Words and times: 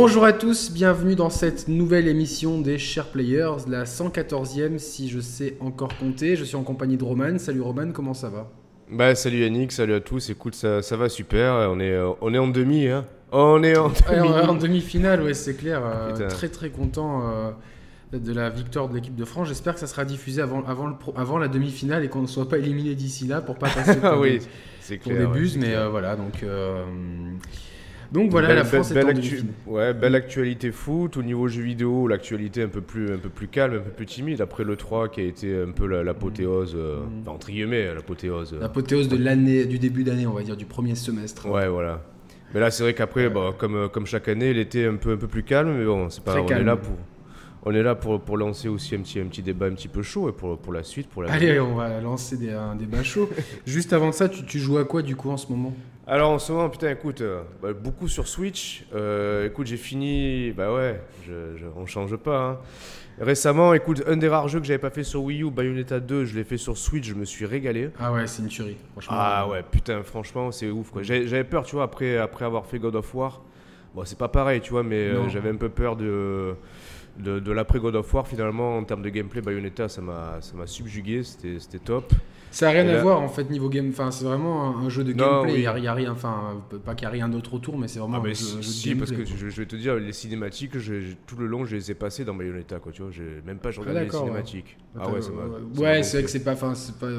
Bonjour 0.00 0.24
à 0.24 0.32
tous, 0.32 0.70
bienvenue 0.70 1.16
dans 1.16 1.28
cette 1.28 1.66
nouvelle 1.66 2.06
émission 2.06 2.60
des 2.60 2.78
Chers 2.78 3.08
Players, 3.08 3.56
la 3.68 3.82
114e 3.82 4.78
si 4.78 5.08
je 5.08 5.18
sais 5.18 5.56
encore 5.58 5.90
compter. 5.98 6.36
Je 6.36 6.44
suis 6.44 6.54
en 6.54 6.62
compagnie 6.62 6.96
de 6.96 7.02
Roman. 7.02 7.36
Salut 7.38 7.62
Roman, 7.62 7.90
comment 7.92 8.14
ça 8.14 8.28
va? 8.28 8.48
Bah 8.92 9.16
salut 9.16 9.40
Yannick, 9.40 9.72
salut 9.72 9.94
à 9.94 10.00
tous. 10.00 10.30
Écoute, 10.30 10.54
ça, 10.54 10.82
ça 10.82 10.96
va 10.96 11.08
super. 11.08 11.52
On 11.72 11.80
est, 11.80 11.90
euh, 11.90 12.10
on 12.20 12.32
est 12.32 12.38
en 12.38 12.46
demi, 12.46 12.86
hein. 12.86 13.06
On 13.32 13.60
est 13.64 13.76
en 13.76 13.88
demi. 13.88 14.28
en 14.28 14.54
demi-finale, 14.54 15.20
ouais, 15.20 15.34
c'est 15.34 15.54
clair. 15.56 15.82
Euh, 15.84 16.28
très 16.28 16.48
très 16.48 16.70
content 16.70 17.22
euh, 17.28 17.50
de 18.16 18.32
la 18.32 18.50
victoire 18.50 18.88
de 18.88 18.94
l'équipe 18.94 19.16
de 19.16 19.24
France. 19.24 19.48
J'espère 19.48 19.74
que 19.74 19.80
ça 19.80 19.88
sera 19.88 20.04
diffusé 20.04 20.40
avant, 20.40 20.62
avant, 20.64 20.86
le 20.86 20.94
pro- 20.94 21.12
avant 21.16 21.38
la 21.38 21.48
demi-finale 21.48 22.04
et 22.04 22.08
qu'on 22.08 22.22
ne 22.22 22.28
soit 22.28 22.48
pas 22.48 22.58
éliminé 22.58 22.94
d'ici 22.94 23.26
là 23.26 23.40
pour 23.40 23.56
pas 23.56 23.68
passer 23.68 23.96
pour, 24.00 24.08
Ah 24.10 24.18
oui, 24.20 24.38
des, 24.38 24.44
c'est 24.80 24.98
pour 24.98 25.10
clair. 25.10 25.28
des 25.28 25.38
buses. 25.40 25.56
Mais 25.56 25.66
clair. 25.70 25.80
euh, 25.80 25.88
voilà, 25.88 26.14
donc, 26.14 26.44
euh, 26.44 26.84
donc 28.12 28.30
voilà, 28.30 28.48
Belle- 28.48 28.56
la 28.56 28.62
belle- 28.62 28.72
France 28.72 28.90
est 28.90 28.94
belle 28.94 29.06
actu- 29.08 29.16
demi-finale. 29.20 29.54
Ouais, 29.66 29.94
belle 29.94 30.14
actualité 30.14 30.72
foot. 30.72 31.16
Au 31.16 31.22
niveau 31.22 31.46
jeux 31.48 31.62
vidéo, 31.62 32.08
l'actualité 32.08 32.62
un 32.62 32.68
peu 32.68 32.80
plus, 32.80 33.12
un 33.12 33.18
peu 33.18 33.28
plus 33.28 33.48
calme, 33.48 33.74
un 33.74 33.80
peu 33.80 33.90
plus 33.90 34.06
timide. 34.06 34.40
Après 34.40 34.64
le 34.64 34.76
3 34.76 35.08
qui 35.08 35.20
a 35.20 35.24
été 35.24 35.54
un 35.62 35.70
peu 35.72 35.86
la- 35.86 36.02
l'apothéose, 36.02 36.74
euh, 36.76 37.00
Mm. 37.00 37.20
enfin, 37.22 37.30
entre 37.32 37.48
guillemets, 37.50 37.94
l'apothéose. 37.94 38.54
euh. 38.54 38.60
L'apothéose 38.60 39.08
de 39.08 39.16
l'année, 39.16 39.66
du 39.66 39.78
début 39.78 40.04
d'année, 40.04 40.26
on 40.26 40.32
va 40.32 40.42
dire, 40.42 40.56
du 40.56 40.64
premier 40.66 40.94
semestre. 40.94 41.46
Ouais, 41.50 41.68
voilà. 41.68 42.02
Mais 42.54 42.60
là, 42.60 42.70
c'est 42.70 42.82
vrai 42.82 42.94
qu'après, 42.94 43.28
bah, 43.28 43.54
comme, 43.58 43.74
euh, 43.76 43.88
comme 43.88 44.06
chaque 44.06 44.28
année, 44.28 44.54
l'été 44.54 44.86
un 44.86 44.96
peu, 44.96 45.12
un 45.12 45.16
peu 45.18 45.26
plus 45.28 45.42
calme. 45.42 45.76
Mais 45.78 45.84
bon, 45.84 46.08
c'est 46.08 46.24
pas 46.24 46.32
Très 46.32 46.40
on 46.40 46.46
calme. 46.46 46.62
est 46.62 46.64
là 46.64 46.76
pour. 46.76 46.94
On 47.70 47.74
est 47.74 47.82
là 47.82 47.94
pour, 47.94 48.18
pour 48.18 48.38
lancer 48.38 48.66
aussi 48.68 48.94
un 48.94 49.00
petit, 49.00 49.20
un 49.20 49.26
petit 49.26 49.42
débat 49.42 49.66
un 49.66 49.72
petit 49.74 49.88
peu 49.88 50.00
chaud 50.02 50.30
et 50.30 50.32
pour, 50.32 50.56
pour 50.56 50.72
la 50.72 50.82
suite, 50.82 51.06
pour 51.10 51.22
la 51.22 51.30
Allez, 51.30 51.60
on 51.60 51.74
va 51.74 52.00
lancer 52.00 52.38
des, 52.38 52.50
un 52.50 52.74
débat 52.74 53.02
chaud. 53.02 53.28
Juste 53.66 53.92
avant 53.92 54.10
ça, 54.10 54.30
tu, 54.30 54.42
tu 54.46 54.58
joues 54.58 54.78
à 54.78 54.86
quoi 54.86 55.02
du 55.02 55.16
coup 55.16 55.28
en 55.28 55.36
ce 55.36 55.48
moment? 55.52 55.74
Alors 56.06 56.30
en 56.30 56.38
ce 56.38 56.50
moment, 56.50 56.70
putain, 56.70 56.90
écoute, 56.90 57.20
euh, 57.20 57.42
bah, 57.62 57.74
beaucoup 57.74 58.08
sur 58.08 58.26
Switch. 58.26 58.86
Euh, 58.94 59.46
écoute, 59.48 59.66
j'ai 59.66 59.76
fini. 59.76 60.50
Bah 60.52 60.72
ouais, 60.72 60.98
je, 61.26 61.58
je- 61.58 61.66
on 61.76 61.84
change 61.84 62.16
pas. 62.16 62.38
hein. 62.52 62.58
Récemment, 63.20 63.74
écoute, 63.74 64.02
un 64.06 64.16
des 64.16 64.28
rares 64.28 64.48
jeux 64.48 64.60
que 64.60 64.64
j'avais 64.66 64.78
pas 64.78 64.88
fait 64.88 65.04
sur 65.04 65.22
Wii 65.24 65.42
U, 65.42 65.50
Bayonetta 65.50 66.00
2, 66.00 66.24
je 66.24 66.36
l'ai 66.38 66.44
fait 66.44 66.56
sur 66.56 66.78
Switch, 66.78 67.06
je 67.06 67.14
me 67.14 67.26
suis 67.26 67.44
régalé. 67.44 67.90
Ah 68.00 68.10
ouais, 68.14 68.26
c'est 68.26 68.40
une 68.40 68.48
tuerie. 68.48 68.76
Franchement. 68.92 69.14
Ah 69.18 69.46
ouais, 69.46 69.62
putain, 69.70 70.02
franchement, 70.04 70.50
c'est 70.52 70.70
ouf 70.70 70.90
quoi. 70.90 71.02
J'avais 71.02 71.44
peur, 71.44 71.64
tu 71.64 71.74
vois, 71.74 71.84
après, 71.84 72.16
après 72.16 72.46
avoir 72.46 72.64
fait 72.64 72.78
God 72.78 72.94
of 72.96 73.14
War. 73.14 73.42
Bon, 73.94 74.04
c'est 74.06 74.16
pas 74.18 74.28
pareil, 74.28 74.60
tu 74.62 74.70
vois, 74.70 74.82
mais 74.84 74.96
euh, 74.96 75.28
j'avais 75.28 75.50
un 75.50 75.56
peu 75.56 75.68
peur 75.68 75.96
de. 75.96 76.54
De, 77.18 77.40
de 77.40 77.52
l'après 77.52 77.80
God 77.80 77.96
of 77.96 78.14
War, 78.14 78.26
finalement, 78.28 78.76
en 78.78 78.84
termes 78.84 79.02
de 79.02 79.08
gameplay, 79.08 79.40
Bayonetta, 79.40 79.88
ça 79.88 80.00
m'a 80.00 80.40
subjugué, 80.66 81.22
c'était 81.24 81.78
top. 81.84 82.12
Ça 82.50 82.68
a 82.68 82.70
rien 82.70 82.86
Et 82.86 82.90
à 82.90 82.94
là- 82.94 83.02
voir 83.02 83.20
en 83.20 83.28
fait 83.28 83.50
niveau 83.50 83.68
game. 83.68 83.88
Enfin, 83.90 84.10
c'est 84.10 84.24
vraiment 84.24 84.78
un, 84.78 84.88
jeu 84.88 85.04
de 85.04 85.12
gameplay. 85.12 85.50
Il 85.50 85.56
oui. 85.56 85.82
y 85.82 85.86
a, 85.86 85.92
rien. 85.92 86.12
Enfin, 86.12 86.62
pas 86.84 86.94
qu'il 86.94 87.04
y 87.04 87.06
a 87.06 87.10
rien 87.10 87.28
d'autre 87.28 87.52
autour, 87.54 87.76
mais 87.76 87.88
c'est 87.88 87.98
vraiment 87.98 88.16
Ah 88.16 88.20
un 88.20 88.22
mais 88.22 88.34
jeu, 88.34 88.46
un 88.46 88.50
jeu 88.52 88.56
de 88.58 88.62
si, 88.62 88.94
parce 88.94 89.10
que 89.10 89.16
gameplay, 89.16 89.36
je, 89.36 89.48
je 89.50 89.60
vais 89.60 89.66
te 89.66 89.76
dire, 89.76 89.96
les 89.96 90.12
cinématiques, 90.14 90.78
je- 90.78 91.14
tout 91.26 91.36
le 91.36 91.46
long, 91.46 91.66
je 91.66 91.76
les 91.76 91.90
ai 91.90 91.94
passées 91.94 92.24
dans 92.24 92.34
Bayonetta, 92.34 92.78
quoi, 92.78 92.90
tu 92.92 93.02
vois, 93.02 93.10
j'ai 93.10 93.42
même 93.44 93.58
pas 93.58 93.70
je 93.70 93.78
Ah, 93.78 93.80
regardais 93.80 94.00
les 94.00 94.06
d'accord, 94.06 94.22
ouais. 94.22 94.28
cinématiques. 94.28 94.78
Ah 94.98 95.10
ouais, 95.10 95.20
ça 95.20 95.30
m'a... 95.30 95.42
Ouais, 95.42 95.48
ça 95.74 95.80
m'a 95.82 95.88
ouais, 95.90 96.02
c'est 96.02 96.16
vrai 96.16 96.24
que 96.24 96.30
c'est 96.30 96.44
pas. 96.44 96.54
Pas. 96.54 96.72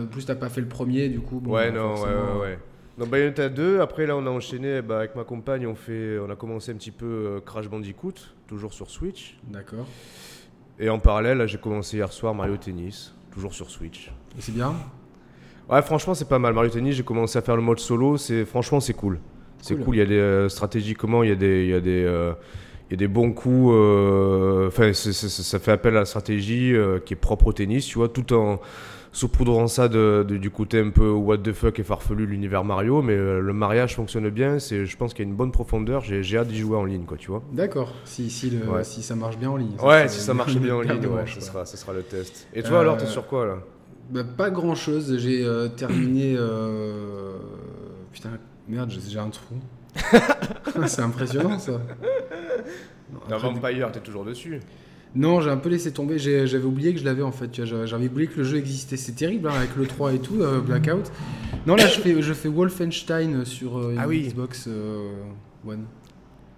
Plus 0.10 0.26
t'as 0.26 0.36
pas 0.36 0.50
fait 0.50 0.62
le 0.62 0.68
premier, 0.68 1.10
du 1.10 1.20
coup. 1.20 1.40
Bon, 1.40 1.54
Ouais, 1.54 1.72
bah, 1.72 1.78
non, 1.78 1.94
ouais, 1.94 2.02
ouais, 2.02 2.42
ouais. 2.42 2.60
Donc 2.98 3.10
Bayonetta 3.10 3.50
2, 3.50 3.80
après 3.82 4.08
là 4.08 4.18
on 4.18 4.26
a 4.26 4.30
enchaîné 4.30 4.82
bah, 4.82 4.98
avec 5.00 5.16
ma 5.16 5.24
compagne, 5.24 5.68
on, 5.68 5.76
fait, 5.76 6.18
on 6.20 6.30
a 6.30 6.36
commencé 6.36 6.72
un 6.72 6.76
petit 6.76 6.92
peu 6.92 7.06
euh, 7.06 7.40
Crash 7.40 7.70
Bandicoot, 7.70 8.14
toujours 8.50 8.74
sur 8.74 8.90
Switch. 8.90 9.38
D'accord. 9.48 9.86
Et 10.80 10.90
en 10.90 11.00
parallèle, 11.00 11.46
j'ai 11.48 11.58
commencé 11.60 11.98
hier 11.98 12.12
soir 12.12 12.34
Mario 12.34 12.58
Tennis, 12.58 13.14
toujours 13.32 13.54
sur 13.54 13.70
Switch. 13.70 14.12
Et 14.38 14.42
c'est 14.42 14.52
bien. 14.54 14.74
Ouais, 15.70 15.82
franchement, 15.84 16.16
c'est 16.16 16.28
pas 16.28 16.40
mal. 16.40 16.54
Mario 16.54 16.70
Tennis, 16.72 16.96
j'ai 16.96 17.04
commencé 17.04 17.38
à 17.38 17.42
faire 17.44 17.56
le 17.56 17.62
mode 17.62 17.80
solo. 17.80 18.18
C'est 18.18 18.44
franchement, 18.46 18.80
c'est 18.80 18.94
cool. 18.96 19.20
C'est 19.62 19.76
Cool. 19.76 19.84
cool. 19.86 19.96
Il 19.96 20.00
y 20.00 20.02
a 20.02 20.06
des 20.06 20.14
euh, 20.16 20.50
stratégiquement, 20.50 21.22
il 21.24 21.30
y 21.30 21.32
a 21.32 21.36
des, 21.36 21.64
il 21.66 21.70
y 21.70 21.74
a 21.74 21.80
des, 21.82 22.04
euh, 22.06 22.34
il 22.90 22.94
y 22.94 22.96
a 22.96 22.98
des 22.98 23.08
bons 23.08 23.34
coups. 23.34 23.72
euh, 23.76 24.68
Enfin, 24.68 24.94
ça 24.94 25.60
fait 25.60 25.72
appel 25.72 25.96
à 25.96 26.00
la 26.00 26.06
stratégie 26.06 26.74
qui 27.06 27.14
est 27.14 27.18
propre 27.18 27.48
au 27.48 27.54
tennis, 27.54 27.86
tu 27.86 27.98
vois, 28.00 28.10
tout 28.10 28.34
en 28.34 28.60
saupoudrant 29.12 29.68
ça 29.68 29.88
de, 29.88 30.24
de- 30.28 30.38
du 30.38 30.50
côté 30.52 30.80
un 30.80 30.90
peu 30.92 31.10
what 31.10 31.40
the 31.40 31.52
fuck 31.54 31.80
et 31.80 31.84
farfelu 31.84 32.26
l'univers 32.26 32.64
Mario. 32.64 33.02
Mais 33.02 33.14
euh, 33.16 33.40
le 33.40 33.54
mariage 33.54 33.96
fonctionne 33.96 34.30
bien. 34.30 34.60
C'est, 34.60 34.86
je 34.86 34.98
pense 34.98 35.14
qu'il 35.14 35.26
y 35.26 35.28
a 35.28 35.32
une 35.32 35.36
bonne 35.38 35.52
profondeur. 35.52 36.02
J'ai, 36.04 36.22
j'ai 36.24 36.38
hâte 36.38 36.48
d'y 36.48 36.58
jouer 36.60 36.78
en 36.78 36.86
ligne, 36.86 37.06
quoi, 37.06 37.18
tu 37.18 37.32
vois. 37.32 37.42
D'accord. 37.52 37.94
Si, 38.06 38.30
si, 38.30 38.50
le, 38.50 38.68
Ouais. 38.70 38.84
si 38.84 39.02
ça 39.02 39.16
marche 39.16 39.38
bien 39.38 39.50
en 39.52 39.58
ligne. 39.58 39.76
ouais, 39.84 40.08
si 40.08 40.20
ça 40.20 40.34
marche 40.34 40.56
bien 40.58 40.76
en 40.76 40.82
ligne, 40.82 41.06
ouais, 41.08 41.26
ce 41.28 41.42
sera, 41.42 41.66
ce 41.66 41.78
sera 41.78 41.94
le 41.94 42.04
test. 42.04 42.48
Et 42.54 42.62
toi, 42.64 42.78
Euh, 42.78 42.82
alors, 42.82 42.98
t'es 42.98 43.06
sur 43.08 43.26
quoi 43.28 43.46
là? 43.46 43.58
Bah, 44.12 44.24
pas 44.24 44.50
grand 44.50 44.76
chose. 44.76 45.18
J'ai 45.18 45.44
euh, 45.46 45.68
terminé. 45.70 46.36
euh, 46.38 47.38
Putain, 48.12 48.32
merde, 48.68 48.90
j'ai 48.92 49.02
j'ai 49.08 49.20
un 49.20 49.30
trou. 49.30 49.56
c'est 50.88 51.02
impressionnant 51.02 51.58
ça. 51.60 51.74
Non, 53.12 53.20
après, 53.36 53.50
Vampire, 53.52 53.92
t'es 53.92 54.00
toujours 54.00 54.24
dessus. 54.26 54.60
Non, 55.16 55.42
j'ai 55.42 55.50
un 55.50 55.58
peu 55.58 55.70
laissé 55.70 55.92
tomber. 55.92 56.20
J'avais 56.20 56.64
oublié 56.64 56.94
que 56.94 57.00
je 57.00 57.06
l'avais 57.06 57.24
en 57.24 57.32
fait. 57.32 57.66
J'avais 57.66 58.08
oublié 58.08 58.28
que 58.28 58.38
le 58.38 58.44
jeu 58.44 58.58
existait. 58.58 58.98
C'est 58.98 59.14
terrible 59.14 59.48
hein, 59.50 59.54
avec 59.56 59.76
le 59.76 59.88
3 59.88 60.14
et 60.14 60.20
tout, 60.20 60.42
euh, 60.42 60.62
Blackout. 60.62 61.12
Non, 61.66 61.76
là, 61.76 61.88
je 61.88 62.00
fais, 62.00 62.22
je 62.22 62.34
fais 62.34 62.48
Wolfenstein 62.50 63.44
sur 63.46 63.78
euh, 63.80 63.96
Ah 63.98 64.08
oui. 64.08 64.28
Xbox 64.28 64.66
euh, 64.68 65.12
One. 65.66 65.86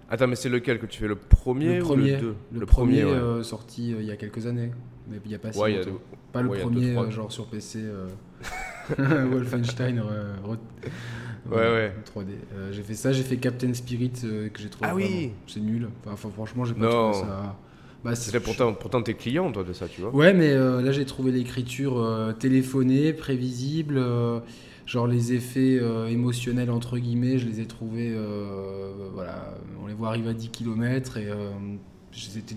Attends, 0.10 0.28
mais 0.28 0.36
c'est 0.36 0.50
lequel 0.50 0.80
que 0.80 0.86
tu 0.86 1.00
fais 1.00 1.08
Le 1.08 1.16
premier 1.16 1.78
le 1.78 1.84
ou 1.84 1.88
premier, 1.88 2.12
le 2.18 2.22
2 2.22 2.36
le 2.60 2.66
premier 2.66 3.06
ouais. 3.06 3.44
sorti 3.44 3.92
il 3.98 4.06
y 4.06 4.12
a 4.12 4.18
quelques 4.18 4.46
années. 4.46 4.72
Mais 5.10 5.18
il 5.24 5.30
n'y 5.30 5.36
a 5.36 5.40
pas 5.40 5.54
si 5.54 5.60
Ouais, 5.60 5.74
a 5.76 5.78
longtemps. 5.86 6.02
Pas 6.34 6.42
le 6.42 6.50
ouais, 6.50 6.60
premier, 6.60 6.94
deux, 6.94 7.10
genre 7.10 7.32
sur 7.32 7.48
PC. 7.48 7.80
Wolfenstein 9.00 10.00
euh, 10.00 10.34
re- 10.46 10.58
Ouais, 11.50 11.58
ouais. 11.58 11.96
3D. 12.14 12.26
Euh, 12.54 12.72
j'ai 12.72 12.84
fait 12.84 12.94
ça, 12.94 13.12
j'ai 13.12 13.24
fait 13.24 13.38
Captain 13.38 13.74
Spirit 13.74 14.12
que 14.54 14.60
j'ai 14.62 14.70
trouvé. 14.70 14.90
Ah 14.92 14.96
oui. 14.96 15.32
C'est 15.48 15.60
nul. 15.60 15.88
Enfin, 16.06 16.30
franchement, 16.30 16.66
j'ai 16.66 16.74
pas 16.74 16.82
Non. 16.82 17.12
trouvé 17.12 17.26
ça. 17.28 17.56
Bah, 18.04 18.16
c'est- 18.16 18.32
C'était 18.32 18.40
pourtant, 18.40 18.74
pourtant 18.74 19.02
t'es 19.04 19.14
client, 19.14 19.52
toi, 19.52 19.64
de 19.64 19.74
ça, 19.74 19.88
tu 19.88 20.02
vois. 20.02 20.10
Ouais, 20.14 20.34
mais 20.34 20.50
euh, 20.50 20.82
là 20.82 20.92
j'ai 20.92 21.06
trouvé 21.06 21.32
l'écriture 21.32 22.00
euh, 22.00 22.34
téléphonée, 22.34 23.14
prévisible. 23.14 23.96
euh, 23.98 24.40
genre 24.88 25.08
les 25.08 25.32
effets 25.34 25.80
émotionnels 26.10 26.70
entre 26.70 26.98
guillemets, 26.98 27.38
je 27.38 27.46
les 27.48 27.62
ai 27.62 27.66
trouvés. 27.66 28.14
voilà, 29.14 29.54
on 29.82 29.88
les 29.88 29.94
voit 29.94 30.10
arriver 30.10 30.30
à 30.32 30.34
10 30.34 30.50
km 30.50 31.18
et 31.18 31.30
c'était 32.12 32.56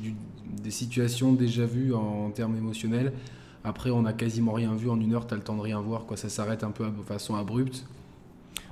des 0.63 0.71
situations 0.73 1.33
déjà 1.33 1.65
vues 1.65 1.95
en, 1.95 2.31
termes 2.31 2.57
émotionnels. 2.57 3.13
Après, 3.63 3.91
on 3.91 4.05
a 4.05 4.13
quasiment 4.13 4.53
rien 4.53 4.75
vu 4.75 4.91
en 4.91 4.99
une 5.01 5.15
heure, 5.15 5.27
t'as 5.29 5.37
le 5.37 5.43
temps 5.43 5.55
de 5.57 5.61
rien 5.61 5.81
voir, 5.81 6.07
quoi. 6.07 6.17
Ça 6.17 6.29
s'arrête 6.29 6.65
un 6.65 6.71
peu 6.73 6.85
de 6.87 7.03
façon 7.07 7.37
abrupte. 7.37 7.85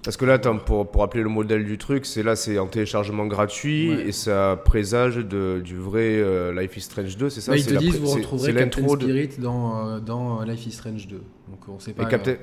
Parce 0.04 0.16
que 0.16 0.24
là, 0.24 0.32
attends, 0.34 0.58
pour, 0.58 0.90
pour 0.90 1.00
rappeler 1.02 1.22
le 1.22 1.28
modèle 1.28 1.64
du 1.64 1.78
truc, 1.78 2.06
c'est 2.06 2.24
là, 2.24 2.34
c'est 2.34 2.58
en 2.58 2.66
téléchargement 2.66 3.26
gratuit 3.26 3.90
Ouais. 3.90 4.08
et 4.08 4.12
ça 4.12 4.60
présage 4.64 5.16
de, 5.16 5.60
du 5.64 5.76
vrai 5.76 6.16
euh, 6.18 6.52
Life 6.60 6.76
is 6.76 6.80
Strange 6.80 7.16
2, 7.16 7.30
c'est 7.30 7.40
ça? 7.40 7.52
Là, 7.52 7.58
ils 7.58 7.64
te 7.66 7.74
disent 7.74 7.98
vous 8.00 8.08
retrouverez 8.08 8.52
Captain 8.54 8.82
de- 8.82 8.88
Spirit 8.88 9.30
dans, 9.38 9.88
euh, 9.88 10.00
dans 10.00 10.42
Life 10.42 10.66
is 10.66 10.72
Strange 10.72 11.06
2. 11.06 11.16
Donc 11.16 11.68
on 11.68 11.78
sait 11.78 11.92
pas. 11.92 12.02
Et 12.02 12.08
Captain, 12.08 12.34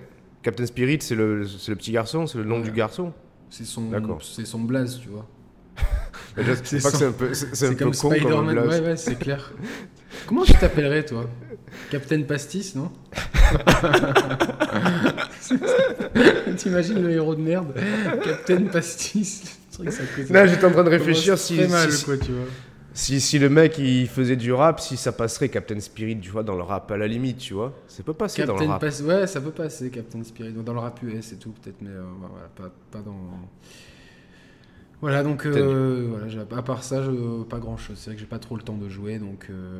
Captain 0.41 0.65
Spirit, 0.65 0.99
c'est 1.01 1.15
le, 1.15 1.41
le 1.43 1.75
petit 1.75 1.91
garçon, 1.91 2.27
c'est 2.27 2.37
le 2.37 2.45
nom 2.45 2.57
Ouais. 2.59 2.63
du 2.63 2.71
garçon? 2.71 3.11
C'est 3.49 3.65
son, 3.65 3.89
c'est 4.21 4.45
son 4.45 4.59
blaze, 4.61 4.99
tu 5.01 5.09
vois. 5.09 5.27
C'est 6.63 6.81
pas 6.81 6.91
que 6.91 6.97
son- 6.97 6.97
c'est 6.97 7.05
un 7.07 7.11
peu, 7.11 7.33
c'est 7.33 7.45
un 7.47 7.53
C'est 7.53 7.69
peu 7.75 7.83
comme 7.85 7.95
con 7.95 8.09
comme 8.21 8.47
ouais, 8.47 8.79
ouais, 8.79 8.95
c'est 8.95 9.17
clair. 9.19 9.51
Comment 10.27 10.43
tu 10.43 10.53
t'appellerais, 10.53 11.03
toi? 11.05 11.25
Captain 11.91 12.21
Pastis, 12.21 12.75
non? 12.75 12.91
T'imagines 16.57 17.01
le 17.01 17.11
héros 17.11 17.35
de 17.35 17.41
merde 17.41 17.73
Captain 18.23 18.63
Pastis. 18.65 19.57
Que 19.83 19.89
ça 19.91 20.03
Là, 20.29 20.45
j'étais 20.45 20.65
en 20.65 20.71
train 20.71 20.83
de 20.83 20.89
réfléchir 20.89 21.37
si, 21.37 21.55
Très 21.55 21.67
mal, 21.69 21.89
si, 21.89 22.03
quoi, 22.03 22.17
tu 22.17 22.31
vois. 22.33 22.43
si, 22.93 23.21
si 23.21 23.39
le 23.39 23.49
mec 23.49 23.77
il 23.77 24.09
faisait 24.09 24.35
du 24.35 24.51
rap, 24.51 24.81
si 24.81 24.97
ça 24.97 25.13
passerait 25.13 25.47
Captain 25.47 25.79
Spirit, 25.79 26.19
tu 26.19 26.31
vois, 26.31 26.43
dans 26.43 26.55
le 26.55 26.63
rap 26.63 26.91
à 26.91 26.97
la 26.97 27.07
limite, 27.07 27.37
tu 27.37 27.53
vois. 27.53 27.73
Ça 27.87 28.03
peut 28.03 28.13
passer 28.13 28.43
dans 28.43 28.55
le 28.55 28.59
Captain 28.59 28.73
rap. 28.73 28.81
Pas- 28.81 29.01
Ouais, 29.03 29.25
ça 29.27 29.39
peut 29.39 29.51
passer, 29.51 29.89
Captain 29.89 30.21
Spirit. 30.23 30.51
Dans 30.51 30.73
le 30.73 30.79
rap 30.79 31.01
US 31.03 31.31
et 31.31 31.37
tout, 31.37 31.51
peut-être, 31.51 31.77
mais 31.81 31.91
euh, 31.91 32.01
voilà, 32.19 32.49
pas, 32.57 32.73
pas 32.91 32.99
dans. 32.99 33.15
Voilà, 35.01 35.23
donc, 35.23 35.45
euh, 35.45 36.07
voilà, 36.09 36.25
à 36.57 36.61
part 36.61 36.83
ça, 36.83 37.01
je- 37.03 37.43
pas 37.43 37.59
grand 37.59 37.77
chose. 37.77 37.97
C'est 37.97 38.09
vrai 38.09 38.15
que 38.15 38.21
j'ai 38.21 38.27
pas 38.27 38.39
trop 38.39 38.55
le 38.57 38.61
temps 38.61 38.75
de 38.77 38.89
jouer, 38.89 39.17
donc. 39.17 39.47
euh, 39.49 39.79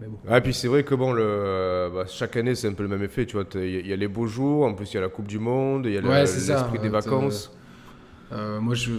mais 0.00 0.06
bon. 0.06 0.16
Ah, 0.26 0.38
et 0.38 0.40
puis 0.40 0.54
c'est 0.54 0.68
vrai 0.68 0.84
que 0.84 0.94
bon, 0.94 1.12
le, 1.12 1.90
bah, 1.92 2.04
chaque 2.08 2.36
année 2.36 2.54
c'est 2.54 2.68
un 2.68 2.72
peu 2.72 2.82
le 2.82 2.88
même 2.88 3.02
effet, 3.02 3.26
tu 3.26 3.36
vois. 3.36 3.44
Il 3.54 3.60
y, 3.60 3.76
a- 3.76 3.80
il 3.80 3.86
y 3.86 3.92
a 3.92 3.96
les 3.96 4.08
beaux 4.08 4.26
jours, 4.26 4.64
en 4.64 4.72
plus 4.74 4.90
il 4.90 4.94
y 4.94 4.98
a 4.98 5.02
la 5.02 5.08
Coupe 5.10 5.26
du 5.28 5.38
Monde, 5.38 5.84
il 5.86 5.92
y 5.92 5.98
a 5.98 6.00
Ouais, 6.00 6.24
l'esprit 6.24 6.78
des 6.78 6.88
euh, 6.88 6.90
vacances. 6.90 7.50
Euh, 8.32 8.58
moi, 8.60 8.74
je, 8.74 8.90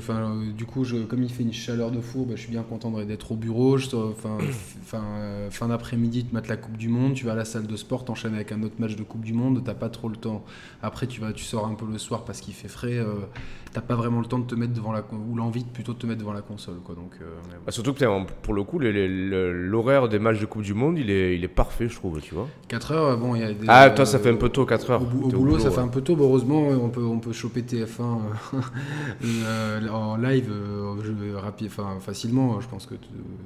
du 0.54 0.66
coup, 0.66 0.84
je, 0.84 0.98
comme 0.98 1.24
il 1.24 1.32
fait 1.32 1.44
une 1.44 1.52
chaleur 1.52 1.92
de 1.92 2.00
fou, 2.00 2.26
bah, 2.26 2.36
je 2.36 2.42
suis 2.42 2.52
bien 2.52 2.64
content 2.64 2.92
de- 2.92 3.04
d'être 3.04 3.32
au 3.32 3.36
bureau. 3.36 3.78
Je, 3.78 3.88
sors- 3.88 4.10
enfin, 4.12 4.38
f- 4.38 4.78
enfin, 4.82 5.04
euh, 5.18 5.50
fin 5.50 5.68
d'après-midi, 5.68 6.26
tu 6.26 6.34
mates 6.34 6.48
la 6.48 6.58
Coupe 6.58 6.78
du 6.78 6.90
Monde, 6.90 7.16
tu 7.16 7.26
vas 7.26 7.34
à 7.34 7.36
la 7.36 7.44
salle 7.46 7.68
de 7.68 7.76
sport, 7.76 8.06
t'enchaînes 8.06 8.36
avec 8.36 8.52
un 8.52 8.62
autre 8.64 8.76
match 8.80 8.96
de 8.96 9.04
Coupe 9.04 9.26
du 9.26 9.34
Monde, 9.34 9.62
t'as 9.66 9.74
pas 9.74 9.90
trop 9.90 10.10
le 10.10 10.16
temps. 10.16 10.46
Après, 10.82 11.08
tu 11.08 11.20
vas, 11.22 11.34
tu 11.34 11.44
sors 11.44 11.66
un 11.68 11.74
peu 11.74 11.86
le 11.92 11.98
soir 11.98 12.24
parce 12.24 12.40
qu'il 12.40 12.54
fait 12.54 12.68
frais. 12.70 13.00
T'as 13.76 13.82
pas 13.82 13.96
vraiment 13.96 14.22
le 14.22 14.26
temps 14.26 14.40
de 14.40 14.46
te 14.46 14.56
mettre 14.56 14.72
devant 14.72 14.94
la, 14.94 15.04
ou 15.12 15.36
l'envie 15.36 15.64
de- 15.66 15.70
plutôt 15.70 15.92
de 15.92 15.98
te 15.98 16.08
mettre 16.08 16.20
devant 16.22 16.32
la 16.32 16.42
console, 16.42 16.76
quoi. 16.86 16.96
Donc, 16.96 17.12
euh, 17.22 17.26
mais 17.50 17.56
bon. 17.58 17.62
Bah, 17.66 17.72
surtout 17.74 17.94
que 17.94 18.06
pour 18.42 18.54
le 18.54 18.64
coup, 18.64 18.80
l'horaire 18.80 20.08
des 20.08 20.18
matchs 20.18 20.40
de 20.40 20.46
Coupe 20.46 20.62
du 20.62 20.74
Monde, 20.74 20.98
il 20.98 21.10
est, 21.12 21.36
il 21.36 21.44
est 21.44 21.50
parfait, 21.50 21.90
je 21.90 21.96
trouve, 21.96 22.22
tu 22.22 22.34
vois. 22.34 22.48
4 22.70 22.92
heures, 22.94 23.18
bon, 23.18 23.36
il 23.36 23.42
y 23.42 23.44
a 23.44 23.52
des, 23.54 23.66
Ah, 23.68 23.90
toi, 23.90 24.06
ça 24.06 24.18
fait 24.20 24.30
un 24.30 24.38
peu 24.38 24.48
tôt, 24.48 24.66
4 24.66 24.92
heures. 24.92 25.02
Au, 25.02 25.26
au 25.26 25.30
T'es 25.30 25.36
boulot, 25.36 25.60
ça 25.60 25.68
ouais. 25.68 25.76
fait 25.76 25.82
un 25.82 25.90
peu 25.90 26.00
tôt. 26.02 26.16
mais 26.16 26.24
Heureusement, 26.24 26.62
on 26.70 26.88
peut, 26.90 27.04
on 27.04 27.20
peut 27.20 27.34
choper 27.34 27.62
TF1 27.64 28.20
euh, 29.24 29.90
en 29.92 30.16
live 30.18 30.50
euh, 30.52 30.96
je, 31.04 31.36
rapide, 31.36 31.68
enfin, 31.68 31.98
facilement, 32.00 32.62
je 32.62 32.68
pense 32.68 32.86
que 32.86 32.96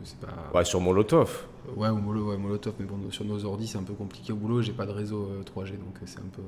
c'est 0.03 0.19
pas. 0.19 0.27
Ouais, 0.57 0.63
sur 0.65 0.79
Molotov. 0.79 1.45
Ouais, 1.75 1.89
ou 1.89 1.97
Molo- 1.97 2.29
ouais, 2.31 2.37
Molotov, 2.37 2.73
mais 2.79 2.85
bon, 2.85 2.97
sur 3.11 3.25
nos 3.25 3.45
ordi, 3.45 3.67
c'est 3.67 3.77
un 3.77 3.83
peu 3.83 3.93
compliqué 3.93 4.33
au 4.33 4.35
boulot. 4.37 4.61
J'ai 4.61 4.71
pas 4.71 4.85
de 4.87 4.91
réseau 4.91 5.29
euh, 5.31 5.43
3G, 5.43 5.71
donc 5.73 5.95
euh, 6.01 6.05
c'est 6.05 6.17
un 6.19 6.29
peu, 6.35 6.41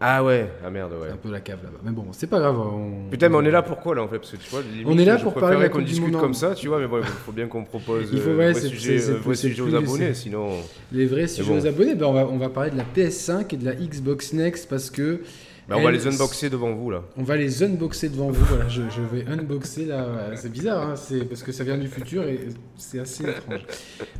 Ah 0.00 0.22
ouais, 0.22 0.52
ah 0.64 0.70
merde, 0.70 0.92
ouais. 1.02 1.10
un 1.10 1.16
peu 1.16 1.30
la 1.32 1.40
cave 1.40 1.60
là-bas. 1.64 1.78
Mais 1.82 1.90
bon, 1.90 2.06
c'est 2.12 2.28
pas 2.28 2.38
grave. 2.38 2.60
On... 2.60 3.10
Putain, 3.10 3.27
mais 3.28 3.36
on 3.36 3.44
est 3.44 3.50
là 3.50 3.62
pourquoi 3.62 3.94
là 3.94 4.02
en 4.02 4.08
fait? 4.08 4.18
Parce 4.18 4.32
que 4.32 4.36
tu 4.36 4.50
vois, 4.50 4.60
limite, 4.62 4.86
On 4.88 4.98
est 4.98 5.04
là 5.04 5.16
je 5.16 5.22
pour 5.24 5.34
parler 5.34 5.56
de 5.56 5.62
la 5.62 5.68
préférais 5.68 5.84
qu'on 5.84 5.90
discute 5.90 6.16
comme 6.18 6.34
ça, 6.34 6.54
tu 6.54 6.68
vois, 6.68 6.78
mais 6.80 6.86
bon, 6.86 6.98
il 6.98 7.04
faut 7.04 7.32
bien 7.32 7.46
qu'on 7.46 7.64
propose 7.64 8.08
Il 8.12 8.20
faut- 8.20 8.30
euh, 8.30 8.36
ouais, 8.36 8.52
vrai 8.52 8.60
c'est- 8.60 8.68
sujet, 8.68 8.98
c'est- 8.98 9.10
euh, 9.12 9.16
vrai 9.16 9.34
c'est 9.34 9.48
sujet 9.48 9.62
aux 9.62 9.74
abonnés, 9.74 10.14
sinon. 10.14 10.48
Les 10.92 11.06
vrais 11.06 11.26
sujets 11.28 11.48
bon. 11.50 11.58
aux 11.58 11.66
abonnés, 11.66 11.94
ben 11.94 12.06
on, 12.06 12.12
va, 12.12 12.26
on 12.26 12.38
va 12.38 12.48
parler 12.48 12.70
de 12.70 12.76
la 12.76 12.84
PS5 12.84 13.54
et 13.54 13.56
de 13.56 13.64
la 13.64 13.74
Xbox 13.74 14.32
Next 14.32 14.68
parce 14.68 14.90
que. 14.90 15.20
Bah, 15.68 15.76
on 15.78 15.82
va 15.82 15.90
les 15.90 16.06
unboxer 16.06 16.48
devant 16.48 16.72
vous 16.72 16.90
là. 16.90 17.02
On 17.18 17.22
va 17.22 17.36
les 17.36 17.62
unboxer 17.62 18.08
devant 18.08 18.30
vous. 18.30 18.42
Voilà, 18.46 18.66
je, 18.68 18.80
je 18.88 19.02
vais 19.02 19.30
unboxer 19.30 19.84
là. 19.84 20.30
C'est 20.34 20.50
bizarre, 20.50 20.88
hein, 20.88 20.96
c'est 20.96 21.26
parce 21.28 21.42
que 21.42 21.52
ça 21.52 21.62
vient 21.62 21.76
du 21.76 21.88
futur 21.88 22.22
et 22.26 22.40
c'est 22.78 23.00
assez 23.00 23.24
étrange. 23.24 23.66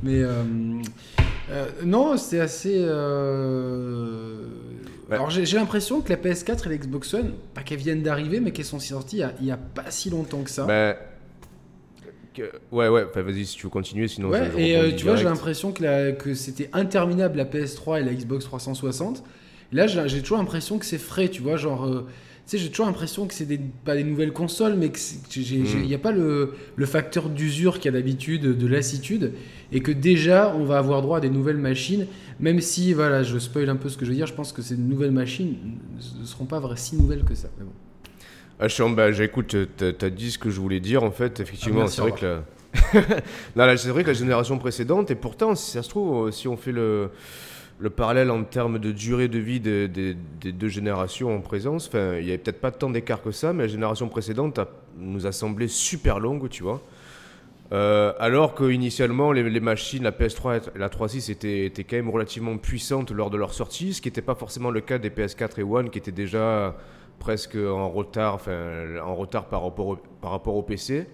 Mais 0.02 0.20
euh, 0.22 0.42
euh, 1.50 1.64
non, 1.86 2.18
c'est 2.18 2.40
assez. 2.40 2.74
euh, 2.76 4.42
Ouais. 5.08 5.14
Alors 5.14 5.30
j'ai 5.30 5.44
l'impression 5.56 6.00
que 6.02 6.10
la 6.10 6.16
PS4 6.16 6.66
et 6.66 6.68
la 6.70 6.76
Xbox 6.76 7.14
One, 7.14 7.32
pas 7.54 7.62
qu'elles 7.62 7.78
viennent 7.78 8.02
d'arriver, 8.02 8.40
mais 8.40 8.50
qu'elles 8.52 8.64
sont 8.66 8.78
sorties 8.78 9.22
il 9.40 9.46
y 9.46 9.50
a- 9.50 9.56
pas 9.56 9.90
si 9.90 10.10
longtemps 10.10 10.42
que 10.42 10.50
ça. 10.50 10.64
Bah, 10.66 10.96
que- 12.34 12.52
Ouais, 12.70 12.88
ouais, 12.88 13.04
enfin, 13.08 13.22
vas-y 13.22 13.46
si 13.46 13.56
tu 13.56 13.64
veux 13.64 13.70
continuer, 13.70 14.06
sinon 14.08 14.28
Ouais, 14.28 14.44
je, 14.46 14.52
je 14.52 14.58
et 14.58 14.76
euh, 14.76 14.92
tu 14.94 15.04
vois, 15.04 15.16
j'ai 15.16 15.24
l'impression 15.24 15.72
que, 15.72 15.82
la- 15.82 16.12
que 16.12 16.34
c'était 16.34 16.68
interminable 16.72 17.36
la 17.38 17.44
PS3 17.44 18.00
et 18.00 18.04
la 18.04 18.12
Xbox 18.12 18.44
360. 18.44 19.24
Là, 19.72 19.86
j'ai 19.86 20.20
toujours 20.22 20.38
l'impression 20.38 20.78
que 20.78 20.86
c'est 20.86 20.98
frais, 20.98 21.28
tu 21.28 21.42
vois, 21.42 21.56
genre. 21.56 21.86
euh, 21.86 22.06
sais, 22.50 22.58
j'ai 22.58 22.70
toujours 22.70 22.86
l'impression 22.86 23.26
que 23.26 23.34
c'est 23.34 23.44
des, 23.44 23.58
pas 23.84 23.94
des 23.94 24.04
nouvelles 24.04 24.32
consoles, 24.32 24.74
mais 24.74 24.90
qu'il 24.90 25.58
Mm. 25.60 25.82
n'y 25.86 25.94
a 25.94 25.98
pas 25.98 26.12
le, 26.12 26.54
le 26.76 26.86
facteur 26.86 27.28
d'usure 27.28 27.74
qu'il 27.78 27.86
y 27.86 27.88
a 27.88 27.92
d'habitude, 27.98 28.42
de 28.56 28.66
lassitude, 28.66 29.32
et 29.72 29.80
que 29.80 29.92
déjà, 29.92 30.54
on 30.56 30.64
va 30.64 30.78
avoir 30.78 31.02
droit 31.02 31.18
à 31.18 31.20
des 31.20 31.30
nouvelles 31.30 31.58
machines, 31.58 32.06
même 32.40 32.60
si, 32.60 32.92
voilà, 32.92 33.22
je 33.22 33.38
spoil 33.38 33.68
un 33.68 33.76
peu 33.76 33.88
ce 33.88 33.96
que 33.98 34.04
je 34.04 34.10
veux 34.10 34.16
dire, 34.16 34.26
je 34.26 34.34
pense 34.34 34.52
que 34.52 34.62
ces 34.62 34.76
nouvelles 34.76 35.10
machines 35.10 35.56
ne 36.20 36.24
seront 36.24 36.44
pas 36.46 36.58
vraies, 36.60 36.76
si 36.76 36.96
nouvelles 36.96 37.24
que 37.24 37.34
ça. 37.34 37.48
Mais 37.58 37.64
bon. 37.64 37.72
Ah, 38.60 38.68
Chiant, 38.68 38.90
bah, 38.90 39.12
j'ai- 39.12 39.24
écoute, 39.24 39.54
t'as 39.76 39.92
t'as 39.92 40.10
dit 40.10 40.30
ce 40.30 40.38
que 40.38 40.50
je 40.50 40.58
voulais 40.60 40.80
dire 40.80 41.02
en 41.04 41.10
fait. 41.12 41.38
Effectivement, 41.40 41.82
Ah, 41.84 41.88
c'est 41.88 42.00
vrai 42.00 42.12
que 42.12 42.24
la... 42.24 42.44
Non, 43.56 43.66
là, 43.66 43.76
c'est 43.76 43.88
vrai 43.90 44.02
que 44.02 44.08
la 44.08 44.14
génération 44.14 44.58
précédente, 44.58 45.10
et 45.10 45.14
pourtant, 45.14 45.54
si 45.54 45.70
ça 45.70 45.82
se 45.82 45.88
trouve, 45.88 46.26
euh, 46.28 46.30
si 46.32 46.48
on 46.48 46.56
fait 46.56 46.72
le, 46.72 47.10
le 47.78 47.90
parallèle 47.90 48.30
en 48.30 48.42
termes 48.42 48.78
de 48.78 48.90
durée 48.90 49.28
de 49.28 49.38
vie 49.38 49.60
des, 49.60 50.14
deux 50.44 50.68
générations 50.68 51.34
en 51.34 51.40
présence, 51.40 51.90
il 51.94 52.24
n'y 52.24 52.30
avait 52.30 52.38
peut-être 52.38 52.60
pas 52.60 52.70
tant 52.70 52.90
d'écart 52.90 53.22
que 53.22 53.30
ça, 53.30 53.52
mais 53.52 53.64
la 53.64 53.68
génération 53.68 54.08
précédente 54.08 54.58
nous 54.98 55.26
a 55.26 55.32
semblé 55.32 55.68
super 55.68 56.18
longue, 56.18 56.48
tu 56.48 56.62
vois. 56.62 56.82
Euh, 57.70 58.14
alors 58.18 58.54
que 58.54 58.70
initialement 58.70 59.30
les, 59.30 59.48
les 59.48 59.60
machines, 59.60 60.02
la 60.02 60.10
PS3 60.10 60.72
et 60.74 60.78
la 60.78 60.88
3.6 60.88 61.30
étaient, 61.30 61.66
étaient 61.66 61.84
quand 61.84 61.96
même 61.96 62.08
relativement 62.08 62.56
puissantes 62.56 63.10
lors 63.10 63.28
de 63.28 63.36
leur 63.36 63.52
sortie, 63.52 63.92
ce 63.92 64.00
qui 64.00 64.08
n'était 64.08 64.22
pas 64.22 64.34
forcément 64.34 64.70
le 64.70 64.80
cas 64.80 64.98
des 64.98 65.10
PS4 65.10 65.60
et 65.60 65.62
One 65.62 65.90
qui 65.90 65.98
étaient 65.98 66.10
déjà 66.10 66.74
presque 67.18 67.56
en 67.56 67.90
retard, 67.90 68.40
en 69.04 69.14
retard 69.14 69.46
par 69.46 69.64
rapport 69.64 69.98
par 70.22 70.30
rapport 70.30 70.54
au 70.56 70.62
PC. 70.62 71.06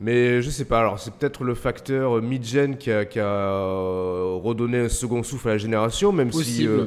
Mais 0.00 0.42
je 0.42 0.50
sais 0.50 0.66
pas, 0.66 0.80
alors 0.80 0.98
c'est 0.98 1.14
peut-être 1.14 1.42
le 1.42 1.54
facteur 1.54 2.20
mid-gen 2.20 2.76
qui 2.76 2.90
a, 2.90 3.06
qui 3.06 3.18
a, 3.18 3.24
euh, 3.24 4.38
redonné 4.42 4.80
un 4.80 4.88
second 4.90 5.22
souffle 5.22 5.48
à 5.48 5.52
la 5.52 5.58
génération, 5.58 6.12
même 6.12 6.30
si 6.32 6.68
euh, 6.68 6.84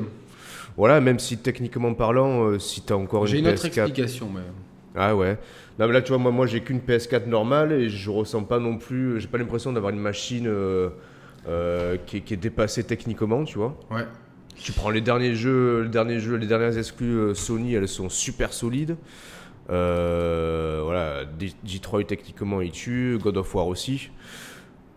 voilà, 0.78 1.02
même 1.02 1.18
si 1.18 1.38
techniquement 1.38 1.94
parlant, 1.96 2.44
euh, 2.44 2.60
si 2.60 2.82
t'as 2.82 2.94
encore 2.94 3.26
J'ai 3.26 3.40
une 3.40 3.46
une 3.46 3.52
autre 3.54 3.64
PS4 3.64 3.66
explication, 3.66 4.30
mais. 4.34 4.42
ah 4.96 5.16
ouais. 5.16 5.38
Non 5.80 5.88
mais 5.88 5.94
là 5.94 6.02
tu 6.02 6.10
vois 6.10 6.18
moi 6.18 6.32
moi 6.32 6.46
j'ai 6.46 6.60
qu'une 6.62 6.80
PS4 6.80 7.26
normale 7.28 7.72
et 7.72 7.90
je 7.90 8.10
ressens 8.10 8.44
pas 8.44 8.60
non 8.60 8.78
plus 8.78 9.20
j'ai 9.22 9.28
pas 9.28 9.38
l'impression 9.38 9.72
d'avoir 9.72 9.94
une 9.94 10.00
machine 10.00 10.46
euh, 10.48 10.90
qui, 12.06 12.18
est, 12.18 12.22
qui 12.22 12.34
est 12.34 12.38
dépassée 12.38 12.84
techniquement 12.84 13.44
tu 13.46 13.58
vois. 13.58 13.80
Ouais. 13.90 14.06
Tu 14.56 14.74
prends 14.74 14.90
les 14.90 15.00
derniers 15.00 15.36
jeux 15.36 15.84
les 15.84 15.90
derniers 15.90 16.20
jeux 16.20 16.36
les 16.36 16.48
dernières 16.48 16.78
exclus 16.78 17.34
Sony 17.34 17.76
elles 17.76 17.88
sont 17.88 18.10
super 18.10 18.52
solides. 18.52 18.98
Euh, 19.70 20.82
voilà 20.84 21.26
Detroit 21.64 22.04
techniquement 22.06 22.62
il 22.62 22.72
tue 22.72 23.18
God 23.22 23.38
of 23.38 23.54
War 23.54 23.68
aussi. 23.68 24.10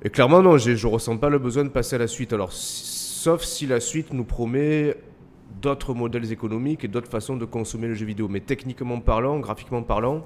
Et 0.03 0.11
clairement 0.11 0.43
non 0.43 0.57
je 0.59 0.87
ressens 0.87 1.17
pas 1.19 1.29
le 1.29 1.39
besoin 1.39 1.65
de 1.65 1.69
passer 1.69 1.97
à 1.97 1.99
la 1.99 2.07
suite 2.07 2.33
alors 2.33 2.53
sauf 2.53 3.43
si 3.43 3.67
la 3.67 3.81
suite 3.81 4.13
nous 4.13 4.25
promet 4.25 4.97
d'autres 5.61 5.95
modèles 5.95 6.33
économiques 6.33 6.85
et 6.85 6.89
d'autres 6.89 7.11
façons 7.11 7.37
de 7.37 7.45
consommer 7.45 7.87
le 7.87 7.95
jeu 7.95 8.07
vidéo. 8.07 8.27
Mais 8.29 8.41
techniquement 8.41 8.99
parlant, 9.01 9.39
graphiquement 9.39 9.83
parlant, 9.83 10.25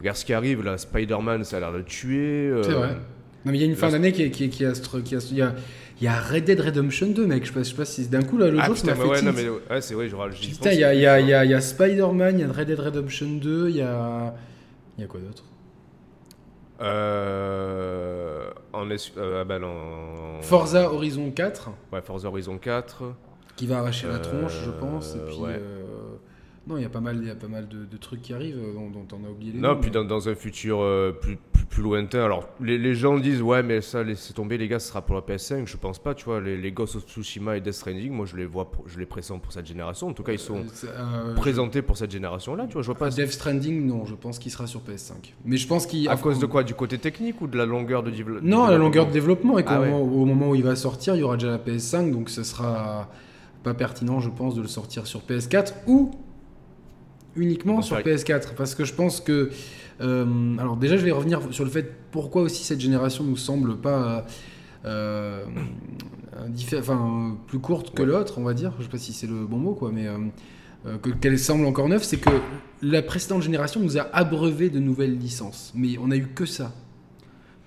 regarde 0.00 0.16
ce 0.16 0.24
qui 0.24 0.32
arrive 0.32 0.62
là, 0.64 0.78
Spider-Man, 0.78 1.44
ça 1.44 1.58
a 1.58 1.60
l'air 1.60 1.72
de 1.72 1.82
tuer. 1.82 2.48
euh, 2.48 2.62
C'est 2.62 2.72
vrai. 2.72 2.96
Non, 3.44 3.52
mais 3.52 3.58
il 3.58 3.60
y 3.60 3.64
a 3.64 3.66
une 3.66 3.76
fin 3.76 3.90
d'année 3.90 4.12
qui, 4.12 4.30
qui, 4.30 4.48
qui, 4.48 4.64
a, 4.64 4.74
ce 4.74 4.82
truc- 4.82 5.04
qui 5.04 5.14
a, 5.14 5.18
il 5.30 5.36
y 5.36 5.42
a, 5.42 5.54
il 6.02 6.06
y 6.06 6.08
a 6.08 6.18
Red 6.20 6.44
Dead 6.44 6.58
Redemption 6.60 7.06
2, 7.10 7.26
mec. 7.26 7.44
Je 7.44 7.48
sais 7.48 7.54
pas, 7.54 7.62
je 7.62 7.68
sais 7.70 7.76
pas 7.76 7.84
si 7.84 8.08
d'un 8.08 8.22
coup, 8.22 8.36
là, 8.36 8.50
le 8.50 8.58
Ah 8.60 8.66
jour, 8.66 8.76
ça 8.76 8.82
putain, 8.92 8.94
m'a 8.96 9.04
mais 9.04 9.04
fait 9.20 9.24
ouais, 9.26 9.32
non, 9.32 9.32
mais 9.68 9.74
ouais, 9.74 9.80
c'est 9.80 9.94
vrai, 9.94 10.08
genre, 10.08 10.30
j'y 10.32 10.50
Putain, 10.50 10.72
il 10.72 10.80
y 10.80 10.84
a, 10.84 10.92
y, 10.94 11.06
a, 11.06 11.20
y, 11.20 11.32
a, 11.32 11.44
il 11.44 11.50
y 11.50 11.54
a 11.54 11.60
Spider-Man, 11.60 12.38
il 12.38 12.42
y 12.42 12.44
a 12.44 12.52
Red 12.52 12.66
Dead 12.66 12.80
Redemption 12.80 13.28
2, 13.40 13.68
il 13.70 13.76
y 13.76 13.80
a. 13.82 14.34
Il 14.98 15.02
y 15.02 15.04
a 15.04 15.06
quoi 15.06 15.20
d'autre? 15.20 15.44
Euh, 16.80 18.50
en 18.72 18.90
es- 18.90 19.12
euh, 19.16 19.42
ah 19.42 19.44
bah 19.44 19.58
non. 19.58 20.40
Forza 20.42 20.92
Horizon 20.92 21.30
4, 21.30 21.70
Ouais, 21.92 22.02
Forza 22.02 22.28
Horizon 22.28 22.58
4. 22.58 23.04
qui 23.56 23.66
va 23.66 23.78
arracher 23.78 24.08
la 24.08 24.14
Euh, 24.14 24.18
tronche, 24.18 24.54
je 24.64 24.70
pense. 24.70 25.14
Et 25.14 25.18
puis. 25.20 25.36
ouais. 25.36 25.60
Non, 26.66 26.76
il 26.76 26.82
y 26.82 26.86
a 26.86 26.88
pas 26.88 27.00
mal, 27.00 27.18
il 27.20 27.26
y 27.26 27.30
a 27.30 27.34
pas 27.34 27.48
mal 27.48 27.66
de, 27.68 27.84
de 27.84 27.96
trucs 27.96 28.22
qui 28.22 28.32
arrivent 28.32 28.56
euh, 28.56 28.72
dont, 28.72 28.88
dont 28.88 29.06
on 29.20 29.26
a 29.26 29.30
oublié 29.30 29.50
les 29.52 29.58
Non, 29.58 29.70
noms, 29.74 29.80
puis 29.80 29.90
dans, 29.90 30.04
dans 30.04 30.28
un 30.28 30.36
futur 30.36 30.80
euh, 30.80 31.10
plus, 31.10 31.36
plus, 31.52 31.64
plus 31.64 31.82
lointain. 31.82 32.22
Alors, 32.24 32.48
les, 32.60 32.78
les 32.78 32.94
gens 32.94 33.18
disent, 33.18 33.42
ouais, 33.42 33.64
mais 33.64 33.80
ça, 33.80 34.04
laissez 34.04 34.32
tomber, 34.32 34.58
les 34.58 34.68
gars, 34.68 34.78
ce 34.78 34.86
sera 34.88 35.02
pour 35.02 35.16
la 35.16 35.22
PS5. 35.22 35.66
Je 35.66 35.76
pense 35.76 35.98
pas, 35.98 36.14
tu 36.14 36.24
vois. 36.24 36.40
Les, 36.40 36.56
les 36.56 36.70
Ghost 36.70 36.94
of 36.94 37.04
Tsushima 37.08 37.56
et 37.56 37.60
Death 37.60 37.72
Stranding, 37.74 38.12
moi, 38.12 38.26
je 38.26 38.36
les 38.36 38.46
vois, 38.46 38.70
pour- 38.70 38.88
je 38.88 38.96
les 39.00 39.06
pressens 39.06 39.40
pour 39.40 39.52
cette 39.52 39.66
génération. 39.66 40.06
En 40.06 40.12
tout 40.12 40.22
cas, 40.22 40.32
ils 40.34 40.38
sont 40.38 40.62
Euh, 40.84 41.34
présentés 41.34 41.82
pour 41.82 41.96
cette 41.96 42.12
génération-là, 42.12 42.66
tu 42.68 42.74
vois. 42.74 42.82
Je 42.82 42.86
vois 42.86 42.94
pas. 42.94 43.10
Death 43.10 43.32
Stranding, 43.32 43.84
non, 43.84 44.04
je 44.06 44.14
pense 44.14 44.38
qu'il 44.38 44.52
sera 44.52 44.68
sur 44.68 44.82
PS5. 44.82 45.34
Mais 45.44 45.56
je 45.56 45.66
pense 45.66 45.84
qu'il. 45.86 46.08
À 46.08 46.16
cause 46.16 46.38
de 46.38 46.46
quoi? 46.46 46.62
Du 46.62 46.74
côté 46.74 46.96
technique 46.96 47.40
ou 47.40 47.48
de 47.48 47.58
la 47.58 47.66
longueur 47.66 48.04
de 48.04 48.10
développement 48.12 48.48
Non, 48.48 48.66
la 48.68 48.76
longueur 48.78 49.08
de 49.08 49.12
développement, 49.12 49.58
et 49.58 49.64
qu'au 49.64 49.70
Ah 49.72 49.80
ouais. 49.80 49.90
moment, 49.90 50.02
au 50.14 50.24
moment 50.26 50.50
où 50.50 50.54
il 50.54 50.62
va 50.62 50.76
sortir, 50.76 51.16
il 51.16 51.18
y 51.18 51.22
aura 51.24 51.36
déjà 51.36 51.50
la 51.50 51.58
PS5, 51.58 52.12
donc 52.12 52.30
ce 52.30 52.44
sera 52.44 53.08
pas 53.64 53.74
pertinent, 53.74 54.20
je 54.20 54.30
pense, 54.30 54.54
de 54.54 54.62
le 54.62 54.68
sortir 54.68 55.08
sur 55.08 55.22
PS4 55.22 55.74
ou 55.88 56.12
uniquement 57.36 57.82
sur 57.82 57.96
c'est 57.96 58.02
vrai. 58.02 58.14
PS4. 58.16 58.54
Parce 58.56 58.74
que 58.74 58.84
je 58.84 58.94
pense 58.94 59.20
que. 59.20 59.50
euh, 60.00 60.56
alors, 60.58 60.76
déjà, 60.76 60.96
je 60.96 61.04
vais 61.04 61.12
revenir 61.12 61.40
sur 61.50 61.64
le 61.64 61.70
fait 61.70 61.90
pourquoi 62.10 62.42
aussi 62.42 62.64
cette 62.64 62.80
génération 62.80 63.24
nous 63.24 63.36
semble 63.36 63.76
pas. 63.78 64.26
euh, 64.84 65.44
diffé- 66.48 66.78
enfin, 66.80 67.36
plus 67.46 67.60
courte 67.60 67.94
que 67.94 68.02
Ouais. 68.02 68.08
l'autre, 68.08 68.34
on 68.38 68.42
va 68.42 68.52
dire. 68.54 68.72
Je 68.78 68.84
sais 68.84 68.88
pas 68.90 68.98
si 68.98 69.12
c'est 69.12 69.26
le 69.28 69.46
bon 69.46 69.58
mot, 69.58 69.74
quoi, 69.74 69.90
mais. 69.92 70.06
euh, 70.08 70.18
euh, 70.86 70.98
que- 70.98 71.10
qu'elle 71.10 71.38
semble 71.38 71.64
encore 71.66 71.88
neuve, 71.88 72.02
c'est 72.02 72.16
que 72.16 72.30
la 72.82 73.02
précédente 73.02 73.42
génération 73.42 73.80
nous 73.80 73.98
a 73.98 74.08
abreuvé 74.12 74.68
de 74.70 74.80
nouvelles 74.80 75.16
licences. 75.16 75.72
Mais 75.76 75.96
on 76.02 76.10
a 76.10 76.16
eu 76.16 76.26
que 76.34 76.44
ça. 76.46 76.72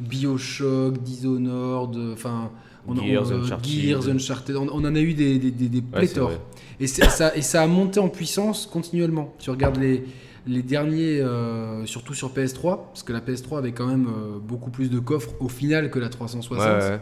Bioshock, 0.02 1.02
Dishonored, 1.02 1.96
euh, 1.96 2.14
enfin. 2.14 2.52
On 2.88 2.98
a- 2.98 3.02
Gears, 3.04 3.32
on- 3.32 3.42
Uncharted. 3.44 3.72
Gears, 3.72 4.08
Uncharted, 4.10 4.56
on, 4.56 4.68
on 4.70 4.86
en 4.86 4.96
a 4.96 5.00
eu 5.00 5.14
des, 5.14 5.38
des, 5.40 5.82
pléthores. 5.82 6.32
et, 6.80 6.88
ça, 6.88 7.36
et 7.36 7.42
ça 7.42 7.62
a 7.64 7.68
monté 7.68 8.00
en 8.00 8.10
puissance 8.10 8.66
continuellement. 8.66 9.34
Tu 9.40 9.50
regardes 9.50 9.78
les, 9.78 10.04
les 10.48 10.62
derniers, 10.62 11.20
euh, 11.22 11.86
surtout 11.86 12.14
sur 12.14 12.32
PS3, 12.32 12.80
parce 12.88 13.04
que 13.04 13.14
la 13.14 13.22
PS3 13.22 13.58
avait 13.60 13.72
quand 13.72 13.88
même 13.88 14.08
euh, 14.08 14.38
beaucoup 14.40 14.70
plus 14.70 14.90
de 14.90 15.00
coffres 15.00 15.32
au 15.40 15.50
final 15.50 15.90
que 15.90 16.00
la 16.00 16.10
360. 16.10 16.60
Ouais, 16.68 16.90
ouais. 16.90 17.00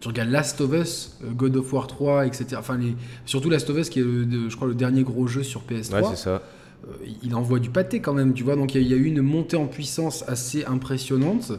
Tu 0.00 0.08
regardes 0.08 0.30
Last 0.30 0.60
of 0.60 0.72
Us, 0.74 1.18
euh, 1.24 1.30
God 1.32 1.56
of 1.56 1.72
War 1.72 1.86
3, 1.86 2.26
etc. 2.26 2.56
Enfin, 2.58 2.76
les, 2.76 2.94
surtout 3.24 3.48
Last 3.48 3.70
of 3.70 3.78
Us, 3.78 3.88
qui 3.88 4.00
est, 4.00 4.04
le- 4.04 4.48
je 4.50 4.56
crois, 4.56 4.68
le 4.68 4.74
dernier 4.74 5.02
gros 5.04 5.26
jeu 5.26 5.42
sur 5.42 5.62
PS3. 5.62 5.94
Ouais, 5.94 6.02
c'est 6.10 6.16
ça. 6.16 6.42
Euh, 6.86 6.92
il 7.22 7.34
envoie 7.34 7.58
du 7.58 7.70
pâté 7.70 8.00
quand 8.00 8.12
même, 8.12 8.34
tu 8.34 8.44
vois. 8.44 8.56
Donc 8.56 8.74
il 8.74 8.86
y 8.86 8.92
a 8.92 8.96
eu 8.96 9.04
une 9.04 9.22
montée 9.22 9.56
en 9.56 9.66
puissance 9.66 10.22
assez 10.28 10.64
impressionnante. 10.66 11.52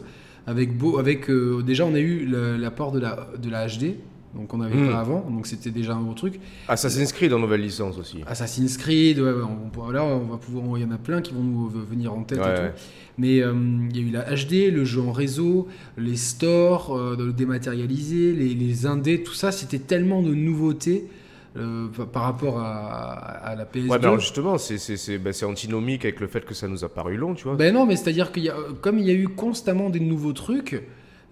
Avec, 0.48 0.76
beau, 0.76 0.98
avec 0.98 1.28
euh, 1.28 1.62
déjà, 1.62 1.84
on 1.84 1.94
a 1.94 2.00
eu 2.00 2.26
l'apport 2.58 2.90
de 2.92 2.98
la, 3.00 3.28
de 3.40 3.50
la 3.50 3.66
HD, 3.66 3.96
donc 4.34 4.52
on 4.54 4.58
n'avait 4.58 4.76
Mm. 4.76 4.90
pas 4.90 5.00
avant, 5.00 5.20
donc 5.30 5.46
c'était 5.46 5.70
déjà 5.70 5.94
un 5.94 6.00
gros 6.02 6.14
truc. 6.14 6.40
Assassin's 6.68 7.12
Creed 7.12 7.32
en 7.34 7.38
nouvelle 7.38 7.60
licence 7.60 7.98
aussi. 7.98 8.18
Assassin's 8.26 8.76
Creed, 8.78 9.18
ouais, 9.20 9.32
on, 9.76 9.90
là, 9.90 10.04
on 10.04 10.24
va 10.24 10.36
pouvoir, 10.38 10.78
il 10.78 10.82
y 10.82 10.84
en 10.86 10.90
a 10.90 10.96
plein 10.98 11.20
qui 11.20 11.34
vont 11.34 11.42
nous 11.42 11.68
venir 11.68 12.12
en 12.14 12.22
tête 12.22 12.38
Ouais, 12.38 12.46
et 12.46 12.60
ouais. 12.60 12.68
tout. 12.70 12.76
Mais 13.18 13.40
euh, 13.42 13.52
il 13.90 13.96
y 13.96 14.00
a 14.00 14.02
eu 14.08 14.10
la 14.10 14.22
HD, 14.34 14.72
le 14.72 14.84
jeu 14.84 15.00
en 15.02 15.12
réseau, 15.12 15.66
les 15.96 16.16
stores, 16.16 16.96
euh, 16.96 17.16
le 17.18 17.32
dématérialisé, 17.32 18.32
les, 18.32 18.54
les 18.54 18.86
indés, 18.86 19.22
tout 19.22 19.34
ça, 19.34 19.50
c'était 19.52 19.80
tellement 19.80 20.22
de 20.22 20.32
nouveautés 20.34 21.08
euh, 21.56 21.88
par- 22.12 22.24
rapport 22.24 22.60
à, 22.60 23.12
à 23.12 23.54
la 23.54 23.64
PS2. 23.64 23.88
Ouais, 23.88 23.96
alors 23.96 24.20
justement, 24.20 24.58
c'est 24.58 24.78
c'est- 24.78 24.96
antinomique 25.44 26.04
avec 26.04 26.20
le 26.20 26.26
fait 26.26 26.44
que 26.44 26.54
ça 26.54 26.68
nous 26.68 26.84
a 26.84 26.88
paru 26.88 27.16
long, 27.16 27.34
tu 27.34 27.44
vois. 27.44 27.56
Ben 27.56 27.72
non, 27.74 27.86
mais 27.86 27.96
c'est-à-dire 27.96 28.32
y 28.44 28.50
a, 28.50 28.56
comme 28.80 28.98
il 28.98 29.06
y 29.06 29.10
a 29.10 29.14
eu 29.14 29.28
constamment 29.28 29.90
des 29.90 30.00
nouveaux 30.00 30.32
trucs, 30.32 30.82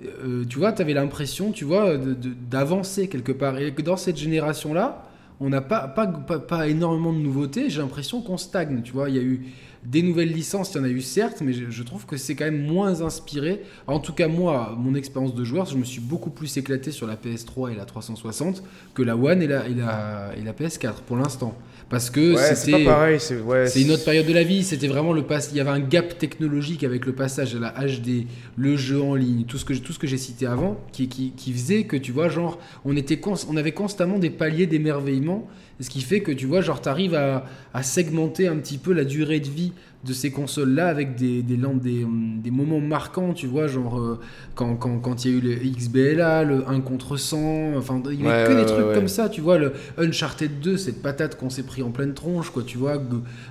euh, 0.04 0.44
tu 0.48 0.58
vois, 0.58 0.72
tu 0.72 0.82
avais 0.82 0.94
l'impression, 0.94 1.52
tu 1.52 1.64
vois, 1.64 1.96
d'avancer 1.96 3.08
quelque 3.08 3.32
part. 3.32 3.58
Et 3.58 3.72
que 3.72 3.82
dans 3.82 3.96
cette 3.96 4.16
génération-là, 4.16 5.04
on 5.40 5.48
n'a 5.48 5.60
pas, 5.60 5.86
pas, 5.88 6.06
pas, 6.06 6.38
pas 6.38 6.68
énormément 6.68 7.12
de 7.12 7.18
nouveautés. 7.18 7.68
J'ai 7.70 7.80
l'impression 7.80 8.22
qu'on 8.22 8.38
stagne. 8.38 8.82
Tu 8.82 8.92
vois, 8.92 9.10
il 9.10 9.16
y 9.16 9.18
a 9.18 9.22
eu 9.22 9.42
des 9.90 10.02
nouvelles 10.02 10.32
licences, 10.32 10.72
il 10.74 10.78
y 10.78 10.80
en 10.80 10.84
a 10.84 10.88
eu 10.88 11.00
certes, 11.00 11.42
mais 11.44 11.52
je, 11.52 11.70
je 11.70 11.82
trouve 11.82 12.06
que 12.06 12.16
c'est 12.16 12.34
quand 12.34 12.44
même 12.44 12.62
moins 12.62 13.02
inspiré. 13.02 13.62
En 13.86 14.00
tout 14.00 14.12
cas, 14.12 14.28
moi, 14.28 14.74
mon 14.78 14.94
expérience 14.94 15.34
de 15.34 15.44
joueur, 15.44 15.66
je 15.66 15.76
me 15.76 15.84
suis 15.84 16.00
beaucoup 16.00 16.30
plus 16.30 16.56
éclaté 16.56 16.90
sur 16.90 17.06
la 17.06 17.14
PS3 17.16 17.72
et 17.72 17.76
la 17.76 17.84
360 17.84 18.62
que 18.94 19.02
la 19.02 19.16
One 19.16 19.42
et 19.42 19.46
la, 19.46 19.68
et 19.68 19.74
la, 19.74 20.30
et 20.36 20.42
la 20.42 20.52
PS4 20.52 21.02
pour 21.06 21.16
l'instant. 21.16 21.56
Parce 21.88 22.10
que 22.10 22.34
Ouais, 22.34 22.42
c'est 22.42 22.56
c'était. 22.56 22.84
pas 22.84 22.92
pareil. 22.92 23.20
C'est 23.20 23.38
ouais, 23.40 23.68
C'est 23.68 23.80
une 23.82 23.92
autre 23.92 24.04
période 24.04 24.26
de 24.26 24.32
la 24.32 24.42
vie, 24.42 24.64
c'était 24.64 24.88
vraiment 24.88 25.12
le 25.12 25.22
pass. 25.22 25.50
Il 25.52 25.56
y 25.56 25.60
avait 25.60 25.70
un 25.70 25.78
gap 25.78 26.18
technologique 26.18 26.82
avec 26.82 27.06
le 27.06 27.12
passage 27.12 27.54
à 27.54 27.58
la 27.60 27.70
HD, 27.70 28.26
le 28.56 28.76
jeu 28.76 29.00
en 29.00 29.14
ligne, 29.14 29.44
tout 29.44 29.56
ce 29.56 29.64
que, 29.64 29.72
tout 29.74 29.92
ce 29.92 29.98
que 30.00 30.08
j'ai 30.08 30.18
cité 30.18 30.46
avant, 30.46 30.80
qui, 30.90 31.08
qui, 31.08 31.30
qui 31.36 31.52
faisait 31.52 31.84
que 31.84 31.96
tu 31.96 32.10
vois, 32.10 32.28
genre, 32.28 32.58
on, 32.84 32.96
était 32.96 33.20
on 33.48 33.56
avait 33.56 33.72
constamment 33.72 34.18
des 34.18 34.30
paliers 34.30 34.66
d'émerveillement, 34.66 35.46
ce 35.80 35.90
qui 35.90 36.00
fait 36.00 36.20
que 36.20 36.32
tu 36.32 36.46
vois, 36.46 36.60
genre, 36.60 36.80
t'arrives 36.80 37.14
à, 37.14 37.44
à 37.74 37.82
segmenter 37.82 38.48
un 38.48 38.56
petit 38.56 38.78
peu 38.78 38.92
la 38.92 39.04
durée 39.04 39.40
de 39.40 39.48
vie 39.48 39.72
de 40.04 40.12
ces 40.12 40.30
consoles-là 40.30 40.86
avec 40.86 41.16
des, 41.16 41.42
des, 41.42 41.56
hum, 42.04 42.38
des 42.40 42.50
moments 42.52 42.78
marquants, 42.80 43.32
tu 43.32 43.48
vois, 43.48 43.66
genre, 43.66 43.98
euh, 43.98 44.20
quand 44.54 44.76
quand- 44.76 44.98
quand 45.00 45.24
il 45.24 45.30
y 45.32 45.34
a 45.34 45.38
eu 45.38 45.40
le 45.40 45.54
XBLA, 45.56 46.44
le 46.44 46.62
1 46.68 46.80
contre 46.80 47.16
100, 47.16 47.74
enfin, 47.76 48.00
il 48.12 48.20
y 48.24 48.26
avait 48.28 48.42
Ouais, 48.42 48.44
que 48.46 48.52
ouais, 48.54 48.60
des 48.60 48.66
trucs 48.66 48.86
ouais. 48.86 48.94
comme 48.94 49.08
ça, 49.08 49.28
tu 49.28 49.40
vois, 49.40 49.58
le 49.58 49.72
Uncharted 49.98 50.60
2, 50.60 50.76
cette 50.76 51.02
patate 51.02 51.36
qu'on 51.36 51.50
s'est 51.50 51.64
pris 51.64 51.82
en 51.82 51.90
pleine 51.90 52.14
tronche, 52.14 52.50
quoi, 52.50 52.62
tu 52.64 52.78
vois, 52.78 53.02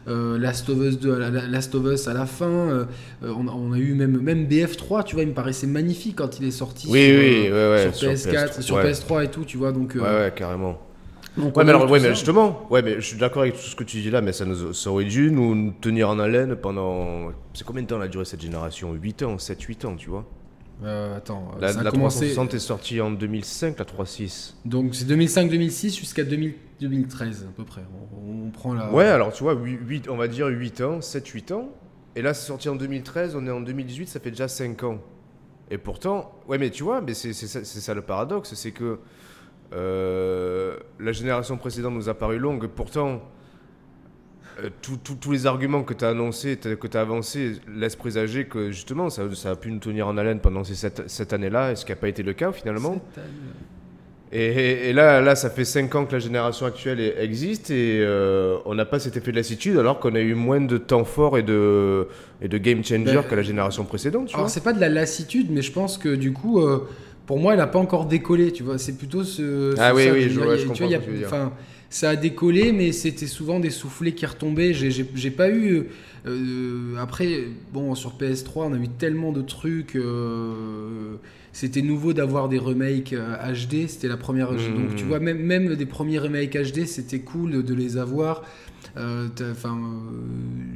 euh, 0.07 0.37
Last 0.37 0.69
of 0.69 0.77
Us 0.79 0.97
2, 0.97 1.13
à 1.15 1.19
la- 1.19 1.29
la- 1.29 1.47
Last 1.47 1.75
of 1.75 1.85
Us 1.91 2.07
à 2.07 2.13
la 2.13 2.25
fin, 2.25 2.45
euh, 2.47 2.85
euh, 3.23 3.33
on, 3.37 3.47
a- 3.49 3.51
on 3.51 3.73
a 3.73 3.77
eu 3.77 3.93
même, 3.93 4.17
même 4.21 4.45
BF3, 4.47 5.03
tu 5.03 5.15
vois, 5.15 5.23
il 5.23 5.29
me 5.29 5.33
paraissait 5.35 5.67
magnifique 5.67 6.15
quand 6.15 6.39
il 6.39 6.45
est 6.47 6.51
sorti 6.51 6.87
Oui, 6.89 7.03
sur, 7.05 7.19
oui, 7.19 7.93
sur 7.93 8.09
PS4, 8.11 8.61
sur 8.61 8.75
ouais. 8.77 8.83
PS3 8.91 9.25
et 9.25 9.27
tout, 9.27 9.43
tu 9.43 9.57
vois, 9.57 9.73
donc... 9.73 9.93
Ouais, 9.95 10.01
ouais, 10.01 10.33
carrément. 10.33 10.79
Donc 11.37 11.55
Ouais, 11.57 11.63
mais 11.63 11.69
alors, 11.71 11.89
ouais, 11.89 11.99
mais 11.99 12.09
justement, 12.09 12.65
ouais, 12.69 12.81
mais 12.81 12.95
je 12.95 13.01
suis 13.01 13.17
d'accord 13.17 13.41
avec 13.43 13.55
tout 13.55 13.61
ce 13.61 13.75
que 13.75 13.83
tu 13.83 14.01
dis 14.01 14.09
là, 14.09 14.21
mais 14.21 14.33
ça, 14.33 14.45
nous, 14.45 14.73
ça 14.73 14.89
aurait 14.89 15.05
dû 15.05 15.31
nous, 15.31 15.73
tenir 15.81 16.09
en 16.09 16.19
haleine 16.19 16.55
pendant. 16.55 17.31
C'est 17.53 17.65
combien 17.65 17.83
de 17.83 17.87
temps 17.87 17.99
a 18.01 18.07
duré 18.07 18.25
cette 18.25 18.41
génération? 18.41 18.93
8 18.93 19.23
ans, 19.23 19.35
7-8 19.35 19.85
ans, 19.85 19.95
tu 19.95 20.09
vois? 20.09 20.25
Euh, 20.83 21.17
attends, 21.17 21.51
La, 21.61 21.71
ça 21.71 21.79
a 21.79 21.83
la 21.83 21.91
commencé... 21.91 22.31
360 22.31 22.53
est 22.53 22.59
sortie 22.59 23.01
en 23.01 23.11
2005, 23.11 23.79
la 23.79 23.85
3.6. 23.85 24.55
Donc 24.65 24.93
c'est 24.93 25.05
2005-2006 25.05 25.97
jusqu'à 25.97 26.23
2000 26.23 26.55
2013 26.81 27.47
à 27.49 27.53
peu 27.55 27.63
près. 27.63 27.83
On, 28.13 28.47
on 28.47 28.49
prend 28.49 28.73
la... 28.73 28.91
Ouais, 28.91 29.05
alors 29.05 29.31
tu 29.31 29.43
vois, 29.43 29.53
8, 29.53 30.09
on 30.09 30.17
va 30.17 30.27
dire 30.27 30.47
8 30.47 30.81
ans, 30.81 30.99
7-8 30.99 31.53
ans. 31.53 31.69
Et 32.15 32.21
là, 32.21 32.33
c'est 32.33 32.47
sorti 32.47 32.69
en 32.69 32.75
2013, 32.75 33.35
on 33.35 33.45
est 33.47 33.51
en 33.51 33.61
2018, 33.61 34.07
ça 34.07 34.19
fait 34.19 34.31
déjà 34.31 34.47
5 34.47 34.83
ans. 34.83 34.99
Et 35.71 35.77
pourtant, 35.77 36.31
ouais, 36.47 36.57
mais 36.57 36.69
tu 36.69 36.83
vois, 36.83 37.01
mais 37.01 37.13
c'est 37.13 37.33
ça, 37.33 37.63
c'est 37.63 37.79
ça 37.79 37.93
le 37.93 38.01
paradoxe, 38.01 38.53
c'est 38.53 38.71
que 38.71 38.99
euh, 39.73 40.77
la 40.99 41.11
génération 41.11 41.57
précédente 41.57 41.93
nous 41.93 42.09
a 42.09 42.13
paru 42.13 42.37
longue, 42.39 42.67
pourtant, 42.67 43.21
euh, 44.63 44.69
tous- 44.81 45.31
les 45.31 45.45
arguments 45.47 45.83
que 45.83 45.93
tu 45.93 46.05
as 46.05 46.09
annoncés, 46.09 46.57
que 46.57 46.87
tu 46.87 46.97
as 46.97 47.01
avancés, 47.01 47.53
laissent 47.73 47.95
présager 47.97 48.45
que 48.45 48.71
justement, 48.71 49.09
ça, 49.09 49.23
ça 49.35 49.51
a 49.51 49.55
pu 49.55 49.71
nous 49.71 49.79
tenir 49.79 50.07
en 50.07 50.17
haleine 50.17 50.39
pendant 50.39 50.63
ces 50.63 50.75
sept- 50.75 51.03
cette 51.07 51.33
année-là, 51.33 51.71
et 51.71 51.75
ce 51.75 51.83
qui 51.85 51.91
n'a 51.91 51.95
pas 51.97 52.07
été 52.07 52.23
le 52.23 52.33
cas 52.33 52.51
finalement. 52.51 53.01
Et, 54.31 54.45
et- 54.47 54.89
et 54.89 54.93
là, 54.93 55.21
là, 55.21 55.35
ça 55.35 55.49
fait 55.49 55.63
5 55.65 55.93
ans 55.95 56.05
que 56.05 56.13
la 56.13 56.19
génération 56.19 56.65
actuelle 56.65 56.99
existe 57.19 57.69
et 57.69 57.99
euh, 58.01 58.57
on 58.65 58.73
n'a 58.75 58.83
pas 58.85 58.99
cet 58.99 59.15
effet 59.15 59.31
de 59.31 59.37
lassitude 59.37 59.77
alors 59.77 59.99
qu'on 59.99 60.15
a 60.15 60.19
eu 60.19 60.33
moins 60.33 60.59
de 60.61 60.77
temps 60.77 61.05
fort 61.05 61.37
et 61.37 61.43
de, 61.43 62.07
et 62.41 62.47
de 62.47 62.57
game 62.57 62.83
changer 62.83 63.13
Ben, 63.15 63.23
que 63.23 63.35
la 63.35 63.43
génération 63.43 63.85
précédente. 63.85 64.27
Tu 64.29 64.35
Alors 64.35 64.49
c'est 64.49 64.63
pas 64.63 64.73
de 64.73 64.81
la 64.81 64.89
lassitude, 64.89 65.51
mais 65.51 65.61
je 65.61 65.71
pense 65.71 65.97
que 65.97 66.15
du 66.15 66.33
coup, 66.33 66.59
euh, 66.61 66.87
pour 67.25 67.39
moi, 67.39 67.53
elle 67.53 67.59
a 67.59 67.67
pas 67.67 67.79
encore 67.79 68.05
décollé. 68.05 68.51
Tu 68.51 68.63
vois, 68.63 68.77
c'est 68.77 68.97
plutôt 68.97 69.23
ce. 69.23 69.73
Ah 69.77 69.93
oui, 69.93 70.03
ça, 70.05 70.11
oui, 70.13 70.21
je- 70.23 70.29
tu 70.29 70.35
comprends 70.67 70.73
vois, 70.75 70.85
il 70.87 70.91
y 70.91 70.95
a- 70.95 70.97
ce 70.99 71.01
que 71.01 71.05
tu 71.05 71.11
veux 71.11 71.17
dire. 71.17 71.27
Enfin, 71.27 71.53
ça 71.89 72.09
a 72.11 72.15
décollé, 72.15 72.71
mais 72.71 72.91
c'était 72.91 73.27
souvent 73.27 73.59
des 73.59 73.69
soufflets 73.69 74.11
qui 74.13 74.25
retombaient. 74.25 74.73
J'ai 74.73 75.31
pas 75.31 75.49
eu. 75.49 75.85
Euh, 76.27 76.95
après, 76.99 77.45
bon, 77.73 77.93
sur 77.95 78.17
PS3, 78.17 78.63
on 78.67 78.73
a 78.73 78.77
eu 78.77 78.87
tellement 78.89 79.31
de 79.31 79.41
trucs. 79.41 79.95
euh, 79.95 81.15
c'était 81.53 81.81
nouveau 81.81 82.11
d'avoir 82.13 82.49
des 82.49 82.57
remakes 82.57 83.13
euh, 83.13 83.35
HD. 83.53 83.87
C'était 83.87 84.07
la 84.09 84.17
première. 84.17 84.49
Donc, 84.51 84.95
tu 84.97 85.05
vois, 85.05 85.19
même, 85.19 85.39
même 85.39 85.75
des 85.75 85.85
premiers 85.85 86.19
remakes 86.19 86.57
HD, 86.57 86.85
c'était 86.85 87.19
cool 87.19 87.63
de 87.63 87.73
les 87.73 87.97
avoir. 87.97 88.43
Euh, 88.97 89.27
Enfin, 89.51 89.77
euh, 89.77 90.19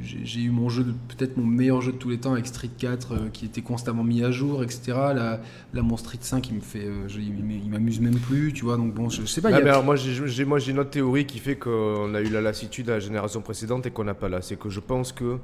j'ai 0.02 0.40
eu 0.40 0.50
mon 0.50 0.68
jeu, 0.68 0.84
peut-être 1.08 1.36
mon 1.36 1.46
meilleur 1.46 1.80
jeu 1.80 1.92
de 1.92 1.96
tous 1.96 2.10
les 2.10 2.18
temps 2.18 2.32
avec 2.32 2.46
Street 2.46 2.70
4, 2.76 3.12
euh, 3.12 3.16
qui 3.32 3.44
était 3.46 3.62
constamment 3.62 4.04
mis 4.04 4.22
à 4.24 4.30
jour, 4.30 4.62
etc. 4.62 4.92
Là, 5.14 5.40
là 5.72 5.82
mon 5.82 5.96
Street 5.96 6.18
5, 6.20 6.48
il 6.50 6.56
me 6.56 6.60
fait, 6.60 6.84
euh, 6.84 7.08
je- 7.08 7.20
il 7.20 7.70
m'amuse 7.70 8.00
même 8.00 8.18
plus, 8.18 8.52
tu 8.52 8.64
vois. 8.64 8.76
Donc 8.76 8.92
bon, 8.94 9.08
je, 9.08 9.22
je 9.22 9.26
sais 9.26 9.40
pas. 9.40 9.50
Ah, 9.52 9.56
a- 9.56 9.60
mais 9.62 9.70
alors, 9.70 9.84
moi, 9.84 9.96
j'ai 9.96 10.12
j'ai- 10.26 10.44
moi, 10.44 10.58
j'ai 10.58 10.72
une 10.72 10.78
autre 10.80 10.90
théorie 10.90 11.24
qui 11.26 11.38
fait 11.38 11.56
qu'on 11.56 12.14
a 12.14 12.20
eu 12.20 12.28
la 12.30 12.40
lassitude 12.40 12.88
à 12.90 12.94
la 12.94 13.00
génération 13.00 13.40
précédente 13.42 13.86
et 13.86 13.90
qu'on 13.90 14.04
n'a 14.04 14.14
pas 14.14 14.28
là. 14.28 14.42
C'est 14.42 14.58
que 14.58 14.68
je 14.70 14.80
pense 14.80 15.12
que 15.12 15.36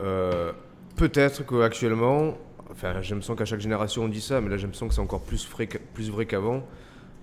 euh, 0.00 0.52
peut-être 0.96 1.44
qu'actuellement, 1.44 2.36
enfin, 2.70 3.00
j'ai 3.00 3.14
l'impression 3.14 3.34
qu'à 3.34 3.44
chaque 3.44 3.60
génération 3.60 4.04
on 4.04 4.08
dit 4.08 4.20
ça, 4.20 4.40
mais 4.40 4.50
là, 4.50 4.56
j'ai 4.56 4.64
l'impression 4.64 4.88
que 4.88 4.94
c'est 4.94 5.00
encore 5.00 5.22
plus, 5.22 5.48
vrai 5.48 6.26
qu'avant. 6.26 6.64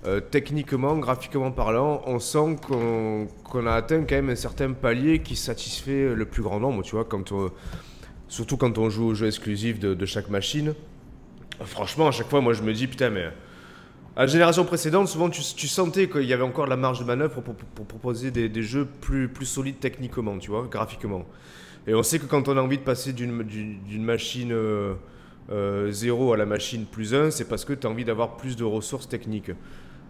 Euh, 0.05 0.19
techniquement, 0.19 0.97
graphiquement 0.97 1.51
parlant, 1.51 2.01
on 2.05 2.19
sent 2.19 2.57
qu'on 2.67 3.67
a 3.67 3.71
atteint 3.71 4.03
quand 4.03 4.15
même 4.15 4.29
un 4.29 4.35
certain 4.35 4.73
palier 4.73 5.19
qui 5.19 5.35
satisfait 5.35 6.13
le 6.13 6.25
plus 6.25 6.43
grand 6.43 6.59
nombre, 6.59 6.83
tu 6.83 6.95
vois, 6.95 7.07
surtout 8.27 8.57
quand 8.57 8.77
on 8.77 8.89
joue 8.89 9.07
aux 9.07 9.13
jeux 9.15 9.27
exclusifs 9.27 9.79
de, 9.79 10.05
chaque 10.05 10.29
machine. 10.29 10.73
Franchement, 11.61 12.07
à 12.07 12.11
chaque 12.11 12.29
fois, 12.29 12.41
moi, 12.41 12.53
je 12.53 12.61
me 12.61 12.73
dis, 12.73 12.85
putain, 12.85 13.09
mais 13.09 13.25
à 14.15 14.21
la 14.21 14.27
génération 14.27 14.65
précédente, 14.65 15.07
souvent, 15.07 15.29
tu, 15.29 15.67
sentais 15.67 16.07
qu'il 16.07 16.25
y 16.25 16.33
avait 16.33 16.43
encore 16.43 16.65
de 16.65 16.69
la 16.69 16.77
marge 16.77 16.99
de 16.99 17.05
manœuvre 17.05 17.41
pour, 17.41 17.55
proposer 17.85 18.29
des, 18.29 18.47
des 18.47 18.63
jeux 18.63 18.85
plus, 18.85 19.27
plus 19.27 19.45
solides 19.45 19.79
techniquement, 19.79 20.37
tu 20.37 20.51
vois, 20.51 20.67
graphiquement. 20.69 21.25
Et 21.87 21.93
on 21.93 22.03
sait 22.03 22.19
que 22.19 22.25
quand 22.25 22.47
on 22.47 22.57
a 22.57 22.61
envie 22.61 22.77
de 22.77 22.83
passer 22.83 23.13
d'une 23.13 24.03
machine 24.03 24.51
euh, 24.51 24.93
euh, 25.51 25.91
0 25.91 26.33
à 26.33 26.37
la 26.37 26.45
machine 26.45 26.85
plus 26.85 27.13
1, 27.13 27.31
c'est 27.31 27.45
parce 27.47 27.63
que 27.65 27.73
tu 27.73 27.85
as 27.85 27.89
envie 27.89 28.05
d'avoir 28.05 28.37
plus 28.37 28.55
de 28.55 28.63
ressources 28.63 29.07
techniques. 29.07 29.51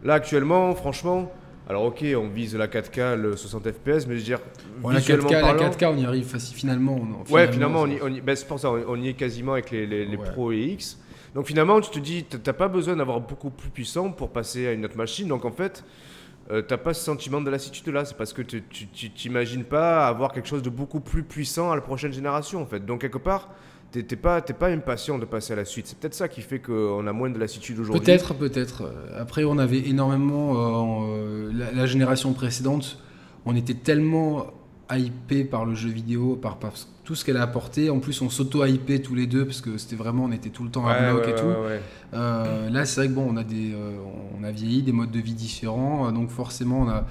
Là, 0.03 0.13
actuellement, 0.15 0.73
franchement, 0.75 1.31
alors 1.67 1.83
ok, 1.83 2.05
on 2.15 2.27
vise 2.29 2.55
la 2.55 2.67
4K, 2.67 3.15
le 3.15 3.35
60 3.35 3.71
FPS, 3.71 4.05
mais 4.07 4.13
je 4.13 4.19
veux 4.19 4.21
dire, 4.21 4.39
bon, 4.79 4.89
la, 4.89 4.99
visuellement 4.99 5.29
4K, 5.29 5.33
la 5.33 5.41
parlant- 5.41 5.69
4K, 5.71 5.85
on 5.93 5.97
y 5.97 6.05
arrive 6.05 6.37
finalement. 6.39 6.95
on- 7.29 7.33
Ouais, 7.33 7.51
finalement, 7.51 7.81
on 7.81 7.87
y, 7.87 7.99
on 8.01 8.07
y- 8.13 8.21
ben, 8.21 8.35
c'est 8.35 8.47
pour 8.47 8.59
ça, 8.59 8.71
on, 8.71 8.95
y 9.01 9.09
est 9.09 9.13
quasiment 9.13 9.53
avec 9.53 9.71
les, 9.71 9.85
les, 9.85 10.05
les 10.05 10.15
Ouais. 10.17 10.31
Pro 10.31 10.51
et 10.51 10.59
X. 10.61 10.99
Donc 11.33 11.47
finalement, 11.47 11.81
tu 11.81 11.89
te 11.89 11.99
dis, 11.99 12.23
t'as 12.23 12.53
pas 12.53 12.69
besoin 12.69 12.95
d'avoir 12.95 13.19
beaucoup 13.19 13.49
plus 13.49 13.69
puissant 13.69 14.09
pour 14.11 14.29
passer 14.29 14.67
à 14.67 14.71
une 14.71 14.85
autre 14.85 14.95
machine. 14.95 15.27
Donc 15.27 15.43
en 15.43 15.51
fait, 15.51 15.83
euh, 16.51 16.61
t'as 16.61 16.77
pas 16.77 16.93
ce 16.93 17.03
sentiment 17.03 17.41
de 17.41 17.49
lassitude 17.49 17.93
là? 17.93 18.05
C'est 18.05 18.17
parce 18.17 18.33
que 18.33 18.41
tu 18.41 18.61
t'imagines 19.11 19.63
pas 19.63 20.07
avoir 20.07 20.31
quelque 20.31 20.47
chose 20.47 20.61
de 20.61 20.69
beaucoup 20.69 20.99
plus 20.99 21.23
puissant 21.23 21.71
à 21.71 21.75
la 21.75 21.81
prochaine 21.81 22.13
génération 22.13 22.61
en 22.61 22.65
fait. 22.65 22.85
Donc 22.85 23.01
quelque 23.01 23.17
part, 23.17 23.49
t'es 23.91 24.15
pas, 24.15 24.41
pas 24.41 24.67
impatient 24.67 25.17
de 25.17 25.25
passer 25.25 25.53
à 25.53 25.55
la 25.55 25.65
suite. 25.65 25.87
C'est 25.87 25.97
peut-être 25.97 26.13
ça 26.13 26.27
qui 26.27 26.41
fait 26.41 26.59
qu'on 26.59 27.05
a 27.07 27.13
moins 27.13 27.29
de 27.29 27.39
lassitude 27.39 27.79
aujourd'hui. 27.79 28.03
Peut-être, 28.05 28.33
peut-être. 28.33 28.91
Après, 29.17 29.43
on 29.43 29.57
avait 29.57 29.87
énormément. 29.87 30.55
euh, 30.55 31.49
euh, 31.51 31.71
la 31.73 31.85
génération 31.85 32.33
précédente, 32.33 32.99
on 33.45 33.55
était 33.55 33.73
tellement 33.73 34.47
hypé 34.91 35.43
par 35.43 35.65
le 35.65 35.73
jeu 35.75 35.89
vidéo, 35.89 36.35
par, 36.35 36.57
par 36.57 36.73
tout 37.03 37.15
ce 37.15 37.25
qu'elle 37.25 37.37
a 37.37 37.41
apporté. 37.43 37.89
En 37.89 37.99
plus, 37.99 38.21
on 38.21 38.29
s'auto-hypait 38.29 38.99
tous 38.99 39.15
les 39.15 39.25
deux 39.27 39.45
parce 39.45 39.61
que 39.61 39.77
c'était 39.77 39.95
vraiment, 39.95 40.25
on 40.25 40.31
était 40.31 40.49
tout 40.49 40.63
le 40.63 40.69
temps 40.69 40.87
à 40.87 40.93
Ouais, 40.93 41.11
bloc 41.11 41.25
ouais, 41.25 41.31
et 41.31 41.35
tout. 41.35 41.45
ouais. 41.45 41.81
Euh, 42.13 42.69
là, 42.69 42.85
c'est 42.85 43.01
vrai 43.01 43.07
que 43.09 43.13
bon, 43.13 43.27
on 43.29 43.37
a 43.37 43.43
des, 43.43 43.73
euh, 43.73 43.97
on 44.39 44.43
a 44.43 44.51
vieilli, 44.51 44.83
des 44.83 44.91
modes 44.91 45.11
de 45.11 45.19
vie 45.19 45.33
différents, 45.33 46.07
euh, 46.07 46.11
donc 46.11 46.29
forcément, 46.29 46.81
on 46.81 46.89
a. 46.89 47.05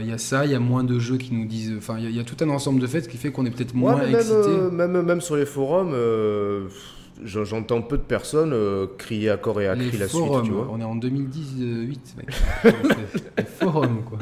Il 0.00 0.06
y 0.06 0.12
a 0.12 0.18
ça, 0.18 0.44
il 0.44 0.52
y 0.52 0.54
a 0.54 0.58
moins 0.60 0.84
de 0.84 0.98
jeux 0.98 1.16
qui 1.16 1.32
nous 1.32 1.46
disent. 1.46 1.72
Enfin, 1.78 1.94
il 1.96 2.04
y 2.04 2.06
a- 2.06 2.10
il 2.10 2.16
y, 2.16 2.20
a 2.20 2.24
tout 2.24 2.36
un 2.44 2.50
ensemble 2.50 2.80
de 2.80 2.86
faits 2.86 3.08
qui 3.08 3.16
fait 3.16 3.32
qu'on 3.32 3.46
est 3.46 3.50
peut-être 3.50 3.72
moins 3.74 3.96
même, 3.96 4.14
excité. 4.14 4.50
même, 4.70 5.00
même 5.00 5.20
sur 5.22 5.36
les 5.36 5.46
forums, 5.46 5.94
j'en- 7.24 7.44
j'entends 7.44 7.80
peu 7.80 7.96
de 7.96 8.02
personnes 8.02 8.52
euh, 8.52 8.86
crier 8.98 9.30
à 9.30 9.38
corps 9.38 9.58
et 9.62 9.68
à 9.68 9.76
cri 9.76 9.96
la 9.96 10.06
forums, 10.06 10.44
suite, 10.44 10.44
tu 10.44 10.50
vois. 10.52 10.68
on 10.70 10.80
est 10.80 10.84
en 10.84 10.96
2018, 10.96 12.14
mec. 12.18 12.28
les 13.38 13.44
forums, 13.44 14.02
quoi. 14.04 14.18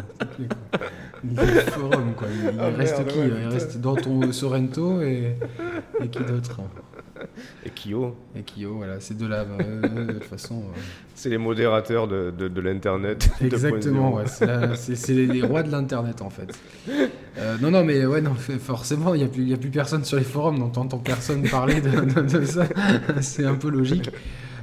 Les 1.25 1.61
forums, 1.73 2.15
quoi. 2.17 2.29
Il, 2.33 2.51
il 2.55 2.61
Ah, 2.61 2.69
reste 2.77 2.99
merde, 2.99 3.09
qui 3.11 3.19
ouais, 3.19 3.27
Il 3.27 3.35
putain. 3.35 3.49
reste 3.51 3.81
dans 3.81 3.97
ton 3.97 4.33
Sorrento 4.33 5.01
et, 5.03 5.35
et 6.03 6.09
qui 6.09 6.19
d'autre? 6.21 6.61
Et 7.67 7.71
Kyo, 7.71 8.15
Et 8.37 8.43
Kyo, 8.43 8.75
voilà, 8.77 9.01
c'est 9.01 9.17
de 9.17 9.27
là. 9.27 9.45
euh, 9.61 9.81
de 10.07 10.13
toute 10.13 10.25
façon. 10.25 10.59
euh, 10.59 10.79
c'est 11.17 11.29
les 11.31 11.39
modérateurs 11.39 12.07
de, 12.07 12.31
de, 12.37 12.47
de 12.47 12.61
l'Internet. 12.61 13.29
2.0. 13.41 13.45
Exactement, 13.47 14.15
ouais, 14.15 14.25
c'est 14.77 15.09
les, 15.15 15.27
les 15.27 15.43
rois 15.43 15.65
de 15.65 15.73
l'internet 15.73 16.23
en 16.23 16.31
fait. 16.31 16.57
Euh, 17.39 17.57
non, 17.61 17.73
non, 17.73 17.85
mais 17.85 18.07
ouais, 18.07 18.21
non, 18.21 18.35
forcément, 18.61 19.15
il 19.15 19.19
n'y 19.19 19.25
a, 19.25 19.29
plus- 19.29 19.43
il 19.43 19.49
y 19.49 19.55
a 19.55 19.57
plus 19.57 19.71
personne 19.71 20.05
sur 20.05 20.17
les 20.17 20.23
forums, 20.25 20.61
donc 20.61 20.73
t'entends 20.75 20.99
personne 20.99 21.43
parler 21.49 21.81
de, 21.81 21.91
de- 21.91 22.39
de 22.39 22.45
ça. 22.45 22.67
c'est 23.21 23.45
un 23.45 23.57
peu 23.57 23.69
logique. 23.71 24.11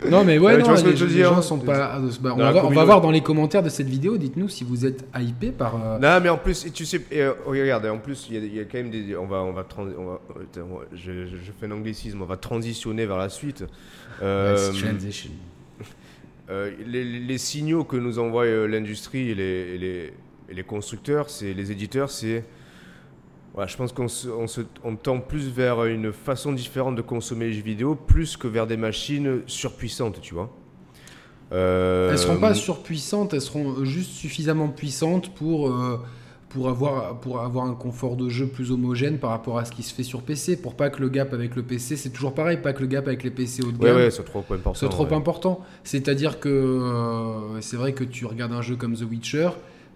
Non, 0.09 0.23
mais 0.23 0.37
ouais, 0.37 0.57
non, 0.57 0.73
les, 0.75 0.91
les 0.93 1.05
dire 1.07 1.33
gens 1.33 1.41
sont 1.41 1.57
pas. 1.59 1.99
bah, 2.21 2.33
on, 2.35 2.37
va, 2.37 2.65
on 2.65 2.69
va 2.69 2.83
voir 2.83 3.01
dans 3.01 3.11
les 3.11 3.21
commentaires 3.21 3.63
de 3.63 3.69
cette 3.69 3.87
vidéo, 3.87 4.17
dites-nous 4.17 4.49
si 4.49 4.63
vous 4.63 4.85
êtes 4.85 5.05
hypé 5.19 5.51
par. 5.51 5.75
euh, 5.75 5.99
Non, 5.99 6.19
mais 6.21 6.29
en 6.29 6.37
plus, 6.37 6.71
tu 6.73 6.85
sais, 6.85 7.01
et, 7.11 7.21
euh, 7.21 7.33
regarde, 7.45 7.85
en 7.85 7.97
plus, 7.97 8.27
il 8.29 8.35
y, 8.35 8.37
a- 8.37 8.45
il 8.45 8.55
y 8.55 8.59
a 8.59 8.63
quand 8.65 8.77
même 8.77 8.89
des. 8.91 9.15
On 9.15 9.25
va, 9.25 9.37
on 9.43 9.53
va, 9.53 9.63
trans- 9.63 9.87
on 9.97 10.05
va- 10.05 10.21
euh, 10.57 10.85
je, 10.93 11.11
fais 11.59 11.65
un 11.67 11.71
anglicisme, 11.71 12.21
on 12.21 12.25
va 12.25 12.37
transitionner 12.37 13.05
vers 13.05 13.17
la 13.17 13.29
suite. 13.29 13.63
Euh, 14.21 14.71
Let's 14.71 14.81
transition. 14.81 15.31
euh, 16.49 16.71
les, 16.85 17.37
signaux 17.37 17.83
que 17.83 17.95
nous 17.97 18.19
envoie 18.19 18.45
l'industrie 18.67 19.29
et 19.31 19.35
les, 19.35 19.43
et 19.43 19.77
les- 19.77 20.13
et 20.47 20.53
les 20.53 20.63
constructeurs, 20.63 21.29
c'est 21.31 21.53
les 21.53 21.71
éditeurs, 21.71 22.11
c'est 22.11 22.43
Ouais, 23.57 23.67
je 23.67 23.77
pense 23.77 23.93
qu'on 23.93 24.07
on 24.37 24.45
on 24.83 24.95
tend 24.97 25.19
plus 25.19 25.47
vers 25.49 25.85
une 25.85 26.11
façon 26.11 26.51
différente 26.51 26.95
de 26.95 27.01
consommer 27.01 27.45
les 27.45 27.53
jeux 27.53 27.61
vidéo, 27.63 27.95
plus 27.95 28.35
que 28.35 28.47
vers 28.47 28.67
des 28.67 28.75
machines 28.77 29.41
surpuissantes, 29.47 30.19
tu 30.21 30.33
vois. 30.33 30.49
Euh, 31.53 32.11
Elles 32.11 32.17
seront 32.17 32.37
pas 32.37 32.53
surpuissantes, 32.53 33.33
elles 33.33 33.41
seront 33.41 33.85
juste 33.85 34.11
suffisamment 34.11 34.67
puissantes 34.67 35.33
pour, 35.35 35.69
euh, 35.69 36.01
pour, 36.49 36.67
avoir, 36.69 37.19
pour 37.21 37.39
avoir 37.41 37.65
un 37.65 37.75
confort 37.75 38.15
de 38.17 38.27
jeu 38.29 38.47
plus 38.47 38.71
homogène 38.71 39.19
par 39.19 39.29
rapport 39.29 39.57
à 39.59 39.63
ce 39.63 39.71
qui 39.71 39.83
se 39.83 39.93
fait 39.93 40.03
sur 40.03 40.21
PC. 40.23 40.57
Pour 40.57 40.75
pas 40.75 40.89
que 40.89 40.99
le 41.01 41.07
gap 41.07 41.33
avec 41.33 41.55
le 41.55 41.61
PC, 41.63 41.95
c'est 41.97 42.09
toujours 42.09 42.33
pareil, 42.33 42.57
pas 42.57 42.73
que 42.73 42.81
le 42.81 42.87
gap 42.87 43.07
avec 43.07 43.23
les 43.23 43.29
PC 43.29 43.63
haut 43.63 43.71
de 43.71 43.77
Ouais, 43.77 43.85
gamme 43.85 43.95
ouais, 43.97 44.11
c'est 44.11 44.23
trop 44.25 44.39
important. 44.39 44.73
soit 44.73 44.89
trop 44.89 45.05
ouais. 45.05 45.13
important. 45.13 45.61
C'est-à-dire 45.83 46.39
que 46.39 46.49
euh, 46.49 47.61
c'est 47.61 47.77
vrai 47.77 47.93
que 47.93 48.03
tu 48.03 48.25
regardes 48.25 48.53
un 48.53 48.61
jeu 48.63 48.75
comme 48.75 48.95
The 48.95 49.03
Witcher, 49.09 49.49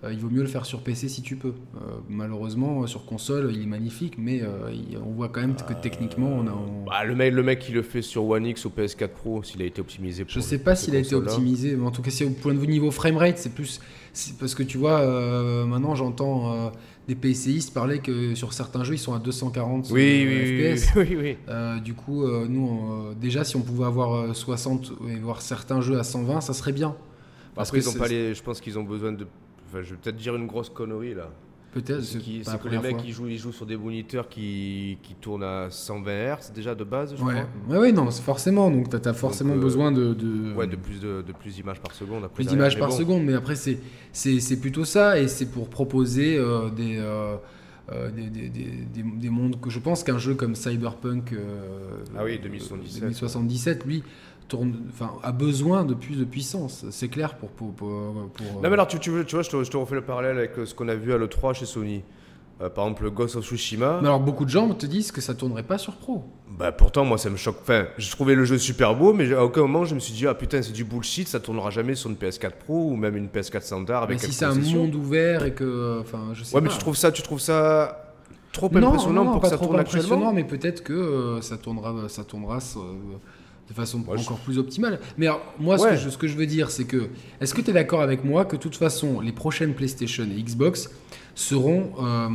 il 0.10 0.18
vaut 0.20 0.29
mieux 0.29 0.41
le 0.41 0.48
faire 0.48 0.65
sur 0.65 0.82
PC 0.82 1.10
si 1.10 1.22
tu 1.22 1.36
peux. 1.36 1.50
Euh, 1.75 1.79
malheureusement, 2.08 2.88
sur 2.88 3.06
console, 3.06 3.51
il 3.53 3.63
est 3.63 3.65
magnifique, 3.65 4.15
mais 4.18 4.41
euh, 4.41 4.72
on 5.06 5.12
voit 5.12 5.27
quand 5.29 5.41
même 5.41 5.56
que 5.56 5.74
techniquement, 5.74 6.27
on 6.29 6.48
a. 6.48 6.51
on- 6.51 6.86
Bah, 6.86 7.03
le, 7.03 7.15
mec, 7.15 7.34
le 7.34 7.44
mec 7.44 7.60
qui 7.60 7.72
le 7.74 7.82
fait 7.82 8.01
sur 8.01 8.25
One 8.25 8.46
X 8.46 8.63
ou 8.65 8.70
PS4 8.70 9.08
Pro, 9.10 9.44
s'il 9.44 9.62
a 9.62 9.65
été 9.65 9.82
optimisé 9.82 10.24
pour 10.24 10.32
Je 10.34 10.39
sais 10.39 10.60
pas 10.60 10.75
s'il 10.75 10.96
a 10.96 11.00
été 11.00 11.15
optimisé, 11.15 11.75
mais 11.75 11.86
en 11.86 11.91
tout 11.91 12.01
cas, 12.01 12.12
c'est 12.12 12.25
au 12.25 12.29
point 12.29 12.53
de 12.53 12.60
vue 12.60 12.68
niveau 12.68 12.91
framerate, 12.91 13.38
c'est 13.38 13.53
plus. 13.53 13.79
Parce 14.39 14.56
que 14.56 14.63
tu 14.63 14.77
vois, 14.77 15.00
euh, 15.01 15.65
maintenant 15.65 15.94
j'entends 15.96 16.51
euh, 16.53 16.70
des 17.08 17.13
PCistes 17.15 17.74
parler 17.74 18.00
que 18.00 18.34
sur 18.36 18.53
certains 18.53 18.84
jeux 18.84 18.96
ils 18.96 19.00
sont 19.00 19.13
à 19.13 19.20
240 19.20 19.89
Oui, 19.91 20.25
euh, 20.25 20.27
oui, 20.27 20.72
oui, 20.74 20.77
FPS. 20.77 20.89
oui, 20.96 21.03
oui, 21.10 21.18
oui. 21.22 21.38
Euh, 21.48 21.79
du 21.79 21.94
coup, 21.94 22.24
euh, 22.24 22.48
nous, 22.50 22.91
euh, 22.91 23.13
déjà, 23.20 23.44
si 23.44 23.56
on 23.56 23.62
pouvait 23.62 23.86
avoir 23.86 24.13
euh, 24.15 24.34
60 24.34 24.94
et 25.10 25.15
voir 25.20 25.41
certains 25.41 25.79
jeux 25.82 26.00
à 26.00 26.03
120, 26.03 26.41
ça 26.41 26.53
serait 26.53 26.72
bien. 26.74 26.96
Parce 27.53 27.70
Après, 27.70 27.79
que 27.82 27.86
ils 27.86 27.89
ont 27.89 27.94
pas 28.00 28.08
les... 28.08 28.34
je 28.34 28.41
pense 28.41 28.60
qu'ils 28.62 28.79
ont 28.79 28.84
besoin 28.84 29.12
de. 29.12 29.27
Enfin, 29.69 29.81
je 29.83 29.91
vais 29.91 29.97
peut-être 30.01 30.17
dire 30.17 30.35
une 30.35 30.47
grosse 30.47 30.69
connerie 30.69 31.13
là. 31.13 31.29
Peut-être. 31.71 32.01
C'est 32.01 32.17
que 32.17 32.67
les 32.67 32.79
mecs 32.79 32.95
fois. 32.95 33.01
ils 33.05 33.13
jouent, 33.13 33.27
ils 33.27 33.38
jouent 33.38 33.51
sur 33.51 33.67
des 33.67 33.77
moniteurs 33.77 34.27
qui, 34.27 34.97
qui 35.03 35.13
tournent 35.13 35.43
à 35.43 35.67
120 35.69 36.11
Hz 36.35 36.51
déjà 36.53 36.73
de 36.73 36.83
base, 36.83 37.13
je 37.15 37.23
Ouais. 37.23 37.33
crois. 37.67 37.75
ouais, 37.75 37.77
ouais, 37.77 37.91
non, 37.91 38.09
forcément. 38.09 38.71
Donc, 38.71 38.89
tu 38.89 39.07
as, 39.07 39.13
forcément 39.13 39.53
euh, 39.53 39.59
besoin 39.59 39.91
de, 39.91 40.15
de, 40.15 40.51
Ouais, 40.55 40.65
de 40.65 40.75
plus 40.75 40.99
de, 40.99 41.21
de 41.21 41.31
plus 41.31 41.53
d'images 41.53 41.79
par 41.79 41.93
seconde. 41.93 42.23
après 42.23 42.43
plus 42.43 42.47
d'images 42.47 42.79
par 42.79 42.89
bon. 42.89 42.95
seconde. 42.95 43.23
Mais 43.23 43.33
après, 43.35 43.55
c'est, 43.55 43.77
plutôt 44.59 44.83
ça. 44.83 45.19
Et 45.19 45.27
c'est 45.27 45.45
pour 45.51 45.69
proposer 45.69 46.38
euh, 46.39 46.71
des, 46.71 46.97
euh, 46.97 47.35
des, 48.15 48.31
des, 48.31 48.49
des, 48.49 48.63
des- 48.91 49.03
des 49.03 49.29
mondes 49.29 49.61
que 49.61 49.69
je 49.69 49.77
pense 49.77 50.03
qu'un 50.03 50.17
jeu 50.17 50.33
comme 50.33 50.55
Cyberpunk 50.55 51.35
Ah 52.17 52.23
oui, 52.23 52.39
euh, 52.39 52.43
2077. 52.43 53.01
2077, 53.01 53.85
lui, 53.85 54.03
tourne, 54.50 54.75
enfin, 54.89 55.12
a 55.24 55.32
besoin 55.32 55.86
de 55.86 55.94
plus 55.94 56.18
de 56.18 56.25
puissance. 56.25 56.86
C'est 56.91 57.08
clair 57.08 57.36
pour. 57.38 57.50
pour, 57.51 57.72
pour, 57.74 57.88
pour- 58.34 58.46
Non, 58.56 58.62
mais 58.63 58.74
alors, 58.74 58.88
tu, 58.88 59.00
tu, 59.00 59.10
veux- 59.12 59.24
tu 59.24 59.36
vois, 59.36 59.44
je 59.44 59.50
te, 59.50 59.63
je 59.63 59.72
te 59.72 59.77
refais 59.77 59.96
le 59.96 60.01
parallèle 60.01 60.38
avec 60.38 60.58
euh, 60.58 60.65
ce 60.65 60.75
qu'on 60.75 60.89
a 60.89 60.96
vu 60.96 61.13
à 61.13 61.18
l'E3 61.18 61.53
chez 61.53 61.65
Sony. 61.65 62.03
Euh, 62.62 62.70
par 62.70 62.84
exemple, 62.84 63.03
le 63.03 63.12
Ghost 63.12 63.38
of 63.38 63.46
Tsushima. 63.46 64.00
Mais 64.01 64.08
alors, 64.10 64.20
beaucoup 64.20 64.44
de 64.44 64.50
gens 64.50 64.68
te 64.74 64.86
disent 64.86 65.13
que 65.13 65.22
ça 65.22 65.34
tournerait 65.34 65.63
pas 65.63 65.77
sur 65.77 65.94
Pro. 65.96 66.25
Bah, 66.58 66.74
pourtant, 66.74 67.06
moi, 67.06 67.18
ça 67.18 67.29
me 67.29 67.38
choque. 67.38 67.56
Enfin, 67.62 67.86
je 67.98 68.12
trouvais 68.12 68.36
le 68.36 68.44
jeu 68.44 68.58
super 68.58 68.96
beau, 68.96 69.13
mais 69.13 69.31
à 69.33 69.46
aucun 69.46 69.62
moment, 69.62 69.85
je 69.85 69.96
me 69.96 70.01
suis 70.01 70.14
dit, 70.14 70.27
ah 70.27 70.33
putain, 70.33 70.62
c'est 70.62 70.74
du 70.74 70.83
bullshit, 70.83 71.25
ça 71.29 71.40
tournera 71.40 71.70
jamais 71.70 71.96
sur 71.96 72.09
une 72.09 72.18
PS4 72.18 72.51
Pro 72.66 72.90
ou 72.92 72.96
même 72.98 73.16
une 73.16 73.27
PS4 73.27 73.62
standard 73.62 74.09
Mais 74.09 74.18
si 74.18 74.33
c'est 74.33 74.44
un 74.44 74.55
monde 74.55 74.94
ouvert 74.96 75.46
et 75.46 75.53
que. 75.53 76.00
Enfin, 76.01 76.31
je 76.33 76.44
sais 76.44 76.53
Ouais, 76.53 76.62
pas. 76.62 76.68
mais 76.68 76.74
tu 76.74 76.79
trouves 76.79 76.98
ça, 76.98 77.14
tu 77.14 77.22
trouves 77.22 77.40
ça 77.40 78.14
trop 78.51 78.68
non, 78.74 78.88
impressionnant 78.90 79.24
non, 79.24 79.31
pour 79.31 79.42
pas 79.42 79.48
que 79.48 79.51
ça 79.51 79.57
trop 79.57 79.68
tourne 79.68 79.79
impressionnant, 79.79 80.16
actuellement 80.16 80.33
mais 80.33 80.44
peut-être 80.44 80.83
que 80.83 80.92
euh, 80.92 81.40
ça 81.42 81.55
tournera, 81.57 82.09
ça 82.09 82.24
tournera 82.25 82.57
euh, 82.57 82.79
de 83.70 83.74
façon 83.74 84.00
Moi, 84.00 84.18
je- 84.18 84.22
encore 84.24 84.40
plus 84.40 84.58
optimale. 84.58 85.00
Mais 85.18 85.27
alors, 85.27 85.42
moi, 85.60 85.77
ce, 85.77 85.88
que 85.88 85.96
je, 85.96 86.10
ce 86.10 86.18
que 86.18 86.27
je 86.27 86.36
veux 86.36 86.46
dire, 86.48 86.72
c'est 86.72 86.86
que, 86.86 87.10
est-ce 87.40 87.53
que 87.53 87.62
tu 87.62 87.70
es 87.70 87.74
d'accord 87.74 88.01
avec 88.01 88.24
moi 88.24 88.46
que 88.46 88.55
de 88.55 88.62
toute 88.62 88.75
façon, 88.75 89.20
les 89.22 89.32
prochaines 89.32 89.74
PlayStation 89.74 90.24
et 90.36 90.42
Xbox 90.42 90.90
seront, 91.36 91.92
euh, 92.03 92.27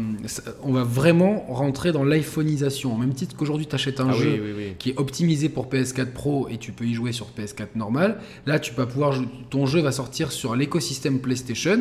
on 0.62 0.72
va 0.72 0.82
vraiment 0.84 1.44
rentrer 1.48 1.92
dans 1.92 2.04
l'iPhoneisation, 2.04 2.94
au 2.94 2.96
même 2.96 3.12
titre 3.14 3.36
qu'aujourd'hui, 3.36 3.66
tu 3.66 3.74
achètes 3.74 4.00
un 4.00 4.08
Ah 4.10 4.12
jeu 4.14 4.30
oui, 4.32 4.40
oui, 4.44 4.52
oui. 4.56 4.72
qui 4.78 4.90
est 4.90 4.98
optimisé 4.98 5.48
pour 5.48 5.66
PS4 5.68 6.12
Pro 6.12 6.48
et 6.48 6.56
tu 6.58 6.72
peux 6.72 6.84
y 6.84 6.94
jouer 6.94 7.12
sur 7.12 7.26
PS4 7.36 7.68
normal. 7.76 8.18
Là, 8.46 8.58
tu 8.58 8.72
vas 8.72 8.86
pouvoir, 8.86 9.20
ton 9.50 9.66
jeu 9.66 9.80
va 9.80 9.92
sortir 9.92 10.32
sur 10.32 10.54
l'écosystème 10.56 11.18
PlayStation. 11.20 11.80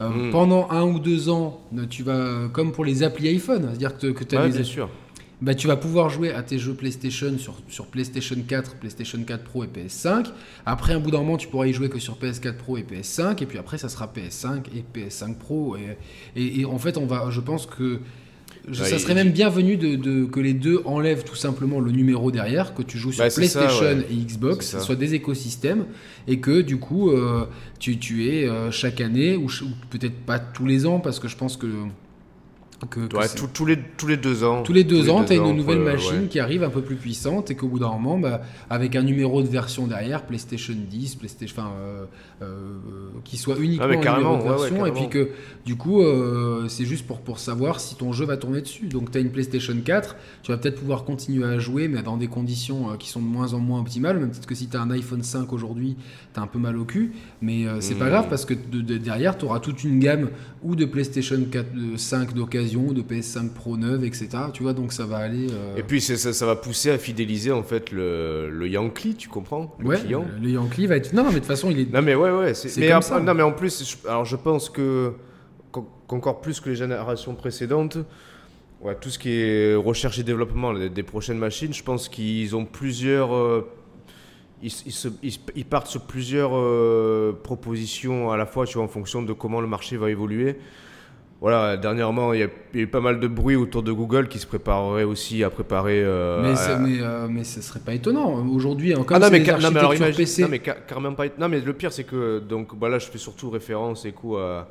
Euh, 0.00 0.08
Mm. 0.08 0.30
Pendant 0.32 0.68
un 0.70 0.82
ou 0.84 0.98
deux 0.98 1.28
ans, 1.28 1.60
tu 1.88 2.02
vas, 2.02 2.48
comme 2.52 2.72
pour 2.72 2.84
les 2.84 3.02
applis 3.04 3.28
iPhone, 3.28 3.66
c'est-à-dire 3.68 3.96
que, 3.98 4.08
que 4.08 4.24
tu 4.24 4.36
as 4.36 4.40
Ouais, 4.42 4.48
des, 4.48 4.54
bien 4.56 4.64
sûr. 4.64 4.88
Bah, 5.42 5.54
tu 5.54 5.66
vas 5.66 5.76
pouvoir 5.76 6.08
jouer 6.08 6.32
à 6.32 6.42
tes 6.42 6.58
jeux 6.58 6.72
PlayStation 6.74 7.36
sur, 7.36 7.56
sur 7.68 7.86
PlayStation 7.86 8.36
4, 8.46 8.76
PlayStation 8.76 9.22
4 9.22 9.42
Pro 9.44 9.64
et 9.64 9.66
PS5. 9.66 10.26
Après, 10.64 10.94
un 10.94 11.00
bout 11.00 11.10
d'un 11.10 11.18
moment, 11.18 11.36
tu 11.36 11.48
pourras 11.48 11.66
y 11.66 11.72
jouer 11.72 11.88
que 11.90 11.98
sur 11.98 12.16
PS4 12.16 12.54
Pro 12.56 12.76
et 12.78 12.82
PS5. 12.84 13.42
Et 13.42 13.46
puis 13.46 13.58
après, 13.58 13.76
ça 13.76 13.88
sera 13.88 14.06
PS5 14.06 14.62
et 14.74 14.84
PS5 14.98 15.34
Pro. 15.36 15.76
Et, 15.76 15.98
et- 16.40 16.60
et 16.60 16.64
en 16.64 16.78
fait, 16.78 16.96
on 16.96 17.06
va, 17.06 17.26
je 17.30 17.40
pense 17.40 17.66
que 17.66 17.98
je- 18.68 18.80
Ouais, 18.82 18.88
ça 18.88 18.98
serait 19.00 19.14
même 19.16 19.32
bienvenu 19.32 19.76
de, 19.76 19.96
de- 19.96 20.24
que 20.24 20.38
les 20.38 20.54
deux 20.54 20.80
enlèvent 20.84 21.24
tout 21.24 21.34
simplement 21.34 21.80
le 21.80 21.90
numéro 21.90 22.30
derrière, 22.30 22.74
que 22.74 22.82
tu 22.82 22.96
joues 22.96 23.10
sur 23.10 23.24
Bah, 23.24 23.28
ça, 23.30 23.40
PlayStation 23.40 23.82
ouais. 23.98 24.06
et 24.08 24.14
Xbox, 24.14 24.66
C'est 24.68 24.78
ce 24.78 24.84
soit 24.84 24.94
des 24.94 25.14
écosystèmes, 25.14 25.86
et 26.28 26.38
que 26.38 26.60
du 26.60 26.76
coup, 26.78 27.10
euh, 27.10 27.46
tu, 27.80 27.98
tu 27.98 28.28
es 28.28 28.48
euh, 28.48 28.70
chaque 28.70 29.00
année, 29.00 29.36
ou 29.36 29.48
peut-être 29.90 30.14
pas 30.24 30.38
tous 30.38 30.66
les 30.66 30.86
ans, 30.86 31.00
parce 31.00 31.18
que 31.18 31.26
je 31.26 31.36
pense 31.36 31.56
que. 31.56 31.66
Que- 32.90 33.06
que 33.06 33.16
Ouais, 33.16 33.28
c'est- 33.28 33.52
tous- 33.52 33.64
les, 33.66 33.78
tous 33.96 34.06
les 34.06 34.16
deux 34.16 34.44
ans. 34.44 34.62
tous 34.62 34.72
les 34.72 34.84
deux 34.84 35.08
ans, 35.10 35.24
tu 35.24 35.32
as 35.32 35.36
une 35.36 35.42
ans, 35.42 35.54
nouvelle 35.54 35.78
euh, 35.78 35.92
machine 35.92 36.22
ouais. 36.22 36.26
qui 36.28 36.40
arrive 36.40 36.62
un 36.64 36.70
peu 36.70 36.82
plus 36.82 36.96
puissante 36.96 37.50
et 37.50 37.54
qu'au 37.54 37.68
bout 37.68 37.78
d'un 37.78 37.90
moment, 37.90 38.18
bah, 38.18 38.42
avec 38.70 38.96
un 38.96 39.02
numéro 39.02 39.42
de 39.42 39.48
version 39.48 39.86
derrière, 39.86 40.22
PlayStation 40.26 40.74
10, 40.90 41.14
PlayStation, 41.16 41.62
enfin, 41.62 41.70
euh, 41.80 42.04
euh, 42.42 42.78
qui 43.24 43.36
soit 43.36 43.56
uniquement 43.58 43.86
Ah, 43.88 44.12
un 44.14 44.16
numéro 44.18 44.36
de 44.36 44.42
ouais, 44.42 44.48
version, 44.48 44.86
et 44.86 44.92
puis 44.92 45.08
que 45.08 45.30
du 45.64 45.76
coup, 45.76 46.02
euh, 46.02 46.66
c'est 46.68 46.84
juste 46.84 47.06
pour, 47.06 47.20
pour 47.20 47.38
savoir 47.38 47.80
si 47.80 47.94
ton 47.94 48.12
jeu 48.12 48.24
va 48.24 48.36
tourner 48.36 48.60
dessus. 48.62 48.86
Donc 48.86 49.10
tu 49.10 49.18
as 49.18 49.20
une 49.20 49.30
PlayStation 49.30 49.74
4, 49.84 50.16
tu 50.42 50.50
vas 50.52 50.58
peut-être 50.58 50.78
pouvoir 50.80 51.04
continuer 51.04 51.44
à 51.44 51.58
jouer, 51.58 51.88
mais 51.88 52.02
dans 52.02 52.16
des 52.16 52.28
conditions 52.28 52.90
euh, 52.90 52.96
qui 52.96 53.08
sont 53.08 53.20
de 53.20 53.26
moins 53.26 53.54
en 53.54 53.58
moins 53.58 53.80
optimales. 53.80 54.18
Même 54.18 54.30
peut-être 54.30 54.46
que 54.46 54.54
si 54.54 54.68
tu 54.68 54.76
as 54.76 54.80
un 54.82 54.90
iPhone 54.90 55.22
5 55.22 55.52
aujourd'hui, 55.52 55.96
tu 56.34 56.40
as 56.40 56.42
un 56.42 56.46
peu 56.46 56.58
mal 56.58 56.76
au 56.76 56.84
cul, 56.84 57.12
mais 57.40 57.66
euh, 57.66 57.80
c'est 57.80 57.94
pas 57.94 58.06
Mm. 58.06 58.10
grave 58.10 58.26
parce 58.28 58.44
que 58.44 58.54
de- 58.54 58.80
de- 58.80 58.98
derrière, 58.98 59.38
tu 59.38 59.44
auras 59.44 59.60
toute 59.60 59.84
une 59.84 59.98
gamme 59.98 60.30
ou 60.62 60.74
de 60.76 60.84
PlayStation 60.84 61.38
4, 61.50 61.66
euh, 61.76 61.96
5 61.96 62.34
d'occasion, 62.34 62.71
de 62.76 63.02
PS5 63.02 63.50
Pro 63.50 63.76
9, 63.76 64.02
etc. 64.04 64.28
Tu 64.52 64.62
vois, 64.62 64.72
donc 64.72 64.92
ça 64.92 65.04
va 65.06 65.18
aller. 65.18 65.46
euh, 65.50 65.76
Et 65.76 65.82
puis 65.82 66.00
ça, 66.00 66.16
ça 66.32 66.46
va 66.46 66.56
pousser 66.56 66.90
à 66.90 66.98
fidéliser 66.98 67.52
en 67.52 67.62
fait 67.62 67.90
le, 67.90 68.50
le 68.50 68.68
Yankee, 68.68 69.14
tu 69.14 69.28
comprends? 69.28 69.76
Le 69.78 69.86
ouais, 69.88 69.98
client. 70.00 70.24
le 70.40 70.48
Yankee 70.50 70.86
va 70.86 70.96
être. 70.96 71.12
Non, 71.12 71.22
non, 71.22 71.28
mais 71.28 71.34
de 71.34 71.38
toute 71.40 71.48
façon, 71.48 71.70
il 71.70 71.78
est. 71.80 71.92
Non 71.92 72.02
mais 72.02 72.14
ouais 72.14 72.30
ouais. 72.30 72.54
c'est- 72.54 72.76
Mais 72.80 72.90
après- 72.90 73.08
ça. 73.08 73.20
non 73.20 73.34
mais 73.34 73.42
en 73.42 73.52
plus, 73.52 73.84
je- 74.02 74.08
alors 74.08 74.24
je 74.24 74.36
pense 74.36 74.70
que 74.70 75.12
qu'en- 75.70 75.86
qu'encore 76.06 76.40
plus 76.40 76.60
que 76.60 76.70
les 76.70 76.76
générations 76.76 77.34
précédentes, 77.34 77.98
ouais, 78.80 78.96
tout 79.00 79.10
ce 79.10 79.18
qui 79.18 79.30
est 79.32 79.74
recherche 79.74 80.18
et 80.18 80.22
développement 80.22 80.74
des, 80.74 80.88
des 80.88 81.02
prochaines 81.02 81.38
machines, 81.38 81.72
je 81.72 81.82
pense 81.82 82.08
qu'ils 82.08 82.56
ont 82.56 82.64
plusieurs. 82.64 83.34
euh, 83.34 83.68
ils, 84.64 84.72
ils 84.86 84.92
se- 84.92 85.08
ils- 85.24 85.38
ils 85.56 85.64
partent 85.64 85.88
sur 85.88 86.02
plusieurs 86.02 86.52
euh, 86.54 87.32
propositions 87.42 88.30
à 88.30 88.36
la 88.36 88.46
fois, 88.46 88.64
tu 88.64 88.74
vois, 88.74 88.84
en 88.84 88.88
fonction 88.88 89.20
de 89.22 89.32
comment 89.32 89.60
le 89.60 89.66
marché 89.66 89.96
va 89.96 90.08
évoluer. 90.10 90.56
Voilà, 91.42 91.76
dernièrement, 91.76 92.32
il 92.34 92.38
y, 92.38 92.42
a, 92.44 92.48
il 92.72 92.76
y 92.76 92.80
a 92.80 92.82
eu 92.84 92.86
pas 92.86 93.00
mal 93.00 93.18
de 93.18 93.26
bruit 93.26 93.56
autour 93.56 93.82
de 93.82 93.90
Google 93.90 94.28
qui 94.28 94.38
se 94.38 94.46
préparerait 94.46 95.02
aussi 95.02 95.42
à 95.42 95.50
préparer. 95.50 96.00
euh, 96.00 96.40
mais, 96.40 96.56
à- 96.56 96.78
mais, 96.78 97.00
euh, 97.00 97.26
mais 97.28 97.42
ce 97.42 97.60
serait 97.60 97.80
pas 97.80 97.94
étonnant. 97.94 98.46
Aujourd'hui, 98.46 98.94
hein, 98.94 99.02
comme 99.04 99.16
ah 99.16 99.18
non 99.18 99.26
c'est 99.26 99.32
mais, 99.32 99.38
non, 99.40 99.44
mais 99.46 99.54
alors 99.80 99.90
architectures 99.90 99.96
imagine, 99.96 100.16
PC. 100.18 100.42
non 100.42 100.48
mais 100.48 100.58
car- 100.60 100.86
carrément 100.86 101.14
pas. 101.14 101.24
Non 101.38 101.48
mais 101.48 101.60
le 101.60 101.72
pire 101.72 101.92
c'est 101.92 102.04
que 102.04 102.38
donc 102.38 102.78
bah 102.78 102.88
là 102.88 103.00
je 103.00 103.06
fais 103.06 103.18
surtout 103.18 103.50
référence 103.50 104.04
et 104.04 104.12
coup 104.12 104.36
à, 104.36 104.68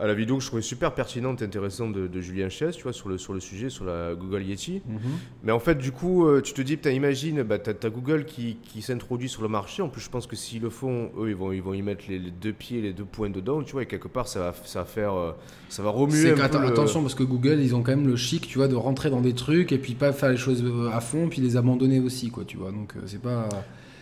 à 0.00 0.06
la 0.06 0.14
vidéo 0.14 0.36
que 0.38 0.42
je 0.42 0.46
trouvais 0.48 0.62
super 0.62 0.94
pertinente 0.94 1.42
et 1.42 1.44
intéressante 1.44 1.92
de, 1.92 2.06
de 2.08 2.20
Julien 2.20 2.48
Chess, 2.48 2.74
tu 2.76 2.84
vois, 2.84 2.92
sur 2.92 3.08
le 3.08 3.18
sur 3.18 3.34
le 3.34 3.40
sujet 3.40 3.68
sur 3.68 3.84
la 3.84 4.14
Google 4.14 4.42
Yeti. 4.42 4.80
Mhm. 4.88 4.98
Mais 5.44 5.52
en 5.52 5.58
fait 5.60 5.76
du 5.76 5.92
coup 5.92 6.26
euh, 6.26 6.40
tu 6.40 6.52
te 6.54 6.62
dis 6.62 6.76
putain 6.76 6.90
imagine 6.90 7.42
bah 7.42 7.58
t'as, 7.58 7.74
t'as 7.74 7.90
Google 7.90 8.24
qui, 8.24 8.56
qui 8.62 8.80
s'introduit 8.82 9.28
sur 9.28 9.42
le 9.42 9.48
marché. 9.48 9.82
En 9.82 9.88
plus 9.88 10.00
je 10.00 10.08
pense 10.10 10.26
que 10.26 10.36
s'ils 10.36 10.62
le 10.62 10.70
font 10.70 11.10
eux 11.18 11.28
ils 11.28 11.36
vont 11.36 11.52
ils 11.52 11.62
vont 11.62 11.74
y 11.74 11.82
mettre 11.82 12.04
les, 12.08 12.18
les 12.18 12.30
deux 12.30 12.52
pieds 12.52 12.80
les 12.80 12.92
deux 12.92 13.04
points 13.04 13.30
dedans, 13.30 13.62
tu 13.62 13.72
vois 13.72 13.82
et 13.82 13.86
quelque 13.86 14.08
part 14.08 14.26
ça 14.26 14.40
va 14.40 14.54
ça 14.64 14.78
va 14.80 14.84
faire 14.86 15.14
euh, 15.14 15.32
ça 15.68 15.82
va 15.82 15.90
remuer 15.90 16.30
un 16.30 16.34
peu 16.34 16.40
atten- 16.42 16.62
le- 16.62 16.68
Attention, 16.68 17.02
parce 17.02 17.14
que 17.14 17.22
Google, 17.22 17.58
ils 17.60 17.74
ont 17.74 17.82
quand 17.82 17.94
même 17.94 18.06
le 18.06 18.16
chic, 18.16 18.46
tu 18.48 18.58
vois, 18.58 18.68
de 18.68 18.74
rentrer 18.76 19.10
dans 19.10 19.20
des 19.20 19.34
trucs 19.34 19.70
et 19.72 19.78
puis 19.78 19.94
pas 19.94 20.12
faire 20.12 20.30
les 20.30 20.36
choses 20.36 20.62
euh, 20.64 20.88
à 20.92 21.00
fond, 21.00 21.28
puis 21.28 21.40
les 21.40 21.56
abandonner 21.56 22.00
aussi, 22.00 22.30
quoi, 22.30 22.44
tu 22.44 22.56
vois. 22.56 22.70
Donc 22.72 22.94
c'est 23.06 23.20
pas. 23.20 23.48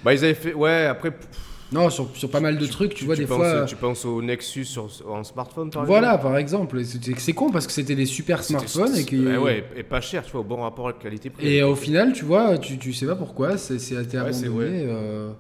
Bah 0.05 0.15
ils 0.15 0.25
avaient 0.25 0.35
fait 0.35 0.55
ouais 0.55 0.87
après 0.87 1.11
pff, 1.11 1.29
Non, 1.71 1.91
sur, 1.91 2.09
sur 2.15 2.31
pas 2.31 2.41
mal 2.41 2.57
de 2.57 2.67
trucs, 2.67 2.95
tu, 2.95 3.05
vois, 3.05 3.15
des 3.15 3.27
penses, 3.27 3.37
fois. 3.37 3.65
tu 3.67 3.77
penses 3.77 4.05
au 4.07 4.23
Nexus 4.23 4.65
sur, 4.65 4.89
en 5.07 5.23
smartphone 5.23 5.71
par 5.71 5.85
Voilà, 5.85 6.15
exemple 6.15 6.23
par 6.25 6.37
exemple. 6.39 6.81
C'est 7.19 7.33
con 7.35 7.51
parce 7.51 7.67
que 7.67 7.73
c'était 7.73 7.95
des 7.95 8.07
super 8.07 8.43
smartphones 8.43 8.97
et 8.97 9.05
qui. 9.05 9.19
Ouais, 9.19 9.37
ouais, 9.37 9.65
et 9.77 9.83
pas 9.83 10.01
cher, 10.01 10.25
tu 10.25 10.33
vois, 10.33 10.41
au 10.41 10.45
bon 10.45 10.63
rapport 10.63 10.89
à 10.89 10.93
la 10.93 10.99
qualité-prix. 10.99 11.47
Et 11.47 11.63
au 11.63 11.75
final, 11.75 12.13
tu 12.13 12.25
vois, 12.25 12.57
tu, 12.57 12.79
tu 12.79 12.93
sais 12.93 13.07
pas 13.07 13.17
pourquoi, 13.17 13.59
c'est 13.59 13.77
été 13.77 13.95
Ouais, 13.95 14.19
abandonné. 14.19 14.85
euh, 14.87 15.31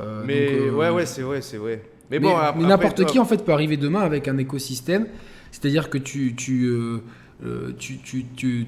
euh, 0.00 0.22
mais 0.24 0.46
donc, 0.46 0.54
euh, 0.60 0.70
ouais, 0.76 0.90
ouais, 0.90 1.06
c'est 1.06 1.22
vrai, 1.22 1.42
c'est 1.42 1.56
vrai. 1.56 1.82
Mais, 2.10 2.18
bon, 2.18 2.34
mais 2.56 2.66
n'importe 2.66 3.04
qui 3.04 3.18
en 3.18 3.24
fait 3.24 3.44
peut 3.44 3.52
arriver 3.52 3.76
demain 3.76 4.00
avec 4.00 4.28
un 4.28 4.38
écosystème. 4.38 5.06
C'est-à-dire 5.50 5.90
que 5.90 5.98
tu, 5.98 6.34
tu, 6.36 6.64
euh, 6.66 7.02
euh, 7.44 7.72
tu, 7.78 7.98
tu, 7.98 8.24
tu 8.36 8.66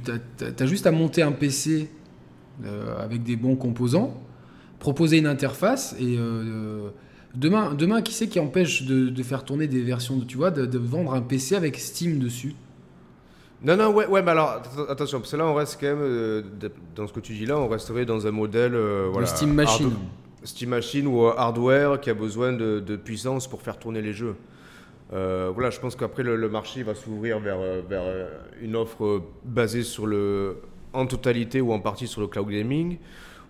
as, 0.59 0.67
juste 0.67 0.87
à 0.87 0.91
monter 0.93 1.23
un 1.23 1.33
PC 1.33 1.89
euh, 2.65 3.03
avec 3.03 3.23
des 3.23 3.37
bons 3.37 3.57
composants, 3.57 4.15
proposer 4.81 5.19
une 5.19 5.27
interface 5.29 5.95
et 6.01 6.17
euh, 6.19 6.89
Demain, 7.33 7.75
demain, 7.75 8.03
qui 8.03 8.13
c'est 8.13 8.27
qui 8.27 8.41
empêche 8.41 8.83
de, 8.83 9.09
de 9.09 9.23
faire 9.23 9.45
tourner 9.45 9.69
des 9.69 9.83
versions, 9.83 10.17
de, 10.17 10.25
tu 10.25 10.37
vois, 10.37 10.51
de, 10.51 10.67
de 10.67 10.79
vendre 10.79 11.15
un 11.15 11.21
PC 11.23 11.55
avec 11.55 11.79
Steam 11.79 12.19
dessus? 12.19 12.57
Non, 13.63 13.77
non, 13.77 13.93
ouais, 13.95 14.07
ouais, 14.09 14.21
mais 14.21 14.33
alors 14.33 14.49
att- 14.55 14.91
attention, 14.91 15.21
parce 15.21 15.31
que 15.31 15.37
là 15.37 15.47
on 15.47 15.55
reste 15.55 15.79
quand 15.81 15.87
même, 15.87 15.99
euh, 16.01 16.43
dans 16.97 17.07
ce 17.07 17.13
que 17.13 17.21
tu 17.21 17.35
dis 17.35 17.47
là, 17.47 17.57
on 17.57 17.69
resterait 17.69 18.05
dans 18.05 18.27
un 18.27 18.33
modèle. 18.33 18.75
euh, 18.75 19.09
voilà, 19.13 19.29
Steam 19.29 19.53
Machine. 19.55 19.93
Steam 20.43 20.71
Machine 20.71 21.07
ou 21.07 21.25
euh, 21.27 21.33
hardware 21.37 22.01
qui 22.01 22.11
a 22.11 22.15
besoin 22.15 22.53
de, 22.53 22.81
de 22.81 22.97
puissance 22.97 23.47
pour 23.47 23.63
faire 23.63 23.79
tourner 23.79 24.03
les 24.03 24.13
jeux. 24.13 24.35
Euh, 25.13 25.53
voilà, 25.55 25.71
je 25.71 25.79
pense 25.79 25.95
qu'après 25.95 26.25
le, 26.25 26.35
le 26.35 26.49
marché 26.49 26.83
va 26.83 26.97
s'ouvrir 26.97 27.39
vers, 27.39 27.61
euh, 27.61 27.81
vers 27.89 28.03
euh, 28.05 28.27
une 28.61 28.75
offre 28.75 29.05
euh, 29.05 29.23
basée 29.45 29.85
sur 29.85 30.07
le, 30.09 30.57
en 30.93 31.07
totalité 31.07 31.61
ou 31.61 31.73
en 31.73 31.79
partie 31.79 32.09
sur 32.09 32.23
le 32.23 32.27
cloud 32.27 32.49
gaming, 32.49 32.97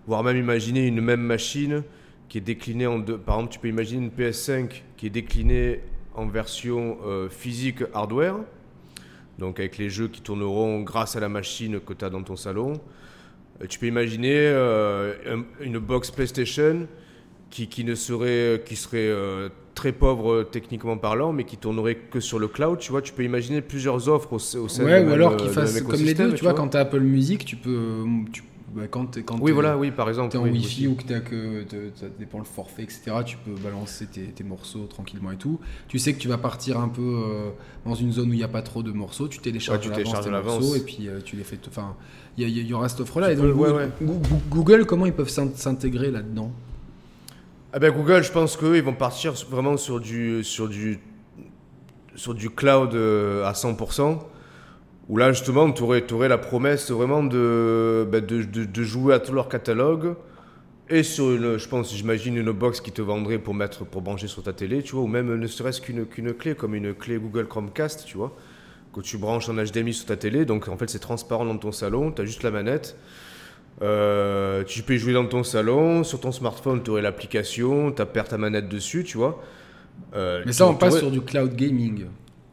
voire 0.07 0.23
même 0.23 0.37
imaginer 0.37 0.87
une 0.87 1.01
même 1.01 1.21
machine 1.21 1.83
qui 2.29 2.37
est 2.37 2.41
déclinée 2.41 2.87
en 2.87 2.99
deux. 2.99 3.17
Par 3.17 3.35
exemple, 3.35 3.53
tu 3.53 3.59
peux 3.59 3.67
imaginer 3.67 4.03
une 4.05 4.09
PS5 4.11 4.69
qui 4.97 5.07
est 5.07 5.09
déclinée 5.11 5.81
en 6.15 6.27
version 6.27 6.97
euh, 7.05 7.29
physique 7.29 7.83
hardware, 7.93 8.35
donc 9.39 9.59
avec 9.59 9.77
les 9.77 9.89
jeux 9.89 10.07
qui 10.07 10.21
tourneront 10.21 10.81
grâce 10.81 11.15
à 11.15 11.19
la 11.19 11.29
machine 11.29 11.79
que 11.79 11.93
tu 11.93 12.05
as 12.05 12.09
dans 12.09 12.23
ton 12.23 12.35
salon. 12.35 12.73
Euh, 13.61 13.65
Tu 13.67 13.79
peux 13.79 13.87
imaginer 13.87 14.33
euh, 14.35 15.13
un- 15.27 15.63
une 15.63 15.77
box 15.79 16.11
PlayStation 16.11 16.87
qui, 17.49 17.67
qui 17.67 17.83
ne 17.83 17.95
serait, 17.95 18.61
qui 18.65 18.75
serait 18.75 19.07
euh, 19.09 19.49
très 19.75 19.91
pauvre 19.91 20.43
techniquement 20.43 20.97
parlant, 20.97 21.33
mais 21.33 21.43
qui 21.43 21.57
tournerait 21.57 21.95
que 21.95 22.19
sur 22.19 22.39
le 22.39 22.47
cloud. 22.47 22.79
Tu 22.79 22.91
vois, 22.91 23.01
tu 23.01 23.13
peux 23.13 23.23
imaginer 23.23 23.61
plusieurs 23.61 24.07
offres 24.09 24.33
au, 24.33 24.35
au 24.57 24.67
sein 24.67 24.83
Ouais, 24.85 24.99
du 24.99 25.05
ou 25.05 25.09
même, 25.09 25.13
alors 25.13 25.35
qu'ils 25.37 25.49
fassent 25.49 25.81
comme 25.81 26.01
les 26.03 26.13
deux, 26.13 26.33
tu 26.33 26.43
vois, 26.43 26.53
quand 26.53 26.69
tu 26.69 26.77
as 26.77 26.81
Apple 26.81 26.99
Music, 27.01 27.45
tu 27.45 27.55
peux. 27.55 28.03
Tu, 28.31 28.43
bah, 28.73 28.83
quand 28.89 29.17
quand 29.25 29.37
Oui, 29.41 29.51
voilà, 29.51 29.77
oui, 29.77 29.91
par 29.91 30.07
exemple. 30.09 30.31
t'es 30.31 30.37
en 30.37 30.43
oui, 30.43 30.51
Wi-Fi 30.51 30.87
ou 30.87 30.95
que 30.95 31.03
t'as 31.03 31.19
que 31.19 31.65
ça 31.95 32.05
dépend 32.19 32.39
le 32.39 32.45
forfait, 32.45 32.83
etc. 32.83 33.11
Tu 33.25 33.37
peux 33.37 33.53
balancer 33.61 34.05
tes, 34.07 34.23
tes 34.27 34.43
morceaux 34.43 34.85
tranquillement 34.85 35.31
et 35.31 35.35
tout. 35.37 35.59
Tu 35.87 35.99
sais 35.99 36.13
que 36.13 36.19
tu 36.19 36.27
vas 36.27 36.37
partir 36.37 36.79
un 36.79 36.87
peu 36.89 37.01
euh, 37.01 37.49
dans 37.85 37.95
une 37.95 38.11
zone 38.11 38.29
où 38.29 38.33
il 38.33 38.37
n'y 38.37 38.43
a 38.43 38.47
pas 38.47 38.61
trop 38.61 38.81
de 38.83 38.91
morceaux. 38.91 39.27
Tu 39.27 39.39
télécharges 39.39 39.85
Ouais, 39.87 39.93
tu 40.03 40.03
l'avance 40.03 40.23
tes 40.25 40.29
morceaux 40.31 40.75
et 40.75 40.79
puis 40.81 41.07
euh, 41.07 41.19
tu 41.23 41.35
les 41.35 41.43
fais. 41.43 41.59
Enfin, 41.67 41.95
il 42.37 42.47
y, 42.47 42.51
il 42.59 42.67
y 42.67 42.73
aura 42.73 42.87
cette 42.89 43.01
offre-là. 43.01 43.27
Tu 43.27 43.33
Et 43.33 43.35
donc 43.35 43.45
peux- 43.45 43.51
ouais, 43.53 43.69
Google, 43.69 43.81
ouais. 44.01 44.07
Goo- 44.07 44.21
Google, 44.49 44.85
comment 44.85 45.05
ils 45.05 45.13
peuvent 45.13 45.29
s'in- 45.29 45.53
s'intégrer 45.55 46.09
là-dedans? 46.11 46.51
Ah 47.73 47.79
ben 47.79 47.91
Google, 47.93 48.21
je 48.23 48.31
pense 48.31 48.57
qu'eux, 48.57 48.75
ils 48.77 48.83
vont 48.83 48.93
partir 48.93 49.33
vraiment 49.49 49.77
sur 49.77 49.99
du, 50.01 50.43
sur 50.43 50.67
du, 50.67 50.99
sur 52.15 52.33
du 52.33 52.49
cloud 52.49 52.93
euh, 52.93 53.45
à 53.45 53.53
100%. 53.53 54.19
Où 55.11 55.17
là, 55.17 55.33
justement, 55.33 55.69
tu 55.73 55.83
aurais, 55.83 56.29
la 56.29 56.37
promesse 56.37 56.89
vraiment 56.89 57.21
de, 57.21 58.07
ben, 58.09 58.25
de, 58.25 58.43
de- 58.43 58.63
de 58.63 58.83
jouer 58.83 59.13
à 59.13 59.19
tout 59.19 59.33
leur 59.33 59.49
catalogue. 59.49 60.15
Et 60.89 61.03
sur 61.03 61.31
une, 61.31 61.57
je 61.57 61.67
pense, 61.67 61.93
j'imagine 61.93 62.37
une 62.37 62.51
box 62.51 62.79
qui 62.79 62.93
te 62.93 63.01
vendrait 63.01 63.37
pour 63.37 63.53
mettre, 63.53 63.83
pour 63.85 64.01
brancher 64.01 64.27
sur 64.27 64.41
ta 64.41 64.53
télé, 64.53 64.81
tu 64.83 64.93
vois, 64.95 65.03
ou 65.03 65.07
même 65.07 65.35
ne 65.35 65.47
serait-ce 65.47 65.81
qu'une 65.81 66.05
qu'une 66.05 66.33
clé, 66.33 66.55
comme 66.55 66.75
une 66.75 66.93
clé 66.93 67.17
Google 67.17 67.45
Chromecast, 67.47 68.05
tu 68.05 68.15
vois, 68.15 68.33
que 68.93 69.01
tu 69.01 69.17
branches 69.17 69.49
en 69.49 69.55
HDMI 69.55 69.93
sur 69.93 70.05
ta 70.05 70.15
télé. 70.15 70.45
Donc 70.45 70.69
en 70.69 70.77
fait, 70.77 70.89
c'est 70.89 70.99
transparent 70.99 71.45
dans 71.45 71.57
ton 71.57 71.73
salon, 71.73 72.13
tu 72.13 72.21
as 72.21 72.25
juste 72.25 72.43
la 72.43 72.51
manette. 72.51 72.95
Euh, 73.81 74.63
tu 74.63 74.83
peux 74.83 74.93
y 74.93 74.97
jouer 74.97 75.13
dans 75.13 75.25
ton 75.25 75.43
salon, 75.43 76.05
sur 76.05 76.21
ton 76.21 76.31
smartphone, 76.31 76.83
tu 76.83 76.91
aurais 76.91 77.01
l'application, 77.01 77.91
tu 77.91 78.05
perds 78.05 78.29
ta 78.29 78.37
manette 78.37 78.69
dessus, 78.69 79.03
tu 79.03 79.17
vois. 79.17 79.43
Euh, 80.15 80.43
Mais 80.45 80.53
ça, 80.53 80.67
on 80.67 80.75
passe 80.75 80.99
sur 80.99 81.11
du 81.11 81.21
cloud 81.21 81.53
gaming. 81.53 82.05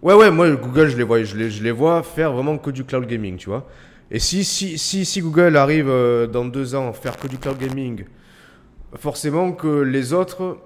Ouais, 0.02 0.14
ouais, 0.14 0.30
moi, 0.30 0.50
Google, 0.52 0.88
je 0.88 0.96
les 0.96 1.02
vois, 1.02 1.22
je 1.24 1.36
les, 1.36 1.50
je 1.50 1.62
les 1.62 1.72
vois 1.72 2.02
faire 2.02 2.32
vraiment 2.32 2.56
que 2.58 2.70
du 2.70 2.84
cloud 2.84 3.06
gaming, 3.06 3.36
tu 3.36 3.48
vois. 3.48 3.66
Et 4.10 4.18
si, 4.20 4.44
si, 4.44 4.78
si, 4.78 5.04
si 5.04 5.20
Google 5.20 5.56
arrive 5.56 5.88
euh, 5.88 6.26
dans 6.26 6.44
deux 6.44 6.74
ans 6.74 6.88
à 6.88 6.92
faire 6.92 7.16
que 7.16 7.26
du 7.26 7.36
cloud 7.38 7.58
gaming, 7.58 8.04
forcément 8.94 9.52
que 9.52 9.80
les 9.82 10.12
autres, 10.12 10.58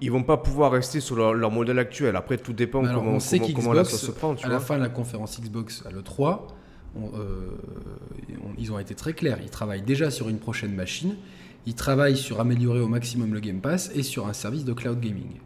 ils 0.00 0.10
vont 0.10 0.22
pas 0.22 0.36
pouvoir 0.36 0.70
rester 0.72 1.00
sur 1.00 1.16
leur, 1.16 1.34
leur 1.34 1.50
modèle 1.50 1.78
actuel. 1.78 2.14
Après, 2.16 2.38
tout 2.38 2.52
dépend 2.52 2.84
Alors, 2.84 3.02
comment, 3.02 3.16
on 3.16 3.20
sait 3.20 3.40
comment, 3.52 3.72
la 3.72 3.84
se 3.84 4.10
prend, 4.12 4.34
tu 4.34 4.44
à 4.46 4.48
vois. 4.48 4.58
la 4.58 4.64
fin 4.64 4.76
de 4.76 4.82
la 4.82 4.88
conférence 4.88 5.40
Xbox 5.40 5.82
à 5.86 5.90
l'E3, 5.90 6.46
on- 6.96 7.18
euh, 7.18 7.50
on- 8.44 8.54
ils 8.56 8.72
ont 8.72 8.78
été 8.78 8.94
très 8.94 9.12
clairs. 9.12 9.38
Ils 9.42 9.50
travaillent 9.50 9.82
déjà 9.82 10.10
sur 10.10 10.28
une 10.28 10.38
prochaine 10.38 10.74
machine. 10.74 11.16
Ils 11.66 11.74
travaillent 11.74 12.16
sur 12.16 12.40
améliorer 12.40 12.80
au 12.80 12.88
maximum 12.88 13.34
le 13.34 13.40
Game 13.40 13.60
Pass 13.60 13.90
et 13.94 14.02
sur 14.02 14.26
un 14.26 14.32
service 14.32 14.64
de 14.64 14.72
cloud 14.72 15.00
gaming. 15.00 15.40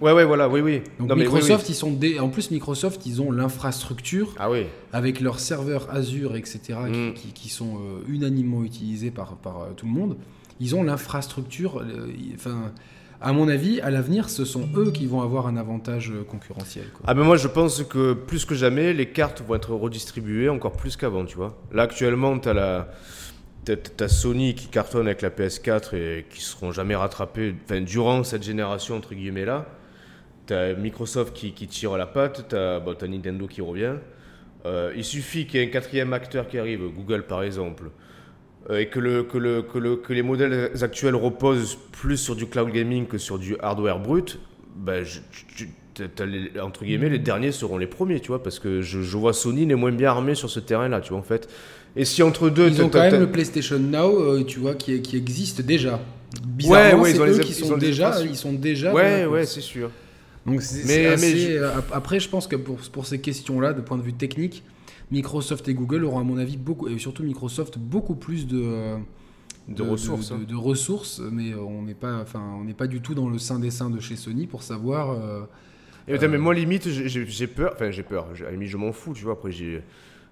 Ouais, 0.00 0.12
ouais, 0.12 0.24
voilà, 0.24 0.48
oui, 0.48 0.60
oui. 0.60 0.82
Donc 0.98 1.08
Non, 1.08 1.16
mais 1.16 1.26
oui, 1.26 1.32
Microsoft, 1.32 1.66
oui. 1.68 1.72
ils 1.72 1.76
sont 1.76 1.90
dé- 1.92 2.20
en 2.20 2.28
plus 2.28 2.50
Microsoft, 2.50 3.06
ils 3.06 3.22
ont 3.22 3.32
l'infrastructure 3.32 4.34
Ah 4.38 4.50
oui. 4.50 4.66
avec 4.92 5.20
leurs 5.20 5.40
serveurs 5.40 5.88
Azure, 5.90 6.36
etc., 6.36 6.60
qui- 6.92 6.98
Mm. 6.98 7.14
qui, 7.14 7.28
qui 7.32 7.48
sont 7.48 7.76
euh, 7.76 8.02
unanimement 8.08 8.62
utilisés 8.62 9.10
par, 9.10 9.36
par 9.36 9.62
euh, 9.62 9.66
tout 9.76 9.86
le 9.86 9.92
monde. 9.92 10.16
Ils 10.60 10.74
ont 10.76 10.82
l'infrastructure. 10.82 11.80
euh, 11.80 12.08
Enfin, 12.34 12.72
à 13.22 13.32
mon 13.32 13.48
avis, 13.48 13.80
à 13.80 13.90
l'avenir, 13.90 14.28
ce 14.28 14.44
sont 14.44 14.68
eux 14.76 14.90
qui 14.90 15.06
vont 15.06 15.22
avoir 15.22 15.46
un 15.46 15.56
avantage 15.56 16.12
concurrentiel. 16.28 16.84
quoi. 16.92 17.04
Ah 17.06 17.14
ben 17.14 17.22
moi 17.22 17.38
je 17.38 17.48
pense 17.48 17.82
que 17.84 18.12
plus 18.12 18.44
que 18.44 18.54
jamais 18.54 18.92
les 18.92 19.06
cartes 19.06 19.42
vont 19.48 19.54
être 19.54 19.72
redistribuées 19.72 20.50
encore 20.50 20.72
plus 20.72 20.96
qu'avant 20.96 21.24
tu 21.24 21.36
vois. 21.36 21.56
Là 21.72 21.84
actuellement 21.84 22.38
t'as 22.38 22.52
la 22.52 22.88
t'as, 23.64 24.08
Sony 24.08 24.54
qui 24.54 24.68
cartonne 24.68 25.06
avec 25.06 25.22
la 25.22 25.30
PS4 25.30 25.94
et 25.96 26.26
qui 26.30 26.40
seront 26.40 26.72
jamais 26.72 26.94
rattrapés 26.94 27.54
durant 27.82 28.24
cette 28.24 28.42
génération 28.42 28.96
entre 28.96 29.14
guillemets 29.14 29.44
là. 29.44 29.66
T'as 30.46 30.74
Microsoft 30.74 31.34
qui, 31.34 31.52
qui 31.52 31.66
tire 31.66 31.96
la 31.96 32.06
patte, 32.06 32.46
t'as, 32.48 32.80
Nintendo 33.06 33.46
qui 33.46 33.62
revient. 33.62 33.94
Euh, 34.66 34.92
il 34.96 35.04
suffit 35.04 35.46
qu'il 35.46 35.60
y 35.60 35.62
ait 35.62 35.66
un 35.66 35.70
quatrième 35.70 36.12
acteur 36.12 36.48
qui 36.48 36.58
arrive, 36.58 36.82
Google 36.94 37.24
par 37.26 37.42
exemple, 37.42 37.90
euh, 38.70 38.78
et 38.80 38.88
que, 38.88 38.98
le, 38.98 39.22
que, 39.24 39.38
le, 39.38 39.62
que, 39.62 39.78
le, 39.78 39.96
que 39.96 40.12
les 40.12 40.22
modèles 40.22 40.70
actuels 40.82 41.14
reposent 41.14 41.78
plus 41.92 42.16
sur 42.16 42.36
du 42.36 42.46
cloud 42.46 42.70
gaming 42.70 43.06
que 43.06 43.18
sur 43.18 43.38
du 43.38 43.56
hardware 43.60 43.98
brut, 43.98 44.38
ben, 44.76 45.04
les- 46.20 46.60
entre 46.60 46.84
guillemets, 46.84 47.08
les 47.08 47.18
derniers 47.18 47.52
seront 47.52 47.78
les 47.78 47.86
premiers, 47.86 48.20
tu 48.20 48.28
vois, 48.28 48.42
parce 48.42 48.58
que 48.58 48.80
je, 48.82 49.02
je 49.02 49.16
vois 49.16 49.32
Sony 49.32 49.66
n'est 49.66 49.74
moins 49.74 49.92
bien 49.92 50.10
armé 50.10 50.34
sur 50.34 50.50
ce 50.50 50.60
terrain-là, 50.60 51.00
tu 51.00 51.10
vois, 51.10 51.18
en 51.18 51.22
fait. 51.22 51.48
Et 51.96 52.04
si 52.04 52.22
entre 52.22 52.50
deux, 52.50 52.68
Ils 52.68 52.82
ont 52.82 52.88
quand 52.88 52.98
même 53.00 53.20
le 53.20 53.30
PlayStation 53.30 53.78
Now, 53.78 54.20
euh, 54.20 54.44
tu 54.44 54.58
vois, 54.58 54.74
qui, 54.74 55.00
qui 55.02 55.16
existe 55.16 55.62
déjà. 55.62 56.00
Bizarrement, 56.44 57.02
ouais, 57.02 57.10
c'est 57.10 57.16
ils 57.16 57.20
ont 57.20 57.24
eux 57.26 57.38
les- 57.38 57.44
qui 57.44 57.52
ils 57.52 57.54
sont 57.64 57.74
ont 57.74 57.76
des 57.76 57.86
déjà, 57.86 58.24
ils 58.24 58.36
sont 58.36 58.52
déjà. 58.52 58.92
Ouais, 58.92 59.26
ouais, 59.26 59.46
c'est 59.46 59.60
sûr. 59.60 59.90
Donc 60.44 60.60
c'est 60.62 60.78
Mais- 60.78 60.82
c'est 60.86 61.02
mais 61.02 61.06
assez, 61.12 61.38
je- 61.38 61.52
euh, 61.58 61.78
ap- 61.78 61.92
après, 61.94 62.18
je 62.20 62.28
pense 62.28 62.46
que 62.48 62.56
pour, 62.56 62.76
pour 62.76 63.06
ces 63.06 63.20
questions-là, 63.20 63.72
de 63.72 63.80
point 63.80 63.96
de 63.96 64.02
vue 64.02 64.12
technique, 64.12 64.64
Microsoft 65.12 65.68
et 65.68 65.74
Google 65.74 66.04
auront 66.04 66.18
à 66.18 66.24
mon 66.24 66.36
avis 66.38 66.56
beaucoup, 66.56 66.88
et 66.88 66.98
surtout 66.98 67.22
Microsoft, 67.22 67.78
beaucoup 67.78 68.16
plus 68.16 68.46
de, 68.48 68.60
euh, 68.60 68.96
De 69.68 69.82
ressources, 69.82 70.30
de, 70.30 70.34
hein. 70.34 70.40
de 70.46 70.54
ressources, 70.56 71.22
mais 71.32 71.54
on 71.54 71.82
n'est 71.82 71.94
pas, 71.94 72.16
enfin, 72.20 72.42
on 72.60 72.64
n'est 72.64 72.74
pas 72.74 72.88
du 72.88 73.00
tout 73.00 73.14
dans 73.14 73.28
le 73.28 73.38
sein 73.38 73.58
des 73.60 73.70
seins 73.70 73.88
de 73.90 74.00
chez 74.00 74.16
Sony 74.16 74.46
pour 74.46 74.62
savoir. 74.64 75.12
euh, 75.12 75.42
Et 76.08 76.18
mais 76.28 76.36
moi, 76.38 76.52
limite, 76.52 76.88
j'ai- 76.90 77.08
j'ai 77.26 77.46
peur. 77.46 77.70
Enfin, 77.74 77.90
j'ai 77.90 78.02
peur. 78.02 78.26
À 78.38 78.42
la 78.44 78.50
limite, 78.50 78.68
je 78.68 78.76
m'en 78.76 78.92
fous, 78.92 79.14
tu 79.14 79.22
vois. 79.24 79.34
Après, 79.34 79.52
j'ai- 79.52 79.82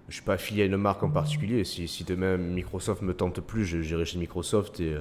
je 0.09 0.15
suis 0.15 0.25
pas 0.25 0.35
affilié 0.35 0.63
à 0.63 0.67
une 0.67 0.77
marque 0.77 1.03
en 1.03 1.11
particulier. 1.11 1.65
Si, 1.65 2.05
demain 2.07 2.37
Microsoft 2.37 3.03
me 3.03 3.15
tente 3.15 3.41
plus, 3.41 3.65
j'irai 3.65 4.05
chez 4.05 4.19
Microsoft 4.19 4.81
et, 4.81 4.97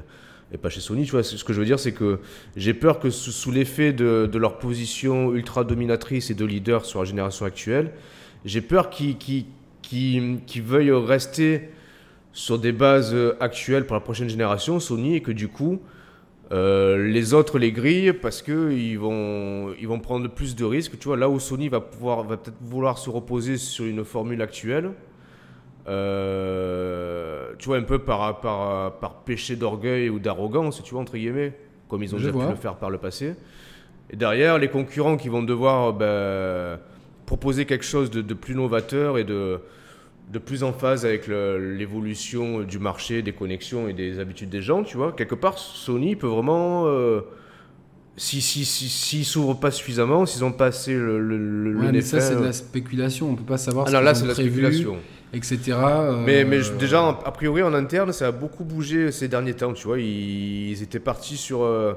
et 0.54 0.58
pas 0.58 0.70
chez 0.70 0.82
Sony. 0.82 1.06
Tu 1.06 1.12
vois, 1.12 1.24
ce 1.24 1.44
que 1.44 1.54
je 1.54 1.60
veux 1.60 1.66
dire, 1.66 1.80
c'est 1.80 1.94
que 1.94 2.20
j'ai 2.56 2.74
peur 2.74 3.00
que 3.00 3.10
sous, 3.10 3.52
l'effet 3.52 3.94
de, 3.94 4.30
leur 4.38 4.60
position 4.60 5.34
ultra 5.34 5.64
dominatrice 5.64 6.30
et 6.30 6.34
de 6.34 6.46
leader 6.46 6.86
sur 6.86 7.00
la 7.00 7.06
génération 7.06 7.46
actuelle, 7.46 7.92
j'ai 8.46 8.62
peur 8.62 8.90
qu'ils 8.90 9.46
veuillent 10.64 10.92
rester 10.92 11.70
sur 12.34 12.60
des 12.60 12.72
bases 12.72 13.14
euh, 13.14 13.36
actuelles 13.42 13.86
pour 13.86 13.94
la 13.94 14.00
prochaine 14.00 14.30
génération, 14.30 14.80
Sony, 14.80 15.16
et 15.16 15.22
que 15.22 15.34
du 15.34 15.50
coup, 15.50 15.82
euh, 16.52 17.08
les 17.08 17.34
autres 17.34 17.58
les 17.60 17.72
grillent 17.72 18.14
parce 18.14 18.42
que 18.42 18.72
ils 18.72 18.98
vont, 19.00 19.74
ils 19.80 19.88
vont 19.88 20.00
prendre 20.00 20.28
plus 20.30 20.56
de 20.56 20.66
risques. 20.66 21.00
Tu 21.00 21.08
vois, 21.08 21.18
là 21.18 21.30
où 21.30 21.40
Sony 21.40 21.70
va 21.70 21.80
pouvoir, 21.80 22.24
va 22.24 22.38
peut-être 22.38 22.58
vouloir 22.62 22.98
se 22.98 23.10
reposer 23.10 23.58
sur 23.58 23.86
une 23.86 24.04
formule 24.04 24.42
actuelle. 24.42 24.92
euh, 25.88 27.54
tu 27.58 27.68
vois, 27.68 27.78
un 27.78 27.84
peu 27.84 28.00
par, 28.00 28.40
par, 28.42 28.94
par 29.00 29.16
péché 29.24 29.56
d'orgueil 29.56 30.10
ou 30.10 30.20
d'arrogance, 30.20 30.82
tu 30.84 30.92
vois, 30.94 31.02
entre 31.02 31.18
guillemets, 31.18 31.54
comme 31.88 32.04
ils 32.04 32.14
ont 32.14 32.18
Je 32.18 32.28
déjà 32.28 32.32
vois. 32.32 32.46
pu 32.46 32.52
le 32.52 32.58
faire 32.58 32.76
par 32.76 32.90
le 32.90 32.98
passé. 32.98 33.36
Et 34.10 34.16
derrière, 34.16 34.58
les 34.58 34.68
concurrents 34.70 35.18
qui 35.18 35.30
vont 35.30 35.44
devoir 35.44 35.94
ben, 35.94 36.80
proposer 37.26 37.66
quelque 37.66 37.86
chose 37.86 38.12
de, 38.12 38.22
de 38.22 38.34
plus 38.34 38.56
novateur 38.56 39.18
et 39.18 39.24
de, 39.24 39.60
de 40.32 40.40
plus 40.40 40.64
en 40.64 40.74
phase 40.74 41.06
avec 41.06 41.28
l'évolution 41.28 42.62
du 42.62 42.80
marché, 42.80 43.22
des 43.22 43.34
connexions 43.34 43.88
et 43.88 43.94
des 43.94 44.20
habitudes 44.20 44.50
des 44.50 44.62
gens, 44.62 44.84
tu 44.84 44.98
vois. 44.98 45.12
Quelque 45.12 45.36
part, 45.36 45.58
Sony 45.58 46.16
peut 46.16 46.28
vraiment... 46.28 46.86
euh, 46.88 47.22
si 48.18 48.42
si 48.42 48.66
si 48.66 48.90
s'ils 48.90 49.26
s'ouvrent 49.26 49.60
pas 49.60 49.72
suffisamment, 49.72 50.26
s'ils 50.26 50.44
ont 50.44 50.52
pas 50.52 50.68
assez 50.68 50.94
le, 50.94 51.20
le, 51.20 51.92
mais 51.92 52.02
ça, 52.02 52.20
c'est 52.20 52.36
de 52.36 52.44
la 52.44 52.54
spéculation. 52.54 53.30
On 53.30 53.36
peut 53.36 53.44
pas 53.44 53.58
savoir. 53.58 53.88
ah 53.88 53.92
ce 53.92 53.96
là 54.04 54.14
c'est 54.14 54.24
de 54.24 54.28
la 54.28 54.34
prévu, 54.34 54.52
spéculation. 54.52 54.98
etc. 55.34 55.58
euh, 55.72 56.24
Mais, 56.26 56.44
mais 56.44 56.60
déjà, 56.78 57.08
a 57.08 57.32
priori, 57.32 57.64
en 57.64 57.74
interne, 57.74 58.12
ça 58.12 58.28
a 58.28 58.32
beaucoup 58.32 58.64
bougé 58.66 59.12
ces 59.12 59.28
derniers 59.28 59.54
temps. 59.54 59.74
Tu 59.74 59.88
vois, 59.88 60.00
ils, 60.00 60.72
ils 60.72 60.84
étaient 60.84 61.00
partis 61.00 61.38
sur, 61.38 61.64
euh, 61.64 61.94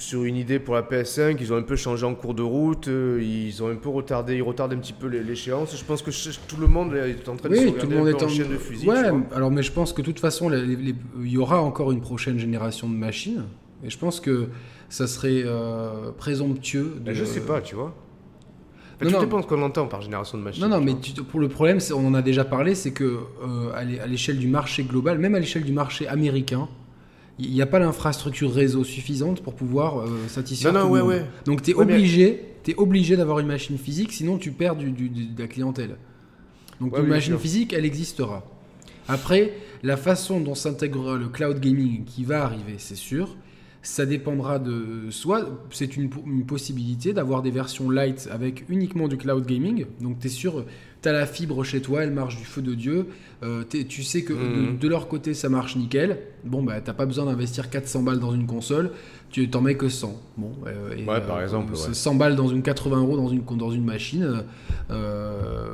sur 0.00 0.24
une 0.24 0.36
idée 0.36 0.58
pour 0.58 0.74
la 0.74 0.82
PS5. 0.82 1.36
Ils 1.40 1.52
ont 1.52 1.56
un 1.56 1.62
peu 1.62 1.76
changé 1.76 2.04
en 2.06 2.14
cours 2.14 2.34
de 2.34 2.42
route. 2.42 2.88
euh, 2.88 3.20
Ils 3.22 3.62
ont 3.62 3.68
un 3.68 3.76
peu 3.76 3.88
retardé, 3.88 4.36
ils 4.36 4.42
retardent 4.42 4.72
un 4.72 4.78
petit 4.78 4.92
peu 4.92 5.06
l'é- 5.06 5.22
l'échéance. 5.22 5.76
Je 5.76 5.84
pense 5.84 6.02
que 6.02 6.10
tout 6.48 6.56
le 6.60 6.66
monde 6.66 6.94
est 6.94 7.28
en 7.28 7.36
train 7.36 7.48
de 7.48 7.54
se 7.54 7.60
Oui, 7.60 7.66
regarder 7.70 7.80
tout 7.80 7.86
le 7.90 7.94
un 7.96 7.98
monde 7.98 8.10
peu 8.10 8.16
est 8.18 8.22
en 8.22 8.26
en 8.26 8.28
chaîne 8.28 8.48
de 8.50 8.56
fusil. 8.58 8.88
Ouais, 8.88 9.02
alors 9.34 9.50
mais 9.50 9.62
je 9.62 9.72
pense 9.72 9.92
que 9.92 10.00
de 10.02 10.06
toute 10.06 10.20
façon, 10.20 10.50
il 10.52 10.94
y 11.30 11.38
aura 11.38 11.60
encore 11.62 11.92
une 11.92 12.00
prochaine 12.00 12.38
génération 12.38 12.88
de 12.88 12.94
machines. 12.94 13.44
Et 13.84 13.90
je 13.90 13.98
pense 13.98 14.20
que 14.20 14.48
ça 14.88 15.06
serait 15.06 15.42
euh, 15.44 16.10
présomptueux. 16.16 16.94
De... 16.96 17.00
Ben, 17.00 17.14
je 17.14 17.24
sais 17.24 17.40
pas, 17.40 17.60
tu 17.60 17.74
vois. 17.74 17.94
Non, 19.02 19.08
tu 19.08 19.14
non. 19.14 19.20
dépends 19.20 19.40
ce 19.42 19.46
qu'on 19.46 19.62
entend 19.62 19.86
par 19.86 20.02
génération 20.02 20.36
de 20.36 20.42
machines. 20.42 20.62
Non, 20.62 20.68
non, 20.68 20.80
mais 20.84 20.94
tu- 21.00 21.12
pour 21.22 21.40
le 21.40 21.48
problème, 21.48 21.78
on 21.94 22.06
en 22.06 22.12
a 22.12 22.20
déjà 22.20 22.44
parlé, 22.44 22.74
c'est 22.74 22.90
que 22.92 23.04
euh, 23.04 23.72
à 23.74 24.06
l'échelle 24.06 24.38
du 24.38 24.46
marché 24.48 24.82
global, 24.82 25.18
même 25.18 25.34
à 25.34 25.38
l'échelle 25.40 25.64
du 25.64 25.72
marché 25.72 26.06
américain, 26.06 26.68
il 27.40 27.52
n'y 27.52 27.62
a 27.62 27.66
pas 27.66 27.78
l'infrastructure 27.78 28.52
réseau 28.52 28.84
suffisante 28.84 29.42
pour 29.42 29.54
pouvoir 29.54 30.00
euh, 30.00 30.08
satisfaire 30.28 30.72
Non, 30.72 30.80
non, 30.80 30.86
tout 30.88 30.94
le 30.94 31.02
ouais, 31.02 31.14
monde. 31.18 31.22
ouais. 31.22 31.30
Donc 31.46 31.62
tu 31.62 31.70
es 31.70 31.74
Ouais, 31.74 31.84
mais- 31.84 31.94
obligé, 31.94 32.42
obligé 32.76 33.16
d'avoir 33.16 33.38
une 33.40 33.46
machine 33.46 33.78
physique, 33.78 34.12
sinon 34.12 34.38
tu 34.38 34.52
perds 34.52 34.76
du, 34.76 34.90
du- 34.90 35.08
du- 35.08 35.26
de 35.26 35.40
la 35.40 35.48
clientèle. 35.48 35.96
Donc 36.80 36.92
Ouais, 36.92 36.98
une 37.00 37.04
oui, 37.06 37.10
machine 37.10 37.32
sûr. 37.32 37.40
physique, 37.40 37.72
elle 37.72 37.84
existera. 37.84 38.44
Après, 39.08 39.52
la 39.82 39.96
façon 39.96 40.40
dont 40.40 40.54
s'intégrera 40.54 41.16
le 41.16 41.28
cloud 41.28 41.58
gaming 41.60 42.04
qui 42.04 42.22
va 42.24 42.44
arriver, 42.44 42.74
c'est 42.78 42.94
sûr. 42.96 43.36
Ça 43.82 44.04
dépendra 44.04 44.58
de 44.58 45.06
soit 45.10 45.48
c'est 45.70 45.96
une, 45.96 46.10
une 46.26 46.44
possibilité 46.44 47.12
d'avoir 47.14 47.40
des 47.42 47.50
versions 47.50 47.88
light 47.90 48.28
avec 48.30 48.66
uniquement 48.68 49.08
du 49.08 49.16
cloud 49.16 49.46
gaming. 49.46 49.86
Donc 50.00 50.18
tu 50.20 50.26
es 50.26 50.30
sûr, 50.30 50.66
tu 51.02 51.08
as 51.08 51.12
la 51.12 51.26
fibre 51.26 51.64
chez 51.64 51.80
toi, 51.80 52.02
elle 52.04 52.12
marche 52.12 52.36
du 52.36 52.44
feu 52.44 52.62
de 52.62 52.74
Dieu. 52.74 53.06
Euh, 53.42 53.64
tu 53.64 54.02
sais 54.02 54.22
que 54.22 54.32
de, 54.34 54.38
Mhm. 54.38 54.78
de 54.78 54.88
leur 54.88 55.08
côté 55.08 55.32
ça 55.34 55.48
marche 55.48 55.76
nickel. 55.76 56.18
Bon, 56.44 56.62
bah 56.62 56.80
t'as 56.82 56.92
pas 56.92 57.06
besoin 57.06 57.24
d'investir 57.26 57.70
400 57.70 58.02
balles 58.02 58.18
dans 58.20 58.34
une 58.34 58.46
console, 58.46 58.90
tu 59.30 59.48
t'en 59.48 59.60
mets 59.60 59.76
que 59.76 59.88
100. 59.88 60.12
Bon, 60.36 60.50
euh, 60.66 60.94
et, 60.96 61.04
Ouais, 61.04 61.20
par 61.20 61.40
exemple, 61.42 61.72
c'est 61.76 61.88
ouais. 61.88 61.94
100 61.94 62.14
balles 62.16 62.36
dans 62.36 62.48
une 62.48 62.62
80 62.62 62.98
euros 63.00 63.16
dans 63.16 63.28
une, 63.28 63.42
dans 63.56 63.70
une 63.70 63.84
machine. 63.84 64.42
euh, 64.90 65.68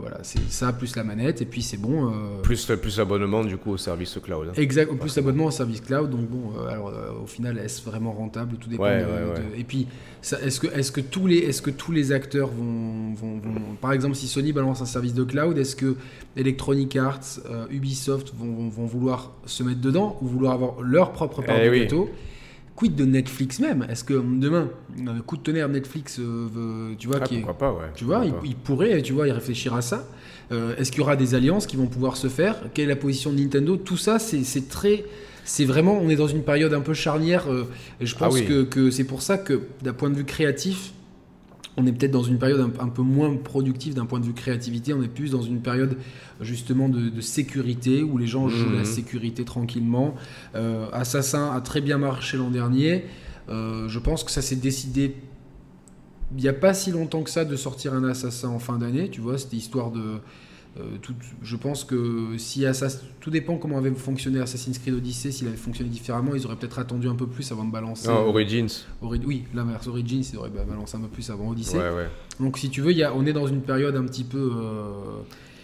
voilà, 0.00 0.18
c'est 0.22 0.40
ça 0.50 0.72
plus 0.72 0.94
la 0.96 1.04
manette, 1.04 1.42
et 1.42 1.44
puis 1.46 1.62
c'est 1.62 1.76
bon. 1.76 2.06
euh, 2.08 2.40
Plus, 2.42 2.64
plus 2.80 2.98
l'abonnement 2.98 3.44
du 3.44 3.56
coup 3.56 3.72
au 3.72 3.76
service 3.76 4.18
cloud. 4.22 4.48
hein. 4.48 4.52
Exact, 4.56 4.92
plus 4.98 5.14
l'abonnement 5.16 5.46
au 5.46 5.50
service 5.50 5.80
cloud. 5.80 6.10
Donc 6.10 6.28
bon, 6.28 6.52
euh, 6.58 6.68
alors 6.68 6.88
euh, 6.88 7.22
au 7.22 7.26
final, 7.26 7.58
est-ce 7.58 7.82
vraiment 7.82 8.12
rentable? 8.12 8.56
Tout 8.56 8.68
dépend. 8.68 8.84
Ouais, 8.84 9.00
de- 9.00 9.04
ouais, 9.04 9.10
ouais. 9.12 9.54
de- 9.56 9.60
Et 9.60 9.64
puis, 9.64 9.86
est-ce 10.22 10.60
que, 10.60 10.66
est-ce 10.68 10.92
que 10.92 11.00
tous 11.00 11.26
les, 11.26 11.38
est-ce 11.38 11.60
que 11.62 11.70
tous 11.70 11.92
les 11.92 12.12
acteurs 12.12 12.48
vont, 12.48 13.14
vont- 13.14 13.38
vont- 13.38 13.74
par 13.80 13.92
exemple, 13.92 14.14
si 14.14 14.26
Sony 14.28 14.52
balance 14.52 14.80
un 14.80 14.86
service 14.86 15.14
de 15.14 15.24
cloud, 15.24 15.58
est-ce 15.58 15.76
que 15.76 15.96
Electronic 16.36 16.96
Arts, 16.96 17.20
euh, 17.50 17.66
Ubisoft 17.70 18.32
vont, 18.36 18.52
vont- 18.54 18.68
vont 18.68 18.86
vouloir 18.86 19.32
se 19.46 19.62
mettre 19.62 19.80
dedans 19.80 20.16
ou 20.22 20.26
vouloir 20.28 20.54
avoir 20.54 20.80
leur 20.82 21.12
propre 21.12 21.42
part 21.42 21.56
Eh 21.60 21.66
de 21.66 21.70
oui. 21.70 21.80
gâteau 21.80 22.08
Quid 22.76 22.94
de 22.94 23.04
Netflix 23.06 23.58
même? 23.58 23.86
Est-ce 23.90 24.04
que 24.04 24.12
demain, 24.14 24.68
coup 25.26 25.36
de 25.38 25.42
tonnerre, 25.42 25.68
Netflix, 25.68 26.18
euh, 26.18 26.46
veut- 26.52 26.94
tu 26.98 27.06
vois, 27.08 27.16
Ah, 27.22 27.24
qui 27.24 27.36
est- 27.36 27.38
pourquoi 27.38 27.58
pas, 27.58 27.72
ouais. 27.72 27.90
tu 27.94 28.04
vois, 28.04 28.24
il, 28.44 28.54
pourrait, 28.54 29.00
tu 29.02 29.12
vois, 29.14 29.26
y 29.26 29.32
réfléchir 29.32 29.74
à 29.74 29.80
ça. 29.82 30.06
Euh, 30.52 30.76
Est-ce 30.76 30.92
qu'il 30.92 31.00
y 31.00 31.02
aura 31.02 31.16
des 31.16 31.34
alliances 31.34 31.66
qui 31.66 31.76
vont 31.76 31.86
pouvoir 31.86 32.16
se 32.16 32.28
faire? 32.28 32.56
Quelle 32.74 32.84
est 32.84 32.88
la 32.88 32.96
position 32.96 33.32
de 33.32 33.38
Nintendo? 33.40 33.76
Tout 33.76 33.96
ça, 33.96 34.18
c'est 34.18 34.44
c'est 34.44 34.68
très, 34.68 35.04
c'est 35.44 35.64
vraiment, 35.64 35.98
on 36.00 36.08
est 36.10 36.16
dans 36.16 36.28
une 36.28 36.42
période 36.42 36.72
un 36.74 36.80
peu 36.82 36.94
charnière. 36.94 37.50
euh, 37.50 37.64
et 38.00 38.06
je 38.06 38.14
pense 38.14 38.34
Ah 38.36 38.40
oui. 38.40 38.44
que, 38.46 38.62
que 38.64 38.90
c'est 38.90 39.04
pour 39.04 39.22
ça 39.22 39.38
que, 39.38 39.60
d'un 39.82 39.92
point 39.94 40.10
de 40.10 40.14
vue 40.16 40.24
créatif, 40.24 40.92
on 41.76 41.86
est 41.86 41.92
peut-être 41.92 42.12
dans 42.12 42.22
une 42.22 42.38
période 42.38 42.60
un, 42.60 42.84
un 42.84 42.88
peu 42.88 43.02
moins 43.02 43.34
productive 43.36 43.94
d'un 43.94 44.06
point 44.06 44.20
de 44.20 44.24
vue 44.24 44.32
créativité. 44.32 44.94
On 44.94 45.02
est 45.02 45.08
plus 45.08 45.30
dans 45.30 45.42
une 45.42 45.60
période 45.60 45.96
justement 46.40 46.88
de, 46.88 47.08
de 47.08 47.20
sécurité 47.20 48.02
où 48.02 48.18
les 48.18 48.26
gens 48.26 48.48
jouent 48.48 48.72
la 48.72 48.84
sécurité 48.84 49.44
tranquillement. 49.44 50.14
Euh, 50.54 50.86
Assassin 50.92 51.52
a 51.54 51.60
très 51.60 51.80
bien 51.80 51.98
marché 51.98 52.36
l'an 52.36 52.50
dernier. 52.50 53.04
Euh, 53.48 53.88
je 53.88 53.98
pense 53.98 54.24
que 54.24 54.30
ça 54.30 54.42
s'est 54.42 54.56
décidé 54.56 55.14
il 56.36 56.42
n'y 56.42 56.48
a 56.48 56.52
pas 56.52 56.74
si 56.74 56.90
longtemps 56.90 57.22
que 57.22 57.30
ça 57.30 57.44
de 57.44 57.56
sortir 57.56 57.94
un 57.94 58.04
assassin 58.04 58.48
en 58.48 58.58
fin 58.58 58.78
d'année, 58.78 59.08
tu 59.10 59.20
vois, 59.20 59.38
c'était 59.38 59.56
histoire 59.56 59.90
de. 59.90 60.18
Euh, 60.78 60.96
tout- 61.00 61.14
je 61.42 61.56
pense 61.56 61.84
que 61.84 62.36
si 62.38 62.66
Assassin, 62.66 62.98
tout 63.20 63.30
dépend 63.30 63.56
comment 63.56 63.78
avait 63.78 63.90
fonctionné 63.92 64.40
Assassin's 64.40 64.78
Creed 64.78 64.94
Odyssey, 64.94 65.30
s'il 65.32 65.48
avait 65.48 65.56
fonctionné 65.56 65.88
différemment, 65.90 66.34
ils 66.34 66.44
auraient 66.46 66.56
peut-être 66.56 66.78
attendu 66.78 67.08
un 67.08 67.14
peu 67.14 67.26
plus 67.26 67.50
avant 67.52 67.64
de 67.64 67.72
balancer. 67.72 68.08
Non, 68.08 68.24
euh, 68.26 68.28
Origins. 68.28 68.68
Ori- 69.02 69.20
oui, 69.24 69.44
l'inverse, 69.54 69.86
Origins, 69.86 70.22
ils 70.32 70.36
auraient 70.36 70.50
bah, 70.50 70.64
balancé 70.68 70.96
un 70.96 71.00
peu 71.00 71.08
plus 71.08 71.28
avant 71.30 71.48
Odyssey. 71.50 71.78
Ouais, 71.78 71.90
ouais. 71.90 72.08
Donc 72.40 72.58
si 72.58 72.68
tu 72.70 72.80
veux, 72.82 72.90
il 72.92 72.98
y 72.98 73.02
a, 73.04 73.14
on 73.14 73.24
est 73.26 73.32
dans 73.32 73.46
une 73.46 73.62
période 73.62 73.96
un 73.96 74.04
petit 74.04 74.24
peu. 74.24 74.52
euh, 74.56 74.92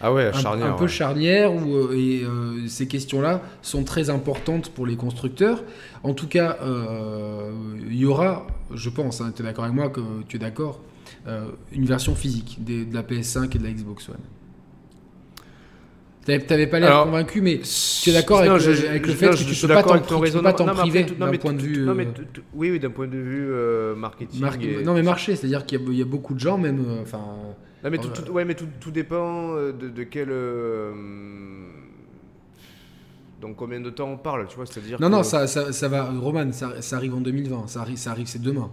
Ah 0.01 0.11
ouais, 0.11 0.25
un, 0.25 0.33
charnière. 0.33 0.67
un 0.73 0.77
peu 0.77 0.87
charnière 0.87 1.53
où 1.53 1.75
euh, 1.75 1.93
et, 1.95 2.23
euh, 2.23 2.67
ces 2.67 2.87
questions-là 2.87 3.41
sont 3.61 3.83
très 3.83 4.09
importantes 4.09 4.69
pour 4.71 4.85
les 4.85 4.95
constructeurs. 4.97 5.63
En 6.03 6.13
tout 6.13 6.27
cas, 6.27 6.57
il 7.89 7.95
y 7.95 8.05
aura, 8.05 8.45
je 8.73 8.89
pense, 8.89 9.21
tu 9.35 9.41
es 9.41 9.45
d'accord 9.45 9.63
avec 9.65 9.75
moi 9.75 9.89
que 9.89 10.01
tu 10.27 10.35
es 10.37 10.39
d'accord, 10.39 10.81
une 11.71 11.85
version 11.85 12.15
physique 12.15 12.57
des- 12.59 12.83
de 12.85 12.93
la 12.93 13.03
PS5 13.03 13.55
et 13.55 13.59
de 13.59 13.63
la 13.63 13.71
Xbox 13.71 14.09
One. 14.09 14.17
T'avais 16.25 16.67
pas 16.67 16.79
l'air 16.79 17.03
convaincu, 17.03 17.41
mais 17.41 17.59
tu 18.01 18.09
es 18.09 18.13
d'accord 18.13 18.39
avec, 18.39 18.49
Non, 18.49 18.55
le- 18.55 18.61
je- 18.61 18.87
avec 18.87 19.03
je- 19.05 19.11
le 19.11 19.17
fait 19.17 19.25
non, 19.25 19.31
que 19.33 19.37
tu 19.37 19.43
suis 19.53 19.67
peux 19.67 19.73
pas 19.73 19.83
t'en 19.83 19.99
priver 19.99 20.31
d'un 20.31 21.37
point 21.37 21.53
de 21.53 21.61
vue. 21.61 21.79
Non, 21.85 21.93
mais 21.95 22.05
euh, 22.05 22.41
oui, 22.53 22.71
oui, 22.71 22.79
d'un 22.79 22.89
point 22.91 23.07
de 23.07 23.17
vue 23.17 23.47
euh, 23.51 23.93
marketing. 23.95 24.39
mar- 24.39 24.55
et- 24.61 24.83
Non 24.83 24.93
mais 24.93 25.03
marché, 25.03 25.35
c'est-à-dire 25.35 25.65
qu'il 25.65 25.81
y, 25.81 25.83
a- 25.83 25.91
il 25.91 25.97
y 25.97 26.01
a 26.01 26.05
beaucoup 26.05 26.33
de 26.33 26.39
gens 26.39 26.57
même, 26.57 26.79
euh, 26.87 27.01
enfin, 27.01 27.19
Non, 27.83 27.89
mais 27.89 27.97
tout, 27.97 28.07
tout- 28.07 28.31
ouais, 28.31 28.45
mais 28.45 28.55
tout, 28.55 28.67
tout 28.79 28.91
dépend 28.91 29.55
de, 29.55 29.89
de 29.89 30.03
quel. 30.03 30.29
euh, 30.31 30.91
Donc 33.41 33.57
combien 33.57 33.81
de 33.81 33.89
temps 33.89 34.09
on 34.09 34.15
parle, 34.17 34.47
tu 34.47 34.55
vois, 34.55 34.65
c'est-à-dire. 34.65 35.01
non 35.01 35.07
que- 35.07 35.11
non 35.15 35.23
ça, 35.23 35.47
ça, 35.47 35.73
ça 35.73 35.87
va, 35.89 36.05
Roman, 36.09 36.53
ça, 36.53 36.81
ça 36.81 36.95
arrive 36.95 37.13
en 37.15 37.19
2020, 37.19 37.67
ça 37.67 37.81
arrive, 37.81 37.97
ça 37.97 38.11
arrive 38.11 38.27
c'est 38.27 38.41
demain. 38.41 38.71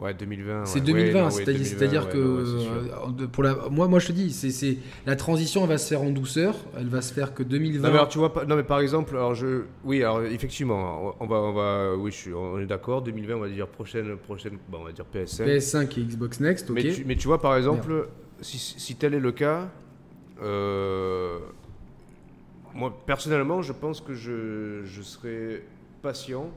Ouais, 0.00 0.14
2020. 0.14 0.64
C'est 0.64 0.78
ouais. 0.78 0.86
2020, 0.86 1.12
Ouais, 1.12 1.12
non, 1.12 1.24
ouais, 1.26 1.30
c'est-à-dire 1.30 1.52
2020, 1.60 1.78
c'est-à-dire 1.78 2.04
ouais, 2.06 2.12
que 2.12 2.18
euh, 2.18 3.26
pour 3.30 3.42
la, 3.42 3.54
moi, 3.70 3.86
moi 3.86 3.98
je 3.98 4.06
te 4.06 4.12
dis, 4.12 4.32
c'est, 4.32 4.78
la 5.04 5.14
transition, 5.14 5.62
elle 5.64 5.68
va 5.68 5.76
se 5.78 5.88
faire 5.88 6.00
en 6.00 6.08
douceur, 6.10 6.56
elle 6.78 6.88
va 6.88 7.02
se 7.02 7.12
faire 7.12 7.34
que 7.34 7.42
2020. 7.42 7.82
Non 7.86 7.92
mais 7.92 7.98
alors 7.98 8.08
tu 8.08 8.16
vois 8.18 8.32
pas- 8.32 8.46
non 8.46 8.56
mais 8.56 8.62
par 8.62 8.80
exemple 8.80 9.14
alors 9.14 9.34
je 9.34 9.64
oui 9.84 10.02
alors 10.02 10.22
effectivement 10.22 11.14
on 11.20 11.26
va 11.26 11.36
on 11.36 11.52
va 11.52 11.94
oui 11.96 12.10
je 12.10 12.16
suis 12.16 12.32
on 12.32 12.58
est 12.58 12.66
d'accord 12.66 13.02
2020 13.02 13.34
on 13.34 13.40
va 13.40 13.48
dire 13.48 13.66
prochaine 13.68 14.16
prochaine 14.16 14.58
bon, 14.68 14.78
on 14.80 14.84
va 14.84 14.92
dire 14.92 15.04
PS5 15.14 15.44
PS5 15.44 16.00
et 16.00 16.02
Xbox 16.04 16.40
Next, 16.40 16.70
ok. 16.70 16.76
mais, 16.76 16.92
tu, 16.92 17.04
mais 17.04 17.16
tu 17.16 17.26
vois 17.28 17.40
par 17.40 17.56
exemple 17.56 18.08
si, 18.40 18.58
si 18.58 18.96
tel 18.96 19.14
est 19.14 19.20
le 19.20 19.32
cas 19.32 19.68
euh, 20.42 21.38
moi 22.74 22.96
personnellement 23.06 23.60
je 23.62 23.72
pense 23.72 24.00
que 24.00 24.14
je, 24.14 24.82
je 24.84 25.02
serais 25.02 25.62
patient 26.02 26.50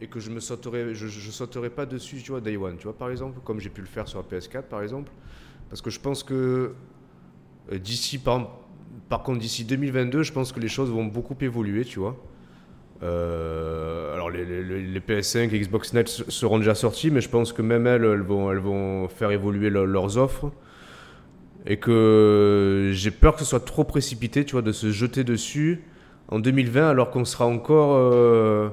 et 0.00 0.08
que 0.08 0.20
je 0.20 0.30
me 0.30 0.40
sauterai 0.40 0.94
je, 0.94 1.06
sauterai 1.30 1.70
pas 1.70 1.86
dessus 1.86 2.20
tu 2.22 2.30
vois 2.32 2.40
Day 2.40 2.56
One 2.56 2.76
tu 2.76 2.84
vois 2.84 2.96
par 2.96 3.10
exemple 3.10 3.40
comme 3.44 3.60
j'ai 3.60 3.70
pu 3.70 3.80
le 3.80 3.86
faire 3.86 4.06
sur 4.08 4.18
la 4.18 4.24
PS4 4.24 4.62
par 4.64 4.82
exemple. 4.82 5.10
Parce 5.70 5.80
que 5.82 5.90
je 5.90 5.98
pense 6.00 6.22
que 6.22 6.72
euh, 7.72 7.78
d'ici 7.78 8.18
par, 8.18 8.58
par 9.08 9.22
contre 9.22 9.40
d'ici 9.40 9.64
2022 9.64 10.22
je 10.22 10.32
pense 10.32 10.52
que 10.52 10.60
les 10.60 10.68
choses 10.68 10.90
vont 10.90 11.04
beaucoup 11.06 11.36
évoluer 11.40 11.84
tu 11.84 11.98
vois. 11.98 12.16
Euh, 13.02 14.14
alors 14.14 14.30
les, 14.30 14.44
les- 14.44 14.62
les- 14.64 14.82
les 14.86 15.00
PS5 15.00 15.52
et 15.54 15.60
Xbox 15.60 15.92
Net 15.92 16.08
s- 16.08 16.24
seront 16.28 16.58
déjà 16.58 16.74
sortis 16.74 17.10
mais 17.10 17.20
je 17.20 17.28
pense 17.28 17.52
que 17.52 17.60
même 17.62 17.86
elles 17.86 18.04
elles 18.04 18.22
vont, 18.22 18.50
elles 18.52 18.58
vont 18.58 19.08
faire 19.08 19.30
évoluer 19.30 19.70
leur- 19.70 19.86
leurs 19.86 20.16
offres. 20.18 20.50
Et 21.68 21.78
que 21.78 22.90
j'ai 22.94 23.10
peur 23.10 23.34
que 23.34 23.40
ce 23.40 23.44
soit 23.46 23.64
trop 23.64 23.82
précipité 23.84 24.44
tu 24.44 24.52
vois 24.52 24.62
de 24.62 24.72
se 24.72 24.90
jeter 24.92 25.24
dessus 25.24 25.82
en 26.28 26.38
2020 26.38 26.88
alors 26.88 27.10
qu'on 27.10 27.24
sera 27.24 27.46
encore 27.46 27.96
euh, 27.96 28.68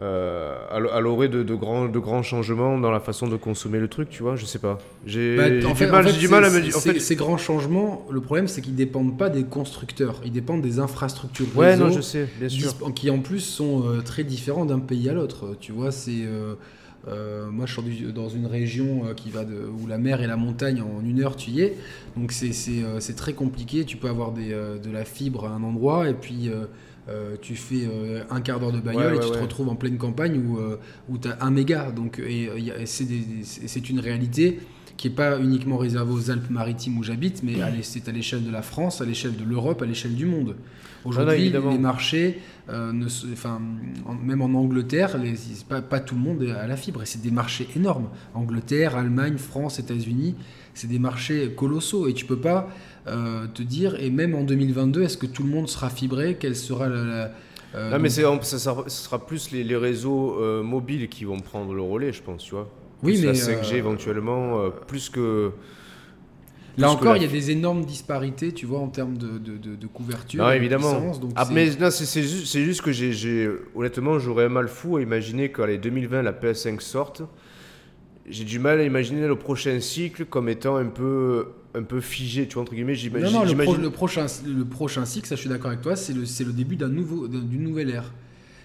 euh, 0.00 0.56
à 0.70 1.00
l'orée 1.00 1.28
de, 1.28 1.42
de 1.42 1.54
grands, 1.54 1.86
de 1.86 1.98
grands 1.98 2.22
changements 2.22 2.78
dans 2.78 2.90
la 2.90 2.98
façon 2.98 3.28
de 3.28 3.36
consommer 3.36 3.78
le 3.78 3.88
truc, 3.88 4.08
tu 4.08 4.22
vois, 4.22 4.36
je 4.36 4.46
sais 4.46 4.58
pas. 4.58 4.78
J'ai 5.06 5.36
Bah, 5.36 5.50
du 5.50 5.60
fait- 5.60 5.90
en 5.90 6.02
du 6.12 6.28
mal 6.28 6.44
à 6.46 6.50
me 6.50 6.60
dire. 6.62 6.76
En 6.76 6.80
fait, 6.80 6.98
Ces 6.98 7.14
grands 7.14 7.36
changements, 7.36 8.06
le 8.10 8.22
problème 8.22 8.48
c'est 8.48 8.62
qu'ils 8.62 8.74
dépendent 8.74 9.18
pas 9.18 9.28
des 9.28 9.44
constructeurs, 9.44 10.20
ils 10.24 10.32
dépendent 10.32 10.62
des 10.62 10.78
infrastructures 10.78 11.46
ouais, 11.54 11.72
réseau 11.72 11.84
non, 11.88 11.92
je 11.92 12.00
sais, 12.00 12.26
bien 12.40 12.48
sûr. 12.48 12.72
qui 12.94 13.10
en 13.10 13.18
plus 13.18 13.40
sont 13.40 13.86
euh, 13.86 14.00
très 14.00 14.24
différents 14.24 14.64
d'un 14.64 14.78
pays 14.78 15.10
à 15.10 15.12
l'autre. 15.12 15.56
Tu 15.60 15.72
vois, 15.72 15.92
c'est 15.92 16.24
euh, 17.08 17.50
moi 17.50 17.66
je 17.66 17.78
suis 17.80 18.12
dans 18.14 18.30
une 18.30 18.46
région 18.46 19.02
qui 19.14 19.28
va 19.28 19.44
de, 19.44 19.56
où 19.56 19.86
la 19.86 19.98
mer 19.98 20.22
et 20.22 20.26
la 20.26 20.36
montagne 20.36 20.80
en 20.80 21.04
une 21.04 21.20
heure 21.22 21.36
tu 21.36 21.50
y 21.50 21.60
es, 21.60 21.76
donc 22.16 22.32
c'est 22.32 23.16
très 23.16 23.34
compliqué. 23.34 23.84
Tu 23.84 23.98
peux 23.98 24.08
avoir 24.08 24.32
des, 24.32 24.48
de 24.50 24.90
la 24.90 25.04
fibre 25.04 25.44
à 25.46 25.50
un 25.50 25.62
endroit 25.62 26.08
et 26.08 26.14
puis 26.14 26.50
euh, 27.08 27.36
tu 27.40 27.56
fais 27.56 27.82
euh, 27.86 28.22
un 28.30 28.40
quart 28.40 28.60
d'heure 28.60 28.72
de 28.72 28.80
bagnole 28.80 29.04
Ouais, 29.04 29.14
et 29.14 29.18
ouais, 29.18 29.24
tu 29.24 29.30
te 29.30 29.34
ouais. 29.36 29.40
retrouves 29.42 29.68
en 29.68 29.74
pleine 29.76 29.98
campagne 29.98 30.38
où, 30.38 30.58
euh, 30.58 30.76
où 31.08 31.18
tu 31.18 31.28
as 31.28 31.38
un 31.44 31.50
méga. 31.50 31.90
Donc, 31.90 32.20
et, 32.24 32.48
a- 32.48 32.86
c'est 32.86 33.90
une 33.90 33.98
réalité 34.00 34.60
qui 34.96 35.08
n'est 35.08 35.14
pas 35.14 35.40
uniquement 35.40 35.78
réservée 35.78 36.12
aux 36.12 36.30
Alpes-Maritimes 36.30 36.98
où 36.98 37.02
j'habite, 37.02 37.42
mais 37.42 37.54
c'est 37.82 38.08
à 38.08 38.12
l'échelle 38.12 38.44
de 38.44 38.50
la 38.50 38.62
France, 38.62 39.00
à 39.00 39.04
l'échelle 39.04 39.36
de 39.36 39.42
l'Europe, 39.44 39.82
à 39.82 39.86
l'échelle 39.86 40.14
du 40.14 40.26
monde. 40.26 40.54
Aujourd'hui, 41.04 41.34
évidemment. 41.40 41.72
les 41.72 41.78
marchés, 41.78 42.38
ne 42.68 43.06
enfin, 43.32 43.60
en- 44.06 44.14
même 44.14 44.40
en 44.42 44.54
Angleterre, 44.56 45.18
les, 45.18 45.34
pas, 45.68 45.82
pas 45.82 45.98
tout 45.98 46.14
le 46.14 46.20
monde 46.20 46.42
est 46.44 46.52
à 46.52 46.68
la 46.68 46.76
fibre, 46.76 47.02
et 47.02 47.06
c'est 47.06 47.20
des 47.20 47.32
marchés 47.32 47.66
énormes. 47.74 48.08
Angleterre, 48.34 48.94
Allemagne, 48.96 49.38
France, 49.38 49.80
États-Unis, 49.80 50.36
c'est 50.74 50.88
des 50.88 50.98
marchés 50.98 51.50
colossaux, 51.56 52.08
et 52.08 52.14
tu 52.14 52.24
peux 52.26 52.36
pas 52.38 52.68
euh, 53.08 53.46
te 53.52 53.62
dire, 53.62 53.96
et 54.00 54.10
même 54.10 54.34
en 54.34 54.44
2022, 54.44 55.02
est-ce 55.02 55.16
que 55.16 55.26
tout 55.26 55.42
le 55.42 55.48
monde 55.50 55.68
sera 55.68 55.90
fibré? 55.90 56.36
Quelle 56.38 56.56
sera 56.56 56.88
la... 56.88 57.04
la- 57.04 57.30
euh, 57.74 57.90
Non, 57.90 57.98
mais 57.98 58.08
donc- 58.22 58.44
ça, 58.44 58.58
sera, 58.58 58.84
ce 58.88 59.04
sera 59.04 59.24
plus 59.26 59.50
les, 59.50 59.64
les 59.64 59.76
réseaux 59.76 60.38
euh, 60.40 60.62
mobiles 60.62 61.08
qui 61.08 61.24
vont 61.24 61.40
prendre 61.40 61.74
le 61.74 61.82
relais, 61.82 62.12
je 62.12 62.22
pense, 62.22 62.44
tu 62.44 62.52
vois. 62.54 62.68
Oui, 63.02 63.14
Plus 63.14 63.24
la 63.24 63.32
mais, 63.32 63.38
5G 63.38 63.72
euh, 63.72 63.76
éventuellement, 63.76 64.70
plus 64.86 65.08
que. 65.08 65.50
Là 66.78 66.90
encore, 66.90 67.16
il 67.16 67.22
y 67.22 67.26
a 67.26 67.28
des 67.28 67.50
énormes 67.50 67.84
disparités, 67.84 68.52
tu 68.52 68.64
vois, 68.64 68.78
en 68.78 68.88
termes 68.88 69.18
de, 69.18 69.36
de, 69.38 69.58
de- 69.58 69.76
de 69.76 69.86
couverture. 69.86 70.46
De 70.46 70.52
évidemment. 70.54 70.94
puissance, 70.94 71.20
donc 71.20 71.32
Ah, 71.36 71.44
c'est- 71.44 71.52
mais 71.52 71.66
non, 71.78 71.90
c'est 71.90 72.06
c'est 72.06 72.22
juste, 72.22 72.56
juste 72.56 72.80
que 72.80 72.92
j'ai, 72.92 73.50
honnêtement, 73.74 74.18
j'aurais 74.18 74.44
un 74.46 74.48
mal 74.48 74.68
fou 74.68 74.96
à 74.96 75.02
imaginer 75.02 75.50
qu'en 75.50 75.66
les 75.66 75.76
2020, 75.76 76.22
la 76.22 76.32
PS5 76.32 76.80
sorte. 76.80 77.22
J'ai 78.28 78.44
du 78.44 78.58
mal 78.58 78.78
à 78.80 78.84
imaginer 78.84 79.26
le 79.26 79.34
prochain 79.36 79.80
cycle 79.80 80.24
comme 80.26 80.48
étant 80.48 80.76
un 80.76 80.86
peu, 80.86 81.46
un 81.74 81.82
peu 81.82 82.00
figé, 82.00 82.46
tu 82.46 82.54
vois, 82.54 82.62
entre 82.62 82.72
guillemets. 82.74 82.92
Non, 82.92 82.98
J'imagine. 82.98 83.32
non, 83.32 83.40
le, 83.40 83.46
pro- 83.46 83.48
j'imagine- 83.64 83.82
le 83.82 83.90
prochain, 83.90 84.26
le 84.46 84.64
prochain 84.64 85.04
cycle, 85.04 85.26
ça 85.26 85.34
je 85.34 85.40
suis 85.40 85.48
d'accord 85.50 85.68
avec 85.68 85.80
toi, 85.82 85.96
c'est 85.96 86.12
le, 86.12 86.20
le 86.22 86.52
début 86.52 86.76
d'un 86.76 86.88
nouveau, 86.88 87.26
d'un- 87.26 87.40
d'une 87.40 87.62
nouvelle 87.64 87.90
ère. 87.90 88.12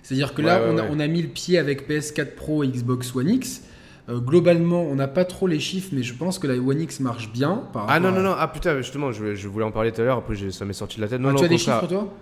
C'est-à-dire 0.04 0.34
que 0.34 0.42
là, 0.42 0.62
Ouais, 0.62 0.68
on, 0.74 0.78
a, 0.78 0.82
ouais. 0.84 0.88
on 0.92 1.00
a 1.00 1.08
mis 1.08 1.22
le 1.24 1.28
pied 1.28 1.58
avec 1.58 1.90
PS4 1.90 2.36
Pro 2.36 2.64
et 2.64 2.68
Xbox 2.68 3.16
One 3.16 3.30
X. 3.30 3.64
Euh, 4.10 4.20
globalement, 4.20 4.84
on 4.84 4.96
n'a 4.96 5.08
pas 5.08 5.26
trop 5.26 5.48
les 5.48 5.60
chiffres, 5.60 5.90
mais 5.92 6.04
je 6.04 6.14
pense 6.14 6.40
que 6.40 6.48
la 6.48 6.54
One 6.56 6.80
X 6.80 7.00
marche 7.02 7.30
bien. 7.34 7.64
Par 7.74 7.88
Ah 7.90 8.00
non, 8.00 8.12
non, 8.12 8.22
non, 8.22 8.36
ah 8.38 8.48
putain, 8.48 8.78
justement, 8.78 9.12
je 9.12 9.20
voulais, 9.20 9.36
je 9.36 9.48
voulais 9.50 9.66
en 9.66 9.72
parler 9.72 9.92
tout 9.92 10.00
à 10.02 10.06
l'heure, 10.06 10.18
après 10.20 10.36
ça 10.52 10.64
m'est 10.66 10.72
sorti 10.74 10.98
de 10.98 11.02
la 11.02 11.08
tête. 11.10 11.20
Non, 11.20 11.30
Ah, 11.30 11.34
non, 11.34 11.40
tu 11.40 11.46
as 11.46 11.50
des 11.50 11.58
chiffres, 11.58 11.88
toi? 11.88 12.14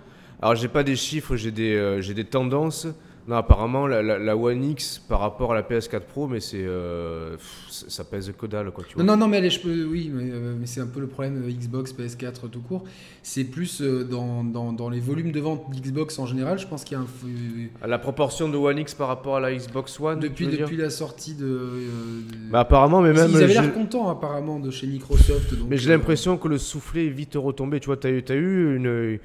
Alors 0.42 0.56
j'ai 0.56 0.68
pas 0.68 0.82
des 0.82 0.96
chiffres, 0.96 1.36
j'ai 1.36 1.50
des, 1.52 1.74
euh, 1.74 2.00
j'ai 2.00 2.12
des 2.14 2.24
tendances. 2.24 2.86
Non, 3.28 3.36
apparemment 3.36 3.88
la, 3.88 4.02
la- 4.02 4.18
la 4.20 4.36
One 4.36 4.62
X 4.62 5.00
par 5.08 5.18
rapport 5.18 5.50
à 5.52 5.56
la 5.56 5.62
PS4 5.62 6.00
Pro, 6.02 6.28
mais 6.28 6.38
c'est, 6.38 6.62
euh, 6.64 7.36
ça 7.68 8.04
pèse 8.04 8.32
que 8.38 8.46
dalle 8.46 8.70
quoi, 8.70 8.84
tu 8.88 8.94
vois. 8.94 9.02
Non, 9.02 9.16
non, 9.16 9.26
mais 9.26 9.38
allez, 9.38 9.50
je 9.50 9.60
peux, 9.60 9.84
oui, 9.84 10.12
mais, 10.14 10.30
euh, 10.30 10.54
mais 10.56 10.66
c'est 10.66 10.80
un 10.80 10.86
peu 10.86 11.00
le 11.00 11.08
problème 11.08 11.42
euh, 11.44 11.50
Xbox, 11.50 11.92
PS4 11.92 12.48
tout 12.48 12.60
court. 12.60 12.84
C'est 13.24 13.42
plus 13.42 13.80
dans, 13.82 14.44
dans, 14.44 14.72
dans 14.72 14.88
les 14.88 15.00
volumes 15.00 15.32
de 15.32 15.40
vente 15.40 15.68
d'Xbox 15.74 16.18
en 16.20 16.26
général. 16.26 16.60
Je 16.60 16.68
pense 16.68 16.84
qu'il 16.84 16.96
y 16.96 17.00
a 17.00 17.02
un. 17.02 17.88
La 17.88 17.98
proportion 17.98 18.48
de 18.48 18.56
One 18.56 18.78
X 18.78 18.94
par 18.94 19.08
rapport 19.08 19.36
à 19.36 19.40
la 19.40 19.52
Xbox 19.52 19.98
One. 19.98 20.20
depuis 20.20 20.46
tu 20.48 20.56
depuis 20.58 20.76
la 20.76 20.90
sortie 20.90 21.34
de. 21.34 21.80
Bah, 22.52 22.60
apparemment, 22.60 23.00
mais 23.02 23.12
même. 23.12 23.28
Ils 23.30 23.42
avaient 23.42 23.54
l'air 23.54 23.74
contents 23.74 24.08
apparemment 24.08 24.60
de 24.60 24.70
chez 24.70 24.86
Microsoft. 24.86 25.52
donc, 25.54 25.68
Mais 25.68 25.78
j'ai 25.78 25.90
l'impression 25.90 26.36
que 26.38 26.46
le 26.46 26.58
soufflet 26.58 27.06
est 27.06 27.10
vite 27.10 27.34
retombé. 27.34 27.80
Tu 27.80 27.86
vois, 27.86 27.96
t'as 27.96 28.10
eu, 28.10 28.22
t'as 28.22 28.34
eu 28.36 28.76
une, 28.76 29.18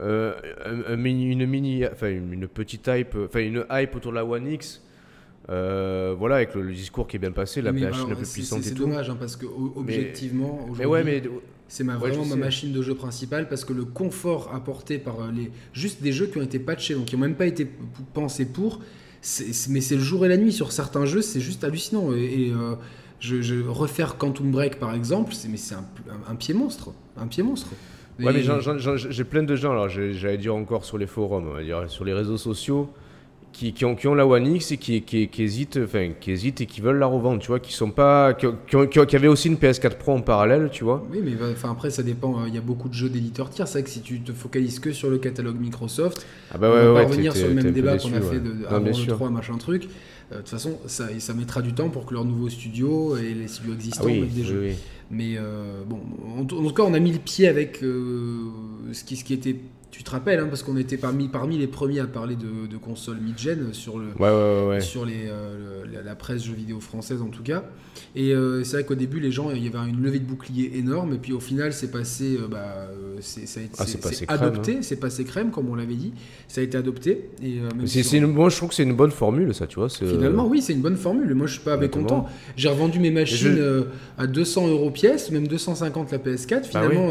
euh, 0.00 0.34
un- 0.64 0.92
un 0.92 0.96
mini- 0.96 1.30
une 1.32 1.46
mini, 1.46 1.84
enfin 1.86 2.08
une, 2.10 2.46
petite 2.48 2.86
hype, 2.88 3.16
enfin 3.26 3.40
une 3.40 3.64
hype 3.70 3.94
autour 3.96 4.12
de 4.12 4.16
la 4.16 4.24
One 4.24 4.46
X. 4.46 4.82
Euh, 5.50 6.14
voilà, 6.18 6.36
avec 6.36 6.54
le, 6.54 6.60
le 6.62 6.74
discours 6.74 7.06
qui 7.06 7.16
est 7.16 7.18
bien 7.18 7.32
passé, 7.32 7.62
la 7.62 7.72
machine 7.72 7.86
alors, 7.86 8.08
la 8.10 8.16
plus 8.16 8.26
c'est- 8.26 8.34
puissante 8.34 8.60
c'est 8.62 8.66
et 8.66 8.68
c'est 8.70 8.74
tout. 8.74 8.82
dommage 8.86 9.08
hein, 9.08 9.16
parce 9.18 9.34
que 9.36 9.46
objectivement, 9.76 10.56
Mais 10.66 10.70
aujourd'hui, 10.84 10.86
ouais, 10.86 11.04
mais 11.04 11.22
c'est 11.68 11.84
ma, 11.84 11.96
vraiment 11.96 12.24
ma 12.26 12.34
sais. 12.34 12.40
machine 12.40 12.72
de 12.72 12.82
jeu 12.82 12.94
principale 12.94 13.48
parce 13.48 13.64
que 13.64 13.72
le 13.72 13.84
confort 13.86 14.50
apporté 14.54 14.98
par 14.98 15.20
euh, 15.20 15.30
les 15.34 15.50
juste 15.72 16.02
des 16.02 16.12
jeux 16.12 16.26
qui 16.26 16.36
ont 16.38 16.42
été 16.42 16.58
patchés, 16.58 16.94
donc 16.94 17.06
qui 17.06 17.16
n'ont 17.16 17.22
même 17.22 17.34
pas 17.34 17.46
été 17.46 17.66
pensés 18.14 18.44
pour. 18.46 18.80
c'est- 19.22 19.52
c'est- 19.52 19.70
mais 19.72 19.80
c'est 19.80 19.96
le 19.96 20.02
jour 20.02 20.24
et 20.26 20.28
la 20.28 20.36
nuit 20.36 20.52
sur 20.52 20.70
certains 20.70 21.04
jeux, 21.06 21.22
c'est 21.22 21.40
juste 21.40 21.64
hallucinant. 21.64 22.12
Et, 22.14 22.48
et, 22.48 22.52
euh, 22.52 22.74
je, 23.18 23.40
je- 23.42 23.66
refaire 23.66 24.16
Quantum 24.16 24.50
Break 24.52 24.78
par 24.78 24.94
exemple, 24.94 25.34
c'est 25.34 25.48
mais 25.48 25.56
c'est 25.56 25.74
un, 25.74 25.78
un- 26.10 26.32
un 26.32 26.36
pied 26.36 26.54
monstre, 26.54 26.92
un 27.16 27.26
pied 27.26 27.42
monstre. 27.42 27.68
Ouais, 28.18 28.32
mais 28.32 28.42
j'ai 29.10 29.24
plein 29.24 29.42
de 29.42 29.54
gens, 29.56 29.70
alors 29.70 29.88
j'ai- 29.88 30.12
j'allais 30.12 30.38
dire 30.38 30.54
encore 30.54 30.84
sur 30.84 30.98
les 30.98 31.06
forums, 31.06 31.48
on 31.48 31.54
va 31.54 31.62
dire, 31.62 31.84
sur 31.88 32.04
les 32.04 32.12
réseaux 32.12 32.36
sociaux, 32.36 32.88
qui, 33.52 33.72
qui 33.72 33.84
ont, 33.84 33.94
qui 33.96 34.06
ont 34.06 34.14
la 34.14 34.26
One 34.26 34.46
X 34.46 34.72
et 34.72 34.76
qui, 34.76 35.02
qui, 35.02 35.28
qui 35.28 35.42
hésitent, 35.42 35.78
enfin, 35.82 36.10
qui 36.20 36.30
hésitent 36.32 36.60
et 36.60 36.66
qui 36.66 36.80
veulent 36.80 36.98
la 36.98 37.06
revendre, 37.06 37.40
tu 37.40 37.48
vois, 37.48 37.58
qui 37.60 37.72
sont 37.72 37.90
pas, 37.90 38.34
qui, 38.34 38.46
ont- 38.46 38.56
qui, 38.86 38.98
ont- 38.98 39.04
avaient 39.14 39.26
aussi 39.28 39.48
une 39.48 39.56
PS4 39.56 39.96
Pro 39.96 40.12
en 40.12 40.20
parallèle, 40.20 40.68
tu 40.70 40.84
vois. 40.84 41.02
Oui, 41.10 41.20
mais 41.24 41.32
enfin, 41.52 41.70
après, 41.72 41.90
ça 41.90 42.02
dépend. 42.02 42.40
euh, 42.42 42.48
Il 42.48 42.54
y 42.54 42.58
a 42.58 42.60
beaucoup 42.60 42.88
de 42.88 42.94
jeux 42.94 43.08
d'éditeurs 43.08 43.50
tiers. 43.50 43.66
C'est 43.66 43.78
vrai 43.78 43.82
que 43.84 43.90
si 43.90 44.00
tu 44.02 44.20
te 44.20 44.32
focalises 44.32 44.78
que 44.80 44.92
sur 44.92 45.08
le 45.10 45.18
catalogue 45.18 45.58
Microsoft, 45.60 46.24
Ah 46.52 46.58
bah 46.58 46.68
on 46.70 46.74
va 46.74 46.92
ouais, 46.92 47.04
revenir 47.04 47.34
sur 47.34 47.48
le 47.48 47.54
même 47.54 47.72
débat 47.72 47.96
qu'on 47.98 48.12
a 48.12 48.20
fait 48.20 48.38
de, 48.40 48.52
Non, 48.52 48.68
avant 48.68 48.80
bien 48.80 48.88
le 48.88 48.94
sûr. 48.94 49.14
3, 49.14 49.30
machin 49.30 49.56
truc. 49.56 49.84
Euh, 50.30 50.36
De 50.36 50.40
toute 50.40 50.50
façon, 50.50 50.78
ça, 50.86 51.06
ça 51.18 51.32
mettra 51.32 51.62
du 51.62 51.72
temps 51.72 51.88
pour 51.88 52.04
que 52.04 52.12
leurs 52.12 52.26
nouveaux 52.26 52.50
studios 52.50 53.16
et 53.16 53.32
les 53.32 53.48
studios 53.48 53.72
Ah 53.72 53.76
existants 53.76 54.04
oui, 54.04 54.20
mettent 54.20 54.34
des 54.34 54.42
oui, 54.42 54.46
jeux. 54.46 54.60
oui. 54.68 54.74
Mais 55.10 55.36
euh, 55.38 55.84
bon, 55.86 56.00
en, 56.38 56.44
tout- 56.44 56.70
cas, 56.72 56.82
on 56.82 56.92
a 56.94 56.98
mis 56.98 57.12
le 57.12 57.18
pied 57.18 57.48
avec 57.48 57.82
euh, 57.82 58.50
ce, 58.92 59.04
qui, 59.04 59.16
ce 59.16 59.24
qui 59.24 59.34
était. 59.34 59.56
Tu 59.90 60.04
te 60.04 60.10
rappelles, 60.10 60.38
hein, 60.38 60.46
parce 60.48 60.62
qu'on 60.62 60.76
était 60.76 60.98
parmi, 60.98 61.28
parmi 61.28 61.56
les 61.58 61.66
premiers 61.66 62.00
à 62.00 62.06
parler 62.06 62.36
de, 62.36 62.66
de 62.70 62.76
consoles 62.76 63.16
mid-gen 63.20 63.72
sur 63.72 63.98
le, 63.98 64.08
Ouais, 64.18 64.28
ouais, 64.28 64.30
ouais, 64.30 64.68
ouais. 64.68 64.80
sur 64.80 65.04
les, 65.06 65.24
euh, 65.26 65.84
le- 65.86 66.02
la, 66.04 66.14
presse 66.14 66.44
jeux 66.44 66.52
vidéo 66.54 66.78
française 66.78 67.22
en 67.22 67.28
tout 67.28 67.42
cas. 67.42 67.64
Et 68.14 68.32
euh, 68.34 68.62
c'est 68.64 68.76
vrai 68.76 68.84
qu'au 68.84 68.94
début, 68.94 69.18
les 69.18 69.32
gens, 69.32 69.50
il 69.50 69.64
y 69.64 69.66
avait 69.66 69.78
une 69.90 70.02
levée 70.02 70.18
de 70.20 70.24
bouclier 70.26 70.72
énorme, 70.76 71.14
et 71.14 71.18
puis 71.18 71.32
au 71.32 71.40
final, 71.40 71.72
c'est 71.72 71.90
passé, 71.90 72.36
euh, 72.38 72.46
bah, 72.48 72.88
c'est 73.20 73.46
ça 73.48 73.60
a 73.60 73.62
été- 73.64 73.72
Ah, 73.78 73.86
c'est 73.86 74.04
c'est- 74.14 74.26
crème, 74.26 74.42
adopté, 74.42 74.82
c'est 74.82 74.96
passé 75.00 75.24
crème, 75.24 75.50
comme 75.50 75.68
on 75.70 75.74
l'avait 75.74 75.94
dit, 75.96 76.12
ça 76.48 76.60
a 76.60 76.64
été 76.64 76.76
adopté. 76.76 77.30
Et, 77.42 77.54
même 77.54 77.68
Mais 77.80 77.86
si 77.86 78.04
c'est- 78.04 78.10
c'est 78.10 78.20
on- 78.20 78.28
une- 78.28 78.34
moi, 78.34 78.50
je 78.50 78.56
trouve 78.56 78.68
que 78.68 78.74
c'est 78.74 78.82
une 78.84 78.94
bonne 78.94 79.10
formule, 79.10 79.54
ça, 79.54 79.66
tu 79.66 79.76
vois. 79.80 79.88
Finalement, 79.88 80.46
oui, 80.46 80.60
c'est 80.60 80.74
une 80.74 80.82
bonne 80.82 80.96
formule. 80.96 81.34
Moi, 81.34 81.46
je 81.46 81.54
suis 81.54 81.62
pas 81.62 81.74
Exactement. 81.76 82.04
mécontent. 82.04 82.28
J'ai 82.56 82.68
revendu 82.68 83.00
mes 83.00 83.10
machines 83.10 83.56
je- 83.56 83.84
à 84.18 84.26
200 84.26 84.68
euros 84.68 84.90
pièce, 84.90 85.30
même 85.30 85.48
250 85.48 86.12
la 86.12 86.18
PS4. 86.18 86.70
Bah 86.72 86.82
oui. 86.82 86.90
Finalement, 86.90 87.10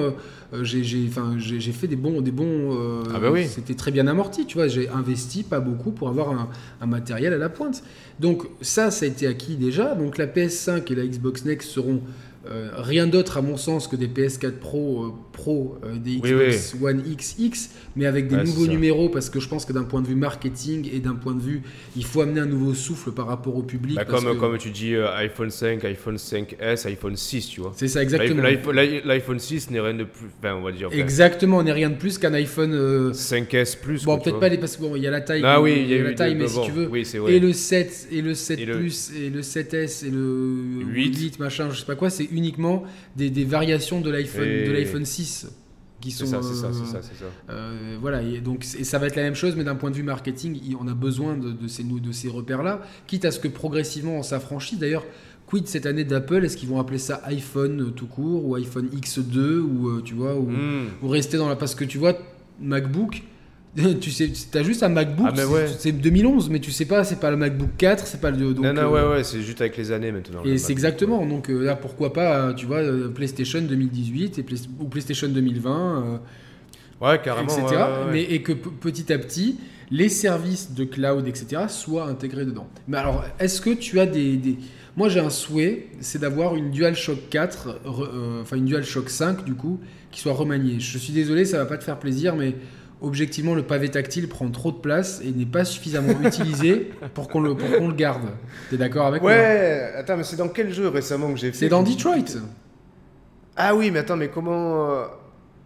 euh, 0.53 0.63
j'ai- 0.63 0.83
j'ai- 0.83 1.09
j'ai 1.39 1.71
fait 1.73 1.87
des 1.87 1.95
bons. 1.97 2.21
Des 2.21 2.31
bons 2.31 2.66
euh, 2.73 3.03
Ah 3.15 3.19
bah 3.19 3.29
oui. 3.31 3.47
C'était 3.47 3.73
très 3.75 3.91
bien 3.91 4.07
amorti, 4.07 4.45
tu 4.45 4.57
vois. 4.57 4.67
J'ai 4.67 4.89
investi 4.89 5.43
pas 5.43 5.59
beaucoup 5.59 5.91
pour 5.91 6.09
avoir 6.09 6.29
un, 6.31 6.49
un 6.81 6.85
matériel 6.85 7.33
à 7.33 7.37
la 7.37 7.49
pointe. 7.49 7.83
Donc, 8.19 8.43
ça, 8.61 8.91
ça 8.91 9.05
a 9.05 9.07
été 9.07 9.27
acquis 9.27 9.55
déjà. 9.55 9.95
Donc, 9.95 10.17
la 10.17 10.27
PS5 10.27 10.91
et 10.91 10.95
la 10.95 11.05
Xbox 11.05 11.45
Next 11.45 11.69
seront. 11.69 12.01
euh, 12.49 12.69
rien 12.77 13.07
d'autre 13.07 13.37
à 13.37 13.41
mon 13.41 13.57
sens 13.57 13.87
que 13.89 13.97
des 13.97 14.07
PS4 14.07 14.51
Pro, 14.53 15.03
euh, 15.03 15.11
Pro 15.37 15.77
euh, 15.85 15.97
des 15.97 16.19
Oui, 16.21 16.31
Xbox 16.31 16.75
One 16.81 17.03
XX, 17.03 17.69
mais 17.95 18.05
avec 18.07 18.27
des 18.27 18.35
Ouais, 18.35 18.43
nouveaux 18.43 18.65
numéros 18.67 19.07
parce 19.09 19.29
que 19.29 19.39
je 19.39 19.47
pense 19.47 19.65
que 19.65 19.71
d'un 19.71 19.83
point 19.83 20.01
de 20.01 20.07
vue 20.07 20.15
marketing 20.15 20.89
et 20.91 20.99
d'un 20.99 21.13
point 21.13 21.33
de 21.35 21.41
vue, 21.41 21.61
il 21.95 22.03
faut 22.03 22.21
amener 22.21 22.39
un 22.41 22.45
nouveau 22.47 22.73
souffle 22.73 23.11
par 23.11 23.27
rapport 23.27 23.55
au 23.55 23.61
public. 23.63 23.95
bah, 23.95 24.03
parce 24.03 24.23
comme, 24.23 24.33
que- 24.33 24.39
comme 24.39 24.57
tu 24.57 24.71
dis, 24.71 24.95
euh, 24.95 25.07
iPhone 25.17 25.51
5, 25.51 25.85
iPhone 25.85 26.17
5S, 26.17 26.87
iPhone 26.87 27.15
6, 27.15 27.47
tu 27.49 27.61
vois. 27.61 27.71
C'est 27.75 27.87
ça, 27.87 28.01
exactement. 28.01 28.41
L'iPhone 28.41 28.75
l'i- 28.75 29.01
L'iPhone 29.05 29.39
6 29.39 29.69
n'est 29.69 29.79
rien 29.79 29.93
de 29.93 30.03
plus. 30.05 30.25
Enfin, 30.39 30.55
on 30.55 30.61
va 30.63 30.71
dire. 30.71 30.87
enfin, 30.87 30.97
Exactement, 30.97 31.57
on 31.59 31.63
n'est 31.63 31.71
rien 31.71 31.91
de 31.91 31.95
plus 31.97 32.17
qu'un 32.17 32.33
iPhone. 32.33 32.73
euh, 32.73 33.13
5S 33.13 33.75
plus. 33.79 34.03
Bon, 34.05 34.17
peut-être 34.17 34.39
pas 34.39 34.49
les 34.49 34.57
parce 34.57 34.75
que 34.75 34.81
bon, 34.81 34.95
il 34.95 35.03
y 35.03 35.07
a 35.07 35.11
la 35.11 35.21
taille. 35.21 35.41
Ah 35.45 35.61
oui, 35.61 35.75
il 35.81 35.87
y 35.87 35.93
a 35.99 36.03
la 36.03 36.11
eu 36.11 36.15
taille, 36.15 36.33
des- 36.33 36.39
mais 36.41 36.47
si 36.47 36.59
tu 36.63 36.71
veux. 36.71 36.87
Oui, 36.87 37.03
vrai. 37.03 37.33
Et 37.35 37.39
le 37.39 37.53
7 37.53 38.07
et 38.11 38.21
le 38.21 38.33
7 38.33 38.59
Et 38.59 38.65
le- 38.65 38.77
plus 38.79 39.11
et 39.15 39.29
le 39.29 39.41
7S 39.41 40.03
et 40.03 40.09
le 40.09 40.81
8. 40.87 41.15
8, 41.17 41.39
machin, 41.39 41.69
je 41.71 41.77
sais 41.79 41.85
pas 41.85 41.95
quoi, 41.95 42.09
c'est 42.09 42.27
uniquement 42.31 42.83
des, 43.15 43.29
des 43.29 43.43
variations 43.43 44.01
de 44.01 44.09
l'iPhone 44.09 44.47
Et- 44.47 44.67
de 44.67 44.71
l'iPhone 44.71 45.05
6 45.27 45.47
qui 45.99 46.11
sont 46.11 46.25
C'est 46.25 46.31
ça, 46.31 46.41
c'est 46.43 46.53
ça, 46.53 46.67
euh, 46.67 46.71
c'est 46.73 46.91
ça, 46.91 46.99
c'est 47.01 47.17
ça. 47.17 47.25
Euh, 47.49 47.97
voilà, 47.99 48.21
et 48.21 48.39
donc 48.39 48.65
et 48.77 48.83
ça 48.83 48.99
va 48.99 49.07
être 49.07 49.15
la 49.15 49.23
même 49.23 49.33
chose, 49.35 49.55
mais 49.55 49.63
d'un 49.63 49.75
point 49.75 49.89
de 49.89 49.95
vue 49.95 50.03
marketing, 50.03 50.59
on 50.79 50.87
a 50.87 50.93
besoin 50.93 51.35
de, 51.37 51.51
de 51.51 51.67
ces, 51.67 51.83
de 51.83 52.11
ces 52.11 52.29
repères-là, 52.29 52.81
quitte 53.07 53.25
à 53.25 53.31
ce 53.31 53.39
que 53.39 53.47
progressivement 53.47 54.17
on 54.17 54.23
s'affranchisse. 54.23 54.77
D'ailleurs, 54.77 55.03
quid 55.47 55.67
cette 55.67 55.87
année 55.87 56.03
d'Apple? 56.03 56.45
Est-ce 56.45 56.55
qu'ils 56.55 56.69
vont 56.69 56.79
appeler 56.79 56.99
ça 56.99 57.21
iPhone 57.25 57.93
tout 57.95 58.05
court, 58.05 58.45
ou 58.45 58.53
iPhone 58.55 58.89
X2, 58.89 59.59
ou 59.59 59.89
euh, 59.89 60.01
tu 60.03 60.13
vois, 60.13 60.35
ou, 60.35 60.49
Hmm. 60.51 60.85
ou 61.01 61.07
rester 61.07 61.37
dans 61.37 61.49
la. 61.49 61.55
Parce 61.55 61.73
que 61.73 61.83
tu 61.83 61.97
vois, 61.97 62.13
MacBook. 62.59 63.23
Tu 64.01 64.09
sais, 64.11 64.31
t'as 64.51 64.63
juste 64.63 64.81
un 64.83 64.89
MacBook, 64.89 65.27
Ah, 65.29 65.33
c'est- 65.35 65.45
ouais. 65.45 65.67
c'est 65.77 65.91
2011, 65.91 66.49
mais 66.49 66.59
tu 66.59 66.71
sais 66.71 66.85
pas, 66.85 67.03
c'est 67.03 67.19
pas 67.19 67.29
le 67.29 67.37
MacBook 67.37 67.69
4, 67.77 68.07
c'est 68.07 68.19
pas 68.19 68.31
le. 68.31 68.53
Donc, 68.53 68.65
non, 68.65 68.73
non, 68.73 68.81
euh, 68.81 68.89
ouais, 69.11 69.15
ouais, 69.17 69.23
c'est 69.23 69.41
juste 69.41 69.61
avec 69.61 69.77
les 69.77 69.91
années 69.91 70.11
maintenant. 70.11 70.43
et 70.43 70.57
c'est 70.57 70.71
exactement. 70.71 71.25
Donc 71.25 71.49
euh, 71.49 71.63
là, 71.63 71.75
pourquoi 71.75 72.11
pas, 72.13 72.37
euh, 72.47 72.53
tu 72.53 72.65
vois, 72.65 72.81
PlayStation 73.13 73.61
2018 73.61 74.39
et 74.39 74.43
Play- 74.43 74.57
ou 74.79 74.85
PlayStation 74.85 75.27
2020. 75.27 76.03
euh, 76.03 76.17
Ouais, 77.05 77.19
carrément. 77.23 77.47
etc. 77.47 77.61
ouais, 77.67 77.75
ouais, 77.75 77.81
ouais. 77.81 78.11
Mais, 78.11 78.23
et 78.23 78.41
que 78.41 78.53
petit 78.53 79.13
à 79.13 79.19
petit, 79.19 79.57
les 79.91 80.09
services 80.09 80.73
de 80.73 80.83
cloud, 80.83 81.27
etc., 81.27 81.63
soient 81.67 82.07
intégrés 82.07 82.45
dedans. 82.45 82.67
Mais 82.87 82.97
alors, 82.97 83.23
est-ce 83.39 83.61
que 83.61 83.69
tu 83.69 83.99
as 83.99 84.07
des... 84.07 84.35
des- 84.37 84.57
Moi, 84.95 85.07
j'ai 85.09 85.19
un 85.19 85.29
souhait, 85.29 85.89
c'est 85.99 86.19
d'avoir 86.19 86.55
une 86.55 86.71
DualShock 86.71 87.29
4, 87.29 87.79
re- 87.85 88.07
euh, 88.11 88.41
enfin 88.41 88.55
une 88.57 88.65
DualShock 88.65 89.11
5, 89.11 89.45
du 89.45 89.53
coup, 89.53 89.79
qui 90.09 90.19
soit 90.19 90.33
remaniée. 90.33 90.79
Je 90.79 90.97
suis 90.97 91.13
désolé, 91.13 91.45
ça 91.45 91.59
va 91.59 91.67
pas 91.67 91.77
te 91.77 91.83
faire 91.83 91.99
plaisir, 91.99 92.35
mais 92.35 92.55
objectivement, 93.01 93.53
le 93.55 93.63
pavé 93.63 93.89
tactile 93.89 94.27
prend 94.27 94.49
trop 94.49 94.71
de 94.71 94.77
place 94.77 95.21
et 95.23 95.31
n'est 95.31 95.45
pas 95.45 95.65
suffisamment 95.65 96.19
utilisé 96.23 96.91
pour 97.13 97.27
qu'on 97.29 97.41
le, 97.41 97.55
pour 97.55 97.77
qu'on 97.77 97.87
le 97.87 97.93
garde. 97.93 98.29
T'es 98.69 98.77
d'accord 98.77 99.05
avec 99.07 99.21
moi? 99.21 99.31
Ouais, 99.31 99.93
attends, 99.95 100.17
mais 100.17 100.23
c'est 100.23 100.35
dans 100.37 100.49
quel 100.49 100.73
jeu 100.73 100.87
récemment 100.87 101.31
que 101.33 101.39
j'ai 101.39 101.51
fait 101.51 101.57
C'est 101.57 101.69
dans 101.69 101.83
Detroit. 101.83 102.39
Ah 103.55 103.75
oui, 103.75 103.91
mais 103.91 103.99
attends, 103.99 104.17
mais 104.17 104.29
comment. 104.29 104.91
euh, 104.91 105.05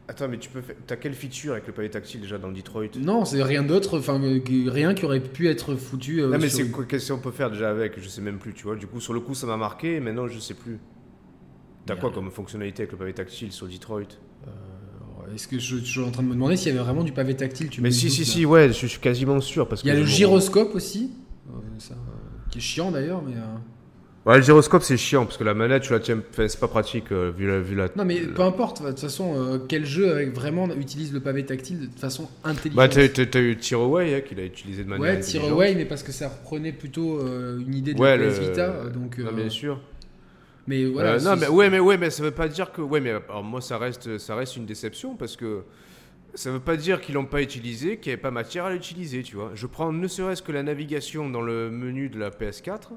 Attends, 0.07 0.27
mais 0.27 0.39
tu 0.39 0.49
peux 0.49 0.61
faire. 0.61 0.75
T'as 0.87 0.95
quelle 0.97 1.13
feature 1.13 1.53
avec 1.53 1.67
le 1.67 1.73
palais 1.73 1.89
tactile 1.89 2.21
déjà 2.21 2.37
dans 2.37 2.51
Detroit? 2.51 2.87
Non, 2.97 3.23
c'est 3.23 3.41
rien 3.43 3.63
d'autre, 3.63 3.97
enfin 3.99 4.21
euh, 4.21 4.39
rien 4.67 4.93
qui 4.93 5.05
aurait 5.05 5.19
pu 5.21 5.47
être 5.49 5.75
foutu. 5.75 6.21
euh, 6.21 6.27
Non, 6.29 6.37
mais 6.37 6.49
sur- 6.49 6.65
c'est 6.65 6.71
quoi 6.71 6.85
Qu'est-ce 6.85 7.11
qu'on 7.13 7.19
peut 7.19 7.31
faire 7.31 7.49
déjà 7.51 7.69
avec? 7.69 7.93
Je 7.99 8.07
sais 8.09 8.21
même 8.21 8.37
plus, 8.39 8.53
tu 8.53 8.63
vois. 8.63 8.75
Du 8.75 8.87
coup, 8.87 8.99
sur 8.99 9.13
le 9.13 9.19
coup, 9.21 9.33
ça 9.35 9.47
m'a 9.47 9.57
marqué, 9.57 9.99
mais 9.99 10.11
maintenant, 10.11 10.27
je 10.27 10.39
sais 10.39 10.53
plus. 10.53 10.79
T'as 11.85 11.95
quoi 11.95 12.11
comme 12.11 12.29
fonctionnalité 12.31 12.83
avec 12.83 12.91
le 12.91 12.97
pavé 12.97 13.13
tactile 13.13 13.51
sur 13.51 13.67
Detroit? 13.67 14.03
Est-ce 15.33 15.47
que 15.47 15.59
je, 15.59 15.77
je 15.77 15.83
suis 15.83 15.99
en 16.01 16.11
train 16.11 16.23
de 16.23 16.27
me 16.27 16.33
demander 16.33 16.57
s'il 16.57 16.73
y 16.73 16.75
avait 16.75 16.83
vraiment 16.83 17.03
du 17.03 17.11
pavé 17.11 17.35
tactile 17.35 17.69
tu 17.69 17.81
Mais 17.81 17.91
si, 17.91 18.05
le 18.05 18.11
si, 18.11 18.21
là. 18.21 18.25
si, 18.27 18.45
ouais, 18.45 18.67
je 18.69 18.85
suis 18.87 18.99
quasiment 18.99 19.39
sûr. 19.41 19.67
Parce 19.67 19.83
Il 19.83 19.87
y 19.87 19.91
a 19.91 19.93
que 19.95 19.99
le 19.99 20.05
gyroscope 20.05 20.75
aussi, 20.75 21.11
euh, 21.49 21.53
ça, 21.79 21.93
euh, 21.93 21.97
qui 22.49 22.57
est 22.59 22.61
chiant 22.61 22.91
d'ailleurs, 22.91 23.21
mais. 23.21 23.35
euh, 23.35 23.39
Ouais, 24.23 24.37
le 24.37 24.43
gyroscope, 24.43 24.83
c'est 24.83 24.97
chiant 24.97 25.25
parce 25.25 25.37
que 25.37 25.43
la 25.43 25.55
manette, 25.55 25.81
tu 25.81 25.93
la 25.93 25.99
tiens. 25.99 26.21
Enfin, 26.29 26.47
c'est 26.47 26.59
pas 26.59 26.67
pratique 26.67 27.11
euh, 27.11 27.31
vu, 27.35 27.47
la, 27.47 27.59
vu 27.59 27.73
la. 27.75 27.87
Non, 27.95 28.05
mais 28.05 28.19
la- 28.19 28.27
peu 28.27 28.43
importe, 28.43 28.83
de 28.83 28.89
toute 28.89 28.99
façon, 28.99 29.33
euh, 29.35 29.57
quel 29.67 29.83
jeu 29.83 30.11
avec 30.11 30.31
vraiment 30.35 30.69
utilise 30.75 31.11
le 31.11 31.21
pavé 31.21 31.43
tactile 31.43 31.89
de 31.89 31.99
façon 31.99 32.29
intelligente? 32.43 32.75
Bah, 32.77 32.87
t'as 32.87 33.07
t'as- 33.09 33.25
t'as 33.25 33.39
eu 33.41 33.57
Tearaway 33.57 34.13
hein, 34.13 34.21
qu'il 34.21 34.39
a 34.39 34.43
utilisé 34.45 34.83
de 34.83 34.89
manière. 34.89 35.15
Ouais. 35.15 35.19
Tearaway, 35.21 35.73
mais 35.73 35.85
parce 35.85 36.03
que 36.03 36.11
ça 36.11 36.29
reprenait 36.29 36.71
plutôt 36.71 37.19
euh, 37.19 37.57
une 37.65 37.73
idée 37.73 37.95
de 37.95 37.99
Ouais, 37.99 38.15
la 38.15 38.27
PS 38.27 38.39
le- 38.41 38.47
Vita, 38.47 38.61
euh, 38.69 38.89
donc. 38.91 39.17
Non, 39.17 39.29
euh, 39.29 39.31
bien 39.31 39.49
sûr. 39.49 39.79
Mais 40.67 40.85
voilà. 40.85 41.13
Euh, 41.13 41.19
non, 41.19 41.35
mais 41.35 41.47
ouais, 41.47 41.69
mais 41.69 41.79
ouais, 41.79 41.97
mais 41.97 42.09
ça 42.09 42.23
veut 42.23 42.31
pas 42.31 42.47
dire 42.47 42.71
que. 42.71 42.81
Ouais, 42.81 42.99
mais 43.01 43.11
alors, 43.11 43.43
moi, 43.43 43.61
ça 43.61 43.77
reste, 43.77 44.17
ça 44.17 44.35
reste 44.35 44.55
une 44.57 44.65
déception 44.65 45.15
parce 45.15 45.35
que 45.35 45.63
ça 46.33 46.51
veut 46.51 46.59
pas 46.59 46.77
dire 46.77 47.01
qu'ils 47.01 47.15
l'ont 47.15 47.25
pas 47.25 47.41
utilisé, 47.41 47.97
qu'il 47.97 48.09
n'y 48.09 48.13
avait 48.13 48.21
pas 48.21 48.31
matière 48.31 48.65
à 48.65 48.71
l'utiliser, 48.71 49.23
tu 49.23 49.35
vois. 49.35 49.51
Je 49.53 49.67
prends 49.67 49.91
ne 49.91 50.07
serait-ce 50.07 50.41
que 50.41 50.51
la 50.51 50.63
navigation 50.63 51.29
dans 51.29 51.41
le 51.41 51.69
menu 51.71 52.09
de 52.09 52.19
la 52.19 52.29
PS4. 52.29 52.89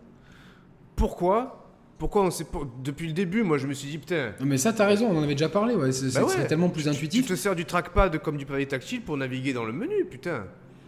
Pourquoi? 0.97 1.61
Pourquoi 1.99 2.23
on 2.23 2.31
sait 2.31 2.47
Depuis 2.83 3.07
le 3.07 3.13
début, 3.13 3.43
moi, 3.43 3.57
je 3.59 3.67
me 3.67 3.73
suis 3.73 3.89
dit 3.89 3.99
putain. 3.99 4.33
Mais 4.41 4.59
ça, 4.59 4.73
t'as 4.73 4.87
raison, 4.87 5.09
on 5.11 5.17
en 5.19 5.23
avait 5.23 5.35
déjà 5.35 5.49
parlé. 5.49 5.75
Ouais. 5.75 5.93
C'est 5.93 6.13
bah 6.15 6.25
ouais, 6.27 6.47
tellement 6.47 6.69
plus 6.69 6.83
tu- 6.83 6.89
intuitif. 6.89 7.27
Tu 7.27 7.33
te 7.33 7.37
sers 7.37 7.55
du 7.57 7.65
trackpad 7.65 8.19
comme 8.19 8.37
du 8.37 8.47
pavé 8.47 8.67
tactile 8.67 9.01
pour 9.03 9.17
naviguer 9.17 9.53
dans 9.53 9.65
le 9.65 9.73
menu, 9.73 10.05
putain. 10.05 10.45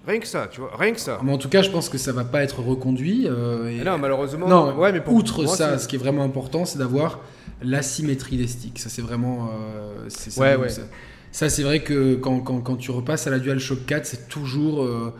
Rien 0.06 0.20
que 0.20 0.26
ça, 0.26 0.48
tu 0.50 0.60
vois. 0.60 0.70
Rien 0.78 0.92
que 0.92 1.00
ça. 1.00 1.18
Mais 1.24 1.32
en 1.32 1.38
tout 1.38 1.48
cas, 1.48 1.62
je 1.62 1.70
pense 1.70 1.88
que 1.88 1.98
ça 1.98 2.12
va 2.12 2.24
pas 2.24 2.42
être 2.42 2.60
reconduit. 2.60 3.26
euh, 3.26 3.68
et- 3.68 3.80
Ah 3.80 3.84
non, 3.92 3.98
malheureusement. 3.98 4.46
Non, 4.48 4.76
ouais, 4.78 4.92
mais 4.92 5.00
pour 5.00 5.14
outre 5.14 5.42
moi, 5.44 5.56
ça, 5.56 5.78
ce 5.78 5.88
qui 5.88 5.96
est 5.96 5.98
vraiment 5.98 6.22
important, 6.22 6.64
c'est 6.64 6.78
d'avoir 6.78 7.20
l'asymétrie 7.62 8.36
des 8.36 8.46
sticks. 8.46 8.78
Ça, 8.78 8.88
c'est 8.88 9.02
vraiment. 9.02 9.50
euh, 9.52 10.04
ça, 10.08 10.40
Ouais, 10.40 10.56
ouais. 10.56 10.68
Ça, 10.68 10.82
ça, 11.32 11.48
c'est 11.48 11.62
vrai 11.64 11.80
que 11.82 12.14
quand, 12.14 12.40
quand, 12.40 12.60
quand 12.60 12.76
tu 12.76 12.90
repasses 12.92 13.26
à 13.26 13.30
la 13.30 13.38
DualShock 13.38 13.84
4, 13.86 14.06
c'est 14.06 14.28
toujours. 14.28 14.82
euh, 14.84 15.12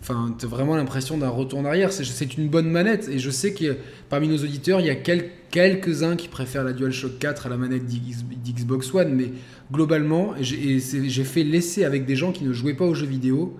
Enfin, 0.00 0.32
t'as 0.38 0.46
vraiment 0.46 0.76
l'impression 0.76 1.18
d'un 1.18 1.28
retour 1.28 1.58
en 1.58 1.64
arrière. 1.64 1.92
C'est- 1.92 2.38
une 2.38 2.48
bonne 2.48 2.70
manette. 2.70 3.08
Et 3.10 3.18
je 3.18 3.30
sais 3.30 3.52
que 3.52 3.76
parmi 4.08 4.28
nos 4.28 4.36
auditeurs, 4.38 4.78
il 4.80 4.86
y 4.86 4.90
a 4.90 4.94
quel- 4.94 5.28
quelques-uns 5.50 6.14
qui 6.14 6.28
préfèrent 6.28 6.62
la 6.62 6.72
DualShock 6.72 7.18
4 7.18 7.46
à 7.46 7.48
la 7.48 7.56
manette 7.56 7.84
d'X- 7.84 8.24
d'Xbox 8.44 8.94
One. 8.94 9.12
Mais 9.12 9.32
globalement, 9.72 10.34
j'ai 10.40 10.78
fait 11.24 11.42
l'essai 11.42 11.84
avec 11.84 12.06
des 12.06 12.14
gens 12.14 12.30
qui 12.30 12.44
ne 12.44 12.52
jouaient 12.52 12.74
pas 12.74 12.84
aux 12.86 12.94
jeux 12.94 13.06
vidéo. 13.08 13.56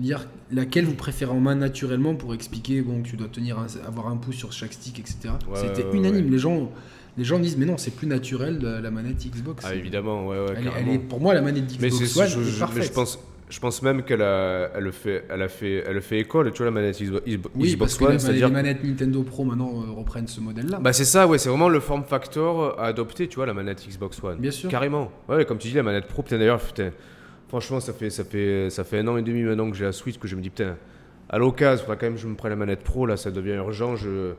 Dire 0.00 0.26
laquelle 0.52 0.84
vous 0.86 0.94
préférez 0.94 1.30
en 1.32 1.40
main 1.40 1.54
naturellement 1.54 2.14
pour 2.14 2.32
expliquer 2.34 2.80
bon, 2.80 3.02
que 3.02 3.08
tu 3.08 3.16
dois 3.16 3.28
tenir 3.28 3.58
un- 3.58 3.66
avoir 3.86 4.08
un 4.08 4.16
pouce 4.16 4.36
sur 4.36 4.52
chaque 4.52 4.72
stick, 4.72 4.98
etc. 4.98 5.34
Ouais, 5.48 5.58
C'était 5.60 5.84
ouais, 5.84 5.96
unanime. 5.96 6.24
ouais. 6.24 6.30
Les, 6.30 6.38
gens, 6.38 6.70
les 7.18 7.24
gens 7.24 7.38
disent 7.38 7.56
mais 7.56 7.66
non, 7.66 7.76
c'est 7.76 7.90
plus 7.94 8.06
naturel 8.06 8.58
la, 8.82 8.90
manette 8.90 9.18
Xbox. 9.26 9.64
Ah, 9.68 9.74
évidemment, 9.74 10.26
ouais, 10.26 10.38
ouais. 10.38 10.54
Elle 10.78 10.88
est, 10.88 10.98
pour 10.98 11.20
moi, 11.20 11.34
la 11.34 11.42
manette 11.42 11.64
Mais 11.80 11.90
c'est 11.90 12.18
One 12.18 12.28
je, 12.28 12.40
est 12.40 12.42
je- 12.44 12.52
mais 12.52 12.58
parfaite. 12.60 12.82
je 12.84 12.92
pense 12.92 13.18
je 13.50 13.58
pense 13.58 13.82
même 13.82 14.04
qu'elle 14.04 14.22
a 14.22 14.70
elle 14.76 14.84
le 14.84 14.92
fait 14.92 15.24
elle 15.28 15.42
a 15.42 15.48
fait 15.48 15.82
elle 15.84 15.94
le 15.94 16.00
fait 16.00 16.20
école 16.20 16.52
tu 16.52 16.58
vois 16.58 16.66
la 16.66 16.70
manette 16.70 17.02
Xbox, 17.02 17.24
oui, 17.26 17.40
Xbox 17.72 17.78
parce 17.78 17.96
que 17.96 18.04
One 18.04 18.32
les 18.32 18.38
dire 18.38 18.48
manettes 18.48 18.84
Nintendo 18.84 19.24
Pro 19.24 19.42
maintenant 19.42 19.72
euh, 19.82 19.90
reprennent 19.90 20.28
ce 20.28 20.40
modèle-là. 20.40 20.78
bah 20.80 20.92
c'est 20.92 21.04
ça 21.04 21.26
ouais 21.26 21.36
c'est 21.36 21.48
vraiment 21.48 21.68
le 21.68 21.80
form 21.80 22.04
factor 22.04 22.78
à 22.78 22.86
adopter 22.86 23.26
tu 23.26 23.34
vois 23.34 23.46
la 23.46 23.52
manette 23.54 23.84
Xbox 23.88 24.22
One 24.22 24.38
Bien 24.38 24.52
sûr. 24.52 24.70
carrément 24.70 25.10
ouais 25.28 25.44
comme 25.44 25.58
tu 25.58 25.66
dis 25.66 25.74
la 25.74 25.82
manette 25.82 26.06
Pro 26.06 26.22
putain 26.22 26.38
d'ailleurs 26.38 26.60
putain 26.60 26.90
franchement 27.50 27.80
ça 27.80 27.92
fait 27.92 28.08
ça 28.10 28.24
fait 28.24 28.70
ça 28.70 28.82
fait 28.84 29.00
un 29.00 29.08
an 29.08 29.16
et 29.18 29.22
demi 29.22 29.42
maintenant 29.42 29.70
que 29.70 29.76
j'ai 29.76 29.84
la 29.84 29.92
Switch 29.92 30.18
que 30.18 30.26
je 30.26 30.34
me 30.36 30.40
dis 30.40 30.48
putain 30.50 30.76
à 31.28 31.36
l'occasion 31.38 31.84
quand 31.86 32.00
même 32.02 32.14
que 32.14 32.20
je 32.20 32.26
me 32.28 32.34
prenne 32.36 32.50
la 32.50 32.56
manette 32.56 32.82
Pro 32.82 33.04
là 33.06 33.16
ça 33.18 33.30
devient 33.30 33.56
urgent 33.56 33.94
je 33.96 34.32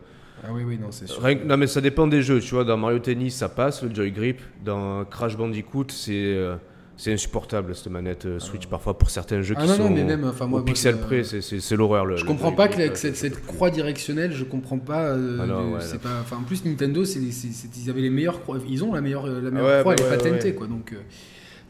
Ah 0.44 0.48
oui, 0.52 0.64
oui, 0.66 0.80
non, 0.82 0.88
c'est 0.92 1.08
sûr. 1.08 1.22
Rien 1.22 1.38
non 1.46 1.56
mais 1.58 1.68
ça 1.68 1.82
dépend 1.82 2.08
des 2.08 2.24
jeux, 2.24 2.40
tu 2.40 2.56
vois. 2.56 2.64
Dans 2.64 2.76
Mario 2.78 2.98
Tennis, 3.00 3.36
ça 3.36 3.48
passe 3.50 3.84
le 3.84 3.94
joy 3.94 4.12
grip. 4.12 4.40
Dans 4.66 5.06
Crash 5.06 5.38
Bandicoot, 5.38 5.86
c'est 5.92 6.14
euh, 6.16 6.56
c'est 6.98 7.14
insupportable 7.14 7.76
cette 7.76 7.92
manette 7.92 8.26
euh, 8.26 8.40
Switch 8.40 8.66
parfois 8.66 8.98
pour 8.98 9.10
certains 9.12 9.42
jeux 9.44 9.54
Ah 9.58 9.62
qui 9.62 9.68
non, 9.70 9.76
sont 9.76 9.84
non, 9.90 9.96
mais 9.96 10.04
même, 10.04 10.24
enfin, 10.26 10.48
moi, 10.48 10.60
au 10.60 10.64
moi, 10.64 10.66
pixel 10.74 10.98
près, 11.00 11.24
c'est- 11.24 11.72
l'horreur. 11.76 12.06
le- 12.08 12.16
Je 12.18 12.24
le 12.24 12.28
comprends 12.28 12.52
pas 12.54 12.68
que, 12.70 12.78
la- 12.80 12.90
que 12.90 12.98
cette, 12.98 13.46
croix 13.46 13.70
directionnelle, 13.72 14.32
je 14.34 14.44
comprends 14.44 14.80
pas. 14.80 15.10
euh, 15.10 15.38
Ah 15.42 15.46
non, 15.46 15.74
ouais, 15.74 15.80
c'est 15.82 15.94
là. 15.94 16.00
pas, 16.10 16.20
enfin, 16.22 16.38
en 16.38 16.44
plus 16.44 16.66
Nintendo, 16.66 17.06
c'est- 17.06 17.20
ils 17.20 17.90
avaient 17.90 18.02
les 18.02 18.10
meilleures 18.10 18.42
croix. 18.42 18.58
Ils 18.68 18.84
ont 18.84 18.94
la 18.94 19.02
meilleure, 19.02 19.28
la 19.28 19.52
meilleure 19.52 19.68
ouais, 19.78 19.80
croix, 19.82 19.96
bah 19.96 20.04
elle 20.06 20.08
est 20.08 20.24
ouais, 20.24 20.30
patentée, 20.32 20.54
quoi. 20.56 20.66
Donc, 20.68 20.94
euh, 20.94 20.98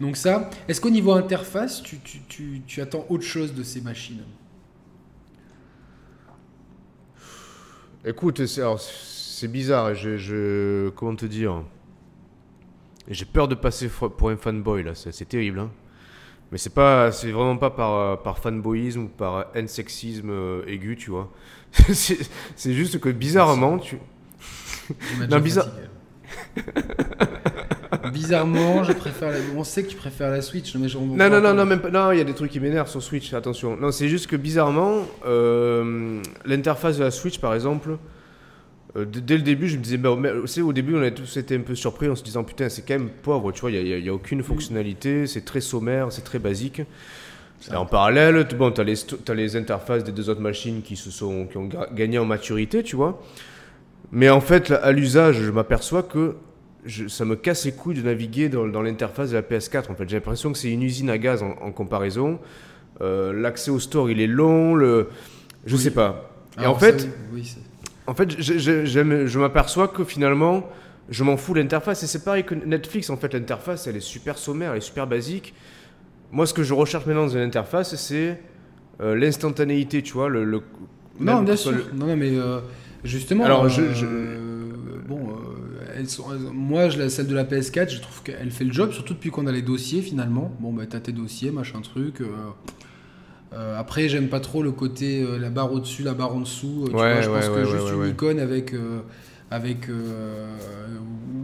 donc 0.01 0.17
ça. 0.17 0.49
Est-ce 0.67 0.81
qu'au 0.81 0.89
niveau 0.89 1.13
interface, 1.13 1.81
tu, 1.83 1.99
tu, 1.99 2.19
tu, 2.27 2.61
tu 2.65 2.81
attends 2.81 3.05
autre 3.09 3.23
chose 3.23 3.53
de 3.53 3.63
ces 3.63 3.81
machines? 3.81 4.23
Écoute, 8.03 8.45
c'est 8.47 9.47
bizarre. 9.47 9.93
Je, 9.93 10.17
je 10.17 10.89
comment 10.89 11.15
te 11.15 11.27
dire? 11.27 11.63
J'ai 13.07 13.25
peur 13.25 13.47
de 13.47 13.55
passer 13.55 13.89
pour 13.89 14.29
un 14.29 14.37
fanboy 14.37 14.83
là. 14.83 14.95
C'est 14.95 15.27
terrible. 15.27 15.59
Hein. 15.59 15.71
Mais 16.51 16.57
c'est 16.57 16.73
pas, 16.73 17.11
c'est 17.11 17.31
vraiment 17.31 17.57
pas 17.57 17.69
par, 17.69 17.93
euh, 17.93 18.15
par 18.17 18.39
fanboyisme 18.39 19.03
ou 19.03 19.07
par 19.07 19.47
haine 19.53 19.67
sexisme 19.67 20.29
euh, 20.29 20.65
aigu, 20.67 20.97
tu 20.97 21.11
vois. 21.11 21.31
c'est 21.93 22.73
juste 22.73 22.99
que 22.99 23.09
bizarrement, 23.09 23.77
tu, 23.77 23.97
Non, 25.29 25.39
bizarre-. 25.39 25.69
Bizarrement, 28.13 28.83
je 28.83 28.93
préfère. 28.93 29.31
La... 29.31 29.37
On 29.55 29.63
sait 29.63 29.83
que 29.83 29.89
tu 29.89 29.95
préfères 29.97 30.29
la 30.31 30.41
Switch, 30.41 30.75
mais 30.75 30.87
je- 30.87 30.97
on- 30.97 31.05
Non, 31.07 31.29
non, 31.29 31.41
non, 31.41 31.53
non, 31.53 31.65
même 31.65 31.79
pas. 31.81 31.89
Non, 31.89 32.11
il 32.11 32.17
y 32.17 32.21
a 32.21 32.23
des 32.23 32.33
trucs 32.33 32.51
qui 32.51 32.59
m'énervent 32.59 32.89
sur 32.89 33.01
Switch, 33.03 33.33
attention. 33.33 33.75
Non, 33.77 33.91
c'est 33.91 34.07
juste 34.07 34.27
que 34.27 34.35
bizarrement, 34.35 34.99
euh, 35.25 36.21
l'interface 36.45 36.97
de 36.97 37.03
la 37.03 37.11
Switch, 37.11 37.39
par 37.39 37.53
exemple, 37.53 37.97
euh, 38.97 39.05
dès 39.05 39.35
le 39.37 39.43
début, 39.43 39.67
je 39.67 39.77
me 39.77 39.81
disais, 39.83 39.97
bah, 39.97 40.09
au 40.11 40.73
début, 40.73 40.95
on 40.95 41.01
a 41.01 41.11
tous 41.11 41.37
été 41.37 41.55
un 41.55 41.61
peu 41.61 41.75
surpris 41.75 42.07
en 42.09 42.15
se 42.15 42.23
disant, 42.23 42.43
putain, 42.43 42.69
c'est 42.69 42.81
quand 42.81 42.95
même 42.97 43.09
pauvre, 43.09 43.51
tu 43.51 43.61
vois, 43.61 43.71
il 43.71 43.83
n'y 43.83 43.93
a, 43.93 43.97
il 43.97 44.05
y 44.05 44.09
a 44.09 44.13
aucune 44.13 44.43
fonctionnalité, 44.43 45.27
c'est 45.27 45.45
très 45.45 45.61
sommaire, 45.61 46.07
c'est 46.11 46.23
très 46.23 46.39
basique. 46.39 46.81
Et 47.71 47.75
en 47.75 47.85
parallèle, 47.85 48.47
bon, 48.57 48.71
tu 48.71 48.81
as, 48.81 48.83
as 49.27 49.33
les 49.35 49.55
interfaces 49.55 50.03
des 50.03 50.11
deux 50.11 50.29
autres 50.29 50.41
machines 50.41 50.81
qui, 50.81 50.95
se 50.95 51.11
sont, 51.11 51.45
qui 51.45 51.57
ont 51.57 51.69
gagné 51.93 52.17
en 52.17 52.25
maturité, 52.25 52.81
tu 52.83 52.95
vois. 52.95 53.21
Mais 54.11 54.29
en 54.29 54.41
fait, 54.41 54.71
à 54.71 54.91
l'usage, 54.91 55.35
je 55.41 55.51
m'aperçois 55.51 56.01
que 56.03 56.35
je- 56.85 57.07
ça 57.07 57.25
me 57.25 57.35
casse 57.35 57.65
les 57.65 57.71
couilles 57.71 57.95
de 57.95 58.01
naviguer 58.01 58.49
dans, 58.49 58.67
dans 58.67 58.81
l'interface 58.81 59.29
de 59.31 59.35
la 59.35 59.41
PS4. 59.41 59.91
En 59.91 59.95
fait, 59.95 60.07
j'ai 60.09 60.17
l'impression 60.17 60.51
que 60.51 60.57
c'est 60.57 60.71
une 60.71 60.83
usine 60.83 61.09
à 61.09 61.17
gaz 61.17 61.43
en, 61.43 61.51
en 61.61 61.71
comparaison. 61.71 62.39
Euh, 63.01 63.33
L'accès 63.33 63.71
au 63.71 63.79
store, 63.79 64.09
il 64.09 64.19
est 64.21 64.27
long. 64.27 64.75
Le... 64.75 65.09
Je 65.65 65.75
Oui. 65.75 65.81
sais 65.81 65.91
pas. 65.91 66.29
Et 66.61 66.65
en 66.65 66.75
fait, 66.75 67.07
oui, 67.33 67.55
en 68.07 68.13
fait, 68.13 68.41
je, 68.41 68.57
je- 68.57 68.85
j'aime- 68.85 69.25
je 69.25 69.39
m'aperçois 69.39 69.87
que 69.87 70.03
finalement, 70.03 70.67
je 71.09 71.23
m'en 71.23 71.37
fous 71.37 71.53
de 71.53 71.59
l'interface. 71.59 72.03
Et 72.03 72.07
c'est 72.07 72.23
pareil 72.23 72.43
que 72.43 72.55
Netflix. 72.55 73.09
En 73.09 73.17
fait, 73.17 73.33
l'interface, 73.33 73.87
elle 73.87 73.95
est 73.95 73.99
super 74.01 74.37
sommaire, 74.37 74.71
elle 74.71 74.77
est 74.77 74.81
super 74.81 75.07
basique. 75.07 75.53
Moi, 76.31 76.45
ce 76.45 76.53
que 76.53 76.63
je 76.63 76.73
recherche 76.73 77.05
maintenant 77.05 77.23
dans 77.27 77.33
une 77.37 77.41
interface, 77.41 77.95
c'est 77.95 78.39
euh, 79.01 79.15
l'instantanéité, 79.15 80.01
tu 80.01 80.13
vois. 80.13 80.29
Le, 80.29 80.43
le- 80.43 80.61
Non, 81.19 81.41
bien 81.41 81.55
sûr. 81.55 81.71
Non, 81.93 82.07
non, 82.07 82.15
mais 82.17 82.31
euh, 82.35 82.59
justement. 83.03 83.45
Alors, 83.45 83.67
je- 83.69 83.93
elles 86.01 86.09
sont, 86.09 86.25
moi, 86.53 86.89
je, 86.89 87.07
celle 87.09 87.27
de 87.27 87.35
la 87.35 87.45
PS4, 87.45 87.89
je 87.89 88.01
trouve 88.01 88.21
qu'elle 88.23 88.51
fait 88.51 88.65
le 88.65 88.73
job, 88.73 88.91
surtout 88.91 89.13
depuis 89.13 89.29
qu'on 89.31 89.47
a 89.47 89.51
les 89.51 89.61
dossiers 89.61 90.01
finalement. 90.01 90.51
Bon, 90.59 90.73
bah, 90.73 90.83
t'as 90.89 90.99
tes 90.99 91.11
dossiers, 91.13 91.51
machin 91.51 91.79
truc. 91.81 92.19
euh, 92.21 92.25
euh, 93.53 93.77
après, 93.79 94.07
j'aime 94.09 94.29
pas 94.29 94.39
trop 94.39 94.63
le 94.63 94.71
côté 94.71 95.21
euh, 95.21 95.37
la 95.37 95.49
barre 95.49 95.71
au-dessus, 95.73 96.03
la 96.03 96.13
barre 96.13 96.35
en 96.35 96.39
dessous. 96.41 96.85
euh, 96.85 96.89
tu 96.89 96.95
Ouais, 96.95 97.13
vois, 97.13 97.21
je 97.21 97.29
ouais, 97.29 97.39
pense 97.39 97.49
ouais, 97.49 97.63
que 97.63 97.69
juste 97.69 97.93
une 97.95 98.09
icône 98.09 98.39
avec. 98.39 98.73
avec 99.51 99.89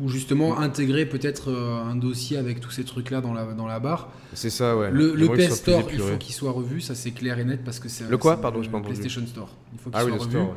ou 0.04 0.08
justement 0.10 0.60
intégrer 0.60 1.06
peut-être 1.06 1.52
un 1.54 1.96
dossier 1.96 2.38
avec 2.38 2.60
tous 2.62 2.72
ces 2.72 2.84
trucs 2.86 3.10
là 3.12 3.20
dans 3.22 3.34
la, 3.34 3.44
dans 3.54 3.68
la 3.68 3.80
barre 3.80 4.10
C'est 4.34 4.50
ça, 4.50 4.78
ouais. 4.78 4.92
le, 4.92 5.14
le 5.16 5.28
PS 5.28 5.56
Store, 5.56 5.88
il 5.92 6.00
faut 6.00 6.18
qu'il 6.18 6.34
soit 6.34 6.52
revu, 6.52 6.80
ça 6.82 6.96
c'est 6.96 7.12
clair 7.12 7.38
et 7.40 7.44
net 7.46 7.62
parce 7.66 7.80
que 7.80 7.90
c'est 7.90 8.10
Le 8.10 8.18
quoi 8.18 8.38
Pardon, 8.40 8.62
le 8.62 8.70
pas 8.70 8.78
entendu. 8.78 8.94
PlayStation 8.94 9.26
Store. 9.28 9.50
Il 9.74 9.80
faut 9.80 9.90
qu'il 9.90 10.00
Ah 10.00 10.06
oui, 10.06 10.12
soit 10.12 10.18
le 10.18 10.22
revu. 10.24 10.32
store. 10.32 10.56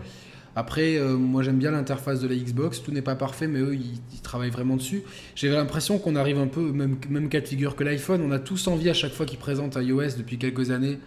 Après, 0.56 0.96
euh, 0.96 1.16
moi 1.16 1.42
j'aime 1.42 1.58
bien 1.58 1.70
l'interface 1.70 2.20
de 2.20 2.28
la 2.28 2.34
Xbox. 2.34 2.82
Tout 2.82 2.90
n'est 2.92 3.02
pas 3.02 3.14
parfait, 3.14 3.46
mais 3.46 3.60
eux 3.60 3.74
ils, 3.74 4.00
ils 4.12 4.20
travaillent 4.20 4.50
vraiment 4.50 4.76
dessus. 4.76 5.02
J'ai 5.36 5.48
l'impression 5.48 5.98
qu'on 5.98 6.16
arrive 6.16 6.38
un 6.38 6.48
peu 6.48 6.72
même 6.72 6.96
même 7.08 7.28
cas 7.28 7.40
de 7.40 7.46
figure 7.46 7.76
que 7.76 7.84
l'iPhone. 7.84 8.20
On 8.26 8.32
a 8.32 8.38
tous 8.38 8.66
envie 8.66 8.90
à 8.90 8.94
chaque 8.94 9.12
fois 9.12 9.26
qu'ils 9.26 9.38
présentent 9.38 9.76
iOS 9.80 10.16
depuis 10.18 10.38
quelques 10.38 10.70
années 10.70 10.98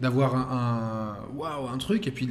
d'avoir 0.00 0.34
un, 0.34 1.16
un 1.40 1.72
un 1.72 1.78
truc 1.78 2.06
et 2.06 2.10
puis 2.10 2.28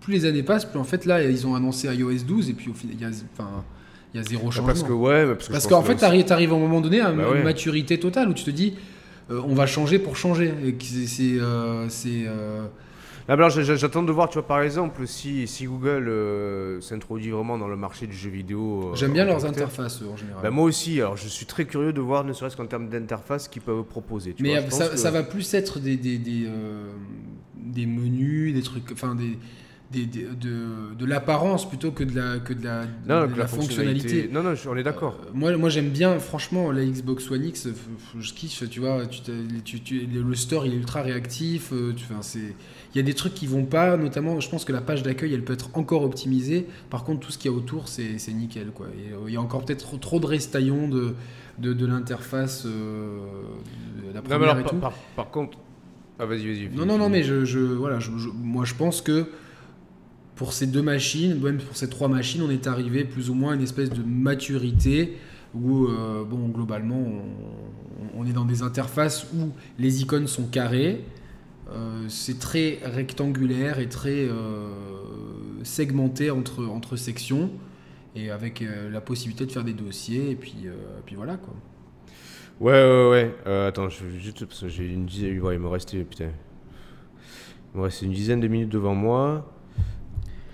plus 0.00 0.12
les 0.12 0.24
années 0.24 0.42
passent, 0.42 0.64
plus 0.64 0.78
en 0.78 0.84
fait 0.84 1.04
là 1.04 1.22
ils 1.22 1.46
ont 1.46 1.54
annoncé 1.54 1.88
iOS 1.88 2.24
12 2.26 2.50
et 2.50 2.52
puis 2.52 2.70
au 2.70 2.74
final 2.74 2.96
il 2.98 3.02
y 3.02 3.04
a 3.04 3.08
enfin 3.32 3.64
il 4.14 4.16
y 4.16 4.20
a 4.20 4.22
zéro 4.26 4.44
Ah, 4.48 4.50
changement. 4.50 4.66
Parce 4.68 4.82
que, 4.82 4.92
ouais, 4.92 5.26
mais 5.26 5.34
parce 5.34 5.48
que 5.48 5.52
Parce 5.52 5.66
qu'en 5.66 5.82
fait, 5.82 5.96
t'arrives 5.96 6.32
arrives 6.32 6.52
à 6.52 6.56
un 6.56 6.58
moment 6.60 6.80
donné 6.80 7.00
à 7.00 7.10
Bah 7.12 7.24
une 7.24 7.28
ouais. 7.32 7.42
maturité 7.44 8.00
totale 8.00 8.28
où 8.30 8.32
tu 8.34 8.42
te 8.44 8.50
dis, 8.50 8.74
euh, 9.30 9.40
on 9.46 9.54
va 9.54 9.66
changer 9.66 9.98
pour 9.98 10.16
changer. 10.16 10.54
C'est, 10.80 11.06
c'est, 11.06 11.38
c'est, 11.90 12.24
euh, 12.26 12.66
Ah, 13.28 13.34
alors, 13.34 13.50
j'attends 13.50 14.02
de 14.02 14.10
voir, 14.10 14.30
tu 14.30 14.34
vois, 14.38 14.46
par 14.46 14.62
exemple, 14.62 15.06
si, 15.06 15.46
si 15.46 15.66
Google 15.66 16.08
euh, 16.08 16.80
s'introduit 16.80 17.30
vraiment 17.30 17.58
dans 17.58 17.68
le 17.68 17.76
marché 17.76 18.06
du 18.06 18.16
jeu 18.16 18.30
vidéo. 18.30 18.92
euh, 18.92 18.96
J'aime 18.96 19.12
bien 19.12 19.24
en 19.24 19.26
leurs 19.26 19.44
interfaces 19.44 20.00
en 20.02 20.16
général. 20.16 20.42
Bah, 20.42 20.50
moi 20.50 20.64
aussi, 20.64 20.98
alors 21.00 21.16
je 21.18 21.28
suis 21.28 21.44
très 21.44 21.66
curieux 21.66 21.92
de 21.92 22.00
voir, 22.00 22.24
ne 22.24 22.32
serait-ce 22.32 22.56
qu'en 22.56 22.66
termes 22.66 22.88
d'interface, 22.88 23.44
ce 23.44 23.48
qu'ils 23.50 23.60
peuvent 23.60 23.84
proposer. 23.84 24.32
tu 24.32 24.42
Mais 24.42 24.58
vois. 24.58 24.70
ça, 24.70 24.88
que- 24.88 24.96
ça 24.96 25.10
va 25.10 25.22
plus 25.22 25.52
être 25.52 25.78
des, 25.78 25.98
des, 25.98 26.16
des, 26.16 26.46
euh, 26.46 26.90
des 27.54 27.84
menus, 27.84 28.54
des 28.54 28.62
trucs, 28.62 28.90
enfin 28.92 29.14
des, 29.14 29.38
des, 29.90 30.04
des- 30.04 30.24
de, 30.26 30.94
de 30.98 31.06
l'apparence 31.06 31.66
plutôt 31.66 31.92
que 31.92 32.04
de 32.04 32.14
la, 32.14 32.38
que 32.40 32.52
de 32.52 32.62
la, 32.62 32.82
Non, 33.06 33.22
de 33.22 33.26
que 33.26 33.30
la 33.32 33.36
la 33.38 33.46
fonctionnalité. 33.46 34.28
Non, 34.30 34.42
non, 34.42 34.52
on 34.68 34.76
est 34.76 34.82
d'accord. 34.82 35.18
Euh, 35.26 35.30
moi, 35.32 35.56
moi 35.56 35.70
j'aime 35.70 35.88
bien, 35.88 36.18
franchement, 36.18 36.70
la 36.70 36.84
Xbox 36.84 37.30
One 37.30 37.44
X, 37.46 37.68
je 38.18 38.32
kiffe, 38.34 38.68
tu 38.68 38.80
vois, 38.80 39.06
tu, 39.06 39.20
tu- 39.64 39.80
tu- 39.80 40.06
le 40.06 40.34
store 40.34 40.66
il 40.66 40.74
est 40.74 40.76
ultra 40.76 41.00
réactif, 41.00 41.72
euh, 41.72 41.94
c'est, 42.20 42.38
il 42.94 42.96
y 42.96 43.00
a 43.00 43.02
des 43.02 43.14
trucs 43.14 43.32
qui 43.32 43.46
vont 43.46 43.64
pas, 43.64 43.96
notamment, 43.96 44.38
je 44.40 44.50
pense 44.50 44.66
que 44.66 44.72
la 44.72 44.82
page 44.82 45.02
d'accueil 45.02 45.32
elle 45.32 45.42
peut 45.44 45.54
être 45.54 45.70
encore 45.72 46.02
optimisée, 46.02 46.66
par 46.90 47.04
contre 47.04 47.20
tout 47.20 47.32
ce 47.32 47.38
qu'il 47.38 47.50
y 47.50 47.54
a 47.54 47.56
autour 47.56 47.88
c'est, 47.88 48.18
nickel, 48.32 48.68
quoi. 48.74 48.86
Euh, 48.86 49.16
il 49.26 49.32
y 49.32 49.36
a 49.38 49.40
encore 49.40 49.64
peut-être 49.64 49.80
trop, 49.86 49.96
trop 49.96 50.20
de 50.20 50.26
restaillons 50.26 50.88
de, 50.88 51.14
de, 51.58 51.72
de 51.72 51.86
l'interface, 51.86 52.64
euh, 52.66 53.20
Non, 54.14 54.20
mais 54.28 54.34
alors, 54.34 54.58
et 54.58 54.62
par, 54.62 54.70
tout. 54.70 54.76
par- 54.76 54.92
par 55.16 55.30
contre. 55.30 55.56
Ah, 56.18 56.26
vas-y, 56.26 56.46
vas-y. 56.46 56.68
Non, 56.76 56.84
non, 56.84 56.98
non, 56.98 57.08
mais 57.08 57.22
je, 57.22 57.44
je- 57.46 57.58
voilà, 57.58 58.00
je- 58.00 58.10
je- 58.18 58.28
moi 58.28 58.64
je 58.64 58.74
pense 58.74 59.00
que 59.00 59.26
pour 60.38 60.52
ces 60.52 60.68
deux 60.68 60.82
machines, 60.82 61.40
même 61.40 61.58
pour 61.58 61.76
ces 61.76 61.90
trois 61.90 62.06
machines, 62.06 62.42
on 62.42 62.50
est 62.50 62.68
arrivé 62.68 63.04
plus 63.04 63.28
ou 63.28 63.34
moins 63.34 63.52
à 63.52 63.54
une 63.56 63.62
espèce 63.62 63.90
de 63.90 64.04
maturité 64.04 65.18
où, 65.52 65.86
euh, 65.86 66.24
bon, 66.24 66.48
globalement, 66.48 67.04
on, 68.16 68.24
est 68.24 68.32
dans 68.32 68.44
des 68.44 68.62
interfaces 68.62 69.26
où 69.34 69.50
les 69.80 70.00
icônes 70.00 70.28
sont 70.28 70.46
carrées. 70.46 71.04
Euh, 71.70 72.04
c'est 72.08 72.38
très 72.38 72.78
rectangulaire 72.84 73.80
et 73.80 73.88
très 73.88 74.28
euh, 74.28 74.68
segmenté 75.64 76.30
entre, 76.30 76.94
sections 76.94 77.50
et 78.14 78.30
avec 78.30 78.64
la 78.92 79.00
possibilité 79.00 79.44
de 79.44 79.50
faire 79.50 79.64
des 79.64 79.72
dossiers 79.72 80.30
et 80.30 80.36
puis, 80.36 80.66
puis 81.04 81.16
voilà 81.16 81.36
quoi. 81.36 81.54
Ouais, 82.60 82.72
ouais, 82.72 83.34
ouais. 83.44 83.66
Attends, 83.66 83.88
je 83.88 84.04
juste 84.18 84.44
parce 84.44 84.60
que 84.60 84.68
j'ai 84.68 84.86
une 84.86 85.06
dizaine. 85.06 85.34
Il 85.34 85.58
me 85.58 85.68
restait 85.68 86.04
putain. 86.04 86.30
Il 87.74 87.78
me 87.78 87.84
restait 87.84 88.06
une 88.06 88.12
dizaine 88.12 88.40
de 88.40 88.48
minutes 88.48 88.70
devant 88.70 88.94
moi. 88.94 89.57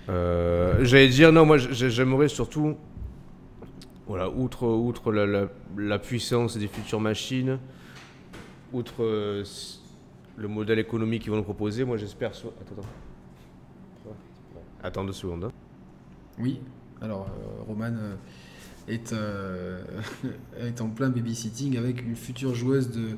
Euh, 0.09 0.83
J'allais 0.85 1.09
dire 1.09 1.31
non, 1.31 1.45
moi 1.45 1.57
j'ai- 1.57 1.89
j'aimerais 1.89 2.27
surtout, 2.27 2.75
voilà, 4.07 4.29
outre 4.29 4.67
outre 4.67 5.11
la, 5.11 5.99
puissance 5.99 6.57
des 6.57 6.67
futures 6.67 6.99
machines, 6.99 7.57
outre 8.71 9.03
euh, 9.03 9.43
le 10.37 10.47
modèle 10.47 10.79
économique 10.79 11.23
qu'ils 11.23 11.31
vont 11.31 11.37
nous 11.37 11.43
proposer, 11.43 11.83
moi 11.85 11.97
j'espère. 11.97 12.31
Attends, 12.31 12.49
attends. 12.71 12.87
Attends 14.83 15.03
deux 15.05 15.13
secondes. 15.13 15.45
hein. 15.45 15.51
Oui, 16.37 16.59
alors 17.01 17.27
euh, 17.29 17.63
Roman 17.67 17.93
euh, 17.97 18.15
est, 18.87 19.15
est 20.59 20.81
en 20.81 20.89
plein 20.89 21.09
babysitting 21.09 21.77
avec 21.77 22.03
une 22.03 22.15
future 22.15 22.53
joueuse 22.53 22.91
de, 22.91 23.17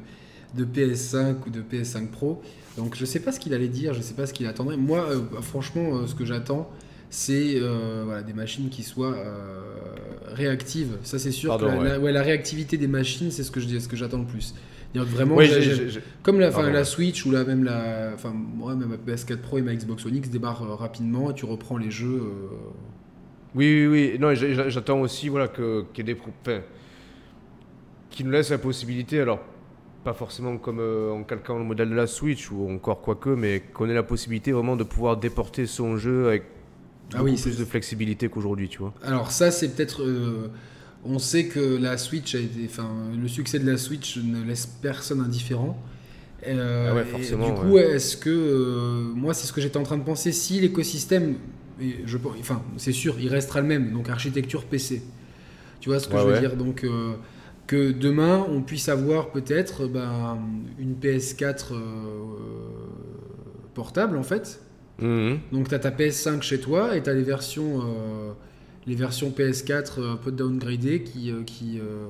de 0.55 0.65
PS5 0.65 1.35
ou 1.45 1.49
de 1.49 1.61
PS5 1.61 2.07
Pro. 2.07 2.41
Donc 2.77 2.95
je 2.95 3.05
sais 3.05 3.19
pas 3.19 3.31
ce 3.31 3.39
qu'il 3.39 3.53
allait 3.53 3.67
dire, 3.67 3.93
je 3.93 4.01
sais 4.01 4.13
pas 4.13 4.25
ce 4.27 4.33
qu'il 4.33 4.45
attendrait. 4.47 4.77
Moi, 4.77 4.99
euh, 5.09 5.19
bah, 5.31 5.39
franchement, 5.41 5.97
euh, 5.97 6.07
ce 6.07 6.13
que 6.15 6.25
j'attends, 6.25 6.69
c'est 7.09 7.55
euh, 7.55 8.03
voilà, 8.05 8.21
des 8.21 8.33
machines 8.33 8.69
qui 8.69 8.83
soient 8.83 9.15
réactives. 10.27 10.97
Ça, 11.03 11.19
c'est 11.19 11.31
sûr. 11.31 11.49
Pardon, 11.49 11.67
que 11.67 11.71
la, 11.71 11.77
ouais. 11.79 11.89
la- 11.89 11.99
ouais, 11.99 12.11
la 12.11 12.21
réactivité 12.21 12.77
des 12.77 12.87
machines, 12.87 13.31
c'est 13.31 13.43
ce 13.43 13.51
que 13.51 13.59
je 13.59 13.79
ce 13.79 13.87
que 13.87 13.95
j'attends 13.95 14.19
le 14.19 14.25
plus. 14.25 14.53
Vraiment, 14.95 15.35
comme 16.23 16.39
la, 16.39 16.49
Pardon. 16.49 16.83
Switch 16.83 17.23
ou 17.25 17.31
la, 17.31 17.43
même 17.43 17.63
la, 17.63 18.11
enfin, 18.15 18.33
moi, 18.33 18.73
même 18.73 18.89
ma 18.89 18.95
PS4 18.95 19.37
Pro 19.37 19.57
et 19.59 19.61
ma 19.61 19.75
Xbox 19.75 20.05
One 20.05 20.15
X 20.15 20.29
débarrent 20.29 20.75
rapidement 20.79 21.29
et 21.29 21.35
tu 21.35 21.45
reprends 21.45 21.77
les 21.77 21.91
jeux. 21.91 22.23
Oui, 23.53 23.85
oui, 23.85 24.11
oui. 24.13 24.17
Non, 24.19 24.33
j'attends 24.33 25.01
aussi 25.01 25.29
voilà, 25.29 25.47
que- 25.49 25.83
qu'il 25.93 26.07
y 26.07 26.11
ait 26.11 26.13
des. 26.15 26.19
Enfin, 26.19 26.61
qui 28.09 28.23
nous 28.23 28.31
laisse 28.31 28.49
la 28.49 28.57
possibilité, 28.57 29.19
alors 29.19 29.39
pas 30.07 30.13
forcément 30.13 30.57
comme 30.57 30.79
euh, 30.79 31.11
en 31.11 31.23
calquant 31.23 31.57
le 31.57 31.65
modèle 31.65 31.89
de 31.89 31.95
la 31.95 32.07
Switch 32.07 32.49
ou 32.49 32.69
encore 32.71 33.01
quoique, 33.01 33.27
mais 33.27 33.61
qu'on 33.73 33.89
ait 33.89 33.93
la 33.93 34.03
possibilité 34.03 34.53
vraiment 34.53 34.77
de 34.77 34.85
pouvoir 34.85 35.17
déporter 35.17 35.65
son 35.65 35.97
jeu 35.97 36.29
avec 36.29 36.43
Ah 37.13 37.23
oui, 37.23 37.35
plus 37.35 37.57
de 37.57 37.65
flexibilité 37.65 38.29
qu'aujourd'hui, 38.29 38.69
tu 38.69 38.77
vois. 38.79 38.93
Alors 39.03 39.31
ça, 39.31 39.51
c'est 39.51 39.75
peut-être... 39.75 40.03
euh, 40.03 40.47
on 41.03 41.19
sait 41.19 41.47
que 41.47 41.59
la 41.59 41.97
Switch 41.97 42.35
a 42.35 42.39
été... 42.39 42.61
Enfin, 42.65 42.89
le 43.21 43.27
succès 43.27 43.59
de 43.59 43.69
la 43.69 43.75
Switch 43.77 44.17
ne 44.17 44.45
laisse 44.45 44.65
personne 44.65 45.19
indifférent. 45.19 45.77
Euh, 46.47 46.87
Ah 46.89 46.95
ouais, 46.95 47.01
et 47.01 47.05
forcément, 47.05 47.49
Du 47.49 47.59
coup, 47.59 47.77
est-ce 47.77 48.15
que... 48.15 49.11
moi, 49.13 49.33
c'est 49.33 49.45
ce 49.45 49.51
que 49.51 49.59
j'étais 49.59 49.77
en 49.77 49.83
train 49.83 49.97
de 49.97 50.03
penser. 50.05 50.31
Si 50.31 50.61
l'écosystème... 50.61 51.35
je, 52.05 52.17
enfin, 52.39 52.61
c'est 52.77 52.93
sûr, 52.93 53.15
il 53.19 53.27
restera 53.27 53.59
le 53.59 53.67
même. 53.67 53.91
Donc, 53.91 54.07
architecture 54.07 54.63
PC. 54.63 55.01
Tu 55.81 55.89
vois 55.89 55.99
ce 55.99 56.07
que 56.07 56.13
Ouais, 56.13 56.21
je 56.21 56.27
veux 56.27 56.39
dire? 56.39 56.55
Donc, 56.55 56.85
que 57.67 57.91
demain, 57.91 58.45
on 58.49 58.61
puisse 58.61 58.89
avoir 58.89 59.31
peut-être 59.31 59.87
ben, 59.87 60.39
une 60.79 60.95
PS4 60.95 61.73
euh, 61.73 61.77
portable, 63.73 64.17
en 64.17 64.23
fait. 64.23 64.61
Mhm. 64.99 65.39
Donc 65.51 65.69
tu 65.69 65.75
as 65.75 65.79
ta 65.79 65.91
PS5 65.91 66.41
chez 66.41 66.59
toi 66.59 66.95
et 66.95 67.03
tu 67.03 67.09
as 67.09 67.13
les 67.13 67.23
versions, 67.23 67.81
euh, 67.81 68.31
les 68.87 68.95
versions 68.95 69.29
PS4 69.29 70.01
un 70.13 70.15
peu 70.15 70.31
downgradées 70.31 71.03
qui... 71.03 71.31
euh, 71.31 71.43
qui, 71.45 71.79
euh, 71.79 72.07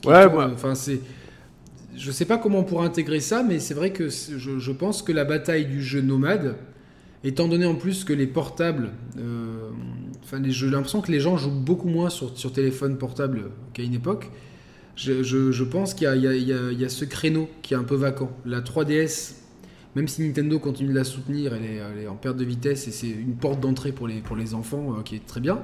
qui 0.00 0.08
Ouais, 0.08 0.24
Enfin, 0.52 0.74
c'est... 0.74 1.00
Je 1.96 2.10
sais 2.10 2.24
pas 2.24 2.38
comment 2.38 2.60
on 2.60 2.64
pourra 2.64 2.86
intégrer 2.86 3.20
ça, 3.20 3.44
mais 3.44 3.60
c'est 3.60 3.74
vrai 3.74 3.92
que 3.92 4.08
je, 4.08 4.58
je 4.58 4.72
pense 4.72 5.02
que 5.02 5.12
la 5.12 5.24
bataille 5.24 5.66
du 5.66 5.80
jeu 5.80 6.00
nomade, 6.00 6.56
étant 7.22 7.46
donné 7.46 7.66
en 7.66 7.76
plus 7.76 8.04
que 8.04 8.12
les 8.12 8.26
portables... 8.26 8.90
euh, 9.18 9.70
Enfin, 10.24 10.42
j'ai 10.46 10.70
l'impression 10.70 11.00
que 11.02 11.12
les 11.12 11.20
gens 11.20 11.36
jouent 11.36 11.50
beaucoup 11.50 11.88
moins 11.88 12.10
sur, 12.10 12.36
sur 12.38 12.52
téléphone 12.52 12.96
portable 12.98 13.50
qu'à 13.74 13.82
une 13.82 13.94
époque. 13.94 14.30
Je, 14.96 15.22
je- 15.22 15.52
je 15.52 15.64
pense 15.64 15.94
qu'il 15.94 16.04
y 16.04 16.08
a, 16.08 16.16
y 16.16 16.52
y 16.52 16.84
y 16.84 16.90
ce 16.90 17.04
créneau 17.04 17.48
qui 17.62 17.74
est 17.74 17.76
un 17.76 17.84
peu 17.84 17.96
vacant. 17.96 18.30
La 18.46 18.60
3DS, 18.62 19.36
même 19.96 20.08
si 20.08 20.22
Nintendo 20.22 20.58
continue 20.58 20.90
de 20.90 20.94
la 20.98 21.04
soutenir, 21.04 21.54
elle 21.54 21.64
est, 21.64 21.76
elle 21.76 21.98
est 22.04 22.08
en 22.08 22.16
perte 22.16 22.36
de 22.36 22.44
vitesse 22.44 22.88
et 22.88 22.92
c'est 22.92 23.08
une 23.08 23.36
porte 23.36 23.60
d'entrée 23.60 23.92
pour 23.92 24.08
les, 24.08 24.20
pour 24.20 24.36
les 24.36 24.54
enfants 24.54 24.96
euh, 24.98 25.02
qui 25.02 25.16
est 25.16 25.26
très 25.26 25.40
bien. 25.40 25.60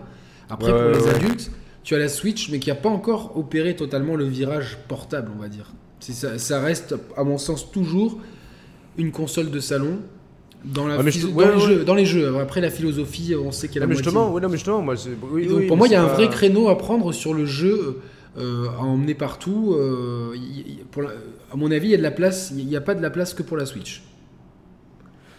Après, 0.49 0.73
Ouais, 0.73 0.79
pour 0.79 0.91
ouais, 0.91 0.93
les 0.93 1.07
ouais. 1.07 1.09
adultes, 1.09 1.51
tu 1.85 1.95
as 1.95 1.99
la 1.99 2.09
Switch, 2.09 2.51
mais 2.51 2.59
qui 2.59 2.69
n'a 2.71 2.75
pas 2.77 2.89
encore 2.91 3.37
opéré 3.39 3.77
totalement 3.77 4.17
le 4.17 4.25
virage 4.25 4.79
portable, 4.89 5.31
on 5.37 5.41
va 5.41 5.49
dire. 5.49 5.73
Ça 6.01 6.61
reste, 6.61 6.95
à 7.17 7.25
mon 7.25 7.39
sens, 7.39 7.71
toujours 7.71 8.21
une 8.99 9.13
console 9.13 9.51
de 9.51 9.61
salon. 9.61 10.01
Dans, 10.65 10.87
la 10.87 10.97
Ah, 10.99 11.03
mais 11.03 11.11
philo- 11.11 11.29
je- 11.29 11.33
dans 11.33 11.39
ouais, 11.39 11.47
les 11.47 11.53
ouais. 11.55 11.61
Jeux, 11.79 11.85
dans 11.85 11.95
les 11.95 12.05
jeux. 12.07 12.37
Après, 12.39 12.61
la 12.61 12.71
philosophie, 12.71 13.35
on 13.35 13.51
sait 13.51 13.69
qu'elle 13.69 13.83
Ah, 13.83 13.85
a 13.85 13.89
mais 13.89 13.95
moitié. 13.95 14.05
justement, 14.11 14.39
non, 14.39 14.49
mais 14.49 14.57
justement, 14.57 14.83
moi, 14.83 14.97
c'est- 14.97 15.11
oui, 15.33 15.45
Et 15.45 15.47
donc, 15.49 15.59
oui, 15.61 15.67
pour 15.67 15.77
moi, 15.79 15.87
il 15.87 15.93
y 15.93 15.97
a 15.97 16.03
un 16.03 16.07
vrai 16.07 16.29
créneau 16.29 16.69
à 16.69 16.77
prendre 16.77 17.13
sur 17.13 17.33
le 17.35 17.47
jeu 17.47 18.01
euh, 18.39 18.69
à 18.69 18.83
emmener 18.83 19.15
partout. 19.15 19.75
euh, 19.77 20.35
pour 20.93 21.03
la- 21.03 21.11
à 21.53 21.57
mon 21.57 21.71
avis, 21.73 21.89
il 21.89 21.91
y 21.91 21.95
a 21.95 21.99
de 21.99 22.03
la 22.03 22.11
place. 22.13 22.53
Il 22.57 22.65
n'y 22.67 22.77
a 22.77 22.81
pas 22.81 22.95
de 22.95 23.03
la 23.03 23.11
place 23.11 23.35
que 23.35 23.43
pour 23.43 23.57
la 23.57 23.67
Switch. 23.67 24.03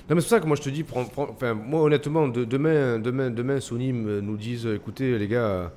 Non, 0.10 0.16
mais 0.16 0.22
c'est 0.22 0.28
pour 0.28 0.30
ça 0.30 0.40
que 0.42 0.48
moi 0.48 0.58
je 0.58 0.62
te 0.62 0.70
dis, 0.70 0.84
prends- 0.84 1.06
prends- 1.06 1.30
enfin, 1.30 1.54
moi 1.54 1.82
honnêtement, 1.84 2.28
de- 2.28 2.44
demain, 2.44 3.00
demain, 3.00 3.30
demain, 3.30 3.60
Sony 3.62 3.94
nous 3.94 4.36
disent, 4.36 4.66
écoutez 4.66 5.18
les 5.18 5.28
gars, 5.28 5.46
euh, 5.46 5.68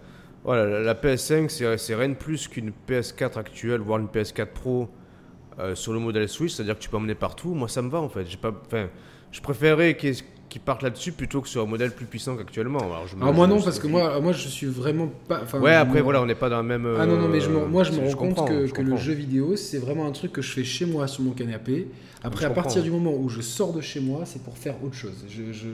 voilà, 0.43 0.67
la, 0.67 0.81
la 0.81 0.95
PS5 0.95 1.51
c'est 1.51 1.79
c'est 1.79 1.95
rien 1.95 2.09
de 2.09 2.15
plus 2.15 2.49
qu'une 2.49 2.73
PS4 2.89 3.39
actuelle, 3.39 3.81
voire 3.81 4.01
une 4.01 4.09
PS4 4.09 4.47
Pro 4.53 4.89
euh, 5.61 5.77
sur 5.77 5.93
le 5.93 6.01
modèle 6.01 6.29
Switch, 6.29 6.53
c'est-à-dire 6.55 6.75
que 6.77 6.83
tu 6.83 6.89
peux 6.89 6.97
emmener 6.97 7.15
partout. 7.15 7.55
Moi 7.55 7.69
ça 7.69 7.81
me 7.81 7.91
va 7.91 8.01
en 8.01 8.09
fait. 8.09 8.25
J'ai 8.29 8.39
pas, 8.39 8.53
enfin, 8.67 8.89
je 9.35 9.41
préférerais 9.41 9.97
qu'ils 9.97 10.61
partent 10.65 10.83
là-dessus 10.83 11.11
plutôt 11.13 11.41
que 11.41 11.49
sur 11.49 11.63
un 11.63 11.67
modèle 11.67 11.91
plus 11.91 12.07
puissant 12.07 12.37
qu'actuellement. 12.37 12.79
Alors, 12.79 13.07
je 13.09 13.17
me- 13.17 13.23
Alors 13.23 13.35
moi 13.35 13.47
je- 13.49 13.53
non, 13.55 13.61
parce 13.63 13.79
que 13.81 13.87
moi, 13.89 14.21
moi 14.21 14.33
je 14.33 14.47
suis 14.49 14.67
vraiment 14.67 15.11
pas. 15.29 15.43
Ouais, 15.59 15.75
après 15.75 16.01
voilà, 16.01 16.23
on 16.23 16.27
n'est 16.27 16.35
pas 16.37 16.49
dans 16.49 16.59
la 16.59 16.63
même. 16.63 16.87
Ah 16.99 17.05
non, 17.07 17.17
non, 17.17 17.29
mais 17.29 17.41
je 17.41 17.51
euh, 17.51 17.67
moi 17.67 17.83
je 17.83 17.91
me 17.93 17.99
rends 18.09 18.15
compte 18.15 18.49
que, 18.49 18.67
je 18.67 18.73
que 18.73 18.83
le 18.83 18.97
jeu 18.97 19.13
vidéo, 19.13 19.57
c'est 19.57 19.79
vraiment 19.79 20.07
un 20.07 20.13
truc 20.13 20.31
que 20.33 20.41
je 20.43 20.53
fais 20.53 20.65
chez 20.65 20.87
moi 20.87 21.07
sur 21.09 21.23
mon 21.25 21.33
canapé. 21.33 21.89
Après, 22.23 22.45
à 22.47 22.51
partir 22.51 22.83
du 22.83 22.91
moment 22.91 23.13
où 23.15 23.29
je 23.29 23.41
sors 23.43 23.73
de 23.73 23.81
chez 23.81 24.01
moi, 24.01 24.23
c'est 24.25 24.43
pour 24.45 24.57
faire 24.57 24.77
autre 24.85 24.95
chose. 24.95 25.25
Je, 25.29 25.53
je- 25.53 25.67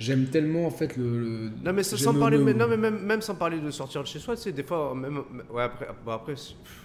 j'aime 0.00 0.26
tellement 0.26 0.66
en 0.66 0.70
fait 0.70 0.96
le. 0.96 1.04
le- 1.20 1.50
Non 1.64 1.72
mais 1.72 1.82
sans 1.84 2.12
parler, 2.20 2.36
mais, 2.38 2.52
non 2.52 2.66
mais 2.68 2.76
même, 2.76 2.98
même 2.98 3.20
sans 3.22 3.34
parler 3.36 3.60
de 3.60 3.70
sortir 3.70 4.02
de 4.02 4.06
chez 4.08 4.18
soi, 4.18 4.34
tu 4.36 4.42
sais, 4.42 4.52
des 4.52 4.62
fois, 4.64 4.92
même, 4.94 5.20
ouais 5.54 5.62
après, 5.62 5.86
bon, 6.04 6.10
après, 6.12 6.34
c'est- 6.36 6.54
pff, 6.62 6.82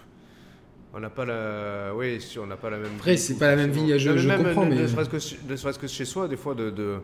on 0.93 0.99
n'a 0.99 1.09
pas 1.09 1.25
la, 1.25 1.93
oui, 1.95 2.19
on 2.41 2.47
n'a 2.47 2.57
pas 2.57 2.69
la 2.69 2.77
même. 2.77 2.91
Après, 2.97 3.17
c'est 3.17 3.37
pas 3.37 3.47
la 3.47 3.55
même 3.55 3.71
vie, 3.71 3.97
je- 3.97 4.17
je 4.17 4.27
même, 4.27 4.43
comprends, 4.43 4.65
ne- 4.65 4.71
mais- 4.75 4.81
Ne 4.81 4.87
serait-ce 4.87 5.09
que, 5.09 5.19
serait-ce 5.55 5.79
que 5.79 5.87
chez 5.87 6.05
soi, 6.05 6.27
des 6.27 6.37
fois, 6.37 6.53
de, 6.55 6.69
de 6.69 6.97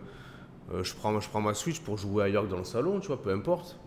euh, 0.73 0.83
je 0.83 0.93
prends, 0.95 1.17
je 1.19 1.29
prends 1.29 1.41
ma 1.41 1.53
Switch 1.53 1.79
pour 1.79 1.97
jouer 1.97 2.25
ailleurs 2.25 2.45
que 2.45 2.51
dans 2.51 2.57
le 2.57 2.63
salon, 2.65 2.99
tu 2.99 3.07
vois, 3.07 3.21
peu 3.21 3.31
importe. 3.31 3.79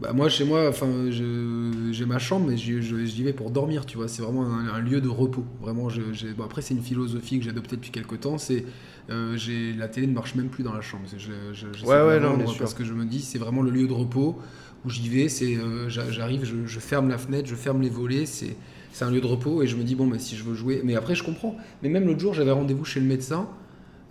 Bah, 0.00 0.12
moi, 0.12 0.28
chez 0.28 0.44
moi, 0.44 0.68
enfin, 0.68 0.86
j'ai 1.10 2.06
ma 2.06 2.20
chambre, 2.20 2.46
mais 2.48 2.56
j'y 2.56 3.22
vais 3.24 3.32
pour 3.32 3.50
dormir, 3.50 3.84
tu 3.84 3.96
vois. 3.96 4.06
C'est 4.06 4.22
vraiment 4.22 4.46
un, 4.46 4.68
un 4.68 4.78
lieu 4.80 5.00
de 5.00 5.08
repos. 5.08 5.44
Vraiment, 5.60 5.88
je- 5.88 6.12
j'ai- 6.12 6.32
bon, 6.34 6.44
après, 6.44 6.62
c'est 6.62 6.72
une 6.74 6.82
philosophie 6.82 7.38
que 7.38 7.44
j'ai 7.44 7.50
adoptée 7.50 7.74
depuis 7.74 7.90
quelques 7.90 8.20
temps. 8.20 8.38
C'est 8.38 8.64
euh, 9.10 9.36
j'ai 9.36 9.72
la 9.72 9.88
télé 9.88 10.06
ne 10.06 10.12
marche 10.12 10.36
même 10.36 10.50
plus 10.50 10.62
dans 10.62 10.72
la 10.74 10.82
chambre. 10.82 11.02
Je, 11.16 11.18
je, 11.52 11.84
Ouais, 11.84 12.00
ouais, 12.02 12.20
non, 12.20 12.46
sûr. 12.46 12.58
parce 12.58 12.74
que 12.74 12.84
je 12.84 12.92
me 12.92 13.06
dis, 13.06 13.22
c'est 13.22 13.38
vraiment 13.38 13.62
le 13.62 13.70
lieu 13.72 13.88
de 13.88 13.92
repos 13.92 14.38
où 14.84 14.90
j'y 14.90 15.08
vais. 15.08 15.28
C'est 15.28 15.56
euh, 15.56 15.88
j'a- 15.88 16.12
j'arrive, 16.12 16.44
je, 16.44 16.64
je 16.66 16.78
ferme 16.78 17.08
la 17.08 17.18
fenêtre, 17.18 17.48
je 17.48 17.56
ferme 17.56 17.80
les 17.82 17.90
volets. 17.90 18.26
C'est 18.26 18.54
c'est 18.92 19.04
un 19.04 19.10
lieu 19.10 19.20
de 19.20 19.26
repos 19.26 19.62
et 19.62 19.66
je 19.66 19.76
me 19.76 19.84
dis 19.84 19.94
bon, 19.94 20.06
mais 20.06 20.18
si 20.18 20.36
je 20.36 20.44
veux 20.44 20.54
jouer, 20.54 20.80
mais 20.84 20.96
après, 20.96 21.14
je 21.14 21.22
comprends. 21.24 21.56
Mais 21.82 21.88
même 21.88 22.06
l'autre 22.06 22.20
jour, 22.20 22.34
j'avais 22.34 22.50
rendez-vous 22.50 22.84
chez 22.84 23.00
le 23.00 23.06
médecin. 23.06 23.48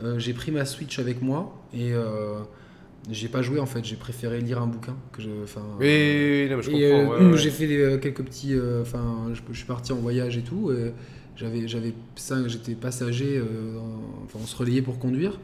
Euh, 0.03 0.19
j'ai 0.19 0.33
pris 0.33 0.51
ma 0.51 0.65
Switch 0.65 0.99
avec 0.99 1.21
moi 1.21 1.55
et 1.73 1.91
euh, 1.93 2.39
j'ai 3.11 3.27
pas 3.29 3.41
joué 3.41 3.59
en 3.59 3.65
fait. 3.65 3.83
J'ai 3.85 3.95
préféré 3.95 4.41
lire 4.41 4.61
un 4.61 4.67
bouquin 4.67 4.95
que 5.13 5.21
je. 5.21 5.29
enfin, 5.43 5.61
Oui, 5.79 5.87
oui, 6.49 6.55
oui, 6.67 6.83
euh, 6.83 7.07
ouais, 7.07 7.25
ouais. 7.31 7.37
j'ai 7.37 7.49
fait 7.51 7.67
euh, 7.77 7.97
quelques 7.97 8.23
petits. 8.23 8.53
euh, 8.53 8.81
Enfin, 8.81 9.27
je, 9.33 9.41
je 9.51 9.57
suis 9.57 9.65
parti 9.67 9.91
en 9.93 9.97
voyage 9.97 10.37
et 10.37 10.43
tout. 10.43 10.71
j'avais, 11.35 11.67
j'avais 11.67 11.93
j'étais 12.47 12.73
passager. 12.75 13.41
en- 13.41 14.23
enfin, 14.25 14.39
on 14.41 14.45
se 14.45 14.55
relayait 14.55 14.81
pour 14.81 14.99
conduire. 14.99 15.39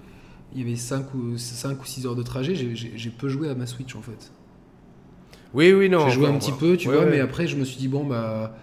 Il 0.56 0.62
y 0.62 0.64
avait 0.64 0.76
5 0.76 1.14
ou, 1.16 1.38
cinq 1.38 1.82
ou 1.82 1.86
6 1.86 2.06
heures 2.06 2.16
de 2.16 2.24
trajet. 2.24 2.54
J'ai, 2.56 3.10
peu 3.10 3.28
joué 3.30 3.50
à 3.50 3.56
ma 3.56 3.66
Switch 3.66 3.96
en 3.96 4.02
fait. 4.02 4.32
Oui, 5.54 5.72
oui, 5.72 5.90
non. 5.90 6.08
j'ai 6.08 6.16
joué 6.16 6.28
un 6.28 6.38
petit 6.40 6.52
peu, 6.52 6.78
tu 6.78 6.90
Ouais, 6.90 6.96
vois, 6.96 7.06
mais 7.06 7.20
après 7.20 7.48
je 7.48 7.56
me 7.56 7.64
suis 7.66 7.78
dit 7.78 7.88
bon 7.88 8.06
bah. 8.06 8.56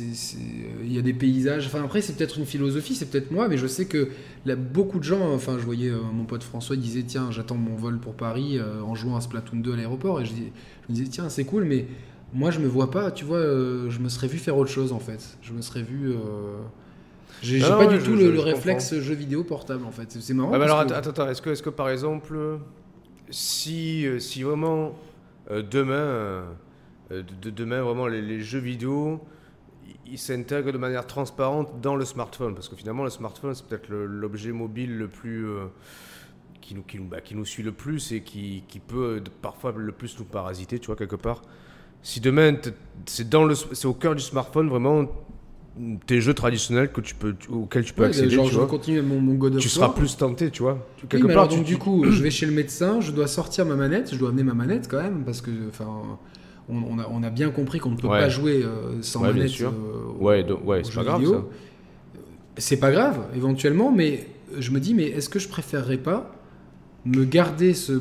Euh, 0.00 0.82
Il 0.84 0.92
y 0.92 0.98
a 0.98 1.02
des 1.02 1.12
paysages. 1.14 1.66
Enfin, 1.66 1.82
après, 1.84 2.00
c'est 2.00 2.16
peut-être 2.16 2.38
une 2.38 2.46
philosophie, 2.46 2.94
c'est 2.94 3.10
peut-être 3.10 3.30
moi, 3.30 3.48
mais 3.48 3.56
je 3.56 3.66
sais 3.66 3.86
que 3.86 4.08
là, 4.46 4.56
beaucoup 4.56 4.98
de 4.98 5.04
gens. 5.04 5.32
Enfin, 5.34 5.56
je 5.58 5.64
voyais 5.64 5.90
euh, 5.90 5.98
mon 6.12 6.24
pote 6.24 6.42
François 6.42 6.76
il 6.76 6.82
disait 6.82 7.02
Tiens, 7.02 7.30
j'attends 7.30 7.56
mon 7.56 7.74
vol 7.76 7.98
pour 7.98 8.14
Paris 8.14 8.58
euh, 8.58 8.80
en 8.82 8.94
jouant 8.94 9.16
à 9.16 9.20
Splatoon 9.20 9.58
2 9.58 9.72
à 9.72 9.76
l'aéroport. 9.76 10.20
Et 10.20 10.24
je, 10.26 10.32
dis- 10.32 10.52
je 10.88 10.92
me 10.92 10.96
disais 10.96 11.08
Tiens, 11.10 11.28
c'est 11.28 11.44
cool, 11.44 11.64
mais 11.64 11.86
moi, 12.32 12.50
je 12.50 12.60
me 12.60 12.66
vois 12.66 12.90
pas, 12.90 13.10
tu 13.10 13.24
vois, 13.24 13.36
euh, 13.38 13.90
je 13.90 13.98
me 14.00 14.08
serais 14.08 14.26
vu 14.28 14.38
faire 14.38 14.56
autre 14.56 14.70
chose 14.70 14.92
en 14.92 14.98
fait. 15.00 15.36
Je 15.42 15.52
me 15.52 15.60
serais 15.62 15.82
vu. 15.82 16.14
J'ai 17.42 17.60
non, 17.60 17.68
pas 17.68 17.78
ouais, 17.86 17.88
du 17.88 18.00
je- 18.00 18.04
tout 18.06 18.16
je- 18.16 18.26
le, 18.26 18.40
réflexe 18.40 18.98
jeu 19.00 19.14
vidéo 19.14 19.44
portable 19.44 19.84
en 19.84 19.90
fait. 19.90 20.16
C'est 20.20 20.34
marrant. 20.34 20.50
Ah, 20.52 20.62
alors 20.62 20.86
que- 20.86 20.92
attends, 20.94 21.10
attends, 21.10 21.28
est-ce 21.28 21.42
que, 21.42 21.50
est 21.50 21.62
que 21.62 21.68
par 21.70 21.90
exemple, 21.90 22.38
si, 23.30 24.06
si 24.18 24.42
vraiment 24.42 24.94
demain, 25.50 26.44
de, 27.10 27.22
de- 27.42 27.50
demain 27.50 27.82
vraiment 27.82 28.06
les, 28.06 28.22
les 28.22 28.40
jeux 28.40 28.60
vidéo, 28.60 29.20
ils 30.14 30.18
s'intègrent 30.18 30.72
de 30.72 30.78
manière 30.78 31.06
transparente 31.06 31.80
dans 31.82 31.96
le 31.96 32.04
smartphone, 32.04 32.54
parce 32.54 32.68
que 32.68 32.76
finalement 32.76 33.04
le 33.04 33.10
smartphone 33.10 33.54
c'est 33.54 33.66
peut-être 33.66 33.88
l'objet 33.90 34.52
mobile 34.52 34.96
le 34.96 35.08
plus 35.08 35.46
euh, 35.46 35.66
qui 36.60 36.74
nous, 36.74 36.82
qui, 36.82 36.98
nous, 36.98 37.04
bah, 37.04 37.20
qui 37.20 37.34
nous 37.34 37.44
suit 37.44 37.62
le 37.62 37.72
plus 37.72 38.12
et 38.12 38.22
qui, 38.22 38.64
qui 38.68 38.78
peut 38.78 39.22
parfois 39.42 39.72
le 39.76 39.92
plus 39.92 40.18
nous 40.18 40.24
parasiter, 40.24 40.78
tu 40.78 40.86
vois 40.86 40.96
quelque 40.96 41.16
part. 41.16 41.42
Si 42.02 42.20
demain 42.20 42.54
c'est 43.06 43.28
dans 43.28 43.44
le, 43.44 43.54
c'est 43.54 43.86
au 43.86 43.94
cœur 43.94 44.14
du 44.14 44.22
smartphone 44.22 44.68
vraiment 44.68 45.06
tes 46.06 46.20
jeux 46.20 46.34
traditionnels 46.34 46.92
que 46.92 47.00
tu 47.00 47.14
peux, 47.16 47.34
auxquels 47.50 47.84
tu 47.84 47.92
peux 47.94 48.02
Ouais, 48.02 48.08
accéder, 48.08 48.30
genre, 48.30 48.46
tu 48.46 48.52
je 48.52 48.58
vois, 48.58 48.66
continue 48.68 49.02
mon, 49.02 49.20
mon 49.20 49.34
God 49.34 49.56
of 49.56 49.60
tu 49.62 49.68
War. 49.68 49.70
seras 49.70 49.88
plus 49.94 50.16
tenté, 50.16 50.50
tu 50.50 50.62
vois. 50.62 50.78
Oui, 51.02 51.08
Quelque 51.08 51.26
part, 51.26 51.30
alors, 51.42 51.48
tu- 51.48 51.58
donc, 51.58 51.66
du 51.66 51.76
coup, 51.78 52.04
je 52.10 52.22
vais 52.22 52.30
chez 52.30 52.46
le 52.46 52.52
médecin, 52.52 53.00
je 53.00 53.10
dois 53.12 53.26
sortir 53.26 53.66
ma 53.66 53.74
manette, 53.74 54.12
je 54.12 54.18
dois 54.18 54.28
amener 54.30 54.44
ma 54.44 54.54
manette 54.54 54.88
quand 54.88 55.02
même, 55.02 55.24
parce 55.24 55.40
que, 55.40 55.50
enfin, 55.68 56.18
on, 56.68 56.76
on 56.76 56.98
a, 56.98 57.08
on 57.10 57.22
a 57.22 57.30
bien 57.30 57.50
compris 57.50 57.78
qu'on 57.78 57.90
ne 57.90 57.96
peut 57.96 58.08
Ouais. 58.08 58.20
pas 58.20 58.28
jouer 58.28 58.62
euh, 58.64 59.00
sans 59.02 59.22
Ouais, 59.22 59.32
manette. 59.32 59.48
sûr. 59.48 59.70
euh, 59.72 60.22
Ouais, 60.22 60.42
donc- 60.44 60.66
ouais, 60.66 60.80
aux 60.80 60.84
c'est 60.84 60.94
pas 60.94 61.04
grave, 61.04 61.20
vidéo. 61.20 61.32
ça. 61.34 61.44
C'est 62.56 62.76
pas 62.78 62.92
grave, 62.92 63.20
éventuellement, 63.34 63.90
mais 63.92 64.26
je 64.58 64.70
me 64.70 64.78
dis, 64.80 64.94
mais 64.94 65.04
est-ce 65.04 65.28
que 65.28 65.38
je 65.38 65.48
préférerais 65.48 65.96
pas 65.98 66.34
me 67.04 67.24
garder 67.24 67.74
ce, 67.74 67.92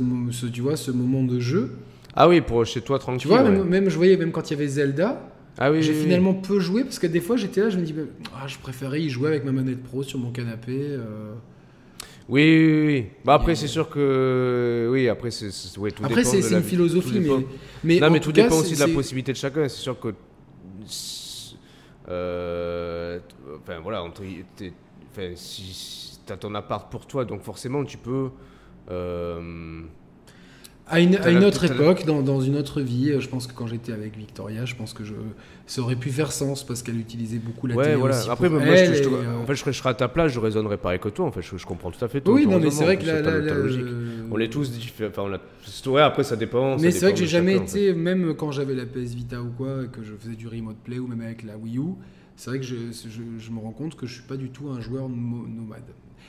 tu 0.52 0.62
vois, 0.62 0.78
ce 0.78 0.92
moment 0.92 1.24
de 1.24 1.40
jeu? 1.40 1.72
Ah 2.16 2.30
oui, 2.30 2.42
pour 2.42 2.66
chez 2.66 2.82
toi 2.82 3.00
tranquille. 3.00 3.22
Tu 3.22 3.28
vois, 3.28 3.42
ouais. 3.44 3.50
même, 3.50 3.64
même, 3.64 3.90
je 3.90 3.96
voyais, 3.98 4.16
même 4.18 4.32
quand 4.32 4.50
il 4.50 4.54
y 4.54 4.58
avait 4.58 4.68
Zelda, 4.68 5.30
ah 5.58 5.72
oui, 5.72 5.82
j'ai 5.82 5.92
oui, 5.92 5.98
oui. 5.98 6.04
finalement 6.04 6.34
peu 6.36 6.60
joué, 6.60 6.84
parce 6.84 7.00
que 7.00 7.08
des 7.08 7.20
fois 7.22 7.36
j'étais 7.36 7.62
là, 7.62 7.70
je 7.70 7.78
me 7.80 7.84
dis, 7.84 7.94
ah, 8.36 8.48
je 8.48 8.58
préférais 8.60 9.02
y 9.02 9.10
jouer 9.10 9.28
avec 9.30 9.44
ma 9.44 9.52
manette 9.52 9.82
pro 9.84 10.04
sur 10.04 10.20
mon 10.20 10.32
canapé. 10.32 10.78
euh. 10.80 11.34
Oui, 12.30 12.42
oui, 12.42 12.86
oui. 12.88 13.06
Bah 13.26 13.34
après, 13.36 13.56
c'est 13.56 13.68
sûr 13.68 13.90
que. 13.90 14.88
Oui, 14.92 15.10
après, 15.10 15.30
c'est. 15.32 15.78
ouais, 15.78 15.92
tout 15.92 16.04
Après, 16.06 16.24
c'est 16.24 16.40
une 16.40 16.60
vie- 16.60 16.70
philosophie, 16.70 17.20
mais, 17.20 17.46
mais. 17.84 18.00
non, 18.00 18.10
mais 18.10 18.20
tout 18.20 18.32
tout 18.32 18.36
cas, 18.36 18.44
dépend 18.44 18.58
aussi 18.58 18.76
de 18.76 18.80
la 18.80 18.88
possibilité 18.88 19.34
de 19.34 19.38
chacun. 19.38 19.68
C'est 19.68 19.82
sûr 19.82 20.00
que. 20.00 20.14
euh, 22.10 23.20
enfin, 23.62 23.80
voilà, 23.82 24.04
entre, 24.04 24.24
enfin, 25.12 25.32
si 25.36 26.20
tu 26.26 26.32
as 26.34 26.38
ton 26.38 26.54
appart 26.56 26.90
pour 26.92 27.06
toi, 27.06 27.26
donc 27.26 27.42
forcément, 27.42 27.84
tu 27.84 27.98
peux. 27.98 28.30
euh, 28.92 29.82
À 30.94 31.00
une, 31.00 31.16
à 31.16 31.48
autre 31.48 31.64
époque, 31.66 32.06
dans, 32.06 32.22
dans 32.22 32.40
une 32.40 32.56
autre 32.56 32.82
vie, 32.82 33.10
euh, 33.10 33.20
je 33.20 33.28
pense 33.28 33.48
que 33.48 33.54
quand 33.54 33.66
j'étais 33.66 33.92
avec 33.92 34.16
Victoria, 34.16 34.66
je 34.66 34.76
pense 34.76 34.94
que 34.94 35.04
je, 35.04 35.14
ça 35.66 35.82
aurait 35.82 35.96
pu 35.96 36.10
faire 36.12 36.32
sens 36.32 36.64
parce 36.64 36.84
qu'elle 36.84 37.00
utilisait 37.00 37.40
beaucoup 37.40 37.66
la 37.66 37.76
ouais, 37.76 37.84
télé 37.84 37.96
voilà. 37.96 38.20
aussi 38.20 38.30
Après, 38.30 38.48
pour 38.48 38.60
moi, 38.60 38.76
je, 38.76 38.82
elle, 38.84 38.96
je 38.96 39.02
te- 39.02 39.10
et, 39.10 39.28
en 39.28 39.46
fait, 39.46 39.56
je 39.56 39.72
serais, 39.72 39.90
à 39.90 39.94
ta 39.96 40.08
place, 40.08 40.32
je 40.32 40.40
raisonnerais 40.40 40.78
pareil 40.78 41.00
que 41.00 41.10
toi. 41.10 41.26
En 41.26 41.32
fait, 41.32 41.42
je, 41.42 41.66
comprends 41.66 41.90
tout 41.90 42.06
à 42.06 42.08
fait 42.08 42.22
ton 42.22 42.34
oui, 42.34 42.46
non, 42.46 42.60
mais 42.60 42.70
c'est 42.70 42.84
vrai 42.84 42.98
que 42.98 43.06
la, 43.06 43.22
logique. 43.56 43.86
On 44.32 44.40
est 44.40 44.50
tous 44.50 44.72
différents. 44.72 45.10
Enfin, 45.10 45.34
a... 45.34 45.90
Ouais, 45.90 46.02
après, 46.02 46.24
ça 46.24 46.36
dépend. 46.36 46.78
Mais 46.78 46.92
c'est 46.92 47.06
vrai 47.06 47.14
que 47.14 47.20
j'ai 47.20 47.28
jamais 47.28 47.54
chacun, 47.54 47.64
en 47.64 47.68
fait. 47.68 47.80
été, 47.80 47.94
même 47.94 48.36
quand 48.36 48.52
j'avais 48.52 48.76
la 48.76 48.86
PS 48.86 49.16
Vita 49.16 49.42
ou 49.42 49.50
quoi, 49.58 49.86
que 49.92 50.04
je 50.04 50.14
faisais 50.14 50.36
du 50.36 50.48
remote 50.48 50.78
play 50.84 51.00
ou 51.00 51.08
même 51.08 51.22
avec 51.22 51.44
la 51.44 51.58
Wii 51.58 51.80
U, 51.80 51.96
c'est 52.36 52.50
vrai 52.50 52.60
que 52.60 52.66
je, 52.66 53.52
me 53.52 53.60
rends 53.60 53.72
compte 53.72 53.96
que 53.96 54.06
je 54.06 54.14
suis 54.14 54.24
pas 54.24 54.38
du 54.38 54.50
tout 54.50 54.70
un 54.70 54.80
joueur 54.80 55.10
nomade. 55.10 55.82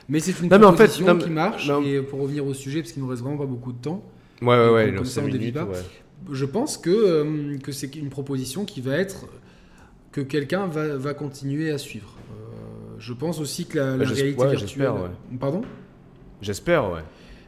Mais 0.08 0.20
c'est 0.20 0.38
une 0.40 0.48
Non, 0.48 0.58
mais 0.58 0.66
en 0.66 0.72
fait, 0.72 0.84
proposition 0.84 1.14
non, 1.14 1.18
qui 1.18 1.30
marche. 1.30 1.68
non. 1.68 1.82
Et 1.82 2.00
pour 2.02 2.20
revenir 2.20 2.46
au 2.46 2.54
sujet, 2.54 2.80
parce 2.80 2.92
qu'il 2.92 3.02
nous 3.02 3.08
reste 3.08 3.22
vraiment 3.22 3.38
pas 3.38 3.46
beaucoup 3.46 3.72
de 3.72 3.78
temps, 3.78 4.02
Ouais, 4.43 4.49
ouais, 4.49 4.70
ouais. 4.70 4.95
comme- 4.95 5.05
ça, 5.05 5.20
on 5.22 5.26
minutes, 5.26 5.55
pas. 5.55 5.64
ouais. 5.64 5.78
je 6.32 6.45
pense 6.45 6.76
que, 6.78 6.91
euh, 6.91 7.59
que 7.59 7.72
c'est 7.72 7.95
une 7.97 8.09
proposition 8.11 8.64
qui 8.64 8.80
va 8.80 8.97
être 8.97 9.26
que 10.12 10.20
quelqu'un 10.20 10.66
va, 10.66 10.97
va 10.97 11.14
continuer 11.14 11.70
à 11.70 11.78
suivre. 11.78 12.14
Euh, 12.30 12.95
je 12.99 13.12
pense 13.12 13.41
aussi 13.41 13.66
que 13.66 13.78
la, 13.78 13.97
la 13.97 14.05
réalité 14.07 14.47
virtuelle. 14.57 14.87
Pardon? 15.41 15.62
J'espère, 16.41 16.91
ouais. 16.91 17.01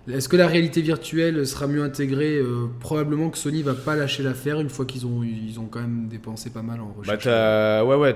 Est-ce 0.09 0.29
que 0.29 0.37
la 0.37 0.47
réalité 0.47 0.83
virtuelle 0.83 1.45
sera 1.47 1.67
mieux 1.67 1.83
intégrée 1.83 2.37
Euh, 2.39 2.67
Probablement 2.79 3.29
que 3.31 3.39
Sony 3.39 3.63
va 3.63 3.75
pas 3.75 3.97
lâcher 3.97 4.23
l'affaire 4.23 4.61
une 4.61 4.69
fois 4.69 4.85
qu'ils 4.85 5.05
ont, 5.05 5.23
ils 5.25 5.59
ont 5.59 5.67
quand 5.67 5.81
même 5.81 6.07
dépensé 6.09 6.51
pas 6.51 6.63
mal 6.63 6.81
en 6.81 6.87
Bah, 6.87 6.93
recherche. 7.01 7.25
t'as. 7.25 7.83
Ouais, 7.85 7.97
ouais, 7.97 8.15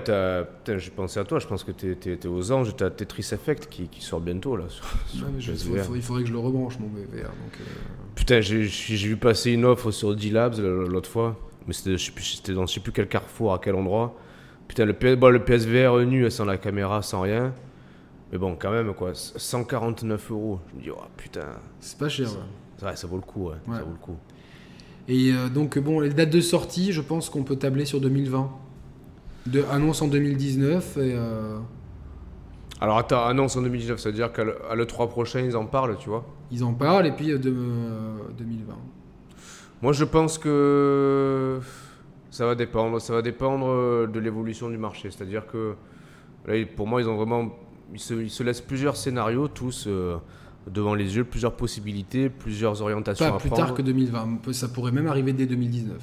j'ai 0.77 0.91
pensé 0.91 1.19
à 1.19 1.25
toi, 1.25 1.39
je 1.39 1.47
pense 1.47 1.63
que 1.65 1.71
t'es 1.71 2.27
aux 2.27 2.51
anges, 2.51 2.73
t'as 2.77 2.89
Tetris 2.89 3.27
Effect 3.33 3.67
qui, 3.69 3.87
qui 3.89 4.01
sort 4.01 4.21
bientôt, 4.21 4.55
là. 4.55 4.65
sur- 4.69 4.85
sur 5.07 5.25
Ouais, 5.25 5.31
mais 5.35 5.41
je- 5.41 5.51
PSVR. 5.51 5.77
faut- 5.79 5.83
faut- 5.89 5.95
il 5.95 6.01
faudrait 6.01 6.21
que 6.23 6.27
je 6.29 6.33
le 6.33 6.39
rebranche 6.39 6.79
mon 6.79 6.87
VR. 6.87 7.23
Donc, 7.23 7.59
euh, 7.59 7.63
Putain, 8.15 8.39
j'ai, 8.41 8.61
vu 8.61 9.17
passer 9.17 9.51
une 9.51 9.65
offre 9.65 9.91
sur 9.91 10.15
D-Labs 10.15 10.59
l'autre 10.59 11.09
fois, 11.09 11.37
mais 11.67 11.73
c'était 11.73 12.53
dans 12.53 12.65
je 12.65 12.73
sais 12.73 12.79
plus 12.79 12.91
quel 12.93 13.07
carrefour, 13.07 13.53
à 13.53 13.59
quel 13.59 13.75
endroit. 13.75 14.17
Putain, 14.67 14.85
le, 14.85 14.93
PS, 14.93 15.15
bon, 15.17 15.29
le 15.29 15.43
PSVR 15.43 15.97
nu, 16.05 16.29
sans 16.31 16.45
la 16.45 16.57
caméra, 16.57 17.01
sans 17.01 17.21
rien. 17.21 17.53
Mais 18.31 18.37
bon, 18.37 18.55
quand 18.57 18.71
même, 18.71 18.93
quoi. 18.93 19.11
149 19.13 20.31
euros. 20.31 20.59
Je 20.71 20.77
me 20.77 20.81
dis, 20.83 20.89
oh 20.91 21.01
putain. 21.17 21.45
c'est 21.79 21.97
pas 21.97 22.09
cher. 22.09 22.27
Ça, 22.29 22.37
ouais. 22.81 22.89
ouais, 22.89 22.95
ça 22.95 23.07
vaut 23.07 23.17
le 23.17 23.21
coup, 23.23 23.47
ouais. 23.49 23.55
Ouais. 23.67 23.75
Ça 23.77 23.83
vaut 23.83 23.91
le 23.91 23.97
coup. 23.97 24.15
Et 25.07 25.31
euh, 25.33 25.49
donc, 25.49 25.77
bon, 25.79 25.99
les 25.99 26.09
dates 26.09 26.29
de 26.29 26.41
sortie, 26.41 26.93
je 26.93 27.01
pense 27.01 27.29
qu'on 27.29 27.43
peut 27.43 27.55
tabler 27.57 27.85
sur 27.85 27.99
2020. 27.99 28.49
De, 29.47 29.63
annonce 29.71 30.01
en 30.01 30.07
2019 30.07 30.97
et. 30.97 31.13
euh, 31.15 31.57
Alors, 32.79 32.97
attends, 32.99 33.25
annonce 33.25 33.55
en 33.57 33.61
2019, 33.63 33.99
ça 33.99 34.09
veut 34.09 34.15
dire 34.15 34.31
qu'à 34.31 34.43
le- 34.43 34.57
à 34.69 34.75
l'E3 34.75 35.09
prochain, 35.09 35.41
ils 35.41 35.57
en 35.57 35.65
parlent, 35.65 35.97
tu 35.97 36.09
vois. 36.09 36.23
Ils 36.51 36.63
en 36.63 36.73
parlent 36.73 37.07
et 37.07 37.11
puis 37.11 37.31
euh, 37.31 37.37
de, 37.39 37.49
euh, 37.51 38.17
2020. 38.37 38.75
Moi, 39.81 39.93
je 39.93 40.03
pense 40.05 40.37
que 40.37 41.59
ça 42.29 42.45
va 42.45 42.53
dépendre. 42.55 43.01
Ça 43.01 43.13
va 43.13 43.21
dépendre 43.23 44.07
de 44.07 44.19
l'évolution 44.19 44.69
du 44.69 44.77
marché. 44.77 45.09
C'est-à-dire 45.11 45.47
que 45.47 45.73
là, 46.45 46.53
pour 46.77 46.85
moi, 46.87 47.01
ils 47.01 47.09
ont 47.09 47.15
vraiment, 47.17 47.49
ils 47.93 47.99
se, 47.99 48.13
ils 48.13 48.29
se 48.29 48.43
laissent 48.43 48.61
plusieurs 48.61 48.95
scénarios 48.95 49.47
tous 49.47 49.85
euh, 49.87 50.17
devant 50.69 50.93
les 50.95 51.15
yeux, 51.15 51.23
plusieurs 51.23 51.53
possibilités, 51.55 52.29
plusieurs 52.29 52.81
orientations 52.81 53.29
Pas 53.29 53.35
à 53.35 53.39
plus 53.39 53.49
prendre. 53.49 53.65
tard 53.67 53.75
que 53.75 53.81
2020. 53.81 54.37
Peut- 54.43 54.53
Ça 54.53 54.67
pourrait 54.67 54.91
même 54.91 55.07
arriver 55.07 55.33
dès 55.33 55.45
2019. 55.45 55.97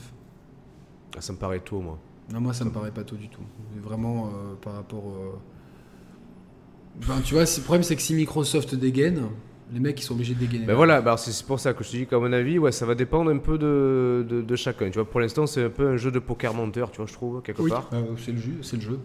Ah, 1.16 1.20
ça 1.20 1.32
me 1.32 1.38
paraît 1.38 1.60
tôt, 1.60 1.80
moi. 1.80 1.98
Non, 2.32 2.40
moi, 2.40 2.52
ça 2.52 2.64
me 2.64 2.70
paraît 2.70 2.90
pas 2.90 3.04
tôt 3.04 3.16
du 3.16 3.28
tout. 3.28 3.40
Vraiment, 3.82 4.26
euh, 4.26 4.54
par 4.60 4.74
rapport. 4.74 5.04
euh, 5.16 5.38
Ben, 7.06 7.20
tu 7.24 7.34
vois, 7.34 7.44
le 7.44 7.62
problème, 7.62 7.82
c'est 7.82 7.96
que 7.96 8.02
si 8.02 8.14
Microsoft 8.14 8.74
dégaine, 8.74 9.22
les 9.72 9.80
mecs, 9.80 10.00
ils 10.00 10.02
sont 10.02 10.14
obligés 10.14 10.34
de 10.34 10.40
dégainer. 10.40 10.66
Ben 10.66 10.74
voilà, 10.74 11.00
bah, 11.00 11.16
c'est 11.16 11.30
c'est 11.32 11.46
pour 11.46 11.60
ça 11.60 11.72
que 11.74 11.84
je 11.84 11.90
te 11.90 11.96
dis 11.96 12.06
qu'à 12.06 12.18
mon 12.18 12.32
avis, 12.32 12.58
ouais, 12.58 12.72
ça 12.72 12.86
va 12.86 12.94
dépendre 12.94 13.30
un 13.30 13.38
peu 13.38 13.56
de, 13.58 14.26
de, 14.28 14.42
de 14.42 14.56
chacun. 14.56 14.86
Tu 14.90 14.94
vois, 14.98 15.08
pour 15.08 15.20
l'instant, 15.20 15.46
c'est 15.46 15.64
un 15.64 15.70
peu 15.70 15.86
un 15.88 15.96
jeu 15.96 16.10
de 16.10 16.18
poker 16.18 16.52
menteur, 16.54 16.90
tu 16.90 16.96
vois, 16.98 17.06
je 17.06 17.12
trouve 17.12 17.40
quelque 17.42 17.62
Oui, 17.62 17.70
part. 17.70 17.88
euh, 17.92 18.02
c'est 18.18 18.32
le 18.32 18.38
jeu. 18.38 18.52
C'est 18.62 18.76
le 18.76 18.82
jeu. 18.82 18.98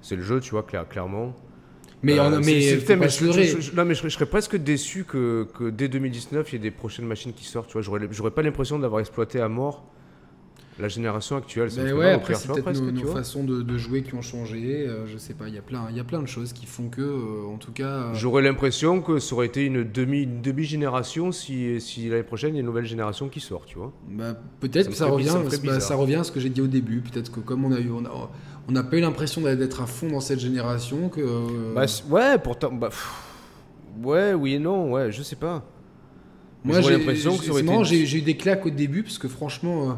C'est 0.00 0.16
le 0.16 0.22
jeu, 0.22 0.40
tu 0.40 0.50
vois, 0.52 0.62
clair- 0.62 0.88
clairement. 0.88 1.34
Mais, 2.02 2.18
Euh, 2.18 2.22
on 2.22 2.30
mais, 2.30 2.36
mais 2.40 3.08
je, 3.08 3.24
leurrer. 3.24 3.44
je- 3.44 3.60
je- 3.60 3.72
non, 3.74 3.84
mais 3.84 3.94
je, 3.94 3.98
serais- 3.98 4.10
je 4.10 4.14
serais 4.14 4.26
presque 4.26 4.56
déçu 4.56 5.04
que, 5.04 5.48
que 5.58 5.68
dès 5.70 5.88
2019, 5.88 6.52
il 6.52 6.54
y 6.54 6.56
ait 6.56 6.62
des 6.62 6.70
prochaines 6.70 7.06
machines 7.06 7.32
qui 7.32 7.44
sortent. 7.44 7.68
Tu 7.68 7.72
vois, 7.80 7.82
j'aurais, 7.82 8.30
pas 8.30 8.42
l'impression 8.42 8.78
d'avoir 8.78 9.00
exploité 9.00 9.40
à 9.40 9.48
mort 9.48 9.84
la 10.78 10.86
génération 10.86 11.36
actuelle. 11.36 11.70
Me 11.70 11.74
Ben 11.86 11.92
ouais, 11.92 12.12
après, 12.12 12.34
c'est 12.34 12.46
peut-être 12.52 12.72
nos, 12.80 12.92
nos 12.92 13.06
façons 13.08 13.42
de, 13.42 13.62
de 13.62 13.78
jouer 13.78 14.04
qui 14.04 14.14
ont 14.14 14.22
changé. 14.22 14.86
euh, 14.86 15.08
je 15.08 15.18
sais 15.18 15.34
pas, 15.34 15.48
il 15.48 15.54
y, 15.54 15.58
a 15.58 15.60
plein- 15.60 15.88
il 15.90 15.96
y 15.96 15.98
a 15.98 16.04
plein 16.04 16.22
de 16.22 16.28
choses 16.28 16.52
qui 16.52 16.66
font 16.66 16.88
que, 16.88 17.00
euh, 17.00 17.48
en 17.52 17.56
tout 17.56 17.72
cas. 17.72 17.88
euh, 17.88 18.14
J'aurais 18.14 18.42
l'impression 18.42 19.00
que 19.02 19.18
ça 19.18 19.34
aurait 19.34 19.46
été 19.46 19.64
une 19.64 19.82
demi, 19.82 20.22
une 20.22 20.40
demi-génération 20.40 21.32
si, 21.32 21.80
si 21.80 22.08
l'année 22.08 22.22
prochaine, 22.22 22.50
il 22.50 22.54
y 22.54 22.58
a 22.58 22.60
une 22.60 22.66
nouvelle 22.66 22.84
génération 22.86 23.28
qui 23.28 23.40
sort, 23.40 23.64
tu 23.66 23.76
vois. 23.76 23.92
bah, 24.08 24.36
peut-être 24.60 24.92
Ça 24.92 24.98
ça 24.98 25.06
revient, 25.06 25.26
ça 25.50 25.56
bah, 25.64 25.80
ça 25.80 25.96
revient 25.96 26.14
à 26.14 26.22
ce 26.24 26.30
que 26.30 26.38
j'ai 26.38 26.48
dit 26.50 26.60
au 26.60 26.68
début. 26.68 27.00
Peut-être 27.00 27.32
que 27.32 27.40
comme 27.40 27.64
on 27.64 27.72
a 27.72 27.80
eu, 27.80 27.90
on 27.90 28.04
a- 28.04 28.30
on 28.68 28.72
n'a 28.72 28.82
pas 28.82 28.96
eu 28.96 29.00
l'impression 29.00 29.40
d'être 29.40 29.80
à 29.80 29.86
fond 29.86 30.08
dans 30.10 30.20
cette 30.20 30.40
génération, 30.40 31.08
que. 31.08 31.20
euh, 31.20 31.74
Bah, 31.74 31.86
ouais, 32.10 32.38
pourtant. 32.38 32.72
Bah, 32.72 32.90
ouais, 34.02 34.34
oui 34.34 34.54
et 34.54 34.58
non, 34.58 34.92
ouais, 34.92 35.10
je 35.10 35.22
sais 35.22 35.36
pas. 35.36 35.64
Moi, 36.64 36.80
j'ai- 36.80 36.90
l'impression 36.98 37.30
que 37.36 37.44
ça 37.44 37.52
j'ai- 37.60 37.68
aurait 37.68 37.86
été 38.02 38.16
eu 38.18 38.20
des 38.22 38.36
claques 38.36 38.66
au 38.66 38.70
début 38.70 39.02
parce 39.02 39.16
que 39.18 39.28
franchement, 39.28 39.90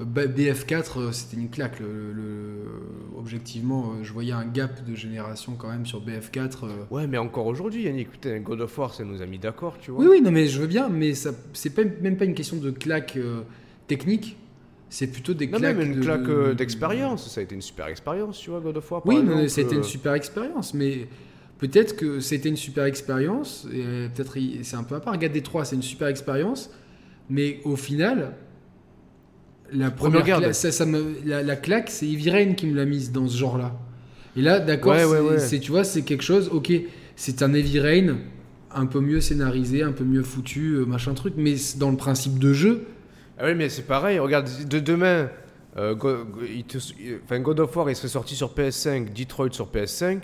euh, 0.00 0.04
bah, 0.04 0.26
BF4, 0.26 0.98
euh, 1.00 1.12
c'était 1.12 1.36
une 1.40 1.48
claque. 1.48 1.80
le- 1.80 2.12
le- 2.12 3.18
objectivement, 3.18 3.92
euh, 3.92 4.02
je 4.04 4.12
voyais 4.12 4.32
un 4.32 4.44
gap 4.44 4.84
de 4.84 4.94
génération 4.94 5.54
quand 5.58 5.68
même 5.68 5.86
sur 5.86 6.00
BF4. 6.00 6.64
euh. 6.64 6.68
Ouais, 6.90 7.06
mais 7.06 7.18
encore 7.18 7.46
aujourd'hui, 7.46 7.82
Yannick, 7.84 8.10
putain, 8.10 8.38
God 8.40 8.60
of 8.60 8.76
War, 8.78 8.92
ça 8.94 9.04
nous 9.04 9.20
a 9.22 9.26
mis 9.26 9.38
d'accord, 9.38 9.78
tu 9.80 9.90
vois. 9.90 10.00
Oui, 10.04 10.06
oui, 10.10 10.20
non, 10.22 10.30
mais 10.30 10.46
je 10.46 10.60
veux 10.60 10.66
bien, 10.66 10.88
mais 10.88 11.12
c'est 11.14 11.76
même 12.02 12.16
pas 12.16 12.24
une 12.26 12.34
question 12.34 12.56
de 12.58 12.70
claque 12.70 13.18
technique. 13.88 14.36
C'est 14.94 15.06
plutôt 15.06 15.32
des 15.32 15.46
Non, 15.46 15.56
claques. 15.58 15.76
même 15.78 15.92
une 15.92 15.96
de- 16.00 16.02
claque 16.04 16.28
euh, 16.28 16.52
d'expérience. 16.52 17.26
Ça 17.30 17.40
a 17.40 17.44
été 17.44 17.54
une 17.54 17.62
super 17.62 17.86
expérience, 17.86 18.38
tu 18.38 18.50
vois, 18.50 18.60
God 18.60 18.76
of 18.76 18.90
War. 18.92 19.02
par 19.02 19.08
Oui, 19.08 19.14
non, 19.16 19.22
exemple, 19.22 19.40
mais 19.42 19.48
c'était 19.48 19.74
euh, 19.74 19.78
une 19.78 19.84
super 19.84 20.12
expérience, 20.12 20.74
mais 20.74 21.08
peut-être 21.58 21.96
que 21.96 22.20
c'était 22.20 22.50
une 22.50 22.58
super 22.58 22.84
expérience, 22.84 23.66
et 23.72 23.82
euh, 23.86 24.08
peut-être 24.14 24.36
c'est 24.62 24.76
un 24.76 24.82
peu 24.82 24.94
à 24.96 25.00
part. 25.00 25.14
Regarde 25.14 25.32
Détroit, 25.32 25.64
c'est 25.64 25.76
une 25.76 25.82
super 25.82 26.08
expérience, 26.08 26.70
mais 27.30 27.60
au 27.64 27.74
final, 27.76 28.34
la 29.72 29.90
première 29.90 30.22
regarde. 30.24 30.44
cla- 30.44 30.52
ça, 30.52 30.70
ça 30.70 30.84
me- 30.84 31.14
la, 31.24 31.42
la 31.42 31.56
claque, 31.56 31.88
c'est 31.88 32.06
Heavy 32.06 32.28
Rain 32.30 32.52
qui 32.52 32.66
me 32.66 32.76
l'a 32.76 32.84
mise 32.84 33.12
dans 33.12 33.26
ce 33.26 33.38
genre-là. 33.38 33.74
Et 34.36 34.42
là, 34.42 34.60
d'accord, 34.60 34.92
Ouais, 34.92 35.04
c'est- 35.04 35.20
ouais. 35.20 35.38
c'est- 35.38 35.60
tu 35.60 35.70
vois, 35.70 35.84
c'est 35.84 36.02
quelque 36.02 36.22
chose, 36.24 36.50
ok, 36.52 36.70
c'est 37.16 37.42
un 37.42 37.54
Heavy 37.54 37.80
Rain 37.80 38.16
un 38.74 38.86
peu 38.86 39.00
mieux 39.00 39.22
scénarisé, 39.22 39.82
un 39.82 39.92
peu 39.92 40.04
mieux 40.04 40.22
foutu, 40.22 40.74
euh, 40.74 40.84
machin 40.84 41.14
truc, 41.14 41.34
mais 41.38 41.54
dans 41.78 41.90
le 41.90 41.96
principe 41.96 42.38
de 42.38 42.52
jeu, 42.52 42.84
Ah 43.38 43.44
oui, 43.46 43.54
mais 43.54 43.68
c'est 43.68 43.82
pareil. 43.82 44.18
Regarde, 44.18 44.48
de 44.68 44.78
demain, 44.78 45.28
euh, 45.76 45.94
te- 45.94 46.78
enfin, 47.24 47.40
God 47.40 47.60
of 47.60 47.74
War, 47.76 47.88
il 47.90 47.96
serait 47.96 48.08
sorti 48.08 48.34
sur 48.34 48.54
PS5, 48.54 49.12
Detroit 49.12 49.52
sur 49.52 49.68
PS5. 49.68 50.20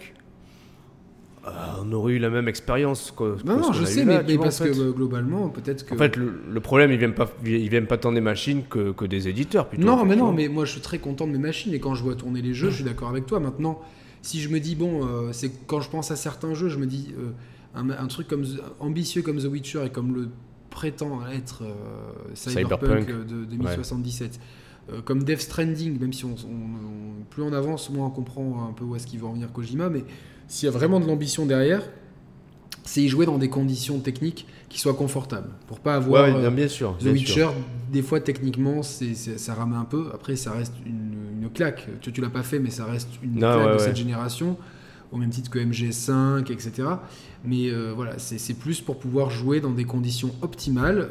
on 1.81 1.93
aurait 1.93 2.15
eu 2.15 2.19
la 2.19 2.29
même 2.29 2.49
expérience. 2.49 3.15
Non, 3.45 3.57
non, 3.57 3.73
je 3.73 3.85
sais, 3.85 4.05
mais, 4.05 4.23
parce 4.37 4.61
que 4.61 4.91
globalement, 4.91 5.49
peut-être 5.49 5.87
que. 5.87 5.95
En 5.95 5.99
fait, 5.99 6.17
le, 6.17 6.61
problème, 6.61 6.93
ils 6.93 6.99
viennent 6.99 7.15
pas, 7.15 7.31
ils 7.45 7.69
viennent 7.71 7.87
pas 7.87 7.97
tant 7.97 8.13
des 8.13 8.21
machines 8.21 8.65
que, 8.69 8.93
que 8.93 9.07
des 9.07 9.29
éditeurs. 9.29 9.69
Plutôt, 9.69 9.87
non, 9.87 10.05
mais 10.05 10.17
non, 10.17 10.33
mais 10.33 10.49
moi, 10.49 10.65
je 10.65 10.73
suis 10.73 10.81
très 10.83 10.99
content 10.99 11.27
de 11.27 11.33
mes 11.33 11.39
machines 11.39 11.73
et 11.73 11.81
quand 11.81 11.95
je 11.95 12.03
vois 12.03 12.15
tourner 12.15 12.43
les 12.43 12.53
jeux, 12.53 12.71
je 12.71 12.77
suis 12.77 12.85
d'accord 12.85 13.09
avec 13.09 13.27
toi. 13.27 13.41
Maintenant, 13.41 13.81
si 14.21 14.41
je 14.41 14.51
me 14.51 14.61
dis 14.61 14.75
bon, 14.75 15.33
c'est 15.33 15.51
quand 15.67 15.81
je 15.81 15.89
pense 15.89 16.11
à 16.11 16.17
certains 16.17 16.53
jeux, 16.53 16.69
je 16.69 16.79
me 16.79 16.87
dis 16.87 17.15
un, 17.75 18.07
truc 18.07 18.29
comme 18.29 18.45
ambitieux 18.81 19.23
comme 19.23 19.39
The 19.39 19.47
Witcher 19.47 19.87
et 19.87 19.91
comme 19.91 20.15
le 20.15 20.29
prétend 20.79 21.27
être 21.27 21.65
Cyberpunk, 22.35 23.09
de 23.09 23.45
2077. 23.45 24.39
Euh, 24.91 25.03
comme 25.03 25.23
Death 25.25 25.41
Stranding, 25.41 25.99
même 25.99 26.13
si 26.13 26.25
on, 26.25 26.35
plus 27.31 27.43
on 27.43 27.53
avance, 27.53 27.91
moins 27.91 28.07
on 28.07 28.11
comprend 28.11 28.67
un 28.69 28.73
peu 28.73 28.85
où 28.85 28.97
est-ce 28.97 29.07
qu'il 29.07 29.19
veut 29.19 29.27
en 29.27 29.33
venir 29.33 29.53
Kojima, 29.53 29.91
mais 29.91 30.05
s'il 30.47 30.67
y 30.67 30.69
a 30.69 30.73
vraiment 30.73 30.99
de 30.99 31.07
l'ambition 31.07 31.45
derrière, 31.45 31.83
c'est 32.85 33.03
y 33.03 33.09
jouer 33.09 33.27
dans 33.27 33.37
des 33.37 33.51
conditions 33.51 33.99
techniques 33.99 34.47
qui 34.71 34.79
soient 34.79 34.95
confortables. 34.95 35.51
Pour 35.67 35.81
pas 35.81 35.97
avoir. 35.97 36.25
Euh, 36.25 36.51
bien 36.51 36.69
sûr. 36.69 36.97
The 36.99 37.07
Witcher, 37.07 37.49
des 37.93 38.01
fois, 38.01 38.21
techniquement, 38.21 38.83
c'est, 38.83 39.15
ça 39.15 39.53
rame 39.53 39.75
un 39.75 39.85
peu. 39.85 40.07
Après, 40.15 40.37
ça 40.37 40.53
reste 40.53 40.75
une, 40.87 41.51
claque. 41.53 41.89
Tu, 42.01 42.13
tu 42.13 42.21
l'as 42.21 42.31
pas 42.31 42.43
fait, 42.43 42.59
mais 42.59 42.71
ça 42.71 42.85
reste 42.85 43.09
une 43.23 43.39
claque 43.39 43.75
de 43.75 43.79
cette 43.79 43.97
génération, 43.97 44.57
au 45.13 45.17
même 45.17 45.31
titre 45.31 45.51
que 45.51 45.59
MG5, 45.59 46.51
etc. 46.53 46.89
Mais 47.45 47.71
euh, 47.71 47.93
voilà, 47.95 48.19
c'est, 48.19 48.55
plus 48.55 48.81
pour 48.81 48.99
pouvoir 48.99 49.31
jouer 49.31 49.61
dans 49.61 49.73
des 49.73 49.85
conditions 49.85 50.35
optimales 50.43 51.09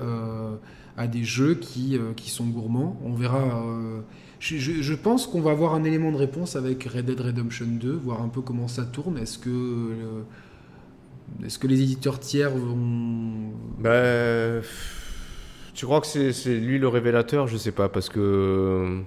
à 0.98 1.08
des 1.08 1.24
jeux 1.24 1.54
qui, 1.54 1.96
euh, 1.96 2.14
qui 2.16 2.30
sont 2.32 2.48
gourmands. 2.48 3.00
On 3.06 3.14
verra. 3.14 3.64
Euh, 3.64 4.02
je, 4.40 4.94
pense 4.94 5.28
qu'on 5.28 5.42
va 5.42 5.52
avoir 5.52 5.74
un 5.76 5.84
élément 5.84 6.12
de 6.12 6.18
réponse 6.18 6.56
avec 6.56 6.84
Red 6.84 7.06
Dead 7.06 7.20
Redemption 7.20 7.68
2, 7.68 7.92
voir 8.04 8.22
un 8.22 8.28
peu 8.28 8.42
comment 8.42 8.68
ça 8.68 8.84
tourne. 8.84 9.18
Est-ce 9.18 9.38
que, 9.38 9.50
euh, 9.50 10.24
est-ce 11.46 11.60
que 11.60 11.68
les 11.68 11.82
éditeurs 11.82 12.20
tiers 12.20 12.52
vont. 12.52 13.54
Bah, 13.80 14.62
tu 15.74 15.86
crois 15.86 16.02
que 16.02 16.08
c'est 16.08 16.56
lui 16.56 16.80
le 16.80 16.88
révélateur? 16.88 17.48
Je 17.48 17.58
sais 17.58 17.72
pas, 17.72 17.90
parce 17.90 18.10
que. 18.10 19.02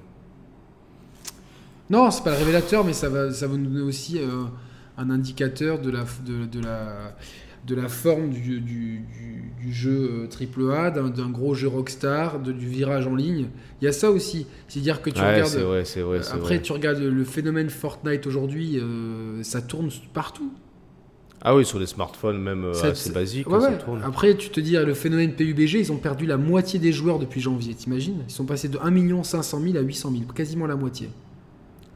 Non, 1.90 2.10
c'est 2.12 2.22
pas 2.22 2.30
le 2.30 2.38
révélateur, 2.38 2.84
mais 2.84 2.92
ça 2.92 3.08
va, 3.08 3.32
ça 3.32 3.48
va 3.48 3.56
nous 3.56 3.66
donner 3.66 3.80
aussi 3.80 4.20
un 5.00 5.10
indicateur 5.10 5.80
de 5.80 5.90
la, 5.90 6.04
de, 6.26 6.46
de 6.46 6.60
la 6.60 7.14
de 7.66 7.74
la 7.74 7.88
forme 7.88 8.30
du, 8.30 8.60
du, 8.60 9.04
jeu 9.70 10.28
AAA, 10.30 10.96
euh, 10.96 11.08
d'un 11.10 11.28
gros 11.28 11.54
jeu 11.54 11.68
Rockstar, 11.68 12.40
de, 12.40 12.52
du 12.52 12.66
virage 12.66 13.06
en 13.06 13.14
ligne. 13.14 13.48
Il 13.80 13.84
y 13.84 13.88
a 13.88 13.92
ça 13.92 14.10
aussi. 14.10 14.46
C'est-à-dire 14.66 15.02
que 15.02 15.10
tu 15.10 15.20
regardes. 15.20 15.50
Vrai, 15.50 15.82
vrai, 15.82 16.20
après, 16.32 16.62
tu 16.62 16.72
regardes 16.72 16.98
le 16.98 17.24
phénomène 17.24 17.70
Fortnite 17.70 18.26
aujourd'hui, 18.26 18.78
euh, 18.78 19.42
ça 19.42 19.60
tourne 19.60 19.90
partout. 20.14 20.52
Ah 21.42 21.54
oui, 21.54 21.64
sur 21.64 21.78
des 21.78 21.86
smartphones 21.86 22.38
même 22.38 22.64
euh, 22.64 22.90
assez 22.90 23.12
basiques. 23.12 23.46
ça 23.48 23.72
tourne. 23.72 24.02
Après, 24.04 24.34
tu 24.36 24.50
te 24.50 24.60
dis, 24.60 24.76
le 24.76 24.94
phénomène 24.94 25.34
PUBG, 25.34 25.74
ils 25.74 25.92
ont 25.92 25.96
perdu 25.96 26.26
la 26.26 26.36
moitié 26.36 26.78
des 26.78 26.92
joueurs 26.92 27.18
depuis 27.18 27.40
janvier, 27.40 27.74
t'imagines? 27.74 28.22
Ils 28.28 28.32
sont 28.32 28.44
passés 28.44 28.68
de 28.68 28.78
1 28.78 29.22
500 29.22 29.60
000 29.60 29.76
à 29.76 29.80
800 29.80 30.10
000, 30.12 30.22
quasiment 30.34 30.66
la 30.66 30.76
moitié. 30.76 31.08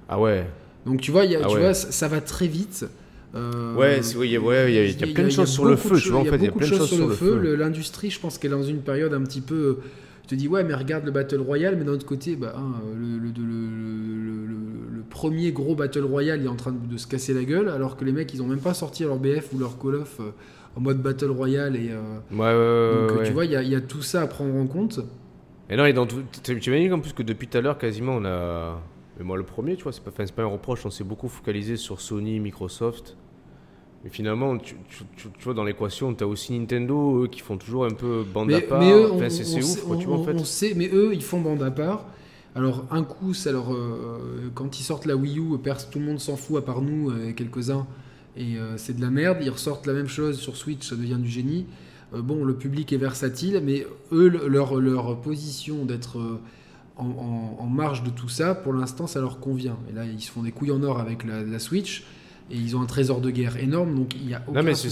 Ah 0.09 0.19
ouais. 0.19 0.47
Donc 0.87 1.01
tu 1.01 1.11
vois, 1.11 1.25
y 1.25 1.35
a, 1.37 1.41
ah 1.43 1.49
tu 1.49 1.59
vois 1.59 1.75
ça 1.75 2.09
va 2.09 2.21
très 2.21 2.47
vite. 2.47 2.87
Euh, 3.35 3.75
ouais, 3.75 4.01
il 4.01 4.31
y, 4.31 4.37
a 4.37 5.07
plein 5.13 5.25
de 5.25 5.31
choses 5.31 5.49
sur 5.49 5.65
le 5.65 5.75
feu, 5.75 5.99
tu 5.99 6.11
vois, 6.11 6.21
en 6.21 6.25
fait, 6.25 6.37
il 6.37 6.45
y 6.45 6.49
a 6.49 6.53
plein 6.53 6.69
de 6.69 6.75
choses 6.75 6.89
sur 6.89 7.09
le 7.09 7.15
feu. 7.15 7.57
L'industrie, 7.57 8.11
je 8.11 8.21
pense 8.21 8.39
qu'elle 8.39 8.53
est 8.53 8.55
dans 8.55 8.63
une 8.63 8.83
période 8.83 9.13
un 9.13 9.23
petit 9.23 9.41
peu. 9.41 9.79
Je 10.25 10.29
te 10.29 10.35
dis, 10.37 10.49
ouais, 10.49 10.65
mais 10.65 10.75
regarde 10.75 11.05
le 11.05 11.11
Battle 11.11 11.41
Royale, 11.41 11.77
mais 11.77 11.85
d'un 11.85 11.93
autre 11.93 12.07
côté, 12.07 12.35
bah, 12.35 12.55
hein, 12.57 12.81
le, 12.97 13.19
le, 13.19 13.33
le, 13.37 15.03
premier 15.11 15.53
gros 15.53 15.77
Battle 15.77 16.05
Royale 16.05 16.41
il 16.41 16.47
est 16.47 16.49
en 16.49 16.57
train 16.57 16.73
de, 16.73 16.97
se 16.97 17.07
casser 17.07 17.35
la 17.35 17.45
gueule, 17.45 17.69
alors 17.69 17.97
que 17.97 18.05
les 18.05 18.11
mecs, 18.11 18.33
ils 18.33 18.43
ont 18.43 18.47
même 18.47 18.61
pas 18.61 18.75
sorti 18.75 19.05
leur 19.05 19.19
BF 19.19 19.53
ou 19.53 19.59
leur 19.59 19.79
Call 19.79 19.97
of 19.97 20.17
euh, 20.21 20.31
en 20.77 20.81
mode 20.81 21.03
Battle 21.03 21.31
Royale. 21.31 21.77
Et, 21.77 21.91
euh, 21.91 23.07
ouais, 23.07 23.09
donc, 23.09 23.25
tu 23.25 23.33
vois, 23.33 23.45
il 23.45 23.51
y, 23.51 23.69
y, 23.69 23.75
a 23.75 23.81
tout 23.81 24.03
ça 24.03 24.23
à 24.23 24.27
prendre 24.27 24.55
en 24.55 24.67
compte. 24.67 25.01
Et 25.69 25.77
non, 25.77 25.85
et 25.85 25.93
dans 25.93 26.07
tout, 26.07 26.23
tu 26.43 26.53
imagines 26.53 26.93
en 26.95 27.01
plus 27.01 27.13
que 27.13 27.23
depuis 27.23 27.49
tout 27.49 27.59
à 27.59 27.61
l'heure, 27.61 27.79
quasiment, 27.79 28.17
on 28.17 28.25
a. 28.25 28.81
Mais 29.19 29.25
moi, 29.25 29.37
le 29.37 29.45
premier, 29.45 29.77
tu 29.77 29.85
vois, 29.85 29.93
c'est 29.93 30.03
pas, 30.03 30.11
pas 30.11 30.43
un 30.43 30.47
reproche, 30.47 30.85
on 30.87 30.91
s'est 30.91 31.05
beaucoup 31.05 31.29
focalisé 31.29 31.77
sur 31.77 32.01
Sony, 32.01 32.41
Microsoft. 32.41 33.17
Mais 34.05 34.11
finalement, 34.11 34.59
tu, 34.59 34.77
vois, 35.43 35.55
dans 35.55 35.65
l'équation, 35.65 36.13
tu 36.15 36.25
as 36.25 36.27
aussi 36.27 36.59
Nintendo, 36.59 37.23
eux, 37.23 37.27
qui 37.27 37.41
font 37.41 37.57
toujours 37.57 37.87
un 37.87 37.95
peu 37.95 38.23
bande 38.23 38.53
à 38.53 38.61
part. 38.61 38.81
Mais 38.81 38.93
eux, 38.93 39.13
enfin, 39.13 39.31
c'est 39.31 39.63
ouf, 39.63 39.83
quoi, 39.83 39.97
tu 39.97 40.07
vois, 40.07 40.19
en 40.19 40.25
fait. 40.25 40.35
On 40.35 40.45
sait, 40.45 40.75
mais 40.77 40.91
eux, 40.93 41.15
ils 41.15 41.23
font 41.23 41.41
bande 41.41 41.63
à 41.63 41.71
part. 41.71 42.05
Alors, 42.55 42.85
un 42.91 43.03
coup, 43.03 43.33
alors, 43.47 43.73
euh, 43.73 44.51
quand 44.55 44.79
ils 44.79 44.83
sortent 44.83 45.07
la 45.07 45.17
Wii 45.17 45.39
U, 45.39 45.59
tout 45.91 45.99
le 45.99 46.05
monde 46.05 46.21
s'en 46.21 46.37
fout, 46.37 46.59
à 46.59 46.63
part 46.63 46.83
nous, 46.83 47.11
euh, 47.11 47.33
quelques-uns, 47.33 47.87
et 48.37 48.57
euh, 48.59 48.77
c'est 48.77 48.95
de 48.95 49.01
la 49.01 49.11
merde. 49.11 49.39
Ils 49.41 49.51
ressortent 49.51 49.87
la 49.87 49.95
même 49.95 50.07
chose 50.07 50.39
sur 50.39 50.57
Switch, 50.57 50.87
ça 50.87 50.97
devient 50.97 51.19
du 51.19 51.31
génie. 51.31 51.67
bon, 52.13 52.45
le 52.45 52.55
public 52.55 52.93
est 52.93 52.99
versatile, 52.99 53.61
mais 53.65 53.87
eux, 54.13 54.29
leur, 54.29 54.77
leur 54.77 55.19
position 55.21 55.85
d'être 55.87 56.19
en, 56.97 57.57
en, 57.59 57.67
marge 57.67 58.03
de 58.03 58.11
tout 58.11 58.29
ça, 58.29 58.55
pour 58.55 58.73
l'instant, 58.73 59.07
ça 59.07 59.21
leur 59.21 59.41
convient. 59.41 59.77
Et 59.91 59.93
là, 59.93 60.05
ils 60.05 60.21
se 60.21 60.31
font 60.31 60.43
des 60.43 60.53
couilles 60.53 60.71
en 60.71 60.83
or 60.83 61.01
avec 61.01 61.25
la, 61.25 61.43
la 61.43 61.59
Switch 61.59 62.05
et 62.51 62.57
ils 62.57 62.77
ont 62.77 62.83
un 62.83 62.87
trésor 62.87 63.21
de 63.21 63.31
guerre 63.31 63.57
énorme, 63.57 63.95
donc 63.95 64.15
il 64.15 64.29
y 64.29 64.35
a 64.35 64.43
aucun 64.47 64.61
non, 64.61 64.67
mais 64.67 64.75
c'est, 64.75 64.89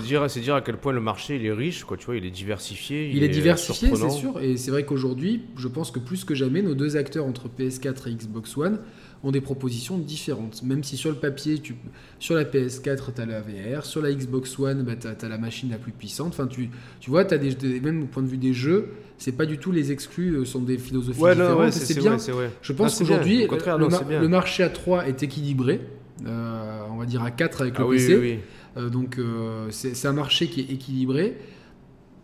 dire, 0.00 0.30
c'est 0.30 0.40
dire 0.40 0.54
à 0.54 0.62
quel 0.62 0.78
point 0.78 0.92
le 0.92 1.02
marché 1.02 1.36
il 1.36 1.44
est 1.44 1.52
riche, 1.52 1.84
quoi. 1.84 1.98
Tu 1.98 2.06
vois, 2.06 2.16
il 2.16 2.24
est 2.24 2.30
diversifié. 2.30 3.10
Il, 3.10 3.22
est, 3.22 3.28
diversifié, 3.28 3.94
c'est 3.94 4.10
sûr. 4.10 4.40
Et 4.40 4.56
c'est 4.56 4.70
vrai 4.70 4.84
qu'aujourd'hui, 4.84 5.42
je 5.56 5.68
pense 5.68 5.90
que 5.90 5.98
plus 5.98 6.24
que 6.24 6.34
jamais, 6.34 6.62
nos 6.62 6.74
deux 6.74 6.96
acteurs 6.96 7.26
entre 7.26 7.48
PS4 7.48 8.08
et 8.08 8.14
Xbox 8.14 8.56
One 8.56 8.78
ont 9.24 9.32
des 9.32 9.40
propositions 9.40 9.98
différentes. 9.98 10.62
Même 10.62 10.84
si 10.84 10.96
sur 10.96 11.10
le 11.10 11.16
papier, 11.16 11.58
tu, 11.58 11.74
sur 12.18 12.34
la 12.34 12.44
PS4, 12.44 13.14
tu 13.14 13.20
as 13.20 13.26
la 13.26 13.40
VR, 13.40 13.84
sur 13.84 14.02
la 14.02 14.12
Xbox 14.12 14.58
One, 14.58 14.82
bah, 14.82 14.92
tu 14.96 15.08
as, 15.08 15.28
la 15.28 15.38
machine 15.38 15.70
la 15.70 15.78
plus 15.78 15.92
puissante. 15.92 16.28
Enfin, 16.28 16.46
tu, 16.46 16.70
tu 17.00 17.10
vois, 17.10 17.22
as 17.22 17.38
des, 17.38 17.80
même 17.80 18.04
au 18.04 18.06
point 18.06 18.22
de 18.22 18.28
vue 18.28 18.36
des 18.36 18.52
jeux, 18.52 18.90
c'est 19.18 19.32
pas 19.32 19.46
du 19.46 19.58
tout 19.58 19.72
les 19.72 19.90
exclus, 19.90 20.34
euh, 20.34 20.44
sont 20.44 20.60
des 20.60 20.78
philosophies 20.78 21.20
différentes. 21.20 21.72
c'est, 21.72 21.98
bien. 21.98 22.16
Je 22.62 22.72
pense 22.72 22.98
qu'aujourd'hui, 22.98 23.46
le, 23.46 24.20
le, 24.20 24.28
marché 24.28 24.62
à 24.62 24.68
3 24.68 25.08
est 25.08 25.22
équilibré. 25.22 25.80
Euh, 26.26 26.80
on 26.90 26.96
va 26.96 27.06
dire 27.06 27.22
à 27.22 27.30
4 27.30 27.62
avec 27.62 27.78
le 27.78 27.84
ah 27.84 27.90
PC. 27.90 28.40
Euh, 28.76 28.88
donc 28.88 29.18
euh, 29.18 29.68
c'est 29.70 30.06
un 30.06 30.12
marché 30.12 30.48
qui 30.48 30.60
est 30.60 30.72
équilibré. 30.72 31.36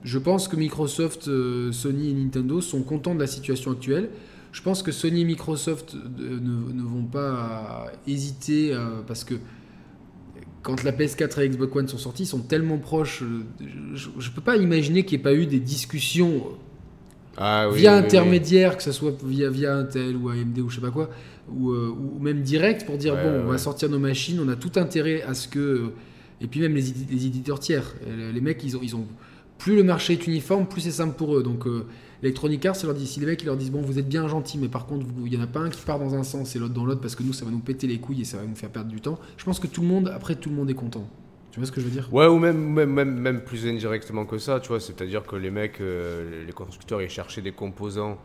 Je 0.03 0.19
pense 0.19 0.49
que 0.49 0.57
Microsoft, 0.57 1.25
Sony 1.73 2.11
et 2.11 2.15
Nintendo 2.15 2.61
sont 2.61 2.83
contents 2.83 3.15
de 3.15 3.21
la 3.21 3.27
situation 3.27 3.73
actuelle. 3.73 4.11
Je 4.53 4.63
pense 4.63 4.83
que 4.83 4.93
Sony 4.93 5.21
et 5.21 5.25
Microsoft 5.25 5.95
ne, 6.19 6.83
vont 6.83 7.05
pas 7.05 7.93
hésiter 8.07 8.77
parce 9.07 9.23
que 9.23 9.35
quand 10.63 10.83
la 10.83 10.93
PS4 10.93 11.41
et 11.41 11.49
Xbox 11.49 11.77
One 11.77 11.89
sont 11.89 11.99
sortis, 11.99 12.25
ils 12.25 12.27
sont 12.27 12.41
tellement 12.41 12.79
proches. 12.79 13.23
Je 13.95 14.09
ne 14.09 14.35
peux 14.35 14.41
pas 14.41 14.57
imaginer 14.57 15.05
qu'il 15.05 15.19
n'y 15.19 15.23
ait 15.23 15.25
pas 15.25 15.35
eu 15.35 15.47
des 15.47 15.61
discussions 15.61 16.43
ah 17.37 17.69
via 17.73 17.97
intermédiaire, 17.97 18.77
que 18.77 18.83
ce 18.83 18.93
soit 18.93 19.15
via, 19.25 19.49
via 19.49 19.75
Intel 19.75 20.17
ou 20.17 20.29
AMD 20.29 20.59
ou 20.59 20.69
je 20.69 20.77
sais 20.77 20.81
pas 20.81 20.91
quoi, 20.91 21.11
ou, 21.49 21.71
euh, 21.71 21.89
ou 21.89 22.19
même 22.21 22.43
direct 22.43 22.85
pour 22.85 22.99
dire 22.99 23.15
bon, 23.15 23.43
on 23.45 23.51
va 23.51 23.59
sortir 23.59 23.89
nos 23.89 23.99
machines, 23.99 24.41
on 24.41 24.49
a 24.49 24.57
tout 24.57 24.73
intérêt 24.77 25.23
à 25.23 25.35
ce 25.35 25.49
que. 25.49 25.93
Et 26.43 26.47
puis 26.47 26.61
même 26.61 26.75
les, 26.75 26.85
les 27.11 27.27
éditeurs 27.27 27.61
tiers, 27.61 27.95
les 28.07 28.41
mecs, 28.41 28.63
ils 28.65 28.77
ont, 28.77 28.81
ils 28.83 28.97
ont. 28.97 29.07
Plus 29.61 29.77
le 29.77 29.83
marché 29.83 30.15
est 30.15 30.27
uniforme, 30.27 30.67
plus 30.67 30.81
c'est 30.81 30.91
simple 30.91 31.15
pour 31.15 31.37
eux. 31.37 31.43
Donc 31.43 31.67
euh, 31.67 31.85
Electronic 32.23 32.65
Arts, 32.65 32.77
leur 32.83 32.95
dit, 32.95 33.07
si 33.07 33.21
les 33.21 33.27
mecs 33.27 33.43
ils 33.43 33.47
leur 33.47 33.59
disent 33.59 33.71
bon, 33.71 33.83
vous 33.83 33.99
êtes 33.99 34.09
bien 34.09 34.27
gentils, 34.27 34.57
mais 34.57 34.69
par 34.69 34.87
contre, 34.87 35.05
il 35.23 35.35
y 35.35 35.37
en 35.37 35.43
a 35.43 35.47
pas 35.47 35.61
un 35.61 35.69
qui 35.69 35.83
part 35.83 35.99
dans 35.99 36.15
un 36.15 36.23
sens 36.23 36.57
et 36.57 36.59
l'autre 36.59 36.73
dans 36.73 36.87
l'autre 36.87 37.03
parce 37.03 37.15
que 37.15 37.23
nous, 37.23 37.35
ça 37.35 37.45
va 37.45 37.51
nous 37.51 37.59
péter 37.59 37.87
les 37.87 37.99
couilles 37.99 38.23
et 38.23 38.25
ça 38.25 38.39
va 38.39 38.45
nous 38.45 38.55
faire 38.55 38.71
perdre 38.71 38.91
du 38.91 39.03
temps. 39.03 39.19
Je 39.37 39.45
pense 39.45 39.61
que 39.61 39.67
tout 39.67 39.83
le 39.83 39.87
monde, 39.87 40.11
après, 40.15 40.35
tout 40.35 40.49
le 40.49 40.57
monde 40.57 40.71
est 40.71 40.75
content. 40.75 41.07
Tu 41.53 41.61
vois 41.61 41.67
ce 41.67 41.73
que 41.73 41.81
je 41.83 41.87
veux 41.87 41.93
dire? 41.93 42.09
Ouais, 42.11 42.27
ou 42.27 42.39
même, 42.39 42.57
même, 42.57 42.91
même, 42.91 43.13
même, 43.13 43.41
plus 43.43 43.67
indirectement 43.67 44.25
que 44.25 44.39
ça, 44.39 44.61
tu 44.61 44.69
vois. 44.69 44.81
C'est-à-dire 44.81 45.25
que 45.25 45.37
les 45.37 45.51
mecs, 45.51 45.83
euh, 45.83 46.47
les 46.47 46.53
constructeurs, 46.53 47.03
ils 47.03 47.11
cherchaient 47.11 47.43
des 47.43 47.53
composants 47.53 48.17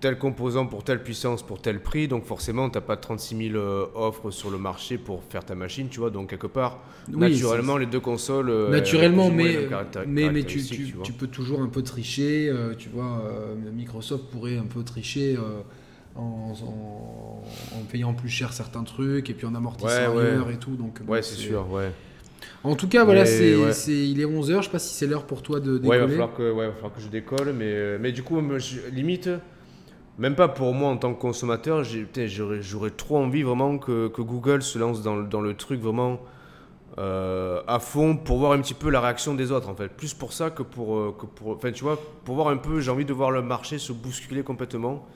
tel 0.00 0.18
composant 0.18 0.66
pour 0.66 0.84
telle 0.84 1.02
puissance, 1.02 1.42
pour 1.42 1.60
tel 1.60 1.80
prix, 1.80 2.08
donc 2.08 2.24
forcément, 2.24 2.68
tu 2.68 2.76
n'as 2.76 2.82
pas 2.82 2.96
36 2.96 3.50
000 3.50 3.56
euh, 3.56 3.86
offres 3.94 4.30
sur 4.30 4.50
le 4.50 4.58
marché 4.58 4.98
pour 4.98 5.22
faire 5.24 5.44
ta 5.44 5.54
machine, 5.54 5.88
tu 5.88 6.00
vois. 6.00 6.10
Donc, 6.10 6.30
quelque 6.30 6.46
part, 6.46 6.80
naturellement, 7.08 7.76
les 7.76 7.86
deux 7.86 8.00
consoles. 8.00 8.50
Euh, 8.50 8.70
naturellement, 8.70 9.30
mais, 9.30 9.68
mais, 10.06 10.30
mais 10.30 10.44
tu, 10.44 10.62
tu, 10.62 11.12
peux 11.12 11.26
toujours 11.26 11.62
un 11.62 11.68
peu 11.68 11.82
tricher, 11.82 12.48
euh, 12.48 12.74
tu 12.76 12.88
vois. 12.88 13.22
Microsoft 13.74 14.24
pourrait 14.30 14.58
un 14.58 14.66
peu 14.66 14.82
tricher. 14.82 15.36
En, 16.18 16.54
en, 16.62 17.82
payant 17.90 18.14
plus 18.14 18.30
cher 18.30 18.54
certains 18.54 18.84
trucs 18.84 19.28
et 19.28 19.34
puis 19.34 19.46
en 19.46 19.54
amortissant 19.54 20.16
ailleurs 20.16 20.48
et 20.48 20.56
tout 20.56 20.74
donc 20.74 21.00
ouais 21.06 21.20
c'est 21.20 21.34
sûr 21.34 21.70
ouais 21.70 21.92
en 22.64 22.74
tout 22.74 22.88
cas, 22.88 23.04
voilà, 23.04 23.26
c'est, 23.26 23.52
il 23.88 24.20
est 24.20 24.24
11h. 24.24 24.58
Je 24.58 24.62
sais 24.62 24.70
pas 24.70 24.78
si 24.78 24.94
c'est 24.94 25.06
l'heure 25.06 25.24
pour 25.24 25.42
toi 25.42 25.60
de 25.60 25.78
décoller. 25.78 25.88
Ouais, 25.88 25.96
il 25.98 26.00
va 26.00 26.08
falloir 26.08 26.34
que, 26.34 26.50
ouais, 26.50 26.66
va 26.66 26.72
falloir 26.72 26.94
que 26.94 27.00
je 27.00 27.08
décolle. 27.08 27.52
Mais, 27.52 27.98
mais 27.98 28.12
du 28.12 28.22
coup, 28.22 28.40
limite, 28.92 29.30
même 30.18 30.34
pas 30.34 30.48
pour 30.48 30.72
moi 30.72 30.90
en 30.90 30.96
tant 30.96 31.12
que 31.12 31.20
consommateur, 31.20 31.84
j'aurais 31.84 32.90
trop 32.90 33.18
envie 33.18 33.42
vraiment 33.42 33.78
que, 33.78 34.08
Google 34.18 34.62
se 34.62 34.78
lance 34.78 35.02
dans, 35.02 35.40
le 35.40 35.54
truc 35.54 35.80
vraiment 35.80 36.20
euh, 36.98 37.62
à 37.66 37.78
fond 37.78 38.16
pour 38.16 38.38
voir 38.38 38.52
un 38.52 38.60
petit 38.60 38.72
peu 38.72 38.88
la 38.88 39.00
réaction 39.00 39.34
des 39.34 39.52
autres 39.52 39.68
en 39.68 39.74
fait. 39.74 39.88
Plus 39.88 40.14
pour 40.14 40.32
ça 40.32 40.50
que 40.50 40.62
pour, 40.62 40.96
euh, 40.96 41.16
que 41.18 41.26
pour 41.26 41.58
tu 41.60 41.84
vois, 41.84 42.00
pour 42.24 42.36
voir 42.36 42.48
un 42.48 42.56
peu, 42.56 42.80
j'ai 42.80 42.90
envie 42.90 43.04
de 43.04 43.12
voir 43.12 43.30
le 43.30 43.42
marché 43.42 43.78
se 43.78 43.92
bousculer 43.92 44.42
complètement. 44.42 45.06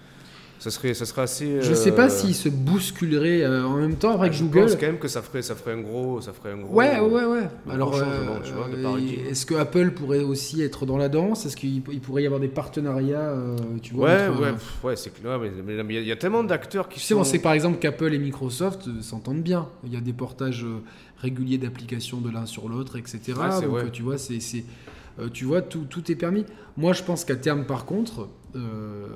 Ça 0.60 0.70
serait, 0.70 0.92
ça 0.92 1.06
serait 1.06 1.22
assez. 1.22 1.62
Je 1.62 1.72
sais 1.72 1.92
pas 1.92 2.06
euh, 2.06 2.08
s'ils 2.10 2.34
se 2.34 2.50
bousculeraient 2.50 3.42
euh, 3.42 3.64
en 3.64 3.76
même 3.78 3.96
temps 3.96 4.10
ah, 4.12 4.20
avec 4.20 4.34
je 4.34 4.44
Google. 4.44 4.60
pense 4.60 4.76
quand 4.76 4.86
même 4.86 4.98
que 4.98 5.08
ça 5.08 5.22
ferait, 5.22 5.40
ça 5.40 5.54
ferait 5.54 5.72
un 5.72 5.80
gros, 5.80 6.20
ça 6.20 6.34
ferait 6.34 6.52
un 6.52 6.58
gros. 6.58 6.74
Ouais, 6.74 7.00
ouais, 7.00 7.24
ouais. 7.24 7.48
Alors, 7.70 7.94
euh, 7.96 8.04
euh, 8.04 9.30
est-ce 9.30 9.46
que 9.46 9.54
Apple 9.54 9.92
pourrait 9.92 10.22
aussi 10.22 10.60
être 10.60 10.84
dans 10.84 10.98
la 10.98 11.08
danse? 11.08 11.46
Est-ce 11.46 11.56
qu'il 11.56 11.76
il 11.90 12.00
pourrait 12.00 12.22
y 12.24 12.26
avoir 12.26 12.40
des 12.42 12.48
partenariats, 12.48 13.18
euh, 13.30 13.56
tu 13.82 13.94
vois 13.94 14.08
Ouais, 14.10 14.28
entre, 14.28 14.40
ouais, 14.42 14.48
euh, 14.48 14.52
pff, 14.52 14.84
ouais, 14.84 14.96
c'est 14.96 15.14
clair. 15.14 15.38
Mais 15.38 15.50
il 15.98 16.06
y, 16.06 16.12
a- 16.12 16.16
tellement 16.16 16.44
d'acteurs 16.44 16.90
qui 16.90 17.00
Tu 17.00 17.06
sais, 17.06 17.14
on 17.14 17.24
sont. 17.24 17.30
sait 17.30 17.38
par 17.38 17.52
exemple 17.54 17.78
qu'Apple 17.78 18.12
et 18.12 18.18
Microsoft 18.18 18.86
euh, 18.88 19.00
s'entendent 19.00 19.42
bien. 19.42 19.66
Il 19.84 19.94
y 19.94 19.96
a 19.96 20.00
des 20.02 20.12
portages 20.12 20.64
euh, 20.64 20.82
réguliers 21.22 21.56
d'applications 21.56 22.20
de 22.20 22.30
l'un 22.30 22.44
sur 22.44 22.68
l'autre, 22.68 22.96
etc. 22.98 23.18
Ouais, 23.28 23.46
c'est 23.50 23.64
Donc, 23.66 23.76
euh, 23.76 23.88
tu 23.90 24.02
vois, 24.02 24.18
c'est, 24.18 24.40
c'est- 24.40 24.64
euh, 25.20 25.28
tu 25.32 25.46
vois 25.46 25.62
tout, 25.62 25.86
tout 25.88 26.12
est 26.12 26.16
permis. 26.16 26.44
Moi, 26.76 26.92
je 26.92 27.02
pense 27.02 27.24
qu'à 27.24 27.36
terme, 27.36 27.64
par 27.64 27.86
contre, 27.86 28.28
euh, 28.56 29.06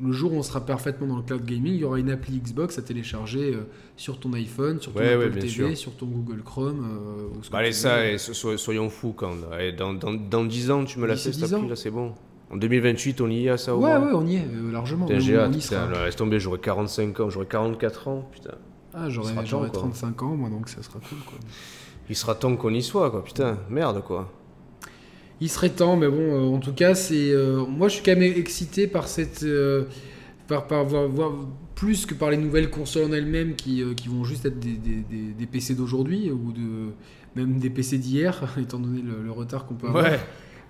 le 0.00 0.12
jour 0.12 0.32
où 0.32 0.36
on 0.36 0.42
sera 0.42 0.64
parfaitement 0.64 1.06
dans 1.06 1.16
le 1.16 1.22
cloud 1.22 1.44
gaming, 1.44 1.74
il 1.74 1.80
y 1.80 1.84
aura 1.84 1.98
une 1.98 2.10
appli 2.10 2.38
Xbox 2.38 2.78
à 2.78 2.82
télécharger 2.82 3.54
euh, 3.54 3.62
sur 3.96 4.18
ton 4.20 4.32
iPhone, 4.32 4.80
sur 4.80 4.92
ton 4.92 5.00
Ouais, 5.00 5.12
Apple 5.14 5.32
TV, 5.34 5.48
sûr. 5.48 5.76
sur 5.76 5.96
ton 5.96 6.06
Google 6.06 6.42
Chrome. 6.42 6.84
euh, 6.84 7.38
ou 7.38 7.42
ce 7.42 7.48
que 7.48 7.52
Bah, 7.52 7.58
allez, 7.58 7.72
ça, 7.72 7.98
veux. 8.02 8.10
et 8.12 8.18
so- 8.18 8.32
so- 8.34 8.56
soyons 8.56 8.88
fous 8.90 9.12
quand. 9.12 9.34
Et 9.60 9.72
dans, 9.72 9.94
dans, 9.94 10.12
dans 10.14 10.44
10 10.44 10.70
ans, 10.70 10.84
tu 10.84 10.98
me 10.98 11.06
l'as 11.06 11.14
D'ici 11.14 11.28
fait 11.28 11.32
cette 11.34 11.44
10 11.44 11.54
ans. 11.54 11.56
appli 11.58 11.68
là, 11.68 11.76
c'est 11.76 11.90
bon. 11.90 12.12
En 12.50 12.56
2028, 12.56 13.20
on 13.22 13.28
y 13.30 13.46
est 13.46 13.50
à 13.50 13.56
ça 13.56 13.74
Ouais, 13.76 13.90
ouais, 13.96 14.12
on 14.14 14.26
y 14.26 14.36
est 14.36 14.44
euh, 14.46 14.70
largement. 14.72 15.06
Putain, 15.06 15.18
On- 15.18 15.20
j'ai 15.20 15.36
hâte, 15.38 15.54
y 15.56 15.58
putain, 15.60 15.88
là, 15.90 16.04
laisse 16.04 16.16
tomber, 16.16 16.38
j'aurai 16.40 16.58
45 16.58 17.20
ans, 17.20 17.30
j'aurai 17.30 17.46
44 17.46 18.08
ans, 18.08 18.28
putain. 18.30 18.54
Ah, 18.94 19.08
j'aurais, 19.08 19.30
sera 19.30 19.40
temps, 19.42 19.46
j'aurais 19.48 19.68
quoi. 19.70 19.78
35 19.80 20.22
ans, 20.22 20.36
moi, 20.36 20.50
donc 20.50 20.68
ça 20.68 20.82
sera 20.82 20.98
cool. 20.98 21.18
Quoi. 21.24 21.38
Il 22.10 22.16
sera 22.16 22.34
temps 22.34 22.54
qu'on 22.56 22.74
y 22.74 22.82
soit, 22.82 23.10
quoi, 23.10 23.24
putain, 23.24 23.56
merde, 23.70 24.02
quoi. 24.04 24.30
Il 25.42 25.48
serait 25.50 25.70
temps, 25.70 25.96
mais 25.96 26.06
bon, 26.08 26.20
euh, 26.20 26.54
en 26.56 26.58
tout 26.58 26.72
cas, 26.72 26.94
c'est. 26.94 27.32
euh, 27.32 27.64
moi, 27.66 27.88
je 27.88 27.94
suis 27.94 28.02
quand 28.02 28.16
même 28.16 28.22
excité 28.22 28.86
par 28.86 29.08
cette. 29.08 29.42
euh, 29.42 29.84
par, 30.48 30.66
par 30.66 30.84
voir, 30.84 31.08
voir- 31.08 31.32
plus 31.74 32.06
que 32.06 32.14
par 32.14 32.30
les 32.30 32.36
nouvelles 32.36 32.70
consoles 32.70 33.04
en 33.06 33.12
elles-mêmes 33.12 33.54
qui, 33.56 33.82
qui 33.96 34.06
vont 34.08 34.22
juste 34.24 34.44
être 34.46 34.60
des, 34.60 34.74
des- 34.74 35.02
des- 35.10 35.32
des 35.36 35.46
PC 35.46 35.74
d'aujourd'hui 35.74 36.30
ou 36.30 36.52
de 36.52 36.90
même 37.34 37.58
des 37.58 37.70
PC 37.70 37.98
d'hier, 37.98 38.40
étant 38.60 38.78
donné 38.78 39.02
le, 39.02 39.22
le 39.24 39.30
retard 39.32 39.66
qu'on 39.66 39.74
peut 39.74 39.88
avoir. 39.88 40.04
Ouais. 40.04 40.20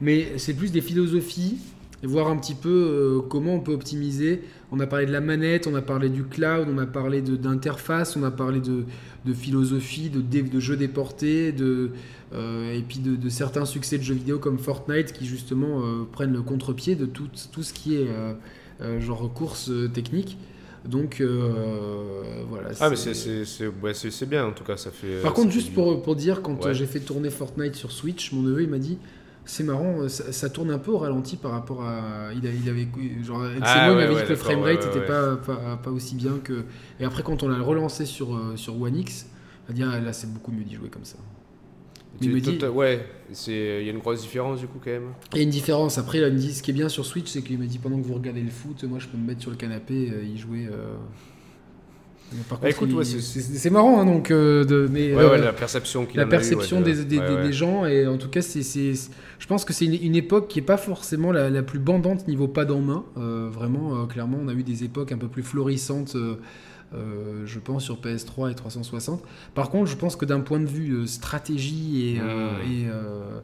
Mais 0.01 0.29
c'est 0.39 0.55
plus 0.55 0.73
des 0.73 0.81
philosophies, 0.81 1.59
et 2.03 2.07
voir 2.07 2.29
un 2.29 2.37
petit 2.37 2.55
peu 2.55 3.21
comment 3.29 3.55
on 3.57 3.61
peut 3.61 3.73
optimiser. 3.75 4.43
On 4.75 4.81
a 4.81 4.87
parlé 4.87 5.05
de 5.05 5.13
la 5.13 5.21
manette, 5.21 5.67
on 5.67 5.75
a 5.75 5.83
parlé 5.83 6.09
du 6.09 6.25
cloud, 6.25 6.67
on 6.75 6.79
a 6.79 6.87
parlé 6.87 7.21
d'interface, 7.21 8.17
on 8.17 8.23
a 8.23 8.31
parlé 8.31 8.59
de, 8.59 8.85
de 9.27 9.35
philosophie, 9.35 10.09
de, 10.09 10.61
jeux 10.61 10.79
déportés, 10.79 11.53
de, 11.53 11.91
euh, 12.33 12.73
et 12.75 12.81
puis 12.81 12.99
de, 12.99 13.15
de 13.15 13.29
certains 13.29 13.67
succès 13.67 13.99
de 13.99 14.03
jeux 14.03 14.15
vidéo 14.15 14.39
comme 14.39 14.59
Fortnite 14.59 15.13
qui 15.13 15.27
justement 15.27 15.81
euh, 15.83 16.05
prennent 16.11 16.33
le 16.33 16.41
contre-pied 16.41 16.95
de 16.95 17.05
tout, 17.05 17.29
tout 17.53 17.63
ce 17.63 17.75
qui 17.75 17.97
est 17.97 18.09
euh, 18.81 18.99
genre 18.99 19.31
course 19.35 19.71
technique. 19.93 20.39
Donc 20.87 21.21
euh, 21.21 22.43
voilà. 22.49 22.71
Ah, 22.81 22.89
mais 22.89 22.97
c'est- 22.97 23.67
ouais, 23.83 24.27
bien, 24.27 24.47
en 24.47 24.53
tout 24.53 24.65
cas, 24.65 24.79
ça 24.79 24.91
fait. 24.91 25.21
Par 25.23 25.35
contre, 25.35 25.51
juste 25.51 25.75
pour, 25.75 26.03
pour 26.03 26.17
dire, 26.17 26.41
quand 26.43 26.65
Ouais. 26.65 26.75
j'ai 26.75 26.87
fait 26.87 27.01
tourner 27.01 27.29
Fortnite 27.31 27.75
sur 27.77 27.93
Switch, 27.93 28.33
mon 28.33 28.41
neveu 28.43 28.63
il 28.63 28.69
m'a 28.71 28.79
dit 28.79 28.97
c'est 29.45 29.65
marrant, 29.65 30.03
euh, 30.03 30.09
ça, 30.09 30.33
ça 30.33 30.49
tourne 30.51 30.71
un 30.71 30.79
peu 30.79 30.91
au 30.93 30.99
ralenti 30.99 31.37
par 31.37 31.51
rapport 31.53 31.83
à. 31.83 32.31
Il, 32.35 32.47
a- 32.47 32.51
il 32.53 32.69
avait. 32.69 32.87
Genre, 33.25 33.43
Ah, 33.63 33.89
ouais, 33.91 33.95
m'avait 33.97 34.15
ouais, 34.15 34.21
dit 34.21 34.25
que 34.25 34.29
le 34.31 34.37
framerate 34.37 34.79
ouais, 34.81 34.87
n'était 34.87 35.07
pas, 35.07 35.37
pas, 35.37 35.77
pas 35.83 35.91
aussi 35.91 36.15
bien 36.15 36.39
que. 36.43 36.65
Et 37.01 37.05
après, 37.05 37.23
quand 37.23 37.43
on 37.43 37.49
l'a 37.49 37.61
relancé 37.61 38.07
sur, 38.07 38.35
euh, 38.37 38.57
sur 38.57 38.81
One 38.81 38.97
X, 38.97 39.27
il 39.69 39.73
a 39.73 39.75
dit 39.75 39.83
ah, 39.85 39.99
là 40.01 40.13
c'est 40.13 40.33
beaucoup 40.33 40.53
mieux 40.53 40.65
d'y 40.65 40.75
jouer 40.77 40.89
comme 40.89 41.05
ça. 41.05 41.17
Tu- 42.21 42.29
il 42.29 42.35
me 42.35 42.41
dit- 42.41 42.59
Ouais, 42.67 43.07
il 43.49 43.53
y 43.55 43.89
a 43.89 43.91
une 43.91 43.99
grosse 43.99 44.21
différence 44.21 44.61
du 44.61 44.67
coup, 44.69 44.79
quand 44.85 44.91
même. 44.91 45.11
Il 45.33 45.39
y 45.39 45.41
a 45.41 45.45
une 45.45 45.51
différence. 45.51 45.99
Après, 45.99 46.19
il 46.19 46.25
me 46.25 46.39
dit 46.39 46.53
ce 46.55 46.63
qui 46.63 46.71
est 46.71 46.75
bien 46.75 46.89
sur 46.89 47.05
Switch, 47.07 47.29
c'est 47.29 47.43
qu'il 47.43 47.59
m'a 47.59 47.65
dit 47.65 47.79
pendant 47.79 47.99
que 48.01 48.07
vous 48.07 48.15
regardez 48.15 48.43
le 48.43 48.51
foot, 48.51 48.85
moi 48.85 48.99
je 48.99 49.09
peux 49.09 49.17
me 49.17 49.27
mettre 49.27 49.41
sur 49.41 49.51
le 49.51 49.57
canapé 49.57 49.95
et 50.23 50.27
y 50.27 50.37
jouer. 50.39 50.69
euh. 50.71 50.95
Mais 52.35 52.43
Par 52.49 52.59
Bah, 52.59 52.69
contre, 52.73 52.77
écoute, 52.77 52.89
il- 52.91 52.97
ouais, 52.97 53.05
c'est- 53.05 53.71
marrant, 53.71 54.01
hein, 54.01 54.07
donc. 54.07 54.31
euh, 54.31 54.65
de, 54.65 54.89
mais, 54.91 55.15
Ouais, 55.15 55.23
euh, 55.23 55.31
ouais, 55.33 55.39
la 55.39 55.53
perception 55.53 56.07
qu'il 56.07 56.17
la 56.19 56.23
en 56.23 56.27
a 56.27 56.29
eu, 56.29 56.31
ouais, 56.33 56.39
perception 56.39 56.81
de- 56.81 56.85
des, 56.85 57.05
des- 57.05 57.19
ouais, 57.19 57.29
des- 57.29 57.35
ouais. 57.35 57.43
des 57.43 57.53
gens 57.53 57.85
et 57.87 58.07
en 58.07 58.17
tout 58.19 58.29
cas 58.29 58.43
c'est 58.43 58.63
c'est- 58.63 59.11
je 59.39 59.47
pense 59.47 59.65
que 59.65 59.73
c'est 59.73 59.85
une, 59.87 59.95
une 59.95 60.17
époque 60.17 60.49
qui 60.49 60.59
est 60.59 60.63
pas 60.63 60.77
forcément 60.77 61.33
la, 61.33 61.51
la 61.51 61.63
plus 61.63 61.79
bandante 61.79 62.27
niveau 62.29 62.49
pas 62.49 62.65
en 62.71 62.81
main 62.81 63.05
Euh, 63.17 63.49
vraiment 63.53 64.03
euh, 64.03 64.07
clairement 64.07 64.39
on 64.43 64.49
a 64.49 64.53
eu 64.55 64.63
des 64.63 64.85
époques 64.85 65.13
un 65.13 65.19
peu 65.19 65.29
plus 65.29 65.43
florissantes 65.43 66.15
euh, 66.17 66.37
euh, 66.95 67.43
je 67.47 67.59
pense 67.59 67.85
sur 67.85 67.97
PS3 68.01 68.51
et 68.51 68.55
360 68.55 69.23
par 69.55 69.71
contre 69.71 69.87
je 69.91 69.97
pense 69.97 70.17
que 70.17 70.25
d'un 70.25 70.41
point 70.41 70.61
de 70.61 70.67
vue 70.67 70.93
euh, 70.95 71.07
stratégie 71.07 72.17
et, 72.17 72.21
euh, 72.21 72.51
Mm. 72.53 72.71
et, 72.71 72.87
euh, 72.89 73.41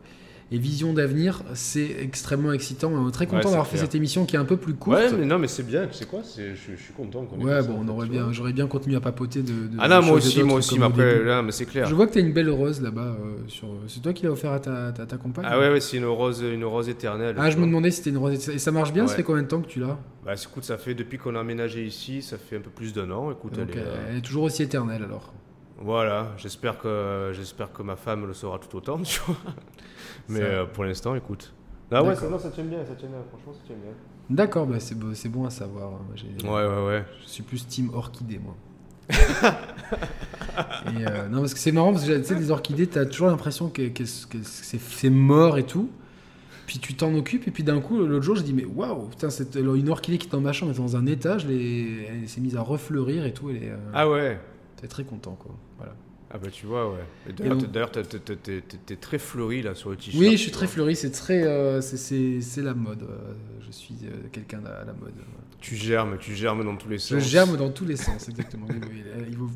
et 0.51 0.59
vision 0.59 0.92
d'avenir 0.94 1.42
c'est 1.55 1.96
extrêmement 2.01 2.53
excitant 2.53 3.07
est 3.07 3.11
très 3.12 3.26
content 3.26 3.51
d'avoir 3.51 3.66
fait 3.66 3.72
clair. 3.76 3.84
cette 3.84 3.94
émission 3.94 4.24
qui 4.24 4.36
est 4.36 4.38
un 4.38 4.44
peu 4.46 4.57
plus 4.57 4.74
courte 4.74 4.96
Ouais, 4.96 5.12
mais 5.12 5.26
non, 5.26 5.38
mais 5.38 5.49
c'est 5.49 5.62
bien, 5.62 5.86
tu 5.86 5.94
sais 5.94 6.07
quoi, 6.07 6.20
je, 6.36 6.55
je 6.55 6.76
suis 6.82 6.94
content 6.94 7.24
qu'on 7.24 7.38
Ouais, 7.40 7.62
bon 7.62 7.80
on 7.84 7.88
aurait 7.88 8.09
bien 8.09 8.32
j'aurais 8.32 8.53
bien 8.53 8.66
continué 8.66 8.96
à 8.96 9.01
papoter 9.01 9.42
de, 9.42 9.53
de- 9.53 9.76
Ah 9.78 9.88
non, 9.88 10.03
moi 10.03 10.16
aussi, 10.16 10.42
moi 10.42 10.59
aussi, 10.59 10.78
mais 10.78 10.86
après, 10.86 11.22
là, 11.22 11.42
mais 11.42 11.53
c'est 11.53 11.66
clair. 11.66 11.86
Je 11.86 11.94
vois 11.94 12.07
que 12.07 12.12
tu 12.12 12.18
as 12.18 12.22
une 12.22 12.32
belle 12.32 12.51
rose 12.51 12.80
là-bas. 12.80 13.16
euh, 13.20 13.36
sur... 13.49 13.68
C'est 13.88 14.01
toi 14.01 14.12
qui 14.12 14.24
l'as 14.24 14.32
offert 14.32 14.53
à 14.53 14.61
ta, 14.61 14.92
ta, 14.92 15.05
ta 15.07 15.16
compagne 15.18 15.44
Ah 15.49 15.59
ouais, 15.59 15.70
ouais, 15.70 15.80
c'est 15.80 15.96
une 15.99 16.07
rose, 16.07 16.40
une 16.42 16.64
rose 16.64 16.88
éternelle. 16.88 17.36
Ah, 17.38 17.51
je 17.51 17.57
me 17.59 17.66
demandais 17.66 17.90
si 17.90 17.99
c'était 17.99 18.11
une 18.11 18.18
rose. 18.18 18.49
Et 18.49 18.59
ça 18.59 18.72
marche 18.72 18.92
bien 18.92 19.07
Ça 19.07 19.16
fait 19.16 19.22
combien 19.22 19.42
de 19.42 19.49
temps 19.49 19.61
que 19.61 19.68
tu 19.68 19.80
l'as? 19.80 19.99
Bah 20.24 20.32
écoute, 20.34 20.64
ça 20.64 20.78
fait 20.78 20.94
depuis 20.94 21.18
qu'on 21.18 21.34
a 21.36 21.40
emménagé 21.40 21.84
ici, 21.86 22.22
ça 22.22 22.36
fait 22.38 22.57
un 22.57 22.61
peu 22.61 22.70
plus 22.70 22.92
d'un 22.92 23.11
an. 23.11 23.30
Écoute, 23.30 23.55
Donc, 23.55 23.68
elle 23.72 23.78
est, 23.78 23.80
euh, 23.82 23.86
euh, 23.86 24.07
elle 24.11 24.16
est 24.18 24.22
toujours 24.22 24.44
aussi 24.44 24.62
éternelle 24.62 25.03
alors. 25.05 25.32
Voilà. 25.81 26.29
J'espère 26.37 26.79
que 26.79 27.31
j'espère 27.35 27.72
que 27.72 27.83
ma 27.83 27.97
femme 27.97 28.26
le 28.26 28.35
sera 28.35 28.59
tout 28.59 28.76
autant, 28.76 28.99
tu 29.03 29.20
vois. 29.26 29.37
Mais 30.29 30.41
euh, 30.43 30.64
pour 30.66 30.85
l'instant, 30.85 31.14
écoute. 31.14 31.53
Ah 31.91 32.03
ouais, 32.03 32.14
ça, 32.14 32.29
non, 32.29 32.39
ça 32.39 32.51
tient 32.51 32.64
bien, 32.64 32.85
ça 32.85 32.95
tient 32.95 33.09
bien. 33.09 33.18
Franchement, 33.31 33.53
ça 33.55 33.61
tient 33.66 33.76
bien. 33.76 33.93
D'accord, 34.29 34.66
bah 34.66 34.79
c'est 34.79 34.95
bon, 34.99 35.14
c'est 35.14 35.29
bon 35.31 35.47
à 35.47 35.51
savoir. 35.51 35.91
Moi, 35.91 36.01
j'ai- 36.14 36.47
Ouais, 36.47 36.66
ouais, 36.66 36.87
ouais. 36.87 37.05
Je 37.24 37.29
suis 37.29 37.43
plus 37.43 37.66
team 37.66 37.91
orchidée, 37.95 38.39
moi. 38.39 38.55
Et, 40.93 41.07
euh, 41.07 41.29
non, 41.29 41.41
parce 41.41 41.55
que 41.55 41.61
c'est 41.61 41.72
marrant, 41.72 41.93
parce 41.93 42.05
que 42.07 42.18
tu 42.18 42.24
sais, 42.24 42.35
les 42.35 42.51
orchidées, 42.51 42.87
t'as 42.87 43.07
toujours 43.07 43.29
l'impression 43.29 43.68
que, 43.70 43.89
que- 43.89 44.03
que 44.03 44.39
c'est 44.43 45.11
mort 45.11 45.57
et 45.59 45.64
tout. 45.64 45.89
Puis 46.66 46.79
tu 46.79 46.93
t'en 46.95 47.14
occupes, 47.14 47.49
et 47.49 47.51
puis 47.51 47.62
d'un 47.62 47.81
coup, 47.81 47.97
l'autre 48.05 48.24
jour, 48.24 48.37
je 48.37 48.43
dis, 48.43 48.53
mais 48.53 48.66
waouh, 48.66 49.07
putain, 49.09 49.31
c'est 49.31 49.55
une 49.57 49.89
orchidée 49.89 50.18
qui 50.18 50.26
est 50.26 50.31
dans 50.31 50.41
ma 50.43 50.53
chambre, 50.53 50.72
elle 50.72 50.79
est 50.79 50.83
dans 50.83 50.97
un 50.97 51.07
étage, 51.07 51.47
elle 51.47 52.29
s'est 52.29 52.43
mise 52.43 52.57
à 52.57 52.61
refleurir 52.61 53.24
et 53.24 53.33
tout. 53.33 53.49
Elle 53.49 53.57
est, 53.62 53.70
euh, 53.70 53.76
Ah 53.95 54.07
ouais. 54.11 54.39
T'es 54.81 54.89
très 54.89 55.05
content, 55.05 55.37
quoi. 55.39 55.55
Voilà. 55.76 55.95
Ah 56.31 56.37
bah 56.37 56.49
tu 56.53 56.66
vois, 56.66 56.91
ouais. 56.91 57.33
D'ailleurs, 57.72 57.91
t'es- 57.91 58.97
très 58.97 59.18
fleuri 59.18 59.62
là 59.62 59.74
sur 59.74 59.89
le 59.91 59.97
t-shirt. 59.97 60.18
Oui, 60.18 60.33
je 60.33 60.37
suis 60.43 60.51
très 60.51 60.66
fleuri, 60.66 60.95
c'est 60.95 61.11
très, 61.11 61.43
euh, 61.43 61.81
c'est- 61.81 62.61
la 62.62 62.74
mode. 62.74 63.03
euh, 63.05 63.33
je 63.66 63.72
suis 63.72 63.95
euh, 64.05 64.29
quelqu'un 64.31 64.61
à 64.66 64.85
la 64.85 64.93
mode. 64.93 65.14
Tu 65.61 65.74
germes, 65.74 66.18
tu 66.20 66.35
germes 66.35 66.64
dans 66.64 66.76
tous 66.76 66.89
les 66.91 66.99
Je 66.99 67.18
sens. 67.18 67.22
germe 67.24 67.57
dans 67.57 67.70
tous 67.70 67.85
les 67.87 67.97
sens, 67.97 68.29
exactement. 68.29 68.66
Il 69.29 69.37
faut- 69.37 69.49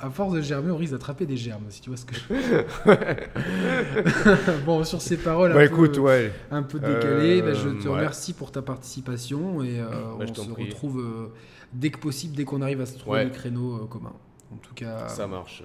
à- 0.00 0.08
force 0.10 0.32
de 0.34 0.40
germer, 0.40 0.70
on 0.72 0.76
risque 0.78 0.92
d'attraper 0.92 1.26
des 1.26 1.36
germes, 1.36 1.64
si 1.68 1.80
tu 1.82 1.90
vois 1.90 1.96
ce 1.98 2.06
que 2.06 2.14
je 2.16 2.22
Bon, 4.64 4.82
sur 4.84 5.00
ces 5.02 5.16
paroles 5.18 5.52
Bah 5.52 5.60
un, 5.60 5.64
écoute, 5.64 5.94
peu, 5.96 6.00
ouais. 6.00 6.32
un 6.50 6.62
peu 6.62 6.78
décalées, 6.80 7.42
bah, 7.42 7.52
je 7.54 7.68
Euh, 7.68 7.74
te 7.74 7.88
ouais. 7.88 7.94
remercie 7.94 8.32
pour 8.32 8.50
ta 8.50 8.62
participation 8.62 9.62
et 9.62 9.80
euh, 9.80 9.86
Bah, 10.18 10.24
je 10.26 10.32
on 10.40 10.44
se 10.44 10.50
prie. 10.50 10.64
retrouve 10.64 10.98
euh, 11.00 11.28
dès 11.72 11.90
que 11.90 11.98
possible, 11.98 12.34
dès 12.34 12.44
qu'on 12.44 12.62
arrive 12.62 12.80
à 12.80 12.86
se 12.86 12.98
trouver 12.98 13.18
Ouais. 13.18 13.24
des 13.26 13.32
créneaux 13.32 13.82
euh, 13.82 13.86
communs. 13.86 14.14
En 14.56 14.66
tout 14.66 14.74
cas, 14.74 15.08
Ça 15.08 15.26
marche. 15.26 15.62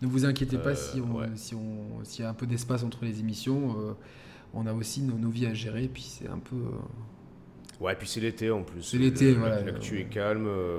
ne 0.00 0.06
vous 0.08 0.24
inquiétez 0.24 0.58
pas 0.58 0.70
Euh, 0.70 0.74
si 0.74 1.00
on, 1.00 1.18
ouais. 1.18 1.26
si 1.36 1.54
on, 1.54 2.02
s'il 2.04 2.24
y 2.24 2.26
a 2.26 2.30
un 2.30 2.34
peu 2.34 2.46
d'espace 2.46 2.82
entre 2.82 3.04
les 3.04 3.20
émissions. 3.20 3.76
euh, 3.78 3.92
on 4.54 4.66
a 4.66 4.72
aussi 4.74 5.00
nos, 5.02 5.16
nos 5.16 5.30
vies 5.30 5.46
à 5.46 5.54
gérer, 5.54 5.88
puis 5.92 6.02
c'est 6.02 6.28
un 6.28 6.38
peu. 6.38 6.56
euh, 6.56 7.80
Ouais, 7.80 7.96
puis 7.96 8.06
c'est 8.06 8.20
l'été 8.20 8.50
en 8.50 8.62
plus. 8.62 8.82
C'est 8.82 8.98
l'été, 8.98 9.32
voilà. 9.32 9.60
L'actu 9.62 9.98
est 10.00 10.04
calme. 10.04 10.46
euh, 10.46 10.76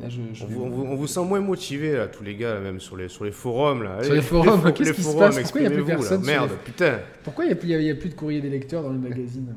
là, 0.00 0.08
je- 0.08 0.20
je 0.32 0.44
on, 0.44 0.46
vous, 0.48 0.62
on 0.62 0.68
vous- 0.70 0.84
on 0.84 0.94
vous 0.94 1.06
sent 1.06 1.24
moins 1.24 1.40
motivé 1.40 1.92
là, 1.96 2.06
tous 2.08 2.22
les 2.22 2.34
gars, 2.36 2.54
là, 2.54 2.60
même 2.60 2.80
sur 2.80 2.96
les, 2.96 3.08
sur 3.08 3.24
les 3.24 3.32
forums. 3.32 3.82
Là. 3.82 4.02
Sur 4.02 4.14
les 4.14 4.22
forums, 4.22 4.60
fo- 4.60 4.72
qu'est-ce 4.72 4.90
les 4.90 4.94
qui 4.94 5.02
se 5.02 5.16
passe? 5.16 5.38
Pourquoi 5.38 5.60
il 5.60 5.64
y 5.64 5.66
a 5.66 5.70
plus 5.70 5.84
personne 5.84 6.24
Merde, 6.24 6.50
les- 6.50 6.56
putain. 6.72 6.98
Pourquoi 7.24 7.44
il 7.44 7.48
n'y 7.48 7.52
a, 7.52 7.56
plus- 7.56 7.74
a- 7.74 7.76
a 7.90 7.94
de 8.08 8.14
courrier 8.14 8.40
des 8.40 8.48
lecteurs 8.48 8.82
dans 8.84 8.92
le 8.92 8.98
magazine 8.98 9.54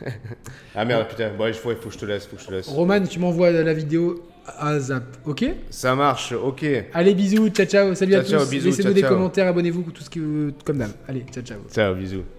Ah 0.74 0.84
merde, 0.84 1.06
putain. 1.08 1.32
Bon, 1.36 1.46
il 1.46 1.54
faut, 1.54 1.70
faut 1.76 1.88
que 1.88 1.94
je 1.94 1.98
te 1.98 2.06
laisse, 2.06 2.26
faut 2.26 2.36
que 2.36 2.42
je 2.42 2.46
te 2.48 2.52
laisse. 2.52 2.68
Roman, 2.68 3.00
tu 3.02 3.18
m'envoies 3.18 3.50
la 3.52 3.72
vidéo 3.74 4.20
à 4.58 4.78
Zap, 4.78 5.04
ok 5.24 5.44
Ça 5.70 5.94
marche, 5.94 6.32
ok. 6.32 6.64
Allez, 6.92 7.14
bisous, 7.14 7.48
ciao 7.50 7.66
ciao, 7.66 7.94
salut 7.94 8.14
à 8.14 8.22
Ciao, 8.22 8.30
ciao, 8.30 8.40
tous. 8.44 8.50
bisous, 8.50 8.66
Laissez-nous 8.66 8.92
des 8.92 9.00
ciao. 9.00 9.14
commentaires, 9.14 9.48
abonnez-vous, 9.48 9.82
tout 9.92 10.02
ce 10.02 10.10
que 10.10 10.52
comme 10.64 10.78
d'hab. 10.78 10.90
Allez, 11.08 11.24
ciao 11.32 11.42
ciao. 11.42 11.58
Ciao, 11.72 11.94
bisous. 11.94 12.35